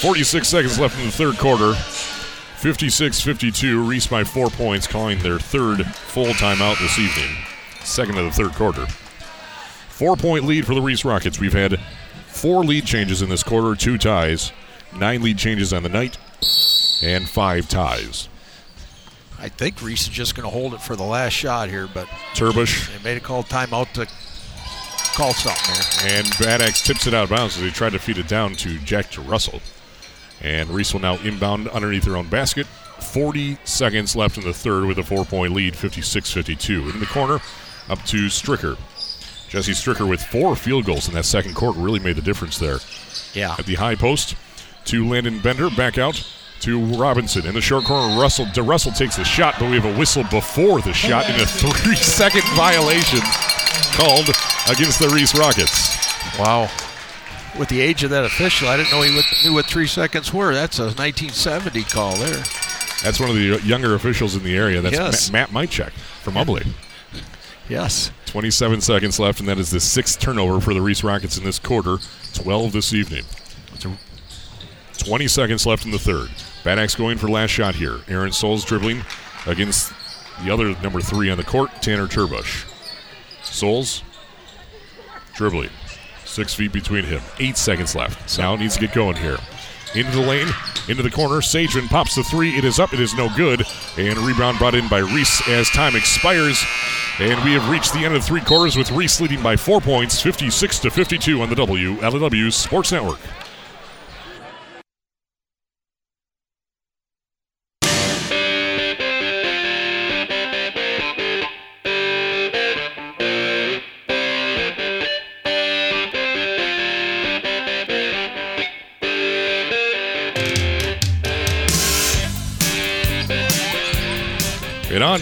Forty-six 0.00 0.48
seconds 0.48 0.78
left 0.78 0.98
in 0.98 1.06
the 1.06 1.12
third 1.12 1.38
quarter. 1.38 1.72
56-52. 1.72 3.88
Reese 3.88 4.06
by 4.06 4.24
four 4.24 4.50
points, 4.50 4.86
calling 4.86 5.18
their 5.20 5.38
third 5.38 5.86
full 5.86 6.32
timeout 6.34 6.78
this 6.80 6.98
evening. 6.98 7.36
Second 7.84 8.18
of 8.18 8.24
the 8.24 8.30
third 8.30 8.52
quarter. 8.54 8.86
Four-point 9.88 10.44
lead 10.44 10.66
for 10.66 10.74
the 10.74 10.82
Reese 10.82 11.04
Rockets. 11.04 11.38
We've 11.38 11.52
had 11.52 11.80
four 12.26 12.64
lead 12.64 12.84
changes 12.84 13.22
in 13.22 13.28
this 13.28 13.42
quarter, 13.42 13.74
two 13.74 13.98
ties, 13.98 14.52
nine 14.96 15.22
lead 15.22 15.38
changes 15.38 15.72
on 15.72 15.82
the 15.82 15.88
night, 15.88 16.18
and 17.02 17.28
five 17.28 17.68
ties. 17.68 18.28
I 19.40 19.48
think 19.48 19.82
Reese 19.82 20.02
is 20.02 20.08
just 20.08 20.34
going 20.34 20.48
to 20.48 20.52
hold 20.52 20.74
it 20.74 20.80
for 20.80 20.96
the 20.96 21.04
last 21.04 21.32
shot 21.32 21.68
here, 21.68 21.88
but 21.92 22.06
Turbush 22.34 22.92
they 22.96 23.02
made 23.02 23.16
a 23.16 23.20
call 23.20 23.44
timeout 23.44 23.92
to 23.92 24.06
call 25.16 25.32
something 25.32 26.04
here. 26.04 26.18
and 26.18 26.26
Bad 26.38 26.62
Axe 26.62 26.82
tips 26.82 27.06
it 27.06 27.14
out 27.14 27.24
of 27.24 27.30
bounds 27.30 27.56
as 27.56 27.62
they 27.62 27.70
tried 27.70 27.92
to 27.92 27.98
feed 28.00 28.18
it 28.18 28.28
down 28.28 28.54
to 28.56 28.78
Jack 28.80 29.10
to 29.12 29.20
Russell. 29.20 29.60
And 30.42 30.70
Reese 30.70 30.92
will 30.92 31.00
now 31.00 31.16
inbound 31.18 31.68
underneath 31.68 32.04
their 32.04 32.16
own 32.16 32.28
basket. 32.28 32.66
40 32.66 33.58
seconds 33.64 34.16
left 34.16 34.38
in 34.38 34.44
the 34.44 34.52
third 34.52 34.84
with 34.84 34.98
a 34.98 35.02
four 35.02 35.24
point 35.24 35.52
lead, 35.52 35.76
56 35.76 36.30
52. 36.30 36.90
In 36.90 37.00
the 37.00 37.06
corner, 37.06 37.40
up 37.88 38.02
to 38.06 38.26
Stricker. 38.26 38.76
Jesse 39.48 39.72
Stricker 39.72 40.08
with 40.08 40.22
four 40.22 40.54
field 40.56 40.84
goals 40.84 41.08
in 41.08 41.14
that 41.14 41.24
second 41.24 41.54
quarter 41.54 41.80
really 41.80 42.00
made 42.00 42.16
the 42.16 42.22
difference 42.22 42.58
there. 42.58 42.78
Yeah. 43.32 43.56
At 43.58 43.66
the 43.66 43.76
high 43.76 43.94
post 43.94 44.36
to 44.86 45.08
Landon 45.08 45.38
Bender, 45.40 45.70
back 45.70 45.96
out 45.96 46.22
to 46.60 46.84
Robinson. 46.96 47.46
In 47.46 47.54
the 47.54 47.60
short 47.60 47.84
corner, 47.84 48.20
Russell 48.20 48.46
DeRussell 48.46 48.96
takes 48.96 49.16
the 49.16 49.24
shot, 49.24 49.54
but 49.58 49.70
we 49.70 49.78
have 49.78 49.84
a 49.84 49.98
whistle 49.98 50.24
before 50.24 50.80
the 50.80 50.92
shot 50.92 51.28
in 51.30 51.40
a 51.40 51.46
three 51.46 51.96
second 51.96 52.42
violation 52.54 53.20
called 53.92 54.28
against 54.68 54.98
the 54.98 55.08
Reese 55.08 55.38
Rockets. 55.38 56.38
Wow. 56.38 56.70
With 57.56 57.68
the 57.68 57.80
age 57.80 58.02
of 58.04 58.10
that 58.10 58.24
official, 58.24 58.68
I 58.68 58.76
didn't 58.76 58.90
know 58.92 59.02
he 59.02 59.14
would- 59.14 59.24
knew 59.44 59.52
what 59.54 59.66
three 59.66 59.86
seconds 59.86 60.32
were. 60.32 60.52
That's 60.54 60.78
a 60.78 60.90
1970 60.94 61.82
call 61.84 62.16
there. 62.16 62.42
That's 63.02 63.20
one 63.20 63.30
of 63.30 63.36
the 63.36 63.60
younger 63.64 63.94
officials 63.94 64.34
in 64.34 64.42
the 64.42 64.56
area. 64.56 64.80
That's 64.80 64.96
Yes. 64.96 65.30
Ma- 65.30 65.38
Matt 65.38 65.50
Mychek 65.52 65.90
from 66.22 66.34
Ubly. 66.34 66.66
Yes. 67.68 68.10
27 68.26 68.80
seconds 68.80 69.18
left, 69.18 69.40
and 69.40 69.48
that 69.48 69.58
is 69.58 69.70
the 69.70 69.80
sixth 69.80 70.18
turnover 70.18 70.60
for 70.60 70.74
the 70.74 70.80
Reese 70.82 71.02
Rockets 71.04 71.36
in 71.38 71.44
this 71.44 71.58
quarter. 71.58 71.98
12 72.34 72.72
this 72.72 72.92
evening. 72.92 73.24
20 74.98 75.28
seconds 75.28 75.64
left 75.66 75.84
in 75.84 75.90
the 75.92 75.98
third. 75.98 76.28
Bad 76.64 76.78
Axe 76.78 76.94
going 76.96 77.18
for 77.18 77.28
last 77.28 77.50
shot 77.50 77.76
here. 77.76 78.00
Aaron 78.08 78.32
Souls 78.32 78.64
dribbling 78.64 79.04
against 79.46 79.92
the 80.44 80.52
other 80.52 80.74
number 80.82 81.00
three 81.00 81.30
on 81.30 81.36
the 81.38 81.44
court, 81.44 81.70
Tanner 81.82 82.06
Turbush. 82.06 82.64
Souls 83.42 84.02
dribbling. 85.34 85.70
Six 86.28 86.52
feet 86.52 86.72
between 86.72 87.04
him. 87.04 87.22
Eight 87.40 87.56
seconds 87.56 87.96
left. 87.96 88.38
Now 88.38 88.54
needs 88.54 88.74
to 88.74 88.80
get 88.80 88.92
going 88.92 89.16
here. 89.16 89.38
Into 89.94 90.10
the 90.10 90.20
lane, 90.20 90.46
into 90.88 91.02
the 91.02 91.10
corner. 91.10 91.36
Sageman 91.36 91.88
pops 91.88 92.14
the 92.14 92.22
three. 92.22 92.50
It 92.50 92.64
is 92.64 92.78
up. 92.78 92.92
It 92.92 93.00
is 93.00 93.14
no 93.14 93.30
good. 93.34 93.64
And 93.96 94.18
rebound 94.18 94.58
brought 94.58 94.74
in 94.74 94.86
by 94.88 94.98
Reese 94.98 95.48
as 95.48 95.70
time 95.70 95.96
expires. 95.96 96.62
And 97.18 97.42
we 97.44 97.54
have 97.54 97.68
reached 97.70 97.94
the 97.94 98.04
end 98.04 98.14
of 98.14 98.22
three 98.22 98.42
quarters 98.42 98.76
with 98.76 98.90
Reese 98.90 99.20
leading 99.22 99.42
by 99.42 99.56
four 99.56 99.80
points, 99.80 100.20
56 100.20 100.80
to 100.80 100.90
52 100.90 101.40
on 101.40 101.48
the 101.48 101.56
W 101.56 101.96
LW 101.96 102.52
Sports 102.52 102.92
Network. 102.92 103.18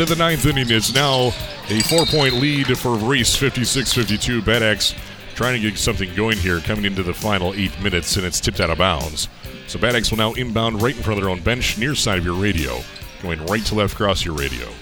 On 0.01 0.07
to 0.07 0.15
the 0.15 0.19
ninth 0.19 0.45
inning. 0.45 0.67
It's 0.69 0.95
now 0.95 1.29
a 1.69 1.81
four 1.83 2.05
point 2.07 2.35
lead 2.35 2.77
for 2.79 2.97
Reese, 2.97 3.35
56 3.35 3.93
52. 3.93 4.43
Bad 4.43 4.63
Axe 4.63 4.95
trying 5.35 5.61
to 5.61 5.71
get 5.71 5.79
something 5.79 6.15
going 6.15 6.37
here 6.37 6.61
coming 6.61 6.85
into 6.85 7.03
the 7.03 7.15
final 7.15 7.55
eight 7.55 7.79
minutes, 7.81 8.17
and 8.17 8.27
it's 8.27 8.41
tipped 8.41 8.61
out 8.61 8.69
of 8.69 8.79
bounds. 8.79 9.29
So 9.69 9.79
Bad 9.79 9.97
Axe 9.97 10.11
will 10.11 10.19
now 10.19 10.33
inbound 10.35 10.83
right 10.83 10.95
in 10.97 11.03
front 11.03 11.19
of 11.19 11.25
their 11.25 11.31
own 11.31 11.41
bench, 11.41 11.79
near 11.79 11.95
side 11.95 12.19
of 12.19 12.25
your 12.25 12.35
radio, 12.35 12.81
going 13.23 13.45
right 13.47 13.65
to 13.67 13.75
left 13.75 13.95
across 13.95 14.25
your 14.25 14.35
radio. 14.35 14.67
I 14.67 14.73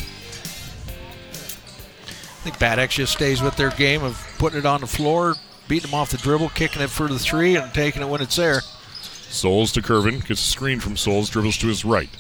think 2.43 2.59
Bad 2.59 2.79
Axe 2.79 2.97
just 2.97 3.13
stays 3.13 3.41
with 3.41 3.57
their 3.57 3.71
game 3.71 4.03
of 4.03 4.21
putting 4.39 4.59
it 4.59 4.67
on 4.67 4.81
the 4.81 4.87
floor, 4.87 5.35
beating 5.69 5.91
them 5.91 5.99
off 5.99 6.11
the 6.11 6.19
dribble, 6.19 6.51
kicking 6.51 6.83
it 6.83 6.91
for 6.91 7.09
the 7.09 7.19
three, 7.19 7.57
and 7.57 7.73
taking 7.73 8.03
it 8.03 8.09
when 8.09 8.21
it's 8.21 8.37
there. 8.37 8.61
Souls 9.01 9.71
to 9.73 9.83
Curvin, 9.83 10.27
gets 10.27 10.41
a 10.41 10.51
screen 10.51 10.81
from 10.81 10.97
Souls, 10.97 11.31
dribbles 11.31 11.57
to 11.59 11.69
his 11.69 11.85
right. 11.85 12.11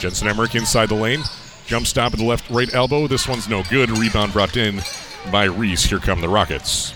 Jensen 0.00 0.26
Emmerich 0.26 0.54
inside 0.56 0.88
the 0.88 0.94
lane, 0.96 1.22
jump 1.66 1.86
stop 1.86 2.12
at 2.12 2.18
the 2.18 2.24
left 2.24 2.48
right 2.50 2.72
elbow. 2.74 3.06
This 3.06 3.28
one's 3.28 3.48
no 3.48 3.62
good. 3.64 3.90
Rebound 3.90 4.32
brought 4.32 4.56
in 4.56 4.80
by 5.30 5.44
Reese. 5.44 5.84
Here 5.84 5.98
come 5.98 6.20
the 6.20 6.28
Rockets. 6.28 6.94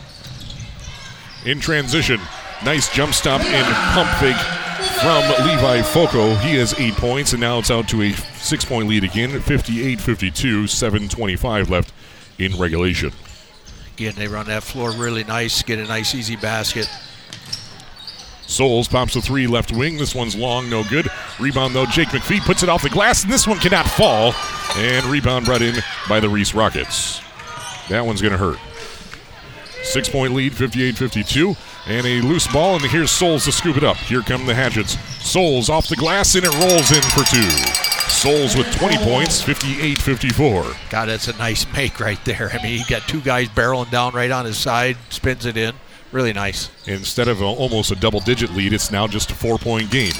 In 1.45 1.61
transition, 1.61 2.21
nice 2.65 2.93
jump 2.93 3.15
stop 3.15 3.41
and 3.43 3.67
pump 3.95 4.11
fake 4.19 4.59
from 5.01 5.23
Levi 5.47 5.83
Foco. 5.83 6.35
He 6.37 6.57
has 6.57 6.79
eight 6.79 6.95
points, 6.95 7.33
and 7.33 7.41
now 7.41 7.59
it's 7.59 7.71
out 7.71 7.89
to 7.89 8.03
a 8.03 8.13
six 8.13 8.65
point 8.65 8.89
lead 8.89 9.05
again 9.05 9.41
58 9.41 10.01
52, 10.01 10.65
7.25 10.65 11.71
left 11.71 11.93
in 12.39 12.57
regulation. 12.59 13.13
Again, 13.95 14.15
they 14.17 14.29
run 14.29 14.47
that 14.47 14.63
floor 14.63 14.93
really 14.93 15.25
nice, 15.25 15.63
get 15.63 15.79
a 15.79 15.85
nice 15.85 16.15
easy 16.15 16.37
basket. 16.37 16.89
Souls 18.49 18.89
pops 18.89 19.15
a 19.15 19.21
three 19.21 19.47
left 19.47 19.73
wing. 19.73 19.99
This 19.99 20.15
one's 20.15 20.35
long, 20.35 20.71
no 20.71 20.83
good. 20.83 21.09
Rebound 21.39 21.75
though, 21.75 21.87
Jake 21.87 22.09
McPhee 22.09 22.41
puts 22.41 22.63
it 22.63 22.69
off 22.69 22.83
the 22.83 22.89
glass, 22.89 23.23
and 23.23 23.33
this 23.33 23.47
one 23.47 23.59
cannot 23.59 23.87
fall. 23.87 24.35
And 24.77 25.05
rebound 25.07 25.45
brought 25.45 25.63
in 25.63 25.77
by 26.09 26.19
the 26.19 26.29
Reese 26.29 26.55
Rockets. 26.55 27.21
That 27.91 28.05
one's 28.05 28.23
going 28.23 28.33
to 28.33 28.39
hurt. 28.39 28.59
Six 29.85 30.09
point 30.09 30.35
lead, 30.35 30.55
58 30.55 30.97
52. 30.97 31.55
And 31.87 32.07
a 32.07 32.21
loose 32.23 32.47
ball, 32.47 32.77
and 32.77 32.85
here's 32.85 33.11
Souls 33.11 33.45
to 33.45 33.53
scoop 33.53 33.77
it 33.77 33.85
up. 33.85 33.97
Here 33.97 34.23
come 34.23 34.45
the 34.47 34.55
Hatchets. 34.55 34.99
Souls 35.25 35.71
off 35.71 35.89
the 35.89 35.97
glass, 35.97 36.35
and 36.35 36.45
it 36.45 36.53
rolls 36.53 36.91
in 36.91 37.03
for 37.03 37.25
two. 37.25 37.49
Souls 38.11 38.57
with 38.57 38.71
20 38.77 38.97
points, 39.05 39.43
58 39.43 39.99
54. 39.99 40.65
God, 40.91 41.07
that's 41.07 41.29
a 41.29 41.37
nice 41.37 41.71
make 41.75 42.01
right 42.01 42.23
there. 42.25 42.51
I 42.51 42.63
mean, 42.63 42.79
he 42.79 42.85
got 42.89 43.07
two 43.09 43.21
guys 43.21 43.49
barreling 43.49 43.91
down 43.91 44.15
right 44.15 44.31
on 44.31 44.45
his 44.47 44.59
side, 44.59 44.97
spins 45.11 45.47
it 45.47 45.57
in. 45.57 45.75
Really 46.11 46.33
nice. 46.33 46.71
Instead 46.87 47.29
of 47.29 47.43
a, 47.43 47.45
almost 47.45 47.91
a 47.91 47.97
double 47.97 48.21
digit 48.21 48.51
lead, 48.53 48.73
it's 48.73 48.91
now 48.91 49.07
just 49.07 49.31
a 49.31 49.35
four 49.35 49.59
point 49.59 49.91
game. 49.91 50.13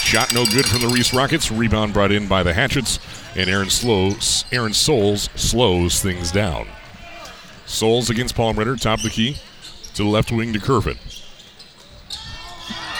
Shot 0.00 0.34
no 0.34 0.44
good 0.44 0.66
from 0.66 0.80
the 0.80 0.88
Reese 0.88 1.14
Rockets. 1.14 1.52
Rebound 1.52 1.92
brought 1.92 2.10
in 2.10 2.26
by 2.26 2.42
the 2.42 2.52
Hatchets, 2.52 2.98
and 3.36 3.48
Aaron 3.48 3.70
slows 3.70 4.44
Aaron 4.50 4.72
Souls 4.72 5.28
slows 5.36 6.02
things 6.02 6.32
down. 6.32 6.66
Souls 7.66 8.10
against 8.10 8.34
Palm 8.34 8.58
Ritter, 8.58 8.74
top 8.74 8.98
of 8.98 9.04
the 9.04 9.10
key 9.10 9.36
to 9.94 10.02
the 10.02 10.08
left 10.08 10.32
wing 10.32 10.52
to 10.52 10.58
Curvin. 10.58 10.98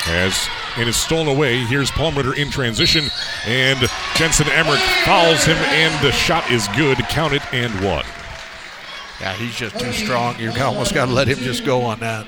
As 0.07 0.49
and 0.77 0.89
is 0.89 0.97
stolen 0.97 1.27
away. 1.27 1.59
Here's 1.65 1.91
Palm 1.91 2.15
Ritter 2.15 2.35
in 2.35 2.51
transition, 2.51 3.07
and 3.45 3.79
Jensen 4.15 4.49
Emmerich 4.51 4.81
fouls 5.05 5.45
him, 5.45 5.57
and 5.57 6.07
the 6.07 6.13
shot 6.13 6.49
is 6.51 6.69
good. 6.77 6.99
Count 7.09 7.33
it 7.33 7.43
and 7.53 7.73
one. 7.85 8.05
Yeah, 9.21 9.35
he's 9.35 9.55
just 9.55 9.79
too 9.79 9.93
strong. 9.93 10.39
You 10.39 10.51
almost 10.63 10.95
got 10.95 11.07
to 11.07 11.13
let 11.13 11.29
him 11.29 11.39
just 11.39 11.65
go 11.65 11.83
on 11.83 12.01
that. 12.01 12.27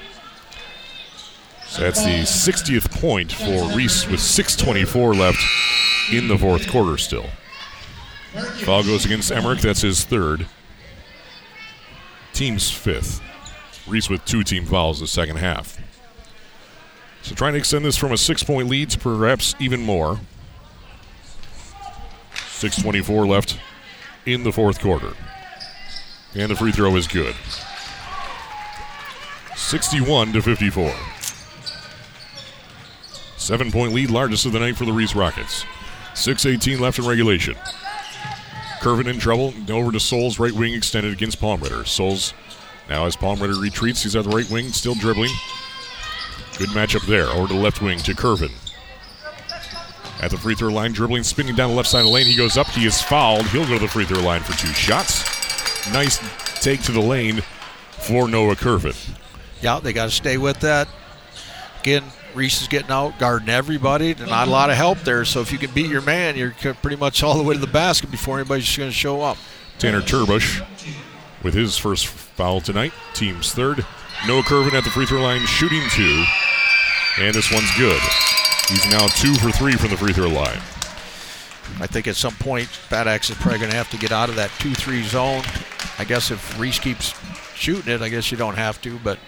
So 1.67 1.81
that's 1.83 2.05
the 2.05 2.23
60th 2.23 2.91
point 3.01 3.33
for 3.33 3.75
Reese 3.75 4.07
with 4.07 4.21
6.24 4.21 5.19
left 5.19 5.41
in 6.13 6.29
the 6.29 6.37
fourth 6.37 6.71
quarter 6.71 6.99
still. 6.99 7.27
Foul 8.65 8.83
goes 8.83 9.07
against 9.07 9.33
Emmerich. 9.33 9.61
That's 9.61 9.81
his 9.81 10.05
third. 10.05 10.47
Team's 12.35 12.71
fifth. 12.71 13.23
Reese 13.89 14.11
with 14.11 14.25
two 14.27 14.43
team 14.43 14.67
fouls 14.67 15.01
the 15.01 15.07
second 15.07 15.37
half. 15.37 15.79
So 17.23 17.35
trying 17.35 17.55
to 17.55 17.59
extend 17.59 17.85
this 17.85 17.97
from 17.97 18.13
a 18.13 18.19
six 18.19 18.43
point 18.43 18.69
lead 18.69 18.91
to 18.91 18.99
perhaps 18.99 19.55
even 19.59 19.81
more. 19.81 20.21
6.24 22.35 23.27
left 23.27 23.59
in 24.27 24.45
the 24.45 24.53
fourth 24.53 24.81
quarter. 24.81 25.15
And 26.35 26.51
the 26.51 26.57
free 26.57 26.73
throw 26.73 26.97
is 26.97 27.07
good. 27.07 27.35
61 29.55 30.33
to 30.33 30.43
54. 30.43 30.93
Seven 33.37 33.73
point 33.73 33.93
lead, 33.93 34.11
largest 34.11 34.47
of 34.47 34.53
the 34.53 34.61
night 34.61 34.77
for 34.77 34.85
the 34.85 34.93
Reese 34.93 35.15
Rockets. 35.15 35.65
6.18 36.15 36.79
left 36.79 36.99
in 36.99 37.07
regulation. 37.07 37.55
Curvin 38.81 39.09
in 39.09 39.19
trouble. 39.19 39.53
Over 39.71 39.93
to 39.93 40.01
Souls, 40.01 40.39
right 40.39 40.53
wing 40.53 40.75
extended 40.75 41.13
against 41.13 41.41
Palm 41.41 41.61
Ritter. 41.61 41.85
Souls 41.85 42.35
now 42.89 43.07
as 43.07 43.17
Palm 43.17 43.41
Ritter 43.41 43.59
retreats, 43.59 44.03
he's 44.03 44.17
at 44.17 44.25
the 44.25 44.31
right 44.31 44.49
wing, 44.51 44.69
still 44.69 44.95
dribbling. 44.95 45.31
Good 46.59 46.71
matchup 46.71 47.07
there. 47.07 47.27
Over 47.27 47.49
to 47.49 47.55
the 47.55 47.61
left 47.61 47.81
wing 47.81 47.99
to 48.01 48.13
Curvin. 48.13 48.53
At 50.21 50.31
the 50.31 50.37
free 50.37 50.55
throw 50.55 50.73
line, 50.73 50.93
dribbling, 50.93 51.23
spinning 51.23 51.57
down 51.57 51.71
the 51.71 51.77
left 51.77 51.89
side 51.89 52.01
of 52.01 52.07
the 52.07 52.13
lane. 52.13 52.27
He 52.27 52.37
goes 52.37 52.57
up. 52.57 52.69
He 52.69 52.87
is 52.87 53.01
fouled. 53.01 53.47
He'll 53.47 53.67
go 53.67 53.75
to 53.75 53.81
the 53.81 53.89
free 53.89 54.05
throw 54.05 54.23
line 54.23 54.43
for 54.43 54.53
two 54.57 54.73
shots. 54.73 55.32
Nice 55.93 56.19
take 56.63 56.83
to 56.83 56.93
the 56.93 57.01
lane 57.01 57.41
for 57.91 58.29
Noah 58.29 58.55
Curvin. 58.55 58.97
Yeah, 59.61 59.81
they 59.81 59.93
got 59.93 60.07
to 60.07 60.11
stay 60.11 60.37
with 60.39 60.61
that. 60.61 60.89
Again, 61.81 62.05
Reese 62.35 62.63
is 62.63 62.69
getting 62.69 62.91
out, 62.91 63.19
guarding 63.19 63.49
everybody. 63.49 64.15
Not 64.15 64.49
a 64.49 64.51
lot 64.51 64.71
of 64.71 64.77
help 64.77 64.99
there. 65.01 65.25
So 65.25 65.41
if 65.41 65.53
you 65.53 65.59
can 65.59 65.71
beat 65.73 65.91
your 65.91 66.03
man, 66.03 66.37
you're 66.37 66.53
pretty 66.75 66.97
much 66.97 67.23
all 67.23 67.37
the 67.37 67.43
way 67.43 67.55
to 67.55 67.61
the 67.61 67.67
basket 67.67 68.11
before 68.11 68.39
anybody's 68.39 68.77
going 68.77 68.91
to 68.91 68.95
show 68.95 69.21
up. 69.23 69.37
Tanner 69.79 70.01
Turbush 70.01 70.65
with 71.43 71.55
his 71.55 71.77
first 71.77 72.07
foul 72.07 72.61
tonight. 72.61 72.93
Team's 73.15 73.53
third. 73.53 73.85
Noah 74.27 74.43
Curvin 74.43 74.75
at 74.75 74.85
the 74.85 74.91
free 74.91 75.07
throw 75.07 75.21
line, 75.21 75.41
shooting 75.41 75.83
two. 75.91 76.25
And 77.19 77.35
this 77.35 77.53
one's 77.53 77.71
good. 77.77 78.01
He's 78.69 78.89
now 78.89 79.07
two 79.09 79.35
for 79.35 79.51
three 79.51 79.73
from 79.73 79.91
the 79.91 79.97
free 79.97 80.13
throw 80.13 80.29
line. 80.29 80.61
I 81.81 81.87
think 81.87 82.07
at 82.07 82.17
some 82.17 82.35
point, 82.35 82.69
Bad 82.91 83.09
Axe 83.09 83.31
is 83.31 83.37
probably 83.37 83.59
going 83.59 83.71
to 83.71 83.77
have 83.77 83.91
to 83.91 83.97
get 83.97 84.13
out 84.13 84.29
of 84.29 84.37
that 84.37 84.51
2 84.59 84.75
3 84.75 85.03
zone. 85.05 85.43
I 85.99 86.05
guess 86.05 86.31
if 86.31 86.59
Reese 86.59 86.79
keeps 86.79 87.15
shooting 87.55 87.93
it, 87.93 88.03
I 88.03 88.09
guess 88.09 88.31
you 88.31 88.37
don't 88.37 88.57
have 88.57 88.81
to, 88.83 88.99
but. 89.01 89.19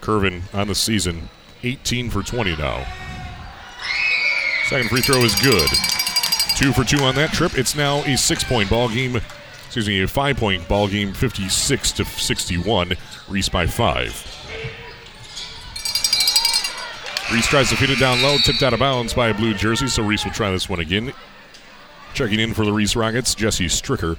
Curvin 0.00 0.42
on 0.52 0.68
the 0.68 0.74
season, 0.74 1.28
18 1.62 2.10
for 2.10 2.22
20 2.22 2.56
now. 2.56 2.86
Second 4.68 4.88
free 4.88 5.00
throw 5.00 5.22
is 5.22 5.34
good. 5.42 5.68
Two 6.56 6.72
for 6.72 6.84
two 6.84 7.02
on 7.04 7.14
that 7.16 7.32
trip. 7.32 7.58
It's 7.58 7.74
now 7.74 7.98
a 8.04 8.16
six 8.16 8.44
point 8.44 8.70
ball 8.70 8.88
game. 8.88 9.20
Excuse 9.66 9.88
me, 9.88 10.02
a 10.02 10.08
five 10.08 10.36
point 10.36 10.66
ball 10.68 10.88
game, 10.88 11.12
56 11.12 11.92
to 11.92 12.04
61. 12.04 12.92
Reese 13.28 13.48
by 13.48 13.66
five. 13.66 14.12
Reese 17.32 17.46
tries 17.46 17.70
to 17.70 17.76
feed 17.76 17.90
it 17.90 17.98
down 17.98 18.22
low, 18.22 18.36
tipped 18.38 18.62
out 18.62 18.72
of 18.72 18.78
bounds 18.78 19.14
by 19.14 19.28
a 19.28 19.34
blue 19.34 19.54
jersey, 19.54 19.88
so 19.88 20.02
Reese 20.02 20.24
will 20.24 20.32
try 20.32 20.50
this 20.50 20.68
one 20.68 20.78
again. 20.78 21.12
Checking 22.12 22.38
in 22.38 22.54
for 22.54 22.64
the 22.64 22.72
Reese 22.72 22.94
Rockets, 22.94 23.34
Jesse 23.34 23.66
Stricker 23.66 24.16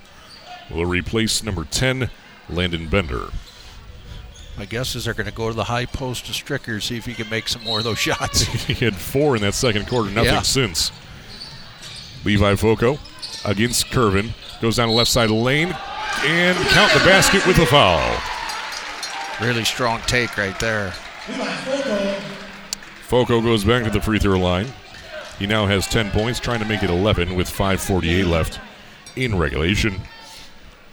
will 0.71 0.85
replace 0.85 1.43
number 1.43 1.63
10, 1.65 2.09
Landon 2.49 2.87
Bender. 2.87 3.29
My 4.57 4.65
guess 4.65 4.95
is 4.95 5.05
they're 5.05 5.13
going 5.13 5.25
to 5.25 5.33
go 5.33 5.49
to 5.49 5.53
the 5.53 5.65
high 5.65 5.85
post 5.85 6.25
to 6.27 6.31
Stricker, 6.31 6.81
see 6.81 6.97
if 6.97 7.05
he 7.05 7.13
can 7.13 7.29
make 7.29 7.47
some 7.49 7.63
more 7.63 7.79
of 7.79 7.83
those 7.83 7.99
shots. 7.99 8.41
he 8.67 8.73
had 8.73 8.95
four 8.95 9.35
in 9.35 9.41
that 9.41 9.53
second 9.53 9.87
quarter, 9.87 10.09
nothing 10.09 10.31
Yeah. 10.31 10.41
since. 10.41 10.91
Levi 12.23 12.55
Foco 12.55 12.97
against 13.43 13.87
Curvin. 13.87 14.31
Goes 14.61 14.77
down 14.77 14.87
the 14.87 14.95
left 14.95 15.11
side 15.11 15.25
of 15.25 15.29
the 15.31 15.35
lane 15.35 15.75
and 16.23 16.57
count 16.69 16.91
the 16.93 16.99
basket 16.99 17.45
with 17.45 17.57
a 17.59 17.65
foul. 17.65 18.17
really 19.45 19.65
strong 19.65 19.99
take 20.07 20.37
right 20.37 20.57
there. 20.59 20.91
Foco 23.01 23.41
goes 23.41 23.63
back 23.63 23.83
to 23.83 23.89
the 23.89 24.01
free 24.01 24.19
throw 24.19 24.39
line. 24.39 24.67
He 25.37 25.45
now 25.45 25.65
has 25.65 25.85
10 25.87 26.11
points, 26.11 26.39
trying 26.39 26.59
to 26.59 26.65
make 26.65 26.81
it 26.81 26.89
11 26.89 27.35
with 27.35 27.49
5.48 27.49 28.25
left 28.27 28.59
in 29.17 29.37
regulation. 29.37 29.99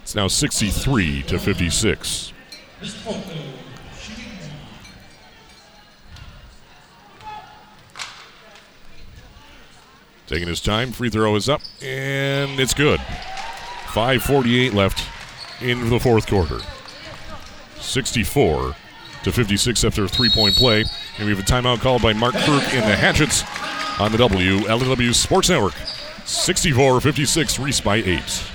It's 0.03 0.15
now 0.15 0.27
63 0.27 1.23
to 1.23 1.39
56. 1.39 2.33
Taking 10.27 10.47
his 10.47 10.59
time, 10.59 10.91
free 10.91 11.09
throw 11.09 11.35
is 11.35 11.47
up, 11.47 11.61
and 11.81 12.59
it's 12.59 12.73
good. 12.73 12.99
5.48 12.99 14.73
left 14.73 15.07
in 15.61 15.89
the 15.89 15.99
fourth 15.99 16.27
quarter. 16.27 16.59
64 17.79 18.75
to 19.23 19.31
56 19.31 19.83
after 19.85 20.03
a 20.03 20.07
three 20.09 20.29
point 20.29 20.55
play. 20.55 20.83
And 21.17 21.25
we 21.25 21.33
have 21.33 21.39
a 21.39 21.49
timeout 21.49 21.79
called 21.79 22.01
by 22.01 22.11
Mark 22.11 22.33
Krug 22.33 22.63
in 22.73 22.81
the 22.81 22.95
Hatchets 22.95 23.43
on 24.01 24.11
the 24.11 24.17
WLW 24.17 25.13
Sports 25.13 25.49
Network. 25.49 25.75
64 26.25 26.99
56, 26.99 27.59
Reese 27.59 27.79
by 27.79 27.97
eight. 27.97 28.52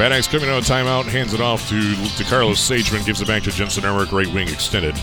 Bad 0.00 0.12
Axe 0.12 0.28
coming 0.28 0.48
out 0.48 0.56
of 0.56 0.64
timeout, 0.64 1.04
hands 1.04 1.34
it 1.34 1.42
off 1.42 1.68
to, 1.68 1.94
to 2.16 2.24
Carlos 2.24 2.56
Sageman, 2.56 3.04
gives 3.04 3.20
it 3.20 3.28
back 3.28 3.42
to 3.42 3.50
Jensen 3.50 3.84
Emmerich, 3.84 4.10
right 4.12 4.26
wing 4.28 4.48
extended. 4.48 4.96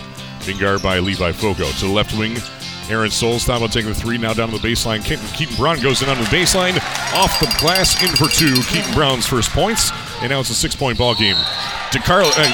Being 0.43 0.57
guarded 0.57 0.81
by 0.81 0.97
Levi 0.97 1.33
Foco. 1.33 1.69
To 1.69 1.85
the 1.85 1.91
left 1.91 2.17
wing, 2.17 2.37
Aaron 2.89 3.11
thought 3.11 3.61
about 3.61 3.71
taking 3.71 3.89
the 3.89 3.95
three, 3.95 4.17
now 4.17 4.33
down 4.33 4.49
to 4.49 4.57
the 4.57 4.67
baseline. 4.67 5.05
Keaton, 5.05 5.27
Keaton 5.37 5.55
Brown 5.55 5.79
goes 5.81 6.01
in 6.01 6.09
on 6.09 6.17
the 6.17 6.25
baseline, 6.33 6.81
off 7.13 7.39
the 7.39 7.45
glass, 7.61 7.93
in 8.01 8.09
for 8.17 8.25
two. 8.25 8.59
Keaton 8.73 8.91
Brown's 8.95 9.27
first 9.27 9.51
points, 9.51 9.91
and 10.23 10.31
now 10.31 10.39
it's 10.39 10.49
a 10.49 10.55
six 10.55 10.75
point 10.75 10.97
ball 10.97 11.13
game. 11.13 11.37
DeCarlo, 11.93 12.33
uh, 12.33 12.49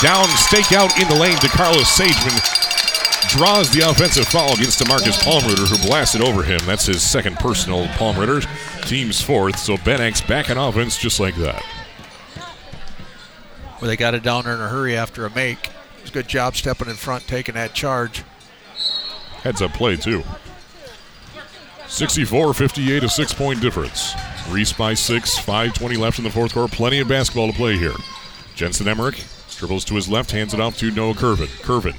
down, 0.00 0.24
stake 0.38 0.70
out 0.70 0.96
in 1.02 1.08
the 1.08 1.16
lane 1.16 1.36
to 1.38 1.48
Carlos 1.48 1.90
Sageman. 1.90 2.38
Draws 3.36 3.72
the 3.72 3.90
offensive 3.90 4.28
foul 4.28 4.54
against 4.54 4.78
DeMarcus 4.78 5.18
Palmritter, 5.18 5.66
who 5.66 5.88
blasted 5.88 6.22
over 6.22 6.44
him. 6.44 6.60
That's 6.64 6.86
his 6.86 7.02
second 7.02 7.40
personal. 7.40 7.86
Palmritter, 7.98 8.46
team's 8.86 9.20
fourth. 9.20 9.58
So 9.58 9.76
Bad 9.78 10.00
Axe 10.00 10.20
back 10.20 10.50
in 10.50 10.56
offense 10.56 10.96
just 10.96 11.20
like 11.20 11.34
that. 11.36 11.62
Well, 13.80 13.88
they 13.88 13.96
got 13.96 14.14
it 14.14 14.22
down 14.22 14.44
there 14.44 14.54
in 14.54 14.60
a 14.60 14.68
hurry 14.68 14.96
after 14.96 15.26
a 15.26 15.34
make. 15.34 15.70
It's 16.00 16.10
a 16.10 16.12
good 16.12 16.28
job 16.28 16.56
stepping 16.56 16.88
in 16.88 16.94
front, 16.94 17.26
taking 17.26 17.54
that 17.56 17.74
charge. 17.74 18.24
Heads 19.42 19.60
up 19.60 19.72
play, 19.72 19.96
too. 19.96 20.24
64 21.86 22.54
58, 22.54 23.04
a 23.04 23.08
six 23.08 23.32
point 23.32 23.60
difference. 23.60 24.14
Reese 24.48 24.72
by 24.72 24.94
six, 24.94 25.38
5.20 25.38 25.98
left 25.98 26.18
in 26.18 26.24
the 26.24 26.30
fourth 26.30 26.54
quarter. 26.54 26.74
Plenty 26.74 27.00
of 27.00 27.08
basketball 27.08 27.48
to 27.48 27.52
play 27.52 27.76
here. 27.76 27.94
Jensen 28.54 28.88
Emmerich 28.88 29.22
dribbles 29.56 29.84
to 29.84 29.94
his 29.94 30.08
left, 30.08 30.30
hands 30.30 30.54
it 30.54 30.60
off 30.60 30.78
to 30.78 30.90
Noah 30.90 31.14
Curvin. 31.14 31.48
Curvin 31.62 31.96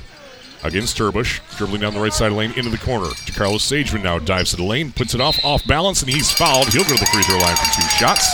against 0.63 0.97
Turbush, 0.97 1.39
dribbling 1.57 1.81
down 1.81 1.93
the 1.93 1.99
right 1.99 2.13
side 2.13 2.31
lane 2.31 2.51
into 2.57 2.69
the 2.69 2.77
corner. 2.77 3.09
Carlos 3.35 3.69
Sageman 3.69 4.03
now 4.03 4.19
dives 4.19 4.51
to 4.51 4.57
the 4.57 4.63
lane, 4.63 4.91
puts 4.91 5.13
it 5.13 5.21
off, 5.21 5.43
off 5.43 5.65
balance, 5.67 6.01
and 6.01 6.11
he's 6.11 6.31
fouled. 6.31 6.67
He'll 6.69 6.83
go 6.83 6.95
to 6.95 6.99
the 6.99 7.05
free 7.07 7.23
throw 7.23 7.37
line 7.37 7.55
for 7.55 7.81
two 7.81 7.87
shots. 7.89 8.25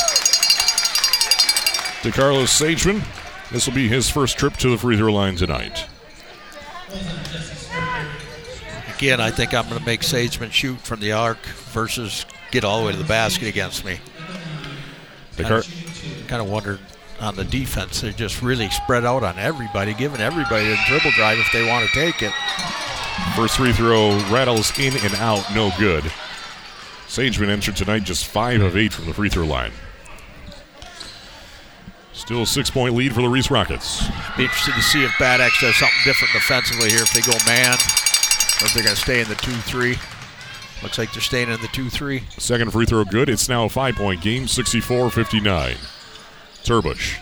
To 2.01 2.11
Carlos 2.11 2.59
Sageman, 2.59 3.03
this 3.51 3.67
will 3.67 3.75
be 3.75 3.87
his 3.87 4.09
first 4.09 4.37
trip 4.37 4.55
to 4.57 4.69
the 4.69 4.77
free 4.77 4.97
throw 4.97 5.13
line 5.13 5.35
tonight. 5.35 5.85
Again, 8.95 9.19
I 9.19 9.31
think 9.31 9.53
I'm 9.53 9.67
going 9.67 9.79
to 9.79 9.85
make 9.85 10.01
Sageman 10.01 10.51
shoot 10.51 10.79
from 10.79 10.99
the 10.99 11.11
arc 11.11 11.45
versus 11.45 12.25
get 12.51 12.63
all 12.63 12.79
the 12.79 12.85
way 12.87 12.91
to 12.93 12.97
the 12.97 13.03
basket 13.03 13.47
against 13.47 13.83
me. 13.83 13.99
The 15.35 15.43
car- 15.43 15.63
kind 16.27 16.41
of 16.41 16.49
wondered 16.49 16.79
on 17.23 17.35
the 17.35 17.43
defense. 17.43 18.01
They're 18.01 18.11
just 18.11 18.41
really 18.41 18.69
spread 18.69 19.05
out 19.05 19.23
on 19.23 19.39
everybody, 19.39 19.93
giving 19.93 20.21
everybody 20.21 20.71
a 20.71 20.77
dribble 20.87 21.11
drive 21.11 21.39
if 21.39 21.51
they 21.51 21.67
want 21.67 21.89
to 21.89 21.93
take 21.93 22.21
it. 22.21 22.33
First 23.35 23.57
free 23.57 23.73
throw 23.73 24.17
rattles 24.29 24.77
in 24.77 24.93
and 24.97 25.15
out, 25.15 25.43
no 25.55 25.71
good. 25.79 26.03
Sageman 27.07 27.49
entered 27.49 27.75
tonight 27.75 28.03
just 28.03 28.25
5 28.25 28.61
of 28.61 28.75
8 28.75 28.93
from 28.93 29.05
the 29.05 29.13
free 29.13 29.29
throw 29.29 29.45
line. 29.45 29.71
Still 32.11 32.43
a 32.43 32.45
six 32.45 32.69
point 32.69 32.93
lead 32.93 33.13
for 33.13 33.21
the 33.21 33.29
Reese 33.29 33.49
Rockets. 33.49 34.07
Be 34.37 34.43
interested 34.43 34.75
to 34.75 34.81
see 34.81 35.03
if 35.03 35.11
Bad 35.19 35.41
Axe 35.41 35.61
does 35.61 35.75
something 35.75 35.97
different 36.05 36.33
defensively 36.33 36.89
here, 36.89 37.01
if 37.01 37.11
they 37.11 37.21
go 37.21 37.37
man, 37.45 37.73
or 37.73 38.67
if 38.67 38.73
they're 38.73 38.83
going 38.83 38.95
to 38.95 39.01
stay 39.01 39.21
in 39.21 39.27
the 39.27 39.35
2 39.35 39.51
3. 39.51 39.97
Looks 40.83 40.97
like 40.97 41.11
they're 41.13 41.21
staying 41.21 41.49
in 41.49 41.59
the 41.61 41.67
2 41.69 41.89
3. 41.89 42.23
Second 42.37 42.71
free 42.71 42.85
throw 42.85 43.03
good. 43.03 43.29
It's 43.29 43.49
now 43.49 43.65
a 43.65 43.69
five 43.69 43.95
point 43.95 44.21
game, 44.21 44.47
64 44.47 45.09
59. 45.09 45.75
Turbush. 46.63 47.19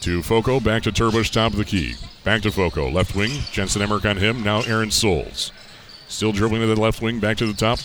To 0.00 0.22
Foco, 0.22 0.60
back 0.60 0.82
to 0.84 0.92
Turbush, 0.92 1.30
top 1.30 1.52
of 1.52 1.58
the 1.58 1.64
key. 1.64 1.94
Back 2.24 2.42
to 2.42 2.50
Foco, 2.50 2.88
left 2.90 3.14
wing. 3.14 3.30
Jensen 3.52 3.82
Emmerich 3.82 4.04
on 4.04 4.16
him. 4.16 4.42
Now 4.42 4.62
Aaron 4.62 4.90
Souls. 4.90 5.52
Still 6.08 6.32
dribbling 6.32 6.60
to 6.62 6.66
the 6.66 6.80
left 6.80 7.02
wing, 7.02 7.20
back 7.20 7.36
to 7.38 7.46
the 7.46 7.52
top. 7.52 7.78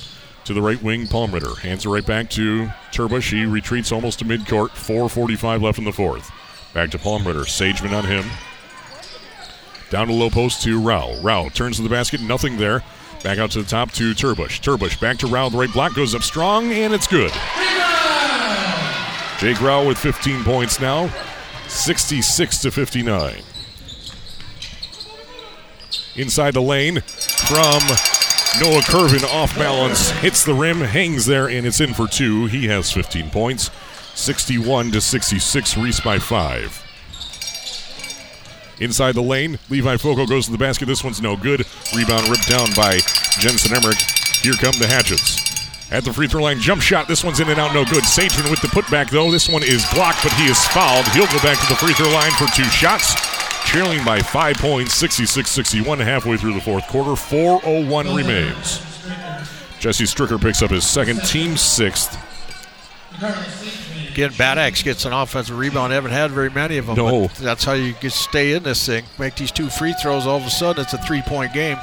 To 0.45 0.53
the 0.53 0.61
right 0.61 0.81
wing, 0.81 1.05
Palmritter. 1.05 1.57
Hands 1.59 1.85
it 1.85 1.89
right 1.89 2.05
back 2.05 2.29
to 2.31 2.67
Turbush. 2.91 3.31
He 3.31 3.45
retreats 3.45 3.91
almost 3.91 4.19
to 4.19 4.25
midcourt. 4.25 4.69
4.45 4.69 5.61
left 5.61 5.77
in 5.77 5.83
the 5.83 5.91
fourth. 5.91 6.31
Back 6.73 6.89
to 6.91 6.97
Palmritter. 6.97 7.45
Sageman 7.45 7.91
on 7.91 8.05
him. 8.05 8.25
Down 9.89 10.07
to 10.07 10.13
low 10.13 10.29
post 10.29 10.63
to 10.63 10.81
Rao. 10.81 11.19
Rao 11.21 11.49
turns 11.49 11.75
to 11.75 11.83
the 11.83 11.89
basket. 11.89 12.21
Nothing 12.21 12.57
there. 12.57 12.83
Back 13.23 13.37
out 13.37 13.51
to 13.51 13.61
the 13.61 13.69
top 13.69 13.91
to 13.91 14.13
Turbush. 14.13 14.61
Turbush 14.61 14.99
back 14.99 15.17
to 15.17 15.27
Rao. 15.27 15.49
The 15.49 15.57
right 15.57 15.73
block 15.73 15.93
goes 15.93 16.15
up 16.15 16.23
strong, 16.23 16.71
and 16.71 16.93
it's 16.93 17.07
good. 17.07 17.31
Jake 19.41 19.59
Rao 19.59 19.87
with 19.87 19.97
15 19.97 20.43
points 20.43 20.79
now. 20.79 21.09
66 21.67 22.59
to 22.59 22.69
59. 22.69 23.41
Inside 26.15 26.53
the 26.53 26.61
lane 26.61 27.01
from 27.01 27.81
Noah 28.59 28.81
Curvin 28.83 29.23
off 29.33 29.55
balance, 29.55 30.11
hits 30.11 30.45
the 30.45 30.53
rim, 30.53 30.81
hangs 30.81 31.25
there, 31.25 31.49
and 31.49 31.65
it's 31.65 31.81
in 31.81 31.95
for 31.95 32.07
two. 32.07 32.45
He 32.45 32.67
has 32.67 32.91
15 32.91 33.31
points. 33.31 33.71
61 34.13 34.91
to 34.91 35.01
66, 35.01 35.75
Reese 35.75 35.99
by 36.01 36.19
five. 36.19 36.85
Inside 38.79 39.15
the 39.15 39.23
lane, 39.23 39.57
Levi 39.71 39.97
Foco 39.97 40.27
goes 40.27 40.45
to 40.45 40.51
the 40.51 40.59
basket. 40.59 40.85
This 40.85 41.03
one's 41.03 41.19
no 41.19 41.35
good. 41.35 41.65
Rebound 41.95 42.29
ripped 42.29 42.47
down 42.47 42.67
by 42.75 42.99
Jensen 43.39 43.75
Emmerich. 43.75 44.01
Here 44.43 44.53
come 44.53 44.77
the 44.77 44.85
Hatchets. 44.87 45.50
At 45.91 46.05
the 46.05 46.13
free 46.13 46.27
throw 46.27 46.43
line, 46.43 46.59
jump 46.59 46.81
shot. 46.81 47.07
This 47.09 47.21
one's 47.23 47.41
in 47.41 47.49
and 47.49 47.59
out, 47.59 47.73
no 47.73 47.83
good. 47.83 48.03
Sageman 48.05 48.49
with 48.49 48.61
the 48.61 48.69
putback, 48.69 49.09
though. 49.09 49.29
This 49.29 49.49
one 49.49 49.61
is 49.61 49.85
blocked, 49.93 50.23
but 50.23 50.31
he 50.33 50.45
is 50.45 50.65
fouled. 50.67 51.05
He'll 51.09 51.27
go 51.27 51.41
back 51.43 51.59
to 51.59 51.67
the 51.67 51.75
free 51.75 51.93
throw 51.93 52.09
line 52.09 52.31
for 52.31 52.47
two 52.55 52.63
shots. 52.63 53.13
Trailing 53.65 54.03
by 54.05 54.19
five 54.19 54.55
points, 54.55 54.93
66 54.95 55.49
61, 55.49 55.99
halfway 55.99 56.37
through 56.37 56.53
the 56.53 56.61
fourth 56.61 56.87
quarter. 56.87 57.11
4.01 57.11 58.15
remains. 58.15 58.79
Jesse 59.79 60.05
Stricker 60.05 60.39
picks 60.39 60.61
up 60.61 60.71
his 60.71 60.85
second, 60.85 61.21
team 61.23 61.57
sixth. 61.57 62.17
Again, 64.11 64.31
Bad 64.37 64.57
Axe 64.57 64.83
gets 64.83 65.05
an 65.05 65.13
offensive 65.13 65.57
rebound. 65.57 65.93
Haven't 65.93 66.11
had 66.11 66.31
very 66.31 66.49
many 66.49 66.77
of 66.77 66.85
them. 66.87 66.95
No. 66.95 67.27
but 67.27 67.35
That's 67.35 67.63
how 67.63 67.73
you 67.73 67.93
get 67.93 68.11
stay 68.11 68.53
in 68.53 68.63
this 68.63 68.85
thing. 68.85 69.05
Make 69.19 69.35
these 69.35 69.51
two 69.51 69.69
free 69.69 69.93
throws. 70.01 70.25
All 70.25 70.37
of 70.37 70.45
a 70.45 70.49
sudden, 70.49 70.83
it's 70.83 70.93
a 70.93 70.97
three-point 70.99 71.53
game. 71.53 71.77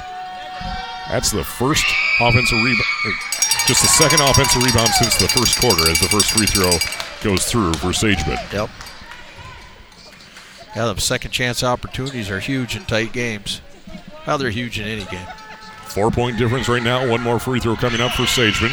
That's 1.09 1.31
the 1.31 1.43
first 1.43 1.85
offensive 2.21 2.57
rebound, 2.63 3.15
just 3.69 3.83
the 3.83 3.87
second 3.87 4.19
offensive 4.19 4.63
rebound 4.63 4.89
since 4.89 5.15
the 5.17 5.27
first 5.27 5.59
quarter 5.59 5.91
as 5.91 5.99
the 5.99 6.07
first 6.09 6.31
free 6.31 6.47
throw 6.47 6.71
goes 7.21 7.45
through 7.45 7.71
for 7.73 7.89
Sageman. 7.89 8.51
Yep. 8.51 8.67
Yeah, 10.75 10.91
the 10.91 10.99
second 10.99 11.29
chance 11.29 11.63
opportunities 11.63 12.31
are 12.31 12.39
huge 12.39 12.75
in 12.75 12.83
tight 12.85 13.13
games. 13.13 13.61
Well, 14.25 14.39
they're 14.39 14.49
huge 14.49 14.79
in 14.79 14.87
any 14.87 15.05
game. 15.05 15.27
Four 15.85 16.09
point 16.09 16.39
difference 16.39 16.67
right 16.67 16.81
now. 16.81 17.07
One 17.07 17.21
more 17.21 17.37
free 17.37 17.59
throw 17.59 17.75
coming 17.75 18.01
up 18.01 18.13
for 18.13 18.23
Sageman. 18.23 18.71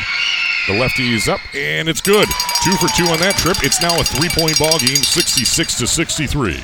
The 0.66 0.80
lefty 0.80 1.12
is 1.12 1.28
up, 1.28 1.40
and 1.54 1.90
it's 1.90 2.00
good. 2.00 2.26
Two 2.64 2.72
for 2.76 2.88
two 2.96 3.04
on 3.04 3.18
that 3.18 3.34
trip. 3.36 3.58
It's 3.62 3.82
now 3.82 4.00
a 4.00 4.02
three 4.02 4.30
point 4.30 4.58
ball 4.58 4.78
game, 4.78 4.96
66 4.96 5.78
to 5.78 5.86
63. 5.86 6.54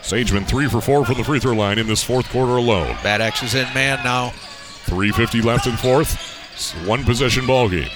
Sageman 0.00 0.48
three 0.48 0.68
for 0.70 0.80
four 0.80 1.04
from 1.04 1.18
the 1.18 1.24
free 1.24 1.38
throw 1.38 1.52
line 1.52 1.78
in 1.78 1.86
this 1.86 2.02
fourth 2.02 2.30
quarter 2.30 2.56
alone. 2.56 2.96
Bad 3.02 3.20
Axe 3.20 3.42
is 3.42 3.54
in 3.54 3.68
man 3.74 4.02
now. 4.02 4.30
350 4.86 5.42
left 5.42 5.66
in 5.66 5.76
fourth. 5.76 6.31
One 6.84 7.04
possession 7.04 7.46
ball 7.46 7.68
game. 7.68 7.88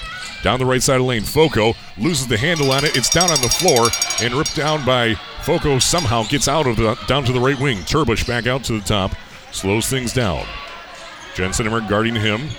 Down 0.43 0.59
the 0.59 0.65
right 0.65 0.81
side 0.81 0.99
of 0.99 1.05
lane, 1.07 1.23
Foco 1.23 1.73
loses 1.97 2.27
the 2.27 2.37
handle 2.37 2.71
on 2.71 2.85
it. 2.85 2.95
It's 2.95 3.09
down 3.09 3.31
on 3.31 3.41
the 3.41 3.49
floor 3.49 3.89
and 4.21 4.33
ripped 4.33 4.55
down 4.55 4.85
by 4.85 5.15
Foco. 5.43 5.79
Somehow 5.79 6.23
gets 6.23 6.47
out 6.47 6.67
of 6.67 6.77
the 6.77 6.95
down 7.07 7.23
to 7.25 7.31
the 7.31 7.39
right 7.39 7.59
wing. 7.59 7.79
Turbush 7.79 8.25
back 8.27 8.47
out 8.47 8.63
to 8.65 8.73
the 8.79 8.85
top, 8.85 9.13
slows 9.51 9.87
things 9.87 10.13
down. 10.13 10.45
Jensen 11.35 11.67
guarding 11.87 12.15
him. 12.15 12.49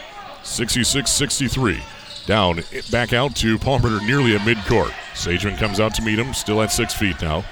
66-63. 0.42 1.80
Down, 2.26 2.60
back 2.90 3.12
out 3.12 3.34
to 3.36 3.58
Palmer 3.58 4.00
nearly 4.02 4.34
at 4.34 4.42
midcourt. 4.42 4.90
Sageman 5.14 5.58
comes 5.58 5.80
out 5.80 5.94
to 5.94 6.02
meet 6.02 6.18
him, 6.18 6.32
still 6.34 6.62
at 6.62 6.70
six 6.70 6.94
feet 6.94 7.20
now. 7.20 7.44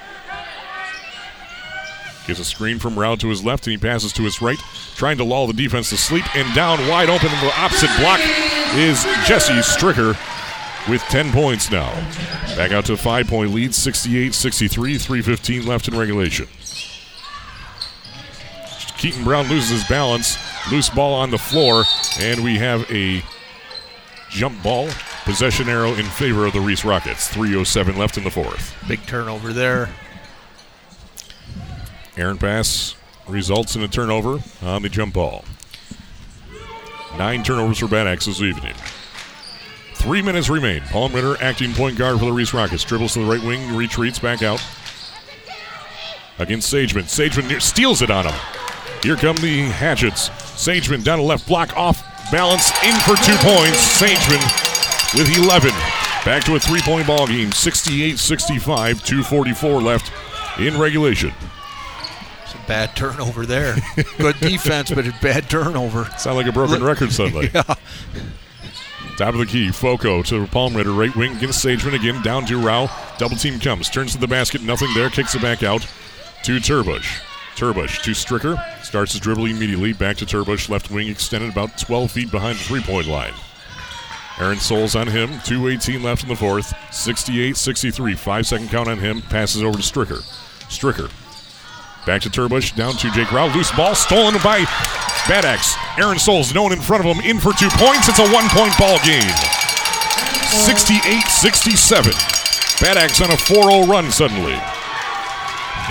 Gives 2.27 2.39
a 2.41 2.45
screen 2.45 2.77
from 2.77 2.99
Rao 2.99 3.15
to 3.15 3.29
his 3.29 3.43
left, 3.43 3.65
and 3.67 3.71
he 3.71 3.77
passes 3.77 4.11
to 4.13 4.23
his 4.23 4.41
right, 4.41 4.59
trying 4.95 5.17
to 5.17 5.23
lull 5.23 5.47
the 5.47 5.53
defense 5.53 5.89
to 5.91 5.97
sleep. 5.97 6.25
And 6.35 6.53
down 6.53 6.85
wide 6.89 7.09
open 7.09 7.31
in 7.31 7.39
the 7.39 7.53
opposite 7.57 7.89
block 7.97 8.19
is 8.75 9.03
Jesse 9.25 9.53
Stricker 9.53 10.09
with 10.89 11.01
10 11.03 11.31
points 11.31 11.71
now. 11.71 11.89
Back 12.57 12.71
out 12.71 12.85
to 12.85 12.93
a 12.93 12.97
five 12.97 13.27
point 13.27 13.53
lead, 13.53 13.73
68 13.73 14.33
63, 14.33 14.95
3.15 14.95 15.65
left 15.65 15.87
in 15.87 15.97
regulation. 15.97 16.47
Keaton 18.97 19.23
Brown 19.23 19.47
loses 19.47 19.69
his 19.69 19.87
balance, 19.87 20.37
loose 20.71 20.89
ball 20.89 21.13
on 21.13 21.29
the 21.29 21.37
floor, 21.37 21.83
and 22.19 22.43
we 22.43 22.57
have 22.57 22.89
a 22.91 23.23
jump 24.29 24.61
ball. 24.63 24.89
Possession 25.23 25.69
arrow 25.69 25.93
in 25.93 26.05
favor 26.05 26.45
of 26.45 26.53
the 26.53 26.59
Reese 26.59 26.83
Rockets. 26.83 27.33
3.07 27.33 27.97
left 27.97 28.17
in 28.17 28.23
the 28.23 28.31
fourth. 28.31 28.75
Big 28.87 29.05
turnover 29.05 29.53
there. 29.53 29.89
Aaron 32.17 32.37
pass 32.37 32.95
results 33.27 33.75
in 33.75 33.83
a 33.83 33.87
turnover 33.87 34.39
on 34.63 34.81
the 34.81 34.89
jump 34.89 35.13
ball. 35.13 35.45
Nine 37.17 37.43
turnovers 37.43 37.79
for 37.79 37.87
Bad 37.87 38.07
Axe 38.07 38.25
this 38.25 38.41
evening. 38.41 38.73
Three 39.93 40.21
minutes 40.21 40.49
remain. 40.49 40.81
Palmritter, 40.81 41.39
acting 41.41 41.73
point 41.73 41.97
guard 41.97 42.19
for 42.19 42.25
the 42.25 42.31
Reese 42.31 42.53
Rockets, 42.53 42.83
dribbles 42.83 43.13
to 43.13 43.19
the 43.19 43.25
right 43.25 43.43
wing, 43.43 43.75
retreats 43.75 44.19
back 44.19 44.41
out 44.41 44.63
against 46.39 46.73
Sageman. 46.73 47.03
Sageman 47.03 47.61
steals 47.61 48.01
it 48.01 48.11
on 48.11 48.25
him. 48.25 48.35
Here 49.03 49.15
come 49.15 49.35
the 49.37 49.63
Hatchets. 49.63 50.29
Sageman 50.29 51.03
down 51.03 51.19
the 51.19 51.25
left 51.25 51.47
block, 51.47 51.75
off 51.77 52.03
balance, 52.31 52.71
in 52.83 52.95
for 53.01 53.15
two 53.15 53.37
points. 53.37 54.01
Sageman 54.01 55.17
with 55.17 55.35
11. 55.37 55.69
Back 56.25 56.43
to 56.45 56.55
a 56.55 56.59
three 56.59 56.81
point 56.81 57.07
ball 57.07 57.27
game 57.27 57.51
68 57.51 58.19
65, 58.19 59.03
244 59.03 59.81
left 59.81 60.11
in 60.59 60.77
regulation. 60.77 61.31
Bad 62.67 62.95
turnover 62.95 63.45
there. 63.45 63.75
Good 64.17 64.39
defense, 64.39 64.91
but 64.91 65.07
a 65.07 65.13
bad 65.21 65.49
turnover. 65.49 66.05
Sound 66.17 66.37
like 66.37 66.47
a 66.47 66.51
broken 66.51 66.83
record 66.83 67.11
suddenly. 67.11 67.49
Yeah. 67.57 67.75
Top 69.17 69.33
of 69.33 69.39
the 69.39 69.47
key, 69.47 69.71
Foco 69.71 70.21
to 70.23 70.45
Palmritter, 70.45 70.95
right 70.95 71.15
wing 71.15 71.35
against 71.35 71.65
Sageman 71.65 71.95
again, 71.95 72.21
down 72.21 72.45
to 72.45 72.63
Rao. 72.63 72.87
Double 73.17 73.35
team 73.35 73.59
comes, 73.59 73.89
turns 73.89 74.11
to 74.11 74.19
the 74.19 74.27
basket, 74.27 74.61
nothing 74.61 74.93
there, 74.93 75.09
kicks 75.09 75.33
it 75.33 75.41
back 75.41 75.63
out 75.63 75.81
to 76.43 76.57
Turbush. 76.57 77.19
Turbush 77.55 78.03
to 78.03 78.11
Stricker, 78.11 78.61
starts 78.83 79.13
his 79.13 79.21
dribble 79.21 79.47
immediately, 79.47 79.91
back 79.91 80.17
to 80.17 80.25
Turbush, 80.27 80.69
left 80.69 80.91
wing 80.91 81.07
extended 81.07 81.49
about 81.49 81.79
12 81.79 82.11
feet 82.11 82.29
behind 82.29 82.59
the 82.59 82.63
three 82.63 82.81
point 82.81 83.07
line. 83.07 83.33
Aaron 84.39 84.59
Souls 84.59 84.95
on 84.95 85.07
him, 85.07 85.29
2.18 85.29 86.03
left 86.03 86.21
in 86.21 86.29
the 86.29 86.35
fourth, 86.35 86.71
68 86.93 87.57
63, 87.57 88.13
five 88.13 88.45
second 88.45 88.69
count 88.69 88.87
on 88.87 88.99
him, 88.99 89.23
passes 89.23 89.63
over 89.63 89.79
to 89.79 89.83
Stricker. 89.83 90.21
Stricker 90.69 91.09
Back 92.07 92.21
to 92.21 92.29
Turbush, 92.29 92.73
down 92.73 92.93
to 93.03 93.11
Jake 93.11 93.33
Rao. 93.33 93.53
Loose 93.53 93.69
ball 93.75 93.93
stolen 93.93 94.35
by 94.35 94.63
Bad 95.27 95.43
Axe. 95.43 95.75
Aaron 95.99 96.17
Souls, 96.17 96.53
no 96.53 96.63
one 96.63 96.71
in 96.71 96.79
front 96.79 97.05
of 97.05 97.13
him, 97.13 97.19
in 97.19 97.37
for 97.37 97.51
two 97.51 97.67
points. 97.71 98.07
It's 98.07 98.19
a 98.19 98.31
one 98.31 98.47
point 98.47 98.71
ball 98.79 98.95
game. 99.03 99.27
68 100.47 101.03
67. 101.27 102.13
Bad 102.79 102.95
Axe 102.95 103.19
on 103.19 103.29
a 103.31 103.35
4 103.35 103.71
0 103.71 103.85
run 103.87 104.09
suddenly. 104.09 104.55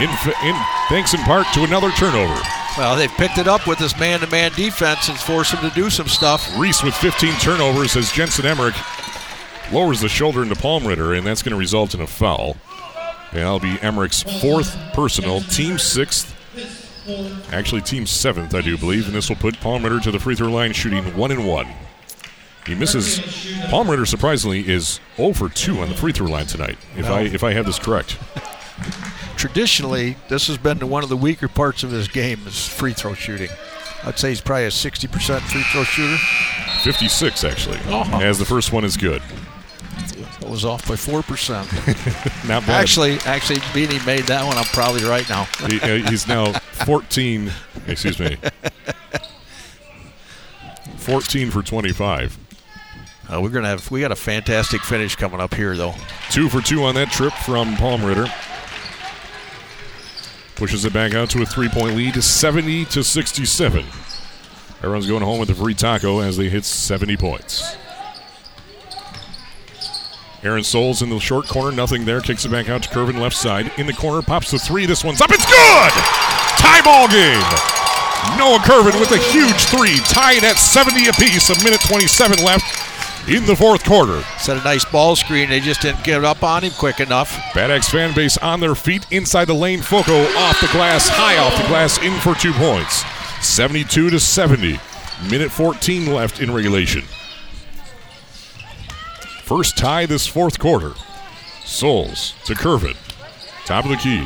In, 0.01 0.09
in, 0.41 0.57
thanks 0.89 1.13
in 1.13 1.21
part 1.21 1.47
to 1.53 1.65
another 1.65 1.91
turnover. 1.91 2.41
Well, 2.79 2.97
they've 2.97 3.13
picked 3.13 3.37
it 3.37 3.47
up 3.47 3.67
with 3.67 3.79
this 3.79 3.99
man 4.01 4.21
to 4.21 4.27
man 4.29 4.53
defense 4.53 5.11
and 5.11 5.19
forced 5.19 5.53
him 5.53 5.69
to 5.69 5.75
do 5.75 5.91
some 5.91 6.09
stuff. 6.09 6.49
Reese 6.57 6.83
with 6.83 6.95
15 6.95 7.35
turnovers 7.41 7.95
as 7.95 8.11
Jensen 8.11 8.47
Emmerich 8.47 8.75
lowers 9.71 10.01
the 10.01 10.09
shoulder 10.09 10.43
into 10.43 10.55
Palmritter, 10.55 11.17
and 11.19 11.27
that's 11.27 11.43
going 11.43 11.53
to 11.53 11.59
result 11.59 11.93
in 11.93 12.01
a 12.01 12.07
foul. 12.07 12.57
And 13.37 13.45
that'll 13.45 13.61
be 13.61 13.77
Emmerich's 13.83 14.23
fourth 14.41 14.75
personal, 14.95 15.43
team 15.43 15.79
sixth, 15.79 16.35
actually 17.53 17.83
team 17.83 18.07
seventh, 18.07 18.55
I 18.55 18.63
do 18.63 18.79
believe. 18.79 19.07
And 19.07 19.15
this 19.15 19.29
will 19.29 19.37
put 19.37 19.57
Palmritter 19.57 20.01
to 20.05 20.11
the 20.11 20.19
free 20.19 20.35
throw 20.35 20.49
line, 20.51 20.73
shooting 20.73 21.05
one 21.17 21.31
and 21.31 21.47
one. 21.47 21.69
He 22.67 22.75
misses. 22.75 23.19
Palmritter 23.69 24.07
surprisingly 24.09 24.67
is 24.67 25.01
0 25.17 25.35
for 25.35 25.49
2 25.51 25.81
on 25.81 25.91
the 25.91 25.95
free 25.95 26.13
throw 26.13 26.27
line 26.27 26.47
tonight. 26.47 26.79
If 26.97 27.07
I 27.07 27.21
if 27.23 27.45
I 27.45 27.53
have 27.53 27.67
this 27.67 27.79
correct. 27.79 28.17
Traditionally, 29.37 30.17
this 30.31 30.47
has 30.47 30.57
been 30.57 30.89
one 30.89 31.03
of 31.03 31.11
the 31.11 31.17
weaker 31.17 31.47
parts 31.47 31.83
of 31.83 31.91
his 31.91 32.09
game 32.09 32.41
is 32.47 32.67
free 32.67 32.95
throw 32.95 33.13
shooting. 33.13 33.51
I'd 34.03 34.19
say 34.19 34.31
he's 34.31 34.41
probably 34.41 34.65
a 34.65 34.69
60% 34.69 35.41
free 35.41 35.63
throw 35.63 35.85
shooter. 35.85 36.17
56 36.83 37.45
actually, 37.45 37.79
Oh. 37.87 38.09
as 38.23 38.39
the 38.39 38.45
first 38.47 38.73
one 38.73 38.85
is 38.85 38.97
good. 38.97 39.21
Was 40.49 40.65
off 40.65 40.87
by 40.89 40.95
4%. 40.95 42.49
Not 42.49 42.63
bad. 42.67 42.81
actually, 42.81 43.19
actually, 43.27 43.59
Beanie 43.75 44.05
made 44.07 44.25
that 44.25 44.45
one. 44.47 44.57
I'm 44.57 44.65
probably 44.67 45.05
right 45.05 45.29
now. 45.29 45.45
He- 45.69 45.81
uh, 45.81 46.09
he's 46.11 46.27
now 46.27 46.53
14. 46.53 47.51
Excuse 47.87 48.19
me. 48.19 48.37
14 50.97 51.51
for 51.51 51.63
25. 51.63 52.39
Uh, 53.29 53.41
we're 53.41 53.49
gonna 53.49 53.67
have 53.69 53.91
we 53.91 54.01
got 54.01 54.13
a 54.13 54.17
fantastic 54.17 54.81
finish 54.83 55.17
coming 55.17 55.41
up 55.41 55.53
here 55.55 55.77
though. 55.77 55.95
Two 56.31 56.49
for 56.49 56.61
two 56.61 56.85
on 56.85 56.95
that 56.95 57.11
trip 57.11 57.33
from 57.33 57.75
Palmritter. 57.75 58.31
Pushes 60.55 60.85
it 60.85 60.93
back 60.93 61.13
out 61.15 61.29
to 61.31 61.43
a 61.43 61.47
three-point 61.47 61.97
lead, 61.97 62.23
70 62.23 62.87
to 62.87 63.05
67. 63.05 63.85
Everyone's 64.79 65.07
going 65.07 65.23
home 65.23 65.39
with 65.39 65.51
a 65.51 65.55
free 65.55 65.75
taco 65.75 66.21
as 66.21 66.37
they 66.39 66.49
hit 66.49 66.65
70 66.65 67.17
points. 67.19 67.77
Aaron 70.43 70.65
Souls 70.65 71.03
in 71.03 71.09
the 71.11 71.19
short 71.19 71.47
corner, 71.49 71.75
nothing 71.75 72.05
there. 72.05 72.21
Kicks 72.21 72.45
it 72.45 72.51
back 72.51 72.69
out 72.69 72.83
to 72.83 72.89
Curvin 72.89 73.21
left 73.21 73.37
side. 73.37 73.73
In 73.79 73.87
the 73.87 73.93
corner, 73.93 74.23
pops 74.23 74.51
the 74.51 74.59
three. 74.59 74.87
This 74.87 75.03
one's 75.03 75.21
up. 75.21 75.31
It's 75.31 75.47
good! 75.47 75.93
Tie 76.59 76.83
ball 76.83 77.09
game. 77.09 77.43
Noah 78.39 78.59
Curvin 78.59 78.99
with 79.01 79.13
a 79.13 79.19
huge 79.19 79.65
three, 79.67 79.99
tied 80.09 80.45
at 80.45 80.57
70 80.57 81.09
apiece. 81.09 81.49
A 81.51 81.65
minute 81.65 81.81
27 81.81 82.45
left 82.45 83.29
in 83.29 83.45
the 83.47 83.57
fourth 83.57 83.85
quarter. 83.85 84.23
Set 84.39 84.57
a 84.57 84.65
nice 84.65 84.85
ball 84.85 85.17
screen. 85.17 85.49
They 85.49 85.61
just 85.61 85.83
didn't 85.83 86.05
get 86.05 86.25
up 86.25 86.43
on 86.43 86.65
him 86.65 86.73
quick 86.73 87.01
enough. 87.01 87.31
Bad 87.55 87.71
Axe 87.71 87.89
fan 87.89 88.15
base 88.15 88.37
on 88.39 88.61
their 88.61 88.75
feet 88.75 89.07
inside 89.11 89.47
the 89.47 89.55
lane. 89.55 89.81
Foco 89.81 90.25
off 90.37 90.61
the 90.61 90.69
glass, 90.69 91.09
high 91.09 91.39
off 91.39 91.57
the 91.61 91.69
glass, 91.69 91.99
in 91.99 92.19
for 92.21 92.35
two 92.35 92.53
points. 92.53 93.05
72 93.41 94.11
to 94.11 94.21
70. 94.21 94.79
Minute 95.31 95.51
14 95.51 96.13
left 96.13 96.41
in 96.41 96.53
regulation. 96.53 97.03
First 99.47 99.79
tie 99.79 100.07
this 100.07 100.27
fourth 100.27 100.59
quarter. 100.59 100.95
Souls 101.65 102.35
to 102.47 102.55
Curvin. 102.55 102.97
Top 103.65 103.85
of 103.85 103.93
the 103.93 103.97
key. 103.97 104.25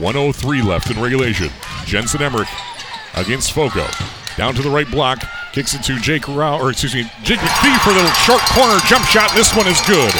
103 0.00 0.62
left 0.62 0.90
in 0.90 1.00
regulation. 1.00 1.48
Jensen 1.84 2.22
Emmerich 2.22 2.48
against 3.14 3.52
Foco. 3.52 3.86
Down 4.36 4.52
to 4.54 4.62
the 4.62 4.68
right 4.68 4.90
block. 4.90 5.22
Kicks 5.52 5.74
it 5.74 5.84
to 5.84 5.96
Jake 6.00 6.26
Rao, 6.26 6.58
or 6.58 6.70
excuse 6.70 6.92
me, 6.92 7.04
Jake 7.22 7.38
McPhee 7.38 7.78
for 7.84 7.92
the 7.92 8.04
short 8.14 8.40
corner 8.50 8.76
jump 8.88 9.04
shot. 9.04 9.32
This 9.32 9.54
one 9.54 9.68
is 9.68 9.80
good. 9.82 10.10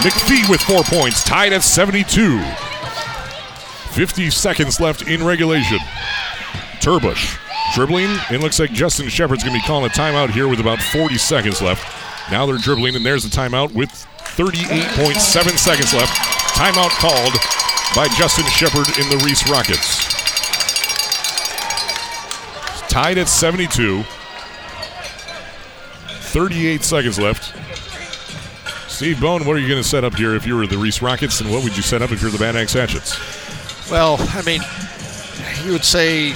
McPhee 0.00 0.48
with 0.48 0.62
four 0.62 0.82
points, 0.84 1.22
tied 1.22 1.52
at 1.52 1.62
72. 1.62 2.40
50 3.90 4.30
seconds 4.30 4.80
left 4.80 5.06
in 5.06 5.22
regulation. 5.22 5.80
Turbush 6.80 7.38
dribbling. 7.74 8.08
It 8.30 8.40
looks 8.40 8.58
like 8.58 8.72
Justin 8.72 9.10
Shepard's 9.10 9.44
going 9.44 9.54
to 9.54 9.60
be 9.60 9.66
calling 9.66 9.84
a 9.84 9.90
timeout 9.90 10.30
here 10.30 10.48
with 10.48 10.60
about 10.60 10.80
40 10.80 11.18
seconds 11.18 11.60
left. 11.60 12.07
Now 12.30 12.46
they're 12.46 12.58
dribbling, 12.58 12.94
and 12.94 13.04
there's 13.04 13.24
the 13.24 13.30
timeout 13.30 13.72
with 13.72 13.90
38.7 14.18 15.58
seconds 15.58 15.94
left. 15.94 16.12
Timeout 16.54 16.90
called 17.00 17.32
by 17.94 18.06
Justin 18.16 18.44
Shepard 18.46 18.86
in 18.98 19.08
the 19.08 19.22
Reese 19.24 19.48
Rockets. 19.50 20.06
Tied 22.88 23.18
at 23.18 23.28
72. 23.28 24.02
38 26.28 26.82
seconds 26.82 27.18
left. 27.18 27.54
Steve 28.90 29.20
Bone, 29.20 29.46
what 29.46 29.56
are 29.56 29.60
you 29.60 29.68
going 29.68 29.82
to 29.82 29.88
set 29.88 30.04
up 30.04 30.14
here 30.16 30.34
if 30.34 30.46
you 30.46 30.56
were 30.56 30.66
the 30.66 30.76
Reese 30.76 31.00
Rockets, 31.00 31.40
and 31.40 31.50
what 31.50 31.62
would 31.62 31.76
you 31.76 31.82
set 31.82 32.02
up 32.02 32.10
if 32.10 32.20
you're 32.20 32.30
the 32.30 32.38
Bad 32.38 32.56
Axe 32.56 32.72
Hatchets? 32.72 33.16
Well, 33.90 34.16
I 34.18 34.42
mean, 34.42 34.60
you 35.64 35.72
would 35.72 35.84
say 35.84 36.32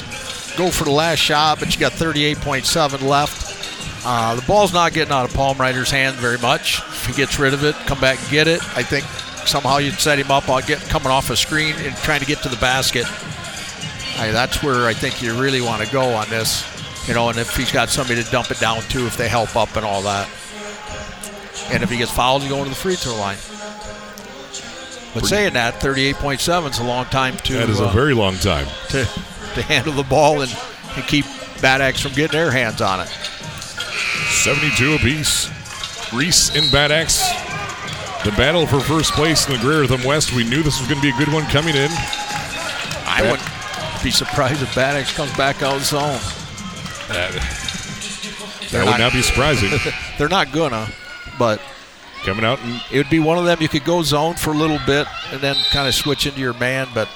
go 0.57 0.71
for 0.71 0.85
the 0.85 0.91
last 0.91 1.19
shot, 1.19 1.59
but 1.59 1.75
you 1.75 1.81
got 1.81 1.93
38.7 1.93 3.03
left. 3.03 3.42
Uh, 4.05 4.35
the 4.35 4.43
ball's 4.43 4.73
not 4.73 4.93
getting 4.93 5.13
out 5.13 5.25
of 5.25 5.33
Palmritter's 5.33 5.91
hand 5.91 6.17
very 6.17 6.39
much. 6.39 6.81
If 6.81 7.07
he 7.07 7.13
gets 7.13 7.39
rid 7.39 7.55
of 7.55 7.65
it, 7.65 7.75
come 7.87 8.01
back 8.01 8.21
and 8.21 8.31
get 8.31 8.49
it. 8.49 8.61
I 8.77 8.83
think 8.83 9.05
somehow 9.47 9.79
you'd 9.79 9.95
set 9.95 10.19
him 10.19 10.31
up 10.31 10.49
on 10.49 10.63
get 10.63 10.81
coming 10.83 11.09
off 11.09 11.31
a 11.31 11.37
screen 11.37 11.75
and 11.79 11.95
trying 11.97 12.21
to 12.21 12.27
get 12.27 12.43
to 12.43 12.49
the 12.49 12.57
basket. 12.57 13.07
I, 14.19 14.31
that's 14.33 14.63
where 14.63 14.87
I 14.87 14.93
think 14.93 15.23
you 15.23 15.41
really 15.41 15.61
want 15.61 15.85
to 15.85 15.93
go 15.93 16.15
on 16.15 16.29
this. 16.31 16.69
You 17.09 17.15
know, 17.15 17.29
and 17.29 17.39
if 17.39 17.57
he's 17.57 17.73
got 17.73 17.91
somebody 17.91 18.23
to 18.23 18.31
dump 18.31 18.51
it 18.51 18.61
down 18.61 18.81
to, 18.83 19.07
if 19.07 19.17
they 19.17 19.29
help 19.29 19.57
up 19.57 19.75
and 19.77 19.85
all 19.85 20.03
that. 20.03 20.29
And 21.71 21.83
if 21.83 21.91
he 21.91 21.97
gets 21.97 22.13
fouled, 22.13 22.43
you 22.43 22.49
go 22.49 22.63
to 22.63 22.69
the 22.69 22.77
free 22.77 22.97
throw 22.97 23.17
line. 23.17 23.39
But 25.15 25.27
saying 25.27 25.55
that, 25.55 25.75
38.7 25.75 26.71
is 26.71 26.79
a 26.79 26.85
long 26.85 27.05
time 27.07 27.37
to 27.39 27.53
That 27.55 27.69
is 27.69 27.81
a 27.81 27.87
uh, 27.87 27.93
very 27.93 28.15
long 28.15 28.37
time. 28.37 28.67
to, 28.89 29.05
to 29.55 29.63
handle 29.63 29.93
the 29.93 30.05
ball 30.05 30.41
and, 30.41 30.57
and 30.97 31.05
keep 31.07 31.27
Bad 31.61 31.81
Axe 31.81 32.01
from 32.01 32.13
getting 32.13 32.39
their 32.39 32.51
hands 32.51 32.81
on 32.81 33.01
it. 33.01 33.19
72 34.43 34.95
apiece. 34.95 35.51
Reese 36.13 36.55
and 36.55 36.71
Bad 36.71 36.93
Axe. 36.93 37.21
The 38.25 38.33
battle 38.33 38.67
for 38.67 38.81
first 38.81 39.13
place 39.13 39.47
in 39.49 39.55
the 39.55 39.61
Greater 39.61 39.87
Thumb 39.87 40.05
West. 40.05 40.33
We 40.35 40.45
knew 40.45 40.63
this 40.63 40.79
was 40.79 40.89
going 40.89 41.01
to 41.01 41.03
be 41.03 41.11
a 41.15 41.19
good 41.19 41.33
one 41.33 41.45
coming 41.47 41.75
in. 41.75 41.91
I 41.91 43.19
Bad- 43.21 43.31
wouldn't 43.31 44.03
be 44.03 44.11
surprised 44.11 44.63
if 44.63 44.75
Bad 44.75 44.97
Axe 44.97 45.13
comes 45.15 45.35
back 45.37 45.63
out 45.63 45.81
zone. 45.81 46.19
That 47.09 48.87
would 48.87 48.99
not 48.99 49.13
be 49.13 49.23
surprising. 49.23 49.71
They're 50.19 50.29
not 50.29 50.51
gonna, 50.53 50.89
but 51.39 51.61
coming 52.25 52.45
out 52.45 52.61
and 52.61 52.81
it 52.93 52.97
would 52.99 53.11
be 53.11 53.19
one 53.19 53.37
of 53.37 53.45
them 53.45 53.59
you 53.61 53.69
could 53.69 53.85
go 53.85 54.01
zone 54.03 54.35
for 54.35 54.51
a 54.51 54.57
little 54.57 54.79
bit 54.87 55.07
and 55.33 55.41
then 55.41 55.57
kind 55.71 55.89
of 55.89 55.95
switch 55.95 56.27
into 56.27 56.41
your 56.41 56.55
man. 56.55 56.89
But 56.95 57.09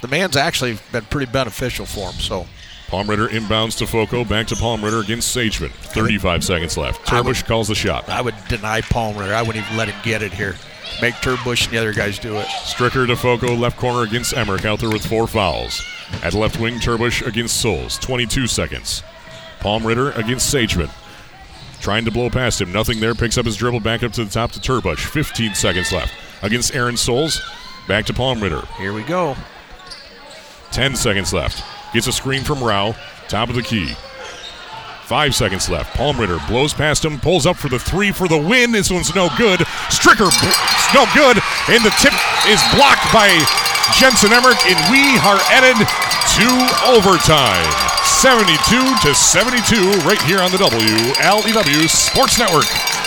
the 0.00 0.08
man's 0.08 0.36
actually 0.36 0.78
been 0.90 1.04
pretty 1.04 1.30
beneficial 1.30 1.86
for 1.86 2.10
him. 2.10 2.20
So 2.20 2.46
Palmritter 2.92 3.28
inbounds 3.28 3.78
to 3.78 3.86
Foco. 3.86 4.22
Back 4.22 4.48
to 4.48 4.54
Palmritter 4.54 5.02
against 5.02 5.34
Sageman. 5.34 5.70
35 5.70 6.44
seconds 6.44 6.76
left. 6.76 7.10
I 7.10 7.22
would- 7.22 7.34
Turbush 7.34 7.46
calls 7.46 7.68
the 7.68 7.74
shot. 7.74 8.06
I 8.10 8.20
would 8.20 8.34
deny 8.48 8.82
Palmer. 8.82 9.32
I 9.32 9.40
wouldn't 9.40 9.64
even 9.64 9.78
let 9.78 9.88
him 9.88 9.96
get 10.02 10.22
it 10.22 10.34
here. 10.34 10.56
Make 11.00 11.14
Turbush 11.22 11.64
and 11.64 11.72
the 11.72 11.78
other 11.78 11.94
guys 11.94 12.18
do 12.18 12.36
it. 12.36 12.46
Stricker 12.66 13.06
to 13.06 13.16
Foco, 13.16 13.54
left 13.54 13.78
corner 13.78 14.02
against 14.02 14.36
Emmerich, 14.36 14.66
out 14.66 14.78
there 14.78 14.90
with 14.90 15.06
four 15.06 15.26
fouls. 15.26 15.82
At 16.22 16.34
left 16.34 16.60
wing, 16.60 16.80
Turbush 16.80 17.26
against 17.26 17.56
Souls, 17.62 17.96
22 17.96 18.46
seconds. 18.46 19.02
Palmritter 19.60 20.14
against 20.18 20.52
Sageman. 20.54 20.90
Trying 21.80 22.04
to 22.04 22.10
blow 22.10 22.28
past 22.28 22.60
him, 22.60 22.70
nothing 22.72 23.00
there. 23.00 23.14
Picks 23.14 23.38
up 23.38 23.46
his 23.46 23.56
dribble 23.56 23.80
back 23.80 24.02
up 24.02 24.12
to 24.12 24.24
the 24.24 24.30
top 24.30 24.52
to 24.52 24.60
Turbush. 24.60 24.98
15 25.06 25.54
seconds 25.54 25.92
left. 25.92 26.12
Against 26.42 26.74
Aaron 26.74 26.98
Souls, 26.98 27.40
back 27.88 28.04
to 28.04 28.12
Palmritter. 28.12 28.66
Here 28.76 28.92
we 28.92 29.02
go. 29.02 29.34
10 30.72 30.94
seconds 30.94 31.32
left. 31.32 31.64
Gets 31.92 32.06
a 32.06 32.12
screen 32.12 32.42
from 32.42 32.62
Rao, 32.62 32.94
top 33.28 33.50
of 33.50 33.54
the 33.54 33.62
key. 33.62 33.94
Five 35.04 35.34
seconds 35.34 35.68
left. 35.68 35.94
Palmritter 35.94 36.40
blows 36.48 36.72
past 36.72 37.04
him, 37.04 37.20
pulls 37.20 37.44
up 37.44 37.56
for 37.56 37.68
the 37.68 37.78
three 37.78 38.12
for 38.12 38.28
the 38.28 38.38
win. 38.38 38.72
This 38.72 38.90
one's 38.90 39.14
no 39.14 39.28
good. 39.36 39.60
Stricker, 39.92 40.32
no 40.94 41.04
good. 41.12 41.36
And 41.68 41.84
the 41.84 41.92
tip 42.00 42.14
is 42.48 42.62
blocked 42.72 43.04
by 43.12 43.28
Jensen 43.98 44.32
Emmerich, 44.32 44.64
and 44.64 44.78
we 44.88 45.18
are 45.20 45.36
headed 45.52 45.76
to 45.76 46.48
overtime. 46.88 47.68
72 48.04 48.56
to 49.02 49.14
72 49.14 50.08
right 50.08 50.20
here 50.22 50.40
on 50.40 50.50
the 50.50 50.56
WLEW 50.56 51.90
Sports 51.90 52.38
Network. 52.38 53.01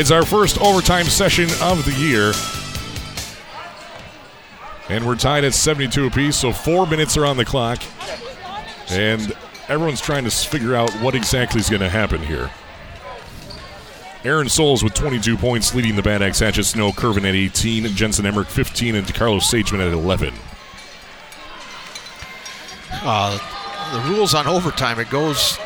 It's 0.00 0.10
our 0.10 0.24
first 0.24 0.58
overtime 0.62 1.04
session 1.04 1.50
of 1.60 1.84
the 1.84 1.92
year. 1.92 2.32
And 4.88 5.06
we're 5.06 5.14
tied 5.14 5.44
at 5.44 5.52
72 5.52 6.06
apiece, 6.06 6.36
so 6.36 6.54
four 6.54 6.86
minutes 6.86 7.18
are 7.18 7.26
on 7.26 7.36
the 7.36 7.44
clock. 7.44 7.82
And 8.88 9.36
everyone's 9.68 10.00
trying 10.00 10.24
to 10.24 10.30
figure 10.30 10.74
out 10.74 10.90
what 11.02 11.14
exactly 11.14 11.60
is 11.60 11.68
going 11.68 11.82
to 11.82 11.90
happen 11.90 12.22
here. 12.22 12.50
Aaron 14.24 14.48
Souls 14.48 14.82
with 14.82 14.94
22 14.94 15.36
points, 15.36 15.74
leading 15.74 15.96
the 15.96 16.02
Bad 16.02 16.22
Axe 16.22 16.38
Hatchets 16.38 16.74
Noah 16.74 16.92
Curvin 16.92 17.28
at 17.28 17.34
18, 17.34 17.84
Jensen 17.88 18.24
Emmerich 18.24 18.48
15, 18.48 18.94
and 18.94 19.14
Carlos 19.14 19.52
Sageman 19.52 19.86
at 19.86 19.92
11. 19.92 20.32
Uh, 22.90 23.38
the 23.92 24.14
rules 24.14 24.32
on 24.32 24.46
overtime, 24.46 24.98
it 24.98 25.10
goes 25.10 25.58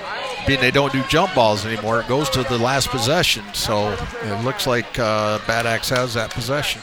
being 0.46 0.60
they 0.60 0.70
don't 0.70 0.92
do 0.92 1.02
jump 1.08 1.34
balls 1.34 1.64
anymore, 1.64 2.00
it 2.00 2.08
goes 2.08 2.28
to 2.30 2.42
the 2.42 2.58
last 2.58 2.88
possession. 2.88 3.44
So 3.52 3.90
it 4.22 4.44
looks 4.44 4.66
like 4.66 4.98
uh, 4.98 5.38
Bad 5.46 5.66
Axe 5.66 5.88
has 5.90 6.14
that 6.14 6.30
possession. 6.30 6.80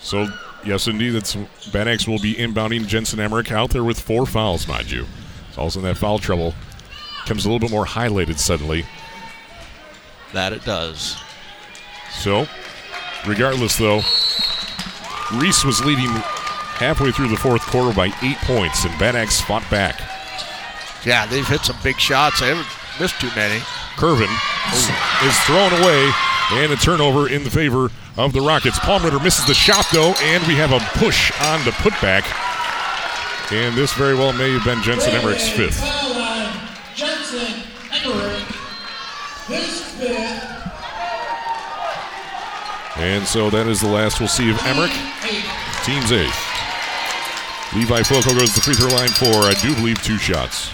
So, 0.00 0.26
yes, 0.64 0.88
indeed, 0.88 1.14
it's 1.14 1.36
Bad 1.72 1.86
Axe 1.86 2.08
will 2.08 2.18
be 2.18 2.34
inbounding 2.34 2.86
Jensen 2.86 3.20
Emmerich 3.20 3.52
out 3.52 3.70
there 3.70 3.84
with 3.84 4.00
four 4.00 4.26
fouls, 4.26 4.66
mind 4.66 4.90
you. 4.90 5.06
It's 5.48 5.56
also 5.56 5.78
in 5.78 5.84
that 5.84 5.98
foul 5.98 6.18
trouble. 6.18 6.54
Comes 7.26 7.44
a 7.44 7.48
little 7.48 7.60
bit 7.60 7.70
more 7.70 7.84
highlighted 7.84 8.38
suddenly. 8.38 8.84
That 10.32 10.52
it 10.52 10.64
does. 10.64 11.16
So, 12.10 12.48
regardless, 13.24 13.76
though, 13.76 14.00
Reese 15.34 15.64
was 15.64 15.84
leading 15.84 16.10
halfway 16.80 17.12
through 17.12 17.28
the 17.28 17.36
fourth 17.36 17.62
quarter 17.62 17.94
by 17.94 18.06
eight 18.22 18.38
points, 18.38 18.84
and 18.84 18.98
Bad 18.98 19.14
Axe 19.14 19.40
fought 19.40 19.68
back. 19.70 20.00
Yeah, 21.04 21.26
they've 21.26 21.46
hit 21.46 21.60
some 21.62 21.76
big 21.82 21.98
shots. 21.98 22.40
They 22.40 22.48
haven't 22.48 22.66
missed 22.98 23.20
too 23.20 23.30
many. 23.36 23.60
Curvin 23.96 24.30
is 25.26 25.38
thrown 25.40 25.72
away, 25.82 26.10
and 26.52 26.72
a 26.72 26.76
turnover 26.76 27.28
in 27.28 27.44
the 27.44 27.50
favor 27.50 27.90
of 28.16 28.32
the 28.32 28.40
Rockets. 28.40 28.78
Palmritter 28.78 29.22
misses 29.22 29.46
the 29.46 29.54
shot, 29.54 29.86
though, 29.92 30.14
and 30.20 30.46
we 30.46 30.54
have 30.54 30.72
a 30.72 30.80
push 30.98 31.30
on 31.40 31.64
the 31.64 31.70
putback. 31.72 32.24
And 33.52 33.76
this 33.76 33.92
very 33.92 34.14
well 34.14 34.32
may 34.32 34.50
have 34.52 34.64
been 34.64 34.82
Jensen 34.82 35.12
Emmerich's 35.14 35.48
fifth. 35.48 35.80
Jensen 36.94 37.62
Emmerich, 37.92 38.44
his 39.46 39.80
fifth. 39.92 40.59
And 42.96 43.26
so 43.26 43.50
that 43.50 43.66
is 43.66 43.80
the 43.80 43.88
last 43.88 44.20
we'll 44.20 44.28
see 44.28 44.50
of 44.50 44.58
Emmerich. 44.66 44.92
Team's 45.84 46.12
eighth. 46.12 46.46
Levi 47.74 48.02
Foco 48.02 48.34
goes 48.34 48.50
to 48.50 48.54
the 48.56 48.60
free 48.60 48.74
throw 48.74 48.88
line 48.88 49.08
for, 49.08 49.46
I 49.46 49.54
do 49.62 49.74
believe, 49.76 50.02
two 50.02 50.18
shots. 50.18 50.70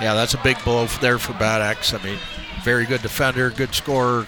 Yeah, 0.00 0.14
that's 0.14 0.34
a 0.34 0.38
big 0.38 0.62
blow 0.64 0.86
there 1.00 1.18
for 1.18 1.32
Bad 1.34 1.62
Axe. 1.62 1.94
I 1.94 2.02
mean, 2.02 2.18
very 2.64 2.84
good 2.84 3.00
defender, 3.00 3.50
good 3.50 3.72
scorer, 3.72 4.26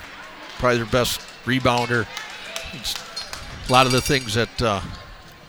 probably 0.58 0.78
their 0.78 0.86
best 0.86 1.20
rebounder. 1.44 2.06
It's 2.72 2.94
a 3.68 3.72
lot 3.72 3.86
of 3.86 3.92
the 3.92 4.00
things 4.00 4.34
that 4.34 4.62
uh, 4.62 4.80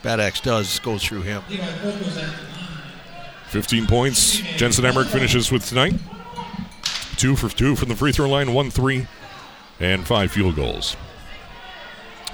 Bad 0.01 0.19
Axe 0.19 0.41
does 0.41 0.79
goes 0.79 1.03
through 1.03 1.21
him. 1.21 1.43
15 3.49 3.85
points. 3.85 4.37
Jensen 4.37 4.83
Emmerich 4.83 5.09
finishes 5.09 5.51
with 5.51 5.65
tonight. 5.65 5.93
Two 7.17 7.35
for 7.35 7.49
two 7.49 7.75
from 7.75 7.89
the 7.89 7.95
free 7.95 8.11
throw 8.11 8.29
line, 8.29 8.53
one 8.53 8.69
three, 8.71 9.07
and 9.79 10.05
five 10.05 10.31
field 10.31 10.55
goals. 10.55 10.95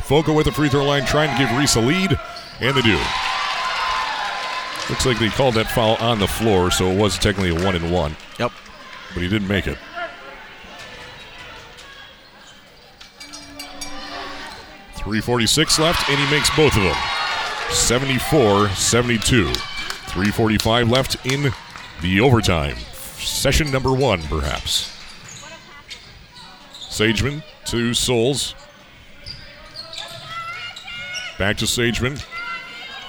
Foco 0.02 0.34
with 0.34 0.46
the 0.46 0.52
free 0.52 0.70
throw 0.70 0.84
line 0.86 1.06
trying 1.06 1.36
to 1.38 1.44
give 1.46 1.58
Reese 1.58 1.76
a 1.76 1.82
lead, 1.82 2.18
and 2.60 2.76
they 2.76 2.82
do. 2.82 2.98
Looks 4.90 5.06
like 5.06 5.18
they 5.20 5.30
called 5.30 5.56
that 5.56 5.72
foul 5.72 5.96
on 5.96 6.20
the 6.20 6.28
floor, 6.28 6.70
so 6.72 6.88
it 6.88 6.98
was 6.98 7.18
technically 7.18 7.50
a 7.52 7.64
one 7.66 7.76
and 7.76 7.92
one, 7.92 8.16
Yep. 8.38 8.52
but 9.14 9.24
he 9.24 9.30
didn't 9.30 9.48
make 9.48 9.66
it. 9.68 9.78
Three 14.96 15.22
forty-six 15.22 15.80
left, 15.80 16.10
and 16.10 16.20
he 16.20 16.30
makes 16.34 16.50
both 16.56 16.76
of 16.78 16.84
them. 16.84 16.96
74-72. 17.70 19.54
345 19.56 20.90
left 20.90 21.26
in 21.26 21.52
the 22.02 22.20
overtime. 22.22 22.76
Session 23.18 23.72
number 23.72 23.92
one, 23.94 24.22
perhaps. 24.24 24.92
Sageman 26.94 27.42
to 27.66 27.96
Souls. 27.96 28.54
Back 31.40 31.58
to 31.58 31.66
Sageman 31.66 32.24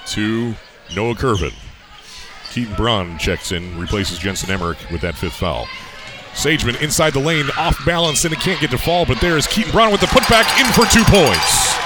to 0.06 0.54
Noah 0.96 1.14
Curvin. 1.14 1.52
Keaton 2.50 2.74
Braun 2.76 3.18
checks 3.18 3.52
in, 3.52 3.78
replaces 3.78 4.18
Jensen 4.18 4.50
Emmerich 4.50 4.78
with 4.90 5.02
that 5.02 5.14
fifth 5.14 5.34
foul. 5.34 5.66
Sageman 6.32 6.80
inside 6.80 7.12
the 7.12 7.20
lane, 7.20 7.50
off 7.58 7.76
balance, 7.84 8.24
and 8.24 8.32
it 8.32 8.40
can't 8.40 8.58
get 8.58 8.70
to 8.70 8.78
fall, 8.78 9.04
but 9.04 9.20
there 9.20 9.36
is 9.36 9.46
Keaton 9.46 9.72
Braun 9.72 9.92
with 9.92 10.00
the 10.00 10.06
putback 10.06 10.48
in 10.58 10.66
for 10.72 10.90
two 10.90 11.04
points. 11.04 11.76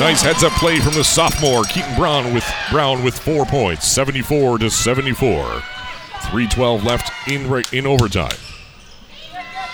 Nice 0.00 0.20
heads 0.20 0.42
up 0.42 0.52
play 0.54 0.80
from 0.80 0.94
the 0.94 1.04
sophomore 1.04 1.62
Keaton 1.62 1.94
Brown 1.94 2.34
with 2.34 2.44
Brown 2.72 3.04
with 3.04 3.16
four 3.16 3.44
points, 3.44 3.86
74 3.86 4.58
to 4.58 4.68
74. 4.68 5.44
312 5.44 6.82
left 6.82 7.12
in 7.28 7.64
in 7.72 7.86
overtime. 7.86 8.36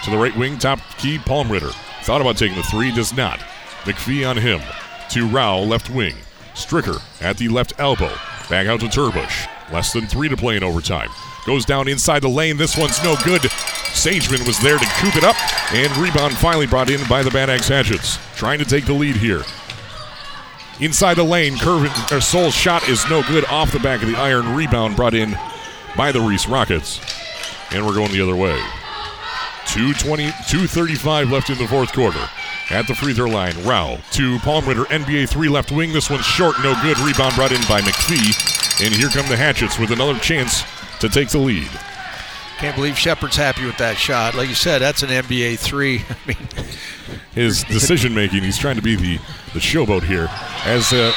To 0.05 0.11
the 0.11 0.19
right 0.19 0.37
wing, 0.37 0.59
top 0.59 0.81
key, 0.97 1.19
Palmritter. 1.19 1.73
Thought 2.05 2.21
about 2.21 2.37
taking 2.37 2.57
the 2.57 2.63
three, 2.65 2.93
does 2.93 3.13
not. 3.15 3.41
McPhee 3.85 4.29
on 4.29 4.37
him. 4.37 4.61
To 5.11 5.27
Rao, 5.27 5.59
left 5.59 5.91
wing. 5.91 6.15
Stricker 6.55 7.03
at 7.23 7.37
the 7.37 7.49
left 7.49 7.75
elbow. 7.79 8.13
Back 8.49 8.67
out 8.67 8.81
to 8.81 8.87
Turbush. 8.87 9.47
Less 9.73 9.93
than 9.93 10.07
three 10.07 10.29
to 10.29 10.37
play 10.37 10.57
in 10.57 10.63
overtime. 10.63 11.11
Goes 11.47 11.65
down 11.65 11.89
inside 11.89 12.21
the 12.21 12.29
lane. 12.29 12.57
This 12.57 12.77
one's 12.77 13.03
no 13.03 13.17
good. 13.25 13.43
Sageman 13.43 14.47
was 14.47 14.59
there 14.61 14.79
to 14.79 14.87
coop 14.99 15.17
it 15.17 15.25
up, 15.25 15.37
and 15.73 15.95
rebound 15.97 16.35
finally 16.35 16.67
brought 16.67 16.91
in 16.91 17.07
by 17.09 17.23
the 17.23 17.31
Bad 17.31 17.51
Axe 17.51 17.69
Hatchets. 17.69 18.19
Trying 18.37 18.59
to 18.59 18.65
take 18.65 18.87
the 18.87 18.93
lead 18.93 19.17
here. 19.17 19.43
Inside 20.81 21.15
the 21.15 21.25
lane, 21.25 21.55
Curvin, 21.57 22.17
or 22.17 22.21
Soul's 22.21 22.55
shot 22.55 22.89
is 22.89 23.09
no 23.11 23.23
good 23.23 23.45
off 23.47 23.73
the 23.73 23.81
back 23.81 24.03
of 24.03 24.09
the 24.09 24.17
iron. 24.17 24.55
Rebound 24.55 24.95
brought 24.95 25.15
in 25.15 25.37
by 25.97 26.13
the 26.13 26.21
Reese 26.21 26.47
Rockets. 26.47 27.01
And 27.73 27.85
we're 27.85 27.95
going 27.95 28.13
the 28.13 28.21
other 28.21 28.37
way. 28.37 28.63
220, 29.69 30.25
235 30.49 31.31
left 31.31 31.51
in 31.51 31.59
the 31.59 31.69
fourth 31.69 31.93
quarter. 31.93 32.29
At 32.71 32.87
the 32.87 32.95
free 32.95 33.15
throw 33.15 33.29
line, 33.29 33.55
Rao 33.65 33.99
to 34.13 34.39
Palmritter, 34.39 34.85
NBA 34.87 35.29
three 35.29 35.49
left 35.49 35.73
wing. 35.73 35.93
This 35.93 36.11
one's 36.11 36.25
short, 36.25 36.57
no 36.63 36.75
good. 36.83 36.99
Rebound 36.99 37.35
brought 37.35 37.53
in 37.53 37.61
by 37.69 37.81
McPhee. 37.81 38.85
And 38.85 38.95
here 38.95 39.09
come 39.09 39.29
the 39.29 39.37
Hatchets 39.37 39.79
with 39.79 39.91
another 39.91 40.19
chance 40.19 40.63
to 41.01 41.09
take 41.09 41.29
the 41.31 41.39
lead. 41.39 41.69
Can't 42.59 42.75
believe 42.75 42.99
Shepard's 42.99 43.37
happy 43.37 43.65
with 43.65 43.77
that 43.79 43.97
shot. 43.97 44.35
Like 44.35 44.49
you 44.49 44.55
said, 44.55 44.81
that's 44.81 45.03
an 45.03 45.11
NBA 45.11 45.59
three. 45.59 46.05
I 46.09 46.17
mean, 46.27 46.49
His 47.33 47.63
decision 47.69 48.15
making, 48.15 48.43
he's 48.43 48.59
trying 48.59 48.77
to 48.77 48.83
be 48.83 48.97
the, 48.97 49.19
the 49.53 49.61
showboat 49.61 50.03
here. 50.03 50.29
As 50.65 50.93
uh, 50.93 51.13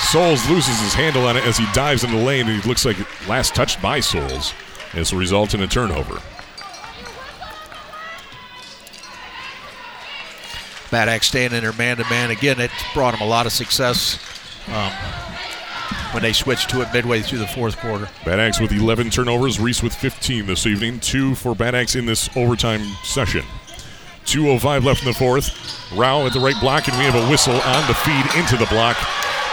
Souls 0.00 0.46
loses 0.50 0.78
his 0.80 0.94
handle 0.94 1.26
on 1.26 1.36
it 1.36 1.44
as 1.44 1.56
he 1.56 1.66
dives 1.72 2.04
in 2.04 2.10
the 2.10 2.22
lane, 2.22 2.48
and 2.48 2.60
he 2.60 2.68
looks 2.68 2.84
like 2.84 2.96
last 3.28 3.54
touched 3.54 3.80
by 3.80 4.00
Souls. 4.00 4.52
This 4.92 5.12
will 5.12 5.20
result 5.20 5.54
in 5.54 5.62
a 5.62 5.66
turnover. 5.66 6.20
Bad 10.92 11.08
Axe 11.08 11.28
staying 11.28 11.52
in 11.52 11.62
there 11.62 11.72
man 11.72 11.96
to 11.96 12.04
man 12.10 12.30
again. 12.30 12.60
It 12.60 12.70
brought 12.92 13.14
him 13.14 13.22
a 13.22 13.26
lot 13.26 13.46
of 13.46 13.52
success 13.52 14.18
um, 14.68 14.92
when 16.12 16.22
they 16.22 16.34
switched 16.34 16.68
to 16.68 16.82
it 16.82 16.92
midway 16.92 17.22
through 17.22 17.38
the 17.38 17.46
fourth 17.46 17.78
quarter. 17.78 18.10
Bad 18.26 18.38
Axe 18.38 18.60
with 18.60 18.72
11 18.72 19.08
turnovers, 19.08 19.58
Reese 19.58 19.82
with 19.82 19.94
15 19.94 20.44
this 20.44 20.66
evening. 20.66 21.00
Two 21.00 21.34
for 21.34 21.54
Bad 21.54 21.74
Axe 21.74 21.96
in 21.96 22.04
this 22.04 22.28
overtime 22.36 22.82
session. 23.04 23.42
2.05 24.26 24.84
left 24.84 25.00
in 25.00 25.08
the 25.08 25.14
fourth. 25.14 25.92
Rao 25.96 26.26
at 26.26 26.34
the 26.34 26.40
right 26.40 26.60
block, 26.60 26.86
and 26.88 26.98
we 26.98 27.04
have 27.04 27.14
a 27.14 27.30
whistle 27.30 27.54
on 27.54 27.88
the 27.88 27.94
feed 27.94 28.38
into 28.38 28.58
the 28.58 28.66
block. 28.66 28.98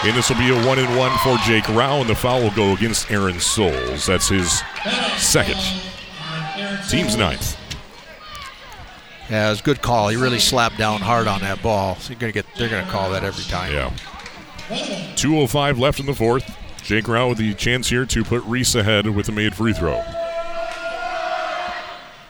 And 0.04 0.16
this 0.18 0.30
will 0.30 0.38
be 0.38 0.50
a 0.50 0.68
one 0.68 0.78
and 0.78 0.98
one 0.98 1.18
for 1.20 1.38
Jake 1.38 1.68
Rao, 1.70 2.02
and 2.02 2.10
the 2.10 2.16
foul 2.16 2.42
will 2.42 2.52
go 2.52 2.74
against 2.74 3.10
Aaron 3.10 3.40
Souls. 3.40 4.06
That's 4.06 4.28
his 4.28 4.62
second. 5.18 5.60
Team's 6.90 7.16
ninth. 7.16 7.59
Yeah, 9.30 9.48
it 9.48 9.50
was 9.52 9.60
a 9.60 9.64
good 9.64 9.82
call. 9.82 10.10
He 10.10 10.16
really 10.16 10.40
slapped 10.40 10.78
down 10.78 11.02
hard 11.02 11.28
on 11.28 11.42
that 11.42 11.62
ball. 11.62 11.96
So 11.98 12.12
you're 12.12 12.20
gonna 12.20 12.32
get 12.32 12.46
they're 12.58 12.70
gonna 12.70 12.90
call 12.92 13.12
that 13.12 13.24
every 13.24 13.44
time. 13.44 13.72
Yeah. 13.72 13.92
2.05 15.16 15.80
left 15.80 16.00
in 16.00 16.06
the 16.06 16.14
fourth. 16.14 16.56
Jake 16.84 17.08
Rao 17.08 17.30
with 17.30 17.38
the 17.38 17.54
chance 17.54 17.90
here 17.90 18.06
to 18.06 18.24
put 18.24 18.44
Reese 18.46 18.74
ahead 18.76 19.08
with 19.08 19.30
a 19.30 19.32
made 19.32 19.56
free 19.56 19.74
throw. 19.74 20.02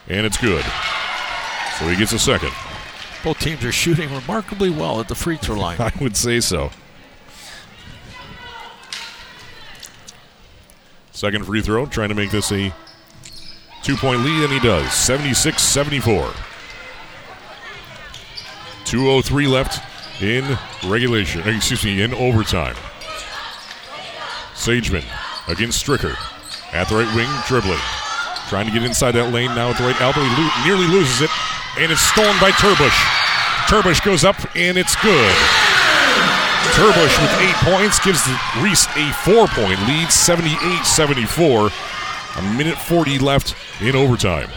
And 0.08 0.26
it's 0.26 0.36
good. 0.38 0.64
So 1.78 1.88
he 1.88 1.96
gets 1.96 2.12
a 2.12 2.18
second. 2.18 2.52
Both 3.22 3.38
teams 3.38 3.64
are 3.64 3.72
shooting 3.72 4.12
remarkably 4.12 4.70
well 4.70 5.00
at 5.00 5.08
the 5.08 5.14
free 5.14 5.36
throw 5.36 5.56
line. 5.58 5.80
I 5.80 5.92
would 6.00 6.16
say 6.16 6.40
so. 6.40 6.70
Second 11.12 11.44
free 11.44 11.60
throw, 11.60 11.86
trying 11.86 12.08
to 12.08 12.14
make 12.14 12.30
this 12.30 12.50
a 12.52 12.74
two 13.82 13.96
point 13.96 14.24
lead, 14.24 14.44
and 14.44 14.52
he 14.52 14.60
does. 14.60 14.92
76 14.92 15.62
74. 15.62 16.32
2.03 18.90 19.48
left 19.48 19.78
in 20.20 20.58
regulation, 20.90 21.40
eh, 21.42 21.54
excuse 21.54 21.84
me, 21.84 22.02
in 22.02 22.12
overtime. 22.12 22.74
Sageman 24.54 25.04
against 25.46 25.86
Stricker. 25.86 26.16
At 26.72 26.88
the 26.88 26.96
right 26.96 27.14
wing, 27.14 27.30
dribbling. 27.46 27.78
Trying 28.48 28.66
to 28.66 28.72
get 28.72 28.82
inside 28.82 29.12
that 29.12 29.32
lane 29.32 29.54
now 29.54 29.70
at 29.70 29.78
the 29.78 29.84
right 29.84 30.00
elbow. 30.00 30.26
He 30.26 30.66
nearly 30.66 30.90
loses 30.90 31.22
it, 31.22 31.30
and 31.78 31.92
it's 31.92 32.02
stolen 32.02 32.34
by 32.40 32.50
Turbush. 32.50 32.98
Turbush 33.70 34.02
goes 34.04 34.24
up, 34.24 34.34
and 34.56 34.76
it's 34.76 34.96
good. 34.98 35.34
Turbush 36.74 37.14
with 37.22 37.30
eight 37.46 37.58
points 37.62 38.02
gives 38.02 38.24
the 38.26 38.34
Reese 38.58 38.86
a 38.98 39.06
four 39.22 39.46
point 39.54 39.78
lead, 39.86 40.10
78 40.10 40.82
74. 40.82 41.70
A 42.38 42.42
minute 42.58 42.76
40 42.76 43.20
left 43.20 43.54
in 43.80 43.94
overtime. 43.94 44.50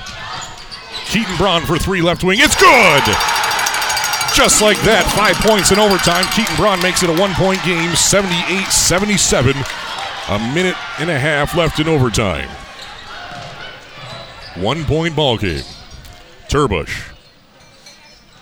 Keaton 1.05 1.37
Braun 1.37 1.61
for 1.67 1.77
three 1.77 2.01
left 2.01 2.23
wing. 2.23 2.39
It's 2.41 2.57
good! 2.57 3.52
Just 4.35 4.61
like 4.61 4.81
that, 4.81 5.05
five 5.15 5.35
points 5.45 5.71
in 5.71 5.79
overtime. 5.79 6.25
Keaton 6.35 6.55
Braun 6.55 6.81
makes 6.81 7.03
it 7.03 7.09
a 7.09 7.13
one 7.13 7.33
point 7.35 7.63
game, 7.63 7.95
78 7.95 8.65
77. 8.65 9.55
A 10.29 10.39
minute 10.53 10.75
and 10.99 11.09
a 11.09 11.19
half 11.19 11.55
left 11.55 11.79
in 11.79 11.87
overtime. 11.87 12.49
One 14.55 14.85
point 14.85 15.15
ball 15.15 15.37
game. 15.37 15.63
Turbush. 16.47 17.11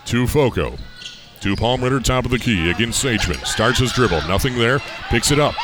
To 0.06 0.28
Foco. 0.28 0.78
To 1.42 1.56
Palmritter, 1.56 2.04
top 2.04 2.26
of 2.26 2.32
the 2.32 2.40
key 2.40 2.70
against 2.70 3.04
Sageman. 3.04 3.46
Starts 3.46 3.80
his 3.80 3.92
dribble. 3.92 4.22
Nothing 4.28 4.58
there. 4.58 4.80
Picks 5.10 5.32
it 5.32 5.40
up. 5.40 5.56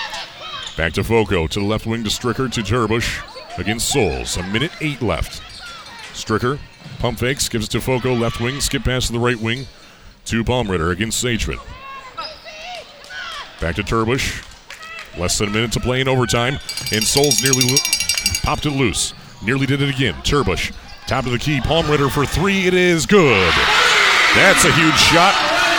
Back 0.75 0.93
to 0.93 1.03
Foco. 1.03 1.47
To 1.47 1.59
the 1.59 1.65
left 1.65 1.85
wing 1.85 2.03
to 2.03 2.09
Stricker. 2.09 2.51
To 2.51 2.61
Turbush 2.61 3.21
against 3.57 3.89
Souls. 3.89 4.37
A 4.37 4.43
minute 4.43 4.71
eight 4.81 5.01
left. 5.01 5.41
Stricker. 6.13 6.59
Pump 6.99 7.19
fakes. 7.19 7.47
Gives 7.47 7.65
it 7.65 7.71
to 7.71 7.81
Foco. 7.81 8.13
Left 8.13 8.39
wing. 8.39 8.59
Skip 8.59 8.83
pass 8.83 9.07
to 9.07 9.13
the 9.13 9.19
right 9.19 9.39
wing. 9.39 9.67
To 10.27 10.43
Palmritter 10.43 10.91
against 10.91 11.23
Sageman. 11.23 11.57
Back 13.61 13.75
to 13.75 13.81
Turbush. 13.83 14.43
Less 15.17 15.37
than 15.37 15.47
a 15.47 15.51
minute 15.53 15.71
to 15.71 15.79
play 15.79 16.01
in 16.01 16.09
overtime. 16.09 16.59
And 16.91 17.01
Souls 17.01 17.41
nearly 17.41 17.63
lo- 17.63 17.77
popped 18.43 18.65
it 18.65 18.71
loose. 18.71 19.13
Nearly 19.41 19.65
did 19.65 19.81
it 19.81 19.89
again. 19.89 20.15
Turbush. 20.23 20.73
Top 21.07 21.25
of 21.25 21.31
the 21.31 21.39
key. 21.39 21.61
Palmritter 21.61 22.11
for 22.11 22.25
three. 22.25 22.67
It 22.67 22.73
is 22.73 23.05
good. 23.05 23.53
That's 24.35 24.65
a 24.65 24.73
huge 24.73 24.99
shot. 24.99 25.33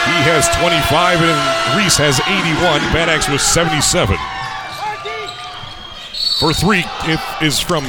He 0.08 0.16
has 0.24 0.48
25 0.56 1.20
and 1.20 1.76
Reese 1.76 1.98
has 1.98 2.18
81. 2.20 2.80
Bad 2.94 3.10
Axe 3.10 3.28
was 3.28 3.42
77. 3.42 4.16
For 6.40 6.54
three, 6.54 6.84
it 7.04 7.20
is 7.44 7.60
from 7.60 7.84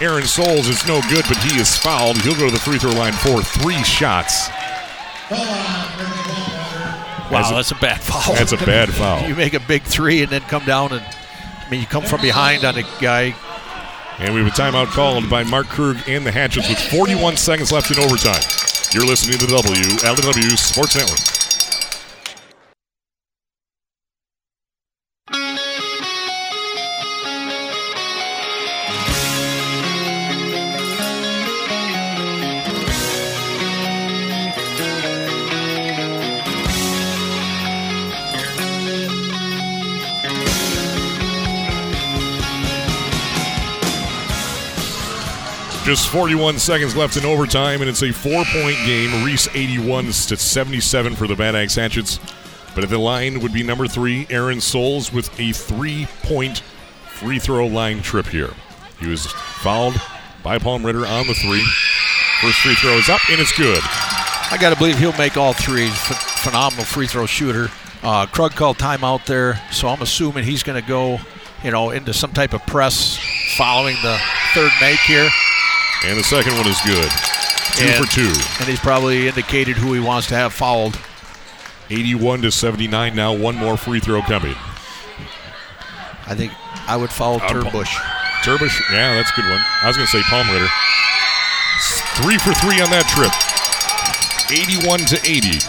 Aaron 0.00 0.26
Souls. 0.26 0.68
It's 0.68 0.88
no 0.88 1.00
good, 1.02 1.24
but 1.28 1.36
he 1.36 1.60
is 1.60 1.76
fouled. 1.76 2.20
He'll 2.22 2.34
go 2.34 2.46
to 2.46 2.52
the 2.52 2.58
free 2.58 2.78
throw 2.78 2.90
line 2.90 3.12
for 3.12 3.42
three 3.42 3.84
shots. 3.84 4.48
Wow, 7.30 7.50
That's 7.54 7.70
a- 7.70 7.74
a 7.74 7.78
bad 7.78 8.00
foul. 8.00 8.34
That's 8.34 8.52
a 8.52 8.56
bad 8.58 8.90
foul. 8.94 9.26
you 9.28 9.34
make 9.34 9.54
a 9.54 9.60
big 9.60 9.82
three 9.82 10.22
and 10.22 10.30
then 10.30 10.42
come 10.42 10.64
down 10.64 10.92
and 10.92 11.00
I 11.02 11.70
mean 11.70 11.80
you 11.80 11.86
come 11.86 12.02
from 12.04 12.20
behind 12.20 12.64
on 12.64 12.76
a 12.76 12.82
guy. 13.00 13.34
And 14.18 14.34
we 14.34 14.42
have 14.42 14.48
a 14.52 14.54
timeout 14.54 14.88
called 14.88 15.28
by 15.30 15.42
Mark 15.42 15.66
Krug 15.68 15.96
and 16.06 16.26
the 16.26 16.30
Hatchets 16.30 16.68
with 16.68 16.78
41 16.78 17.36
seconds 17.38 17.72
left 17.72 17.90
in 17.90 17.98
overtime. 17.98 18.42
You're 18.92 19.06
listening 19.06 19.38
to 19.38 19.46
the 19.46 19.56
WLW 19.56 20.58
Sports 20.58 20.94
Network. 20.94 21.18
Just 45.92 46.08
41 46.08 46.58
seconds 46.58 46.96
left 46.96 47.18
in 47.18 47.26
overtime, 47.26 47.82
and 47.82 47.90
it's 47.90 48.02
a 48.02 48.10
four-point 48.12 48.78
game. 48.86 49.22
Reese 49.22 49.46
81 49.54 50.06
to 50.06 50.12
77 50.38 51.16
for 51.16 51.26
the 51.26 51.36
Bad 51.36 51.54
Axe 51.54 51.74
Hatchets. 51.74 52.18
But 52.74 52.84
at 52.84 52.88
the 52.88 52.96
line 52.96 53.40
would 53.40 53.52
be 53.52 53.62
number 53.62 53.86
three, 53.86 54.26
Aaron 54.30 54.62
Souls, 54.62 55.12
with 55.12 55.38
a 55.38 55.52
three-point 55.52 56.60
free 57.10 57.38
throw 57.38 57.66
line 57.66 58.00
trip 58.00 58.24
here. 58.24 58.54
He 59.00 59.06
was 59.06 59.26
fouled 59.26 60.00
by 60.42 60.56
Palmritter 60.56 61.06
on 61.06 61.26
the 61.26 61.34
three. 61.34 61.62
First 62.40 62.60
free 62.60 62.74
throw 62.76 62.92
is 62.92 63.10
up, 63.10 63.20
and 63.28 63.38
it's 63.38 63.52
good. 63.52 63.82
I 63.84 64.56
got 64.58 64.70
to 64.70 64.78
believe 64.78 64.98
he'll 64.98 65.12
make 65.18 65.36
all 65.36 65.52
three. 65.52 65.88
Ph- 65.88 66.18
phenomenal 66.40 66.86
free 66.86 67.06
throw 67.06 67.26
shooter. 67.26 67.68
Uh, 68.02 68.24
Krug 68.24 68.52
called 68.52 68.78
timeout 68.78 69.26
there, 69.26 69.60
so 69.70 69.88
I'm 69.88 70.00
assuming 70.00 70.44
he's 70.44 70.62
going 70.62 70.80
to 70.80 70.88
go, 70.88 71.18
you 71.62 71.70
know, 71.70 71.90
into 71.90 72.14
some 72.14 72.32
type 72.32 72.54
of 72.54 72.64
press 72.66 73.18
following 73.58 73.96
the 74.02 74.18
third 74.54 74.72
make 74.80 75.00
here. 75.00 75.28
And 76.04 76.18
the 76.18 76.24
second 76.24 76.56
one 76.56 76.66
is 76.66 76.80
good. 76.84 77.10
Two 77.76 77.84
And- 77.84 78.04
for 78.06 78.12
two. 78.12 78.32
And 78.58 78.68
he's 78.68 78.80
probably 78.80 79.28
indicated 79.28 79.76
who 79.76 79.92
he 79.94 80.00
wants 80.00 80.26
to 80.28 80.34
have 80.34 80.52
fouled. 80.52 80.98
81 81.90 82.42
to 82.42 82.50
79 82.50 83.14
now. 83.14 83.32
One 83.32 83.56
more 83.56 83.76
free 83.76 84.00
throw 84.00 84.22
coming. 84.22 84.56
I 86.26 86.34
think 86.34 86.52
I 86.88 86.96
would 86.96 87.10
foul 87.10 87.36
Uh, 87.36 87.48
Turbush. 87.48 87.92
Turbush, 88.42 88.80
yeah, 88.90 89.14
that's 89.14 89.30
a 89.30 89.34
good 89.34 89.50
one. 89.50 89.64
I 89.82 89.86
was 89.88 89.96
going 89.96 90.06
to 90.08 90.12
say 90.12 90.20
Palmritter. 90.22 90.68
Three 92.16 92.38
for 92.38 92.52
three 92.54 92.80
on 92.80 92.90
that 92.90 93.06
trip. 93.08 93.32
81 94.50 95.00
to 95.06 95.20
80. 95.24 95.60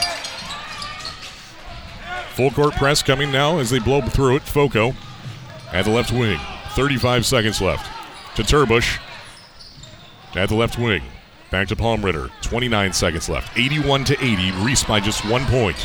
Full 2.36 2.52
court 2.52 2.76
press 2.76 3.04
coming 3.04 3.32
now 3.32 3.60
as 3.60 3.70
they 3.70 3.80
blow 3.80 4.02
through 4.02 4.38
it. 4.38 4.42
Foco 4.44 4.96
at 5.72 5.86
the 5.86 5.92
left 5.92 6.12
wing. 6.12 6.40
35 6.72 7.26
seconds 7.26 7.62
left. 7.62 7.86
To 8.38 8.44
Turbush 8.44 8.98
at 10.36 10.50
the 10.50 10.56
left 10.56 10.78
wing. 10.78 11.04
Back 11.52 11.68
to 11.68 11.76
Palmritter. 11.76 12.32
29 12.42 12.94
seconds 12.94 13.30
left. 13.30 13.58
81 13.58 14.06
to 14.06 14.24
80. 14.24 14.52
Reese 14.64 14.84
by 14.84 15.00
just 15.00 15.24
one 15.30 15.46
point. 15.46 15.78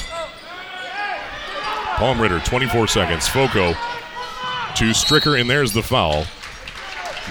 Palmritter, 1.96 2.42
24 2.44 2.88
seconds. 2.88 3.28
Foco 3.28 3.72
to 3.72 4.84
Stricker, 4.92 5.40
and 5.40 5.50
there's 5.50 5.72
the 5.72 5.82
foul. 5.82 6.24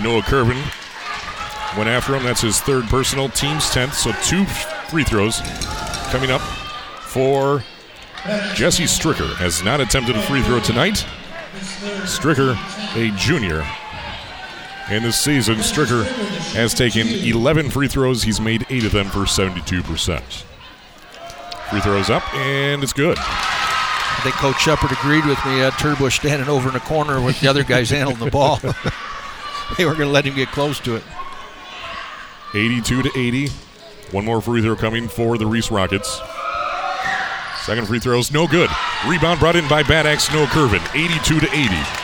Noah 0.04 0.22
Curvin 0.22 0.62
went 1.78 1.90
after 1.90 2.16
him. 2.16 2.24
That's 2.24 2.42
his 2.42 2.60
third 2.60 2.84
personal, 2.86 3.30
team's 3.30 3.66
10th. 3.66 3.94
So 3.94 4.12
two 4.24 4.46
free 4.90 5.04
throws 5.04 5.42
coming 6.12 6.30
up 6.30 6.42
for 6.42 7.64
Jesse 8.54 8.84
Stricker. 8.84 9.34
Has 9.36 9.64
not 9.64 9.80
attempted 9.82 10.16
a 10.16 10.22
free 10.22 10.44
throw 10.44 10.60
tonight. 10.60 11.06
Stricker, 12.04 12.56
a 12.96 13.16
junior. 13.18 13.66
And 14.90 15.04
this 15.04 15.20
season, 15.20 15.56
Stricker 15.58 16.06
has 16.54 16.74
taken 16.74 17.08
11 17.08 17.72
free 17.72 17.90
throws. 17.90 18.24
He's 18.24 18.40
made 18.40 18.66
eight 18.70 18.86
of 18.86 18.94
them 18.94 19.08
for 19.08 19.20
72%. 19.20 20.22
Free 21.70 21.82
throws 21.82 22.10
up, 22.10 22.34
and 22.34 22.82
it's 22.82 22.94
good. 22.94 23.18
I 23.20 24.22
think 24.24 24.36
Coach 24.36 24.62
Shepard 24.62 24.94
agreed 24.94 25.26
with 25.26 25.44
me. 25.46 25.62
Uh, 25.62 25.72
Turbush 25.72 26.16
standing 26.20 26.48
over 26.48 26.70
in 26.70 26.74
the 26.74 26.80
corner 26.80 27.22
with 27.22 27.40
the 27.42 27.50
other 27.50 27.64
guys 27.64 27.90
handling 27.90 28.20
the 28.20 28.32
ball. 28.32 28.58
they 29.78 29.86
were 29.86 29.92
going 29.92 30.08
to 30.08 30.14
let 30.14 30.26
him 30.26 30.36
get 30.36 30.48
close 30.50 30.80
to 30.80 30.96
it. 30.96 31.04
82 32.54 33.04
to 33.04 33.12
80. 33.14 33.50
One 34.12 34.24
more 34.24 34.42
free 34.42 34.62
throw 34.62 34.78
coming 34.78 35.10
for 35.10 35.38
the 35.38 35.46
Reese 35.46 35.70
Rockets. 35.70 36.22
Second 37.64 37.88
free 37.88 38.00
throw's 38.00 38.32
no 38.32 38.48
good. 38.48 38.70
Rebound 39.06 39.42
brought 39.42 39.58
in 39.58 39.68
by 39.68 39.84
Bad 39.84 40.08
Axe 40.08 40.32
Noah 40.32 40.48
Curvin. 40.48 40.82
82 40.96 41.42
to 41.42 41.54
80. 41.54 41.97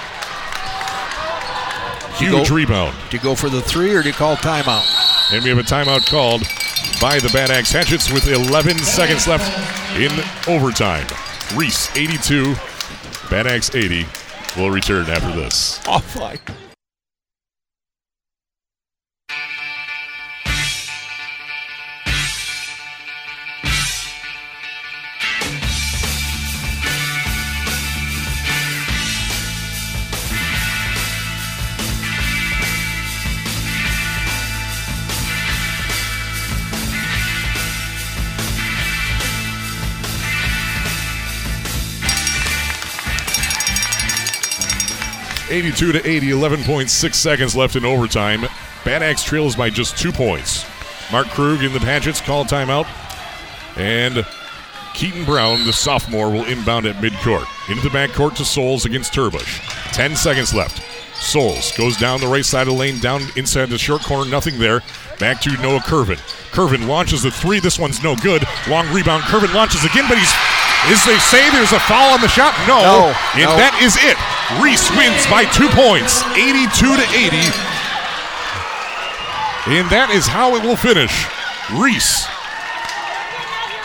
You 2.23 2.37
Huge 2.37 2.49
go- 2.49 2.55
rebound. 2.55 2.95
Do 3.09 3.17
you 3.17 3.23
go 3.23 3.35
for 3.35 3.49
the 3.49 3.61
three 3.61 3.93
or 3.93 4.01
do 4.01 4.07
you 4.09 4.13
call 4.13 4.35
timeout? 4.37 4.83
And 5.33 5.43
we 5.43 5.49
have 5.49 5.57
a 5.59 5.63
timeout 5.63 6.05
called 6.07 6.41
by 7.01 7.19
the 7.19 7.29
Bad 7.33 7.49
Axe 7.51 7.71
Hatchets 7.71 8.11
with 8.11 8.27
11 8.27 8.77
seconds 8.79 9.27
left 9.27 9.49
in 9.97 10.11
overtime. 10.47 11.07
Reese 11.55 11.95
82, 11.95 12.55
Bad 13.29 13.47
Axe 13.47 13.73
80. 13.75 14.05
We'll 14.57 14.69
return 14.71 15.09
after 15.09 15.31
this. 15.39 15.79
Oh, 15.87 15.99
Offline. 15.99 16.39
82 45.53 45.91
to 45.91 46.09
80, 46.09 46.27
11.6 46.29 47.13
seconds 47.13 47.55
left 47.55 47.75
in 47.75 47.85
overtime. 47.85 48.41
Bad 48.83 49.03
Axe 49.03 49.23
trails 49.23 49.55
by 49.55 49.69
just 49.69 49.95
two 49.95 50.11
points. 50.11 50.65
Mark 51.11 51.27
Krug 51.27 51.63
in 51.63 51.71
the 51.71 51.79
Hatchets 51.79 52.21
call 52.21 52.43
timeout. 52.43 52.87
And 53.77 54.25
Keaton 54.95 55.25
Brown, 55.25 55.63
the 55.67 55.73
sophomore, 55.73 56.31
will 56.31 56.45
inbound 56.45 56.87
at 56.87 56.95
midcourt. 56.95 57.45
Into 57.69 57.87
the 57.87 57.95
backcourt 57.95 58.35
to 58.37 58.45
Souls 58.45 58.85
against 58.85 59.13
Turbush. 59.13 59.61
10 59.93 60.15
seconds 60.15 60.55
left. 60.55 60.81
Souls 61.15 61.71
goes 61.77 61.97
down 61.97 62.19
the 62.19 62.27
right 62.27 62.43
side 62.43 62.67
of 62.67 62.73
the 62.73 62.79
lane, 62.79 62.99
down 62.99 63.21
inside 63.35 63.69
the 63.69 63.77
short 63.77 64.01
corner, 64.01 64.29
nothing 64.29 64.57
there. 64.57 64.81
Back 65.19 65.39
to 65.41 65.51
Noah 65.61 65.81
Curvin. 65.81 66.17
Curvin 66.51 66.87
launches 66.87 67.21
the 67.21 67.29
three. 67.29 67.59
This 67.59 67.77
one's 67.77 68.01
no 68.01 68.15
good. 68.15 68.43
Long 68.67 68.91
rebound. 68.91 69.21
Curvin 69.25 69.53
launches 69.53 69.85
again, 69.85 70.05
but 70.09 70.17
he's. 70.17 70.33
Is 70.91 70.99
they 71.05 71.17
say 71.19 71.49
there's 71.51 71.71
a 71.71 71.79
foul 71.79 72.11
on 72.11 72.19
the 72.19 72.27
shot? 72.27 72.51
No. 72.67 72.83
No, 72.83 73.15
and 73.39 73.47
no. 73.47 73.55
that 73.55 73.71
is 73.79 73.95
it. 74.03 74.19
Reese 74.59 74.91
wins 74.99 75.23
by 75.31 75.47
two 75.55 75.71
points, 75.71 76.19
82 76.35 76.67
to 76.99 77.05
80. 77.15 77.39
And 79.79 79.87
that 79.89 80.11
is 80.11 80.27
how 80.27 80.55
it 80.55 80.63
will 80.63 80.75
finish. 80.75 81.23
Reese 81.71 82.27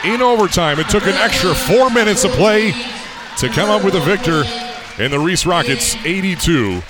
in 0.04 0.22
overtime. 0.22 0.80
It 0.80 0.88
took 0.88 1.04
an 1.04 1.14
extra 1.14 1.54
four 1.54 1.88
minutes 1.90 2.24
of 2.24 2.32
play 2.32 2.72
to 3.38 3.48
come 3.48 3.70
up 3.70 3.84
with 3.84 3.94
a 3.94 4.00
victor. 4.00 4.42
And 4.98 5.12
the 5.12 5.20
Reese 5.20 5.46
Rockets 5.46 5.94
82, 6.04 6.82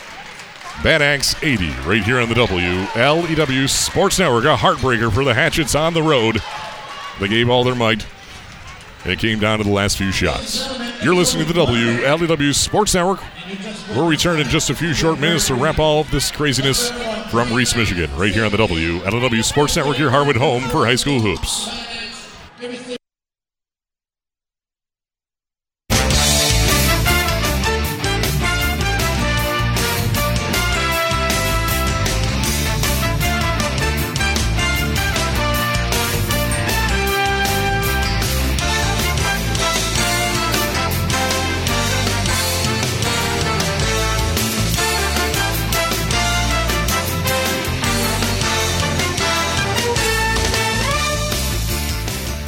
Bad 0.82 1.02
Axe 1.02 1.36
80, 1.42 1.68
right 1.86 2.02
here 2.02 2.18
on 2.18 2.30
the 2.30 2.34
WLEW 2.34 3.68
Sports 3.68 4.18
Network. 4.18 4.46
A 4.46 4.56
heartbreaker 4.56 5.12
for 5.12 5.24
the 5.24 5.34
Hatchets 5.34 5.74
on 5.74 5.92
the 5.92 6.02
road. 6.02 6.40
They 7.20 7.28
gave 7.28 7.50
all 7.50 7.64
their 7.64 7.74
might. 7.74 8.06
And 9.04 9.12
it 9.12 9.18
came 9.18 9.38
down 9.38 9.58
to 9.58 9.64
the 9.64 9.70
last 9.70 9.96
few 9.96 10.12
shots. 10.12 10.66
You're 11.02 11.14
listening 11.14 11.46
to 11.46 11.52
the 11.52 11.64
WLEW 11.64 12.54
Sports 12.54 12.94
Network. 12.94 13.20
We'll 13.90 14.08
return 14.08 14.40
in 14.40 14.48
just 14.48 14.70
a 14.70 14.74
few 14.74 14.92
short 14.92 15.20
minutes 15.20 15.46
to 15.46 15.54
wrap 15.54 15.78
all 15.78 16.00
of 16.00 16.10
this 16.10 16.30
craziness 16.30 16.90
from 17.30 17.52
Reese, 17.52 17.76
Michigan, 17.76 18.10
right 18.16 18.32
here 18.32 18.44
on 18.44 18.50
the 18.50 18.58
WLEW 18.58 19.44
Sports 19.44 19.76
Network, 19.76 19.98
your 19.98 20.10
hardwood 20.10 20.36
home 20.36 20.62
for 20.64 20.84
high 20.84 20.96
school 20.96 21.20
hoops. 21.20 21.68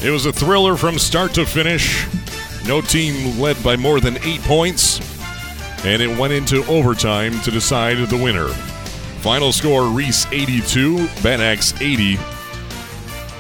It 0.03 0.11
was 0.11 0.25
a 0.25 0.33
thriller 0.33 0.79
from 0.79 0.99
start 0.99 1.35
to 1.35 1.45
finish. 1.45 2.07
No 2.67 2.81
team 2.81 3.39
led 3.39 3.63
by 3.63 3.77
more 3.77 4.01
than 4.01 4.17
eight 4.25 4.41
points, 4.41 4.99
and 5.85 6.01
it 6.01 6.19
went 6.19 6.33
into 6.33 6.65
overtime 6.69 7.39
to 7.41 7.51
decide 7.51 7.99
the 8.09 8.17
winner. 8.17 8.49
Final 9.21 9.53
score 9.53 9.85
Reese 9.85 10.25
82, 10.33 11.07
Bad 11.23 11.43
Axe 11.43 11.79
80. 11.83 12.13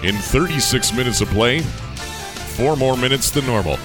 In 0.02 0.14
36 0.16 0.92
minutes 0.92 1.22
of 1.22 1.28
play, 1.28 1.60
four 1.60 2.76
more 2.76 2.96
minutes 2.98 3.30
than 3.30 3.46
normal. 3.46 3.78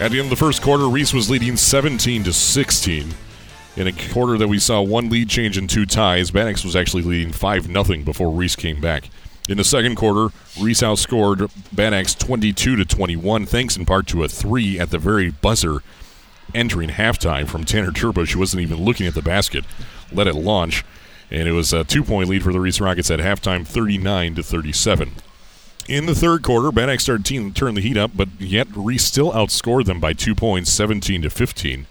At 0.00 0.10
the 0.10 0.18
end 0.18 0.26
of 0.26 0.30
the 0.30 0.36
first 0.36 0.62
quarter, 0.62 0.88
Reese 0.88 1.14
was 1.14 1.30
leading 1.30 1.56
17 1.56 2.24
to 2.24 2.32
16. 2.32 3.14
In 3.76 3.86
a 3.86 3.92
quarter 4.12 4.36
that 4.36 4.48
we 4.48 4.58
saw 4.58 4.82
one 4.82 5.08
lead 5.10 5.28
change 5.28 5.56
and 5.56 5.70
two 5.70 5.86
ties, 5.86 6.34
Axe 6.34 6.64
was 6.64 6.74
actually 6.74 7.04
leading 7.04 7.32
5 7.32 7.66
0 7.66 8.02
before 8.02 8.30
Reese 8.30 8.56
came 8.56 8.80
back. 8.80 9.10
In 9.46 9.58
the 9.58 9.64
second 9.64 9.96
quarter, 9.96 10.34
Reese 10.58 10.80
outscored 10.80 11.50
Bad 11.70 11.92
Axe 11.92 12.14
22 12.14 12.76
to 12.76 12.84
21, 12.86 13.44
thanks 13.44 13.76
in 13.76 13.84
part 13.84 14.06
to 14.06 14.24
a 14.24 14.28
three 14.28 14.80
at 14.80 14.90
the 14.90 14.98
very 14.98 15.30
buzzer 15.30 15.80
entering 16.54 16.88
halftime 16.88 17.46
from 17.46 17.64
Tanner 17.64 17.90
Turbush, 17.90 18.32
who 18.32 18.38
wasn't 18.38 18.62
even 18.62 18.82
looking 18.82 19.06
at 19.06 19.12
the 19.12 19.20
basket, 19.20 19.64
let 20.10 20.26
it 20.26 20.34
launch, 20.34 20.82
and 21.30 21.46
it 21.46 21.52
was 21.52 21.74
a 21.74 21.84
two-point 21.84 22.30
lead 22.30 22.42
for 22.42 22.54
the 22.54 22.60
Reese 22.60 22.80
Rockets 22.80 23.10
at 23.10 23.20
halftime, 23.20 23.66
39 23.66 24.36
to 24.36 24.42
37. 24.42 25.12
In 25.88 26.06
the 26.06 26.14
third 26.14 26.42
quarter, 26.42 26.72
Bad 26.72 26.88
Axe 26.88 27.02
started 27.02 27.26
to 27.26 27.50
turn 27.50 27.74
the 27.74 27.82
heat 27.82 27.98
up, 27.98 28.12
but 28.14 28.30
yet 28.38 28.68
Reese 28.74 29.04
still 29.04 29.32
outscored 29.32 29.84
them 29.84 30.00
by 30.00 30.14
two 30.14 30.34
points, 30.34 30.72
17 30.72 31.20
to 31.20 31.28
15. 31.28 31.86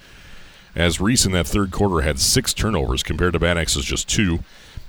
As 0.75 0.99
Reese 0.99 1.27
in 1.27 1.33
that 1.33 1.45
third 1.45 1.69
quarter 1.69 2.01
had 2.01 2.19
six 2.19 2.51
turnovers 2.51 3.03
compared 3.03 3.33
to 3.33 3.39
Bad 3.39 3.63
just 3.67 4.09
two. 4.09 4.39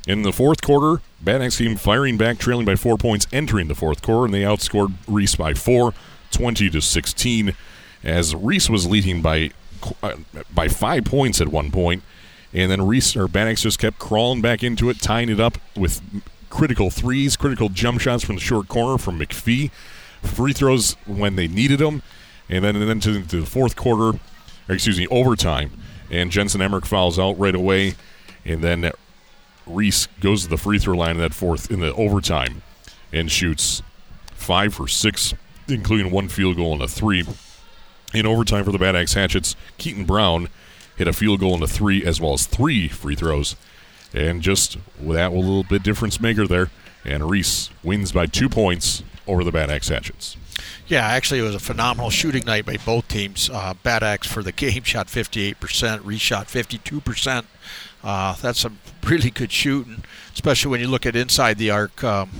In 0.06 0.22
the 0.22 0.32
fourth 0.32 0.60
quarter, 0.60 1.00
Bad 1.22 1.50
came 1.52 1.76
firing 1.76 2.18
back, 2.18 2.38
trailing 2.38 2.66
by 2.66 2.76
four 2.76 2.98
points 2.98 3.26
entering 3.32 3.68
the 3.68 3.74
fourth 3.74 4.02
quarter, 4.02 4.26
and 4.26 4.34
they 4.34 4.42
outscored 4.42 4.92
Reese 5.08 5.34
by 5.34 5.54
four, 5.54 5.94
20 6.30 6.68
to 6.70 6.80
16, 6.82 7.56
as 8.02 8.34
Reese 8.34 8.68
was 8.68 8.86
leading 8.86 9.22
by 9.22 9.50
uh, 10.02 10.16
by 10.52 10.68
five 10.68 11.04
points 11.04 11.40
at 11.40 11.48
one 11.48 11.70
point, 11.70 12.02
and 12.52 12.70
then 12.70 12.86
Reese 12.86 13.16
or 13.16 13.28
Bad 13.28 13.56
just 13.56 13.78
kept 13.78 13.98
crawling 13.98 14.42
back 14.42 14.62
into 14.62 14.90
it, 14.90 15.00
tying 15.00 15.30
it 15.30 15.40
up 15.40 15.56
with 15.74 16.02
critical 16.50 16.90
threes, 16.90 17.36
critical 17.36 17.70
jump 17.70 18.00
shots 18.00 18.24
from 18.24 18.34
the 18.36 18.40
short 18.42 18.68
corner 18.68 18.98
from 18.98 19.18
McPhee, 19.18 19.70
free 20.22 20.52
throws 20.52 20.94
when 21.06 21.36
they 21.36 21.48
needed 21.48 21.78
them, 21.78 22.02
and 22.50 22.62
then 22.62 22.76
and 22.76 22.88
then 22.88 23.00
to, 23.00 23.22
the 23.22 23.46
fourth 23.46 23.74
quarter, 23.74 24.18
excuse 24.68 24.98
me, 24.98 25.06
overtime, 25.08 25.70
and 26.10 26.30
Jensen 26.30 26.60
Emmerich 26.60 26.84
fouls 26.84 27.18
out 27.18 27.38
right 27.38 27.54
away, 27.54 27.94
and 28.44 28.62
then 28.62 28.92
Reese 29.66 30.06
goes 30.20 30.44
to 30.44 30.48
the 30.48 30.56
free 30.56 30.78
throw 30.78 30.96
line 30.96 31.12
in 31.12 31.18
that 31.18 31.34
fourth 31.34 31.70
in 31.70 31.80
the 31.80 31.94
overtime 31.94 32.62
and 33.12 33.30
shoots 33.30 33.82
five 34.26 34.74
for 34.74 34.88
six, 34.88 35.34
including 35.68 36.10
one 36.10 36.28
field 36.28 36.56
goal 36.56 36.74
and 36.74 36.82
a 36.82 36.88
three. 36.88 37.24
In 38.12 38.26
overtime 38.26 38.64
for 38.64 38.72
the 38.72 38.78
Bad 38.78 38.94
Axe 38.94 39.14
Hatchets, 39.14 39.56
Keaton 39.78 40.04
Brown 40.04 40.48
hit 40.96 41.08
a 41.08 41.12
field 41.12 41.40
goal 41.40 41.54
and 41.54 41.62
a 41.62 41.66
three, 41.66 42.04
as 42.04 42.20
well 42.20 42.34
as 42.34 42.46
three 42.46 42.88
free 42.88 43.14
throws. 43.14 43.56
And 44.12 44.42
just 44.42 44.78
that 45.00 45.32
a 45.32 45.34
little 45.34 45.64
bit 45.64 45.82
difference 45.82 46.20
maker 46.20 46.46
there. 46.46 46.70
And 47.04 47.28
Reese 47.28 47.70
wins 47.82 48.12
by 48.12 48.26
two 48.26 48.48
points 48.48 49.02
over 49.26 49.42
the 49.42 49.50
Bad 49.50 49.70
Axe 49.70 49.88
Hatchets. 49.88 50.36
Yeah, 50.86 51.04
actually, 51.06 51.40
it 51.40 51.44
was 51.44 51.54
a 51.54 51.60
phenomenal 51.60 52.10
shooting 52.10 52.44
night 52.44 52.64
by 52.66 52.76
both 52.76 53.08
teams. 53.08 53.50
Uh, 53.50 53.74
Bad 53.82 54.02
Axe 54.02 54.26
for 54.26 54.42
the 54.42 54.52
game 54.52 54.82
shot 54.84 55.08
58%, 55.08 56.04
Reese 56.04 56.20
shot 56.20 56.46
52%. 56.46 57.44
Uh, 58.04 58.34
that's 58.34 58.60
some 58.60 58.78
really 59.04 59.30
good 59.30 59.50
shooting, 59.50 60.04
especially 60.34 60.70
when 60.70 60.80
you 60.80 60.88
look 60.88 61.06
at 61.06 61.16
inside 61.16 61.58
the 61.58 61.70
arc. 61.70 62.04
Um, 62.04 62.30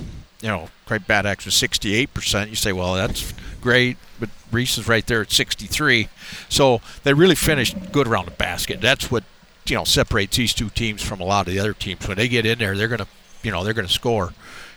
you 0.43 0.49
know, 0.49 0.69
Craig 0.85 1.07
Bad 1.07 1.25
Axe 1.25 1.47
was 1.47 1.55
68%. 1.55 2.51
You 2.51 2.55
say, 2.55 2.73
well, 2.73 2.95
that's 2.95 3.33
great, 3.63 3.97
but 4.21 4.29
Reese 4.53 4.77
is 4.77 4.87
right 4.87 5.07
there 5.07 5.23
at 5.23 5.33
63. 5.33 6.09
So 6.51 6.83
they 7.03 7.15
really 7.15 7.35
finished 7.35 7.93
good 7.93 8.07
around 8.07 8.27
the 8.27 8.33
basket. 8.33 8.81
That's 8.83 9.11
what 9.11 9.25
you 9.67 9.75
know 9.75 9.85
separates 9.85 10.37
these 10.37 10.53
two 10.53 10.69
teams 10.69 11.03
from 11.03 11.21
a 11.21 11.25
lot 11.25 11.49
of 11.49 11.55
the 11.55 11.59
other 11.59 11.73
teams. 11.73 12.07
When 12.07 12.19
they 12.19 12.29
get 12.29 12.45
in 12.45 12.59
there, 12.59 12.77
they're 12.77 12.89
gonna, 12.89 13.09
you 13.43 13.51
know, 13.51 13.65
they're 13.65 13.73
gonna 13.73 13.89
score. 13.89 14.35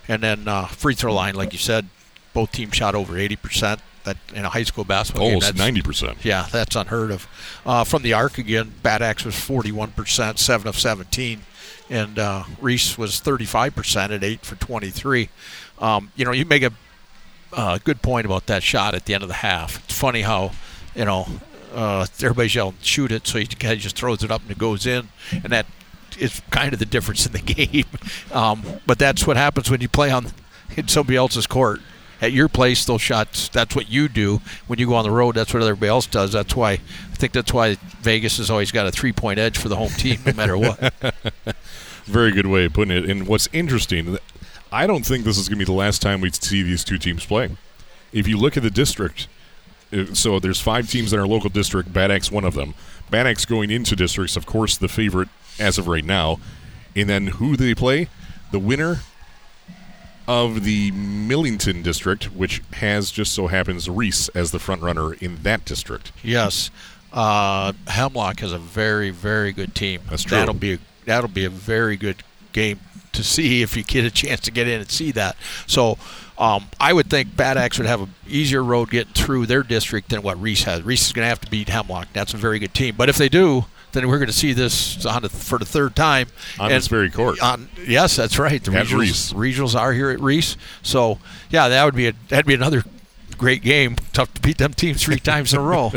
And 0.07 0.23
then 0.23 0.47
uh, 0.47 0.67
free 0.67 0.95
throw 0.95 1.13
line, 1.13 1.35
like 1.35 1.51
you 1.51 1.59
said, 1.59 1.89
both 2.33 2.53
teams 2.53 2.75
shot 2.75 2.95
over 2.95 3.13
80%. 3.13 3.79
That 4.07 4.17
in 4.33 4.45
a 4.45 4.49
high 4.49 4.63
school 4.63 4.83
basketball 4.83 5.25
Almost 5.27 5.55
game, 5.55 5.73
that's- 5.73 6.01
90%. 6.01 6.17
yeah, 6.23 6.47
that's 6.51 6.75
unheard 6.75 7.11
of. 7.11 7.27
Uh, 7.65 7.83
from 7.83 8.01
the 8.03 8.13
arc 8.13 8.37
again, 8.37 8.73
Bad 8.81 9.01
Axe 9.01 9.25
was 9.25 9.35
41%, 9.35 10.37
7 10.39 10.67
of 10.67 10.79
17. 10.79 11.41
And 11.89 12.19
uh, 12.19 12.43
Reese 12.59 12.97
was 12.97 13.21
35% 13.21 14.09
at 14.15 14.23
8 14.23 14.45
for 14.45 14.55
23. 14.55 15.29
Um, 15.79 16.11
you 16.15 16.25
know, 16.25 16.31
you 16.31 16.43
make 16.45 16.63
a 16.63 16.71
uh, 17.53 17.77
good 17.83 18.01
point 18.01 18.25
about 18.25 18.45
that 18.47 18.61
shot 18.63 18.93
at 18.95 19.05
the 19.05 19.13
end 19.13 19.23
of 19.23 19.29
the 19.29 19.35
half. 19.35 19.83
It's 19.85 19.97
funny 19.97 20.21
how, 20.21 20.51
you 20.95 21.05
know, 21.05 21.27
uh, 21.73 22.05
everybody's 22.21 22.55
yelling, 22.55 22.75
shoot 22.81 23.11
it, 23.11 23.25
so 23.27 23.37
he 23.39 23.45
just 23.45 23.95
throws 23.95 24.23
it 24.23 24.31
up 24.31 24.41
and 24.41 24.51
it 24.51 24.57
goes 24.57 24.85
in. 24.85 25.07
And 25.31 25.53
that 25.53 25.65
is 26.19 26.41
kind 26.49 26.73
of 26.73 26.79
the 26.79 26.85
difference 26.95 27.25
in 27.25 27.31
the 27.33 27.39
game. 27.53 27.85
Um, 28.33 28.63
but 28.85 28.99
that's 28.99 29.25
what 29.27 29.37
happens 29.37 29.69
when 29.69 29.79
you 29.81 29.87
play 29.89 30.11
on 30.11 30.27
in 30.75 30.87
somebody 30.87 31.15
else's 31.15 31.47
court 31.47 31.79
at 32.21 32.31
your 32.31 32.47
place, 32.47 32.85
those 32.85 33.01
shots, 33.01 33.49
that's 33.49 33.75
what 33.75 33.89
you 33.89 34.07
do. 34.07 34.41
When 34.67 34.79
you 34.79 34.87
go 34.87 34.95
on 34.95 35.03
the 35.03 35.11
road, 35.11 35.35
that's 35.35 35.53
what 35.53 35.63
everybody 35.63 35.89
else 35.89 36.07
does. 36.07 36.31
That's 36.31 36.55
why 36.55 36.71
I 36.71 37.15
think 37.15 37.33
that's 37.33 37.53
why 37.53 37.75
Vegas 38.01 38.37
has 38.37 38.49
always 38.49 38.71
got 38.71 38.87
a 38.87 38.91
three 38.91 39.11
point 39.11 39.39
edge 39.39 39.57
for 39.57 39.69
the 39.69 39.75
home 39.75 39.89
team, 39.89 40.19
no 40.25 40.33
matter 40.33 40.57
what. 40.57 40.93
Very 42.05 42.31
good 42.31 42.47
way 42.47 42.65
of 42.65 42.73
putting 42.73 42.95
it. 42.95 43.09
And 43.09 43.27
what's 43.27 43.49
interesting, 43.51 44.17
I 44.71 44.87
don't 44.87 45.05
think 45.05 45.25
this 45.25 45.37
is 45.37 45.49
going 45.49 45.59
to 45.59 45.65
be 45.65 45.71
the 45.71 45.77
last 45.77 46.01
time 46.01 46.21
we 46.21 46.31
see 46.31 46.63
these 46.63 46.83
two 46.83 46.97
teams 46.97 47.25
play. 47.25 47.55
If 48.13 48.27
you 48.27 48.37
look 48.37 48.55
at 48.55 48.63
the 48.63 48.71
district, 48.71 49.27
uh, 49.91 50.05
so 50.13 50.39
there's 50.39 50.61
five 50.61 50.89
teams 50.89 51.13
in 51.13 51.19
our 51.19 51.27
local 51.27 51.49
district. 51.49 51.91
Bad 51.91 52.11
Axe, 52.11 52.31
one 52.31 52.45
of 52.45 52.53
them. 52.53 52.73
Bad 53.09 53.27
Axe 53.27 53.45
going 53.45 53.69
into 53.69 53.95
districts, 53.95 54.35
of 54.35 54.45
course, 54.45 54.77
the 54.77 54.87
favorite 54.87 55.29
as 55.59 55.77
of 55.77 55.87
right 55.87 56.05
now. 56.05 56.39
And 56.95 57.09
then 57.09 57.27
who 57.27 57.55
do 57.55 57.65
they 57.65 57.75
play? 57.75 58.07
The 58.51 58.59
winner 58.59 58.99
of 60.27 60.63
the 60.63 60.91
Millington 60.91 61.81
district, 61.81 62.25
which 62.35 62.61
has 62.73 63.11
just 63.11 63.33
so 63.33 63.47
happens 63.47 63.89
Reese 63.89 64.29
as 64.29 64.51
the 64.51 64.59
front 64.59 64.81
runner 64.81 65.13
in 65.13 65.37
that 65.43 65.65
district. 65.65 66.11
yes. 66.23 66.69
uh, 67.13 67.71
Hemlock 67.87 68.41
has 68.41 68.51
a 68.51 68.59
very, 68.59 69.09
very 69.09 69.51
good 69.53 69.73
team. 69.73 70.01
That's 70.09 70.23
true. 70.23 70.37
That'll 70.37 70.53
be 70.53 70.73
a, 70.73 70.79
that'll 71.05 71.29
be 71.29 71.45
a 71.45 71.49
very 71.49 71.95
good 71.95 72.23
game 72.51 72.79
to 73.13 73.23
see 73.23 73.61
if 73.61 73.75
you 73.75 73.83
get 73.83 74.05
a 74.05 74.11
chance 74.11 74.41
to 74.41 74.51
get 74.51 74.67
in 74.67 74.81
and 74.81 74.91
see 74.91 75.11
that. 75.11 75.37
So 75.65 75.97
um, 76.37 76.65
I 76.79 76.93
would 76.93 77.09
think 77.09 77.35
Bad 77.35 77.57
Axe 77.57 77.77
would 77.77 77.87
have 77.87 78.01
an 78.01 78.13
easier 78.27 78.63
road 78.63 78.91
getting 78.91 79.13
through 79.13 79.45
their 79.47 79.63
district 79.63 80.09
than 80.09 80.21
what 80.21 80.39
Reese 80.39 80.63
has. 80.63 80.83
Reese 80.83 81.07
is 81.07 81.13
going 81.13 81.23
to 81.25 81.29
have 81.29 81.41
to 81.41 81.49
beat 81.49 81.69
Hemlock. 81.69 82.09
That's 82.13 82.33
a 82.33 82.37
very 82.37 82.59
good 82.59 82.73
team. 82.73 82.95
But 82.97 83.09
if 83.09 83.17
they 83.17 83.29
do, 83.29 83.65
then 83.93 84.07
we're 84.07 84.17
going 84.17 84.27
to 84.27 84.33
see 84.33 84.53
this 84.53 85.05
on 85.05 85.21
the, 85.23 85.29
for 85.29 85.57
the 85.57 85.65
third 85.65 85.95
time 85.95 86.27
On 86.59 86.69
this 86.69 86.87
very 86.87 87.09
court. 87.09 87.41
On 87.41 87.69
yes, 87.85 88.15
that's 88.15 88.37
right. 88.37 88.63
The 88.63 88.71
regionals, 88.71 88.99
Reese. 88.99 89.33
regionals 89.33 89.79
are 89.79 89.93
here 89.93 90.09
at 90.09 90.19
Reese. 90.19 90.57
So 90.83 91.19
yeah, 91.49 91.67
that 91.69 91.85
would 91.85 91.95
be 91.95 92.07
a 92.07 92.13
that'd 92.29 92.45
be 92.45 92.53
another 92.53 92.83
great 93.37 93.61
game. 93.61 93.95
Tough 94.13 94.33
to 94.35 94.41
beat 94.41 94.57
them 94.57 94.73
teams 94.73 95.03
three 95.03 95.19
times 95.19 95.53
in 95.53 95.59
a 95.59 95.63
row. 95.63 95.91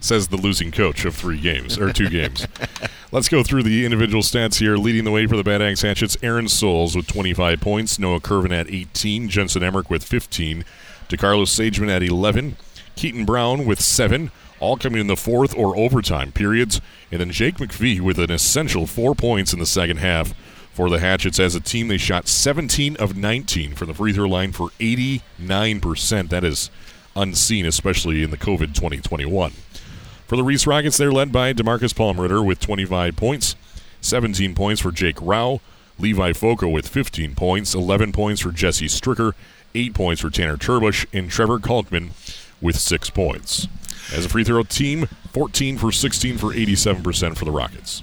says 0.00 0.28
the 0.28 0.36
losing 0.36 0.70
coach 0.70 1.04
of 1.04 1.14
three 1.16 1.40
games 1.40 1.78
or 1.78 1.92
two 1.92 2.08
games. 2.08 2.46
Let's 3.12 3.28
go 3.28 3.42
through 3.42 3.62
the 3.64 3.84
individual 3.84 4.22
stats 4.22 4.58
here. 4.58 4.76
Leading 4.76 5.04
the 5.04 5.10
way 5.10 5.26
for 5.26 5.36
the 5.36 5.44
Bad 5.44 5.62
Axe 5.62 5.82
Hatchets, 5.82 6.16
Aaron 6.22 6.48
Souls 6.48 6.94
with 6.96 7.06
25 7.06 7.60
points, 7.60 7.98
Noah 7.98 8.20
Curvin 8.20 8.52
at 8.52 8.70
18, 8.70 9.28
Jensen 9.28 9.62
Emmerich 9.62 9.90
with 9.90 10.04
15, 10.04 10.64
DeCarlos 11.08 11.48
Sageman 11.48 11.88
at 11.88 12.02
11, 12.02 12.56
Keaton 12.94 13.24
Brown 13.24 13.64
with 13.64 13.80
7, 13.80 14.30
all 14.60 14.76
coming 14.76 15.00
in 15.00 15.06
the 15.06 15.16
fourth 15.16 15.56
or 15.56 15.76
overtime 15.76 16.32
periods, 16.32 16.80
and 17.10 17.20
then 17.20 17.30
Jake 17.30 17.56
McVie 17.56 18.00
with 18.00 18.18
an 18.18 18.30
essential 18.30 18.86
four 18.86 19.14
points 19.14 19.52
in 19.52 19.58
the 19.58 19.66
second 19.66 19.98
half 19.98 20.34
for 20.72 20.90
the 20.90 21.00
Hatchets. 21.00 21.40
As 21.40 21.54
a 21.54 21.60
team, 21.60 21.88
they 21.88 21.96
shot 21.96 22.28
17 22.28 22.96
of 22.96 23.16
19 23.16 23.74
from 23.74 23.88
the 23.88 23.94
free 23.94 24.12
throw 24.12 24.28
line 24.28 24.52
for 24.52 24.68
89%. 24.78 26.28
That 26.28 26.44
is 26.44 26.70
unseen, 27.14 27.64
especially 27.66 28.22
in 28.22 28.30
the 28.30 28.36
COVID 28.36 28.74
2021. 28.74 29.52
For 30.26 30.36
the 30.36 30.44
Reese 30.44 30.66
Rockets, 30.66 30.96
they're 30.96 31.12
led 31.12 31.32
by 31.32 31.52
Demarcus 31.52 31.94
Palmritter 31.94 32.44
with 32.44 32.60
25 32.60 33.16
points, 33.16 33.56
17 34.00 34.54
points 34.54 34.80
for 34.82 34.90
Jake 34.90 35.16
Rao, 35.20 35.60
Levi 35.98 36.32
Foco 36.32 36.68
with 36.68 36.88
15 36.88 37.34
points, 37.34 37.74
11 37.74 38.12
points 38.12 38.40
for 38.40 38.50
Jesse 38.50 38.86
Stricker, 38.86 39.32
8 39.74 39.94
points 39.94 40.20
for 40.20 40.30
Tanner 40.30 40.56
Turbush, 40.56 41.06
and 41.12 41.30
Trevor 41.30 41.58
Kalkman 41.58 42.10
with 42.60 42.76
6 42.76 43.10
points. 43.10 43.68
As 44.12 44.24
a 44.24 44.28
free 44.28 44.44
throw 44.44 44.62
team, 44.62 45.06
14 45.32 45.78
for 45.78 45.90
16 45.90 46.38
for 46.38 46.52
87% 46.52 47.36
for 47.36 47.44
the 47.44 47.50
Rockets. 47.50 48.02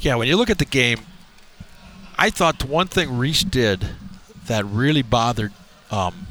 Yeah, 0.00 0.14
when 0.14 0.28
you 0.28 0.36
look 0.36 0.50
at 0.50 0.58
the 0.58 0.64
game, 0.64 1.00
I 2.16 2.30
thought 2.30 2.60
the 2.60 2.66
one 2.66 2.86
thing 2.86 3.18
Reese 3.18 3.42
did 3.42 3.88
that 4.46 4.64
really 4.64 5.02
bothered 5.02 5.52
um, 5.90 6.26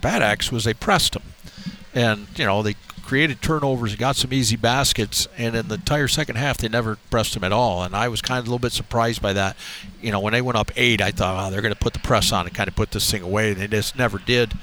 Bad 0.00 0.22
Axe 0.22 0.50
was 0.50 0.64
they 0.64 0.74
pressed 0.74 1.14
him, 1.14 1.22
and 1.94 2.26
you 2.36 2.44
know 2.44 2.62
they 2.62 2.76
created 3.12 3.42
turnovers, 3.42 3.94
got 3.94 4.16
some 4.16 4.32
easy 4.32 4.56
baskets, 4.56 5.28
and 5.36 5.54
in 5.54 5.68
the 5.68 5.74
entire 5.74 6.08
second 6.08 6.36
half 6.36 6.56
they 6.56 6.66
never 6.66 6.96
pressed 7.10 7.36
him 7.36 7.44
at 7.44 7.52
all. 7.52 7.82
And 7.82 7.94
I 7.94 8.08
was 8.08 8.22
kind 8.22 8.38
of 8.38 8.46
a 8.46 8.48
little 8.48 8.58
bit 8.58 8.72
surprised 8.72 9.20
by 9.20 9.34
that. 9.34 9.54
You 10.00 10.10
know, 10.10 10.18
when 10.18 10.32
they 10.32 10.40
went 10.40 10.56
up 10.56 10.70
eight, 10.76 11.02
I 11.02 11.10
thought, 11.10 11.46
oh, 11.46 11.50
they're 11.50 11.60
going 11.60 11.74
to 11.74 11.78
put 11.78 11.92
the 11.92 11.98
press 11.98 12.32
on 12.32 12.46
and 12.46 12.54
kind 12.54 12.68
of 12.68 12.74
put 12.74 12.92
this 12.92 13.10
thing 13.10 13.20
away, 13.20 13.50
and 13.50 13.60
they 13.60 13.66
just 13.66 13.96
never 13.98 14.16
did. 14.16 14.54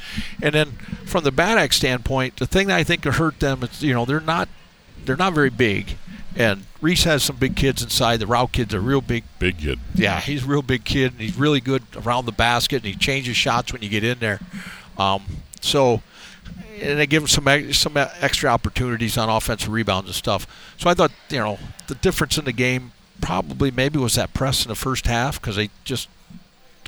And 0.42 0.56
then 0.56 0.72
from 1.06 1.26
the 1.26 1.32
Bad 1.32 1.60
Axe 1.60 1.76
standpoint, 1.76 2.38
the 2.38 2.48
thing 2.48 2.70
that 2.70 2.78
I 2.78 2.84
think 2.84 3.06
hurt 3.06 3.40
them 3.40 3.62
is 3.62 3.84
you 3.84 3.94
know 3.94 4.04
they're 4.04 4.20
not 4.20 4.50
they're 5.06 5.16
not 5.16 5.34
very 5.34 5.52
big. 5.52 5.98
And 6.36 6.66
Reese 6.82 7.04
has 7.04 7.22
some 7.22 7.36
big 7.36 7.56
kids 7.56 7.84
inside. 7.84 8.18
The 8.18 8.26
Rao 8.26 8.48
kid's 8.48 8.74
a 8.74 8.80
real 8.80 9.02
big 9.02 9.26
Big 9.38 9.60
kid. 9.60 9.78
yeah, 9.94 10.22
he's 10.22 10.44
a 10.44 10.48
real 10.48 10.64
big 10.64 10.86
kid, 10.86 11.12
and 11.12 11.22
he's 11.22 11.38
really 11.38 11.62
good 11.62 11.84
around 11.96 12.26
the 12.26 12.32
basket, 12.32 12.78
and 12.78 12.86
he 12.86 12.96
changes 12.96 13.38
shots 13.38 13.72
when 13.72 13.84
you 13.84 13.90
get 13.90 14.04
in 14.04 14.18
there. 14.18 14.40
Um, 14.98 15.22
so, 15.62 16.02
and 16.82 17.00
they 17.00 17.08
give 17.08 17.24
him 17.24 17.28
some 17.28 17.74
some 17.74 17.98
extra 17.98 18.50
opportunities 18.50 19.18
on 19.18 19.30
offensive 19.30 19.70
rebounds 19.70 20.10
and 20.10 20.16
stuff. 20.16 20.48
So 20.78 20.90
I 20.90 20.94
thought, 20.94 21.12
you 21.30 21.40
know, 21.40 21.60
the 21.88 21.96
difference 21.96 22.38
in 22.38 22.46
the 22.46 22.52
game 22.52 22.92
probably 23.22 23.72
maybe 23.72 24.00
was 24.00 24.16
that 24.16 24.34
press 24.34 24.64
in 24.64 24.70
the 24.70 24.76
first 24.76 25.06
half 25.06 25.40
because 25.40 25.56
they 25.56 25.70
just 25.84 26.08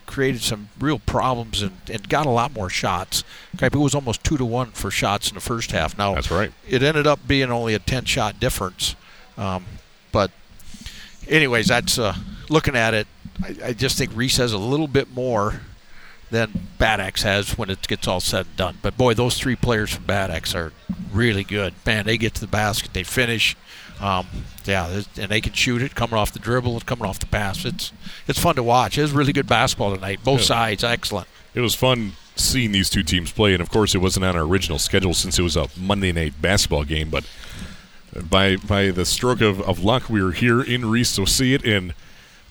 created 0.05 0.41
some 0.41 0.69
real 0.79 0.99
problems 0.99 1.61
and, 1.61 1.73
and 1.89 2.07
got 2.09 2.25
a 2.25 2.29
lot 2.29 2.53
more 2.53 2.69
shots. 2.69 3.23
Okay, 3.55 3.67
it 3.67 3.75
was 3.75 3.95
almost 3.95 4.23
two 4.23 4.37
to 4.37 4.45
one 4.45 4.71
for 4.71 4.91
shots 4.91 5.29
in 5.29 5.35
the 5.35 5.41
first 5.41 5.71
half. 5.71 5.97
Now 5.97 6.15
That's 6.15 6.29
right. 6.29 6.51
it 6.67 6.83
ended 6.83 7.07
up 7.07 7.25
being 7.27 7.49
only 7.49 7.73
a 7.73 7.79
10 7.79 8.05
shot 8.05 8.39
difference. 8.39 8.95
Um, 9.37 9.65
but, 10.11 10.31
anyways, 11.27 11.67
that's 11.67 11.97
uh, 11.97 12.15
looking 12.49 12.75
at 12.75 12.93
it. 12.93 13.07
I, 13.41 13.55
I 13.67 13.73
just 13.73 13.97
think 13.97 14.11
Reese 14.13 14.37
has 14.37 14.53
a 14.53 14.57
little 14.57 14.87
bit 14.87 15.13
more 15.13 15.61
than 16.31 16.67
Bad 16.77 16.99
Axe 16.99 17.21
has 17.23 17.57
when 17.57 17.69
it 17.69 17.87
gets 17.87 18.07
all 18.07 18.19
said 18.19 18.45
and 18.47 18.55
done. 18.57 18.77
But 18.81 18.97
boy, 18.97 19.13
those 19.13 19.37
three 19.37 19.55
players 19.55 19.93
from 19.93 20.05
Bad 20.05 20.31
Axe 20.31 20.55
are 20.55 20.71
really 21.11 21.43
good. 21.43 21.73
Man, 21.85 22.05
they 22.05 22.17
get 22.17 22.33
to 22.35 22.41
the 22.41 22.47
basket, 22.47 22.93
they 22.93 23.03
finish. 23.03 23.55
Um, 23.99 24.25
yeah, 24.65 25.01
and 25.19 25.29
they 25.29 25.41
can 25.41 25.53
shoot 25.53 25.81
it 25.83 25.93
coming 25.93 26.15
off 26.15 26.31
the 26.31 26.39
dribble 26.39 26.73
and 26.73 26.85
coming 26.87 27.05
off 27.05 27.19
the 27.19 27.27
pass. 27.27 27.65
It's 27.65 27.91
it's 28.27 28.39
fun 28.39 28.55
to 28.55 28.63
watch. 28.63 28.97
It 28.97 29.01
was 29.03 29.11
really 29.11 29.33
good 29.33 29.45
basketball 29.47 29.93
tonight. 29.93 30.21
Both 30.23 30.39
Yeah. 30.41 30.45
sides, 30.47 30.83
excellent. 30.83 31.27
It 31.53 31.59
was 31.61 31.75
fun 31.75 32.13
seeing 32.35 32.71
these 32.71 32.89
two 32.89 33.03
teams 33.03 33.31
play, 33.31 33.53
and 33.53 33.61
of 33.61 33.69
course, 33.69 33.93
it 33.93 33.99
wasn't 33.99 34.25
on 34.25 34.35
our 34.35 34.41
original 34.43 34.79
schedule 34.79 35.13
since 35.13 35.37
it 35.37 35.43
was 35.43 35.55
a 35.55 35.67
Monday 35.77 36.11
night 36.11 36.41
basketball 36.41 36.83
game. 36.83 37.09
But 37.11 37.25
by 38.29 38.55
by 38.55 38.89
the 38.89 39.05
stroke 39.05 39.41
of, 39.41 39.61
of 39.61 39.83
luck, 39.83 40.09
we 40.09 40.23
were 40.23 40.31
here 40.31 40.61
in 40.61 40.89
Reese 40.89 41.15
to 41.17 41.25
see 41.27 41.53
it, 41.53 41.63
and 41.63 41.93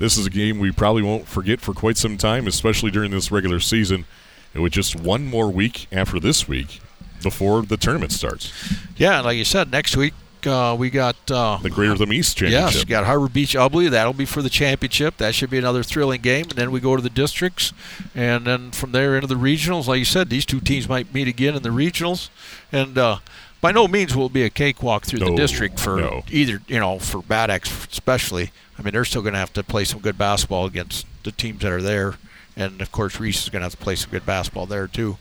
this 0.01 0.17
is 0.17 0.27
a 0.27 0.31
game 0.31 0.59
we 0.59 0.73
probably 0.73 1.03
won't 1.03 1.29
forget 1.29 1.61
for 1.61 1.73
quite 1.75 1.97
some 1.97 2.17
time, 2.17 2.49
especially 2.49 2.91
during 2.91 3.13
this 3.13 3.31
regular 3.31 3.61
season. 3.61 4.07
And 4.55 4.63
with 4.65 4.73
just 4.73 4.99
one 4.99 5.27
more 5.27 5.49
week 5.49 5.87
after 5.93 6.19
this 6.19 6.49
week 6.49 6.81
before 7.23 7.63
the 7.63 7.77
tournament 7.77 8.11
starts, 8.11 8.51
Yeah, 8.97 9.21
like 9.21 9.37
you 9.37 9.45
said, 9.45 9.71
next 9.71 9.97
week 9.97 10.15
uh, 10.47 10.75
we 10.79 10.89
got 10.91 11.17
uh, 11.31 11.59
the 11.63 11.71
Greater 11.71 11.97
Thumb 11.97 12.13
East 12.13 12.39
Championship. 12.39 12.75
Yes, 12.75 12.85
we 12.85 12.89
got 12.89 13.05
Harbor 13.05 13.29
Beach 13.29 13.55
Ubly. 13.55 13.91
That'll 13.91 14.15
be 14.15 14.25
for 14.25 14.43
the 14.43 14.51
championship. 14.51 15.19
That 15.19 15.35
should 15.35 15.51
be 15.51 15.59
another 15.59 15.83
thrilling 15.83 16.23
game. 16.23 16.45
And 16.45 16.53
then 16.53 16.71
we 16.71 16.81
go 16.81 16.97
to 16.97 17.03
the 17.03 17.11
districts, 17.11 17.73
and 18.15 18.47
then 18.47 18.71
from 18.71 18.93
there 18.93 19.15
into 19.17 19.27
the 19.27 19.35
regionals. 19.35 19.87
Like 19.87 19.99
you 19.99 20.05
said, 20.07 20.31
these 20.31 20.47
two 20.47 20.61
teams 20.61 20.89
might 20.89 21.13
meet 21.13 21.29
again 21.29 21.55
in 21.55 21.63
the 21.63 21.69
regionals, 21.69 22.31
and 22.73 22.97
uh, 22.97 23.19
by 23.61 23.73
no 23.73 23.87
means 23.89 24.17
will 24.17 24.27
it 24.27 24.33
be 24.33 24.43
a 24.43 24.51
cakewalk 24.51 25.05
through 25.05 25.21
the 25.21 25.35
district 25.35 25.79
for 25.79 25.97
no. 25.97 26.25
either. 26.31 26.61
You 26.67 26.81
know, 26.81 26.99
for 26.99 27.23
Bad 27.23 27.51
Axe 27.51 27.87
especially. 27.91 28.53
I 28.79 28.83
mean, 28.83 28.93
they're 28.93 29.05
still 29.05 29.21
going 29.23 29.35
to 29.35 29.39
have 29.39 29.53
to 29.55 29.63
play 29.63 29.85
some 29.85 30.01
good 30.01 30.17
basketball 30.17 30.65
against 30.67 31.07
the 31.23 31.33
teams 31.33 31.61
that 31.61 31.71
are 31.71 31.83
there, 31.83 32.15
and 32.57 32.81
of 32.81 32.91
course 32.91 33.21
Reese 33.21 33.43
is 33.43 33.49
going 33.51 33.61
to 33.61 33.65
have 33.67 33.73
to 33.73 33.77
play 33.79 33.95
some 33.97 34.11
good 34.11 34.25
basketball 34.25 34.67
there 34.67 34.87
too. 34.87 35.19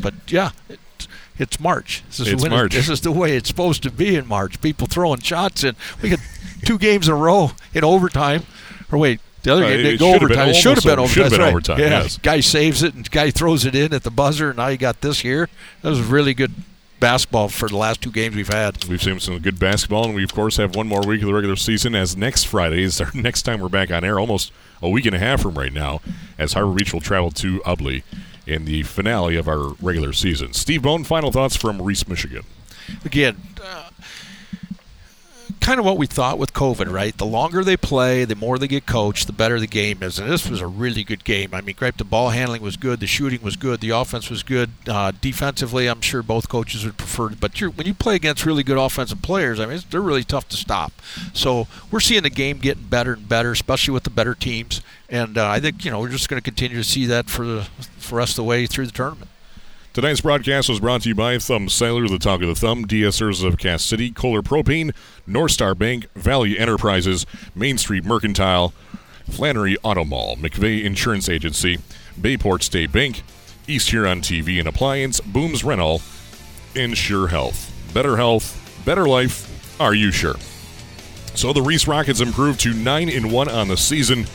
But 0.00 0.14
yeah. 0.28 0.50
It, 0.68 0.78
it's 1.38 1.60
March. 1.60 2.02
This 2.08 2.20
is 2.20 2.28
It's 2.28 2.42
when 2.42 2.52
it- 2.52 2.56
March. 2.56 2.74
this 2.74 2.88
is 2.88 3.00
the 3.02 3.12
way 3.12 3.36
it's 3.36 3.48
supposed 3.48 3.84
to 3.84 3.90
be 3.92 4.16
in 4.16 4.26
March. 4.26 4.60
People 4.60 4.88
throwing 4.88 5.20
shots 5.20 5.62
in. 5.62 5.76
We 6.02 6.10
got 6.10 6.18
two 6.64 6.76
games 6.78 7.06
in 7.06 7.14
a 7.14 7.16
row 7.16 7.52
in 7.72 7.84
overtime. 7.84 8.42
Or 8.90 8.98
wait, 8.98 9.20
the 9.44 9.52
other 9.52 9.64
Uh, 9.64 9.68
game 9.68 9.82
didn't 9.84 9.98
go 10.00 10.12
should 10.14 10.22
have 10.22 10.28
been 10.28 10.38
overtime. 10.38 10.48
It 10.48 10.56
should 10.56 10.74
have 10.74 10.84
been 10.84 10.98
overtime. 10.98 11.08
should 11.14 11.22
have 11.22 11.30
been 11.30 11.40
right. 11.40 11.48
overtime, 11.50 11.78
Yeah. 11.78 11.88
yes. 12.02 12.18
Guy 12.18 12.40
saves 12.40 12.82
it 12.82 12.94
and 12.94 13.08
guy 13.10 13.30
throws 13.30 13.64
it 13.64 13.76
in 13.76 13.94
at 13.94 14.02
the 14.02 14.10
buzzer. 14.10 14.48
And 14.48 14.56
now 14.58 14.66
you 14.66 14.76
got 14.78 15.00
this 15.00 15.20
here. 15.20 15.48
That 15.82 15.90
was 15.90 16.00
really 16.00 16.34
good 16.34 16.52
basketball 17.00 17.48
for 17.48 17.68
the 17.68 17.76
last 17.76 18.02
two 18.02 18.10
games 18.10 18.34
we've 18.36 18.52
had. 18.52 18.84
We've 18.86 19.02
seen 19.02 19.20
some 19.20 19.38
good 19.38 19.58
basketball, 19.58 20.04
and 20.06 20.14
we 20.14 20.24
of 20.24 20.34
course 20.34 20.56
have 20.56 20.74
one 20.74 20.88
more 20.88 21.00
week 21.06 21.22
of 21.22 21.28
the 21.28 21.34
regular 21.34 21.56
season. 21.56 21.94
As 21.94 22.16
next 22.16 22.44
Friday 22.44 22.82
is 22.82 23.00
our 23.00 23.10
next 23.14 23.42
time 23.42 23.60
we're 23.60 23.68
back 23.68 23.90
on 23.90 24.04
air, 24.04 24.18
almost 24.18 24.52
a 24.82 24.88
week 24.88 25.06
and 25.06 25.14
a 25.14 25.18
half 25.18 25.42
from 25.42 25.54
right 25.58 25.72
now, 25.72 26.00
as 26.38 26.52
Harbor 26.52 26.74
Beach 26.74 26.92
will 26.92 27.00
travel 27.00 27.30
to 27.32 27.60
Ubly 27.60 28.02
in 28.46 28.64
the 28.64 28.82
finale 28.82 29.36
of 29.36 29.48
our 29.48 29.74
regular 29.80 30.12
season. 30.12 30.52
Steve 30.52 30.82
Bone, 30.82 31.04
final 31.04 31.30
thoughts 31.30 31.54
from 31.56 31.80
Reese, 31.82 32.08
Michigan. 32.08 32.44
again, 33.04 33.36
uh, 33.62 33.87
kind 35.68 35.78
of 35.78 35.84
what 35.84 35.98
we 35.98 36.06
thought 36.06 36.38
with 36.38 36.54
COVID, 36.54 36.90
right? 36.90 37.14
The 37.14 37.26
longer 37.26 37.62
they 37.62 37.76
play, 37.76 38.24
the 38.24 38.34
more 38.34 38.56
they 38.56 38.68
get 38.68 38.86
coached, 38.86 39.26
the 39.26 39.34
better 39.34 39.60
the 39.60 39.66
game 39.66 40.02
is. 40.02 40.18
And 40.18 40.30
this 40.30 40.48
was 40.48 40.62
a 40.62 40.66
really 40.66 41.04
good 41.04 41.24
game. 41.24 41.52
I 41.52 41.60
mean, 41.60 41.76
great. 41.76 41.98
The 41.98 42.04
ball 42.04 42.30
handling 42.30 42.62
was 42.62 42.78
good, 42.78 43.00
the 43.00 43.06
shooting 43.06 43.42
was 43.42 43.54
good, 43.54 43.82
the 43.82 43.90
offense 43.90 44.30
was 44.30 44.42
good. 44.42 44.70
Uh, 44.88 45.12
defensively, 45.20 45.86
I'm 45.86 46.00
sure 46.00 46.22
both 46.22 46.48
coaches 46.48 46.86
would 46.86 46.96
prefer. 46.96 47.32
It. 47.32 47.40
But 47.40 47.60
when 47.60 47.86
you 47.86 47.92
play 47.92 48.16
against 48.16 48.46
really 48.46 48.62
good 48.62 48.78
offensive 48.78 49.20
players, 49.20 49.60
I 49.60 49.66
mean, 49.66 49.82
they're 49.90 50.00
really 50.00 50.24
tough 50.24 50.48
to 50.48 50.56
stop. 50.56 50.90
So 51.34 51.66
we're 51.90 52.00
seeing 52.00 52.22
the 52.22 52.30
game 52.30 52.60
getting 52.60 52.84
better 52.84 53.12
and 53.12 53.28
better, 53.28 53.52
especially 53.52 53.92
with 53.92 54.04
the 54.04 54.10
better 54.10 54.34
teams. 54.34 54.80
And 55.10 55.36
uh, 55.36 55.50
I 55.50 55.60
think 55.60 55.84
you 55.84 55.90
know 55.90 56.00
we're 56.00 56.08
just 56.08 56.30
going 56.30 56.40
to 56.40 56.44
continue 56.44 56.78
to 56.78 56.84
see 56.84 57.04
that 57.04 57.28
for 57.28 57.44
the 57.44 57.64
for 57.98 58.20
of 58.20 58.34
the 58.34 58.42
way 58.42 58.64
through 58.64 58.86
the 58.86 58.92
tournament. 58.92 59.30
Tonight's 59.98 60.20
broadcast 60.20 60.68
was 60.68 60.78
brought 60.78 61.02
to 61.02 61.08
you 61.08 61.14
by 61.16 61.38
Thumb 61.38 61.68
Sailor, 61.68 62.06
the 62.06 62.20
Talk 62.20 62.40
of 62.40 62.46
the 62.46 62.54
Thumb, 62.54 62.86
DS 62.86 63.16
Services 63.16 63.42
of 63.42 63.58
Cass 63.58 63.82
City, 63.82 64.12
Kohler 64.12 64.42
Propane, 64.42 64.94
North 65.26 65.50
Star 65.50 65.74
Bank, 65.74 66.08
Valley 66.14 66.56
Enterprises, 66.56 67.26
Main 67.52 67.78
Street 67.78 68.04
Mercantile, 68.04 68.72
Flannery 69.28 69.76
Auto 69.82 70.04
Mall, 70.04 70.36
McVeigh 70.36 70.84
Insurance 70.84 71.28
Agency, 71.28 71.80
Bayport 72.20 72.62
State 72.62 72.92
Bank, 72.92 73.24
East 73.66 73.90
Huron 73.90 74.20
TV 74.20 74.60
and 74.60 74.68
Appliance, 74.68 75.18
Booms 75.20 75.64
Rental, 75.64 76.00
and 76.76 76.96
Sure 76.96 77.26
Health. 77.26 77.74
Better 77.92 78.16
health, 78.16 78.80
better 78.84 79.08
life. 79.08 79.80
Are 79.80 79.94
you 79.94 80.12
sure? 80.12 80.36
So 81.34 81.52
the 81.52 81.62
Reese 81.62 81.88
Rockets 81.88 82.20
improved 82.20 82.60
to 82.60 82.72
9 82.72 83.08
and 83.08 83.32
1 83.32 83.48
on 83.48 83.66
the 83.66 83.76
season 83.76 84.28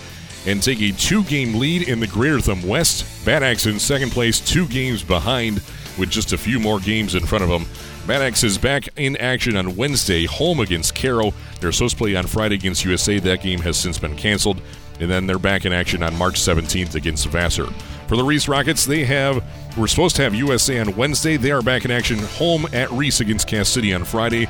and 0.45 0.61
take 0.61 0.81
a 0.81 0.91
two 0.91 1.23
game 1.23 1.55
lead 1.55 1.87
in 1.87 1.99
the 1.99 2.07
Greater 2.07 2.41
Thumb 2.41 2.67
West. 2.67 3.25
Bad 3.25 3.43
Axe 3.43 3.65
in 3.65 3.79
second 3.79 4.11
place, 4.11 4.39
two 4.39 4.67
games 4.67 5.03
behind, 5.03 5.61
with 5.97 6.09
just 6.09 6.33
a 6.33 6.37
few 6.37 6.59
more 6.59 6.79
games 6.79 7.15
in 7.15 7.25
front 7.25 7.43
of 7.43 7.49
them. 7.49 7.65
Bad 8.07 8.21
Axe 8.21 8.43
is 8.43 8.57
back 8.57 8.89
in 8.97 9.15
action 9.17 9.55
on 9.55 9.75
Wednesday, 9.75 10.25
home 10.25 10.59
against 10.59 10.95
Caro. 10.95 11.33
They're 11.61 11.71
supposed 11.71 11.95
to 11.95 12.03
play 12.03 12.15
on 12.15 12.27
Friday 12.27 12.55
against 12.55 12.83
USA. 12.83 13.19
That 13.19 13.41
game 13.41 13.59
has 13.59 13.77
since 13.77 13.97
been 13.97 14.15
canceled. 14.17 14.61
And 14.99 15.09
then 15.09 15.25
they're 15.25 15.39
back 15.39 15.65
in 15.65 15.73
action 15.73 16.03
on 16.03 16.15
March 16.15 16.35
17th 16.35 16.95
against 16.95 17.27
Vassar. 17.27 17.65
For 18.07 18.15
the 18.15 18.23
Reese 18.23 18.47
Rockets, 18.47 18.85
they 18.85 19.03
have 19.05 19.43
we're 19.77 19.87
supposed 19.87 20.15
to 20.17 20.21
have 20.21 20.35
USA 20.35 20.79
on 20.79 20.95
Wednesday. 20.95 21.35
They 21.35 21.51
are 21.51 21.63
back 21.63 21.83
in 21.83 21.91
action 21.91 22.19
home 22.19 22.67
at 22.73 22.91
Reese 22.91 23.19
against 23.19 23.47
Cass 23.47 23.69
City 23.69 23.93
on 23.93 24.03
Friday, 24.03 24.47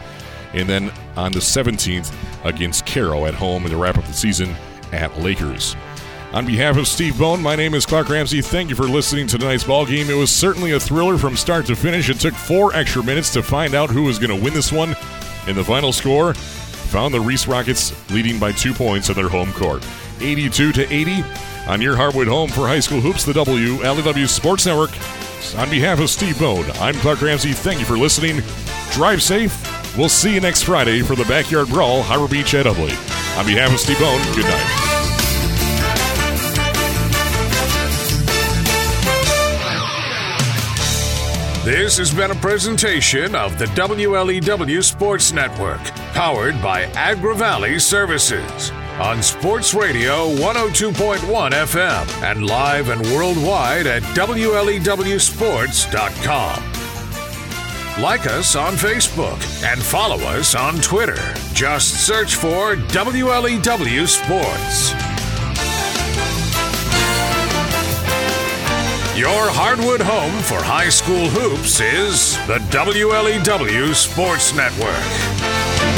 and 0.53 0.67
then 0.67 0.91
on 1.15 1.31
the 1.31 1.39
17th 1.39 2.13
against 2.43 2.85
Caro 2.85 3.25
at 3.25 3.33
home 3.33 3.63
to 3.63 3.77
wrap 3.77 3.97
up 3.97 4.05
the 4.05 4.13
season 4.13 4.53
at 4.93 5.17
Lakers. 5.19 5.75
On 6.33 6.45
behalf 6.45 6.77
of 6.77 6.87
Steve 6.87 7.19
Bone, 7.19 7.41
my 7.41 7.55
name 7.55 7.73
is 7.75 7.85
Clark 7.85 8.09
Ramsey. 8.09 8.41
Thank 8.41 8.69
you 8.69 8.75
for 8.75 8.83
listening 8.83 9.27
to 9.27 9.37
tonight's 9.37 9.63
ball 9.63 9.85
game. 9.85 10.09
It 10.09 10.15
was 10.15 10.31
certainly 10.31 10.71
a 10.71 10.79
thriller 10.79 11.17
from 11.17 11.35
start 11.35 11.65
to 11.67 11.75
finish. 11.75 12.09
It 12.09 12.19
took 12.19 12.33
four 12.33 12.75
extra 12.75 13.03
minutes 13.03 13.31
to 13.33 13.43
find 13.43 13.75
out 13.75 13.91
who 13.91 14.03
was 14.03 14.17
going 14.17 14.35
to 14.35 14.43
win 14.43 14.53
this 14.53 14.71
one. 14.71 14.95
In 15.47 15.55
the 15.55 15.63
final 15.63 15.93
score, 15.93 16.33
found 16.33 17.13
the 17.13 17.21
Reese 17.21 17.47
Rockets 17.47 17.93
leading 18.11 18.39
by 18.39 18.51
two 18.51 18.73
points 18.73 19.09
on 19.09 19.15
their 19.15 19.29
home 19.29 19.51
court, 19.53 19.85
82 20.21 20.71
to 20.71 20.91
80. 20.91 21.23
On 21.67 21.81
your 21.81 21.95
hardwood 21.95 22.27
home 22.27 22.49
for 22.49 22.67
high 22.67 22.79
school 22.79 22.99
hoops, 22.99 23.25
the 23.25 23.33
WLEW 23.33 24.27
Sports 24.27 24.65
Network. 24.65 24.91
On 25.57 25.69
behalf 25.69 25.99
of 25.99 26.09
Steve 26.09 26.39
Bone, 26.39 26.65
I'm 26.79 26.95
Clark 26.95 27.21
Ramsey. 27.21 27.53
Thank 27.53 27.79
you 27.79 27.85
for 27.85 27.97
listening. 27.97 28.41
Drive 28.91 29.21
safe. 29.21 29.82
We'll 29.97 30.09
see 30.09 30.33
you 30.33 30.41
next 30.41 30.63
Friday 30.63 31.01
for 31.01 31.15
the 31.15 31.25
Backyard 31.25 31.69
Brawl, 31.69 32.01
Harbor 32.01 32.27
Beach 32.27 32.53
at 32.55 32.65
Ubly. 32.65 32.91
On 33.37 33.45
behalf 33.45 33.71
of 33.73 33.79
Steve 33.79 33.99
Bone, 33.99 34.21
good 34.33 34.45
night. 34.45 34.89
This 41.63 41.97
has 41.97 42.13
been 42.13 42.31
a 42.31 42.35
presentation 42.35 43.35
of 43.35 43.57
the 43.57 43.65
WLEW 43.67 44.83
Sports 44.83 45.31
Network, 45.31 45.79
powered 46.13 46.61
by 46.61 46.83
Agra 46.93 47.33
Valley 47.35 47.79
Services. 47.79 48.71
On 48.99 49.23
Sports 49.23 49.73
Radio 49.73 50.27
102.1 50.35 51.51
FM 51.51 52.23
and 52.23 52.45
live 52.45 52.89
and 52.89 53.01
worldwide 53.13 53.87
at 53.87 54.03
WLEWSports.com. 54.03 56.82
Like 58.01 58.25
us 58.25 58.55
on 58.55 58.73
Facebook 58.73 59.39
and 59.63 59.81
follow 59.81 60.17
us 60.25 60.55
on 60.55 60.77
Twitter. 60.77 61.15
Just 61.53 62.07
search 62.07 62.35
for 62.35 62.75
WLEW 62.75 64.07
Sports. 64.07 64.93
Your 69.15 69.47
hardwood 69.51 70.01
home 70.01 70.41
for 70.41 70.63
high 70.63 70.89
school 70.89 71.29
hoops 71.29 71.79
is 71.81 72.35
the 72.47 72.57
WLEW 72.71 73.93
Sports 73.93 74.55
Network. 74.55 75.92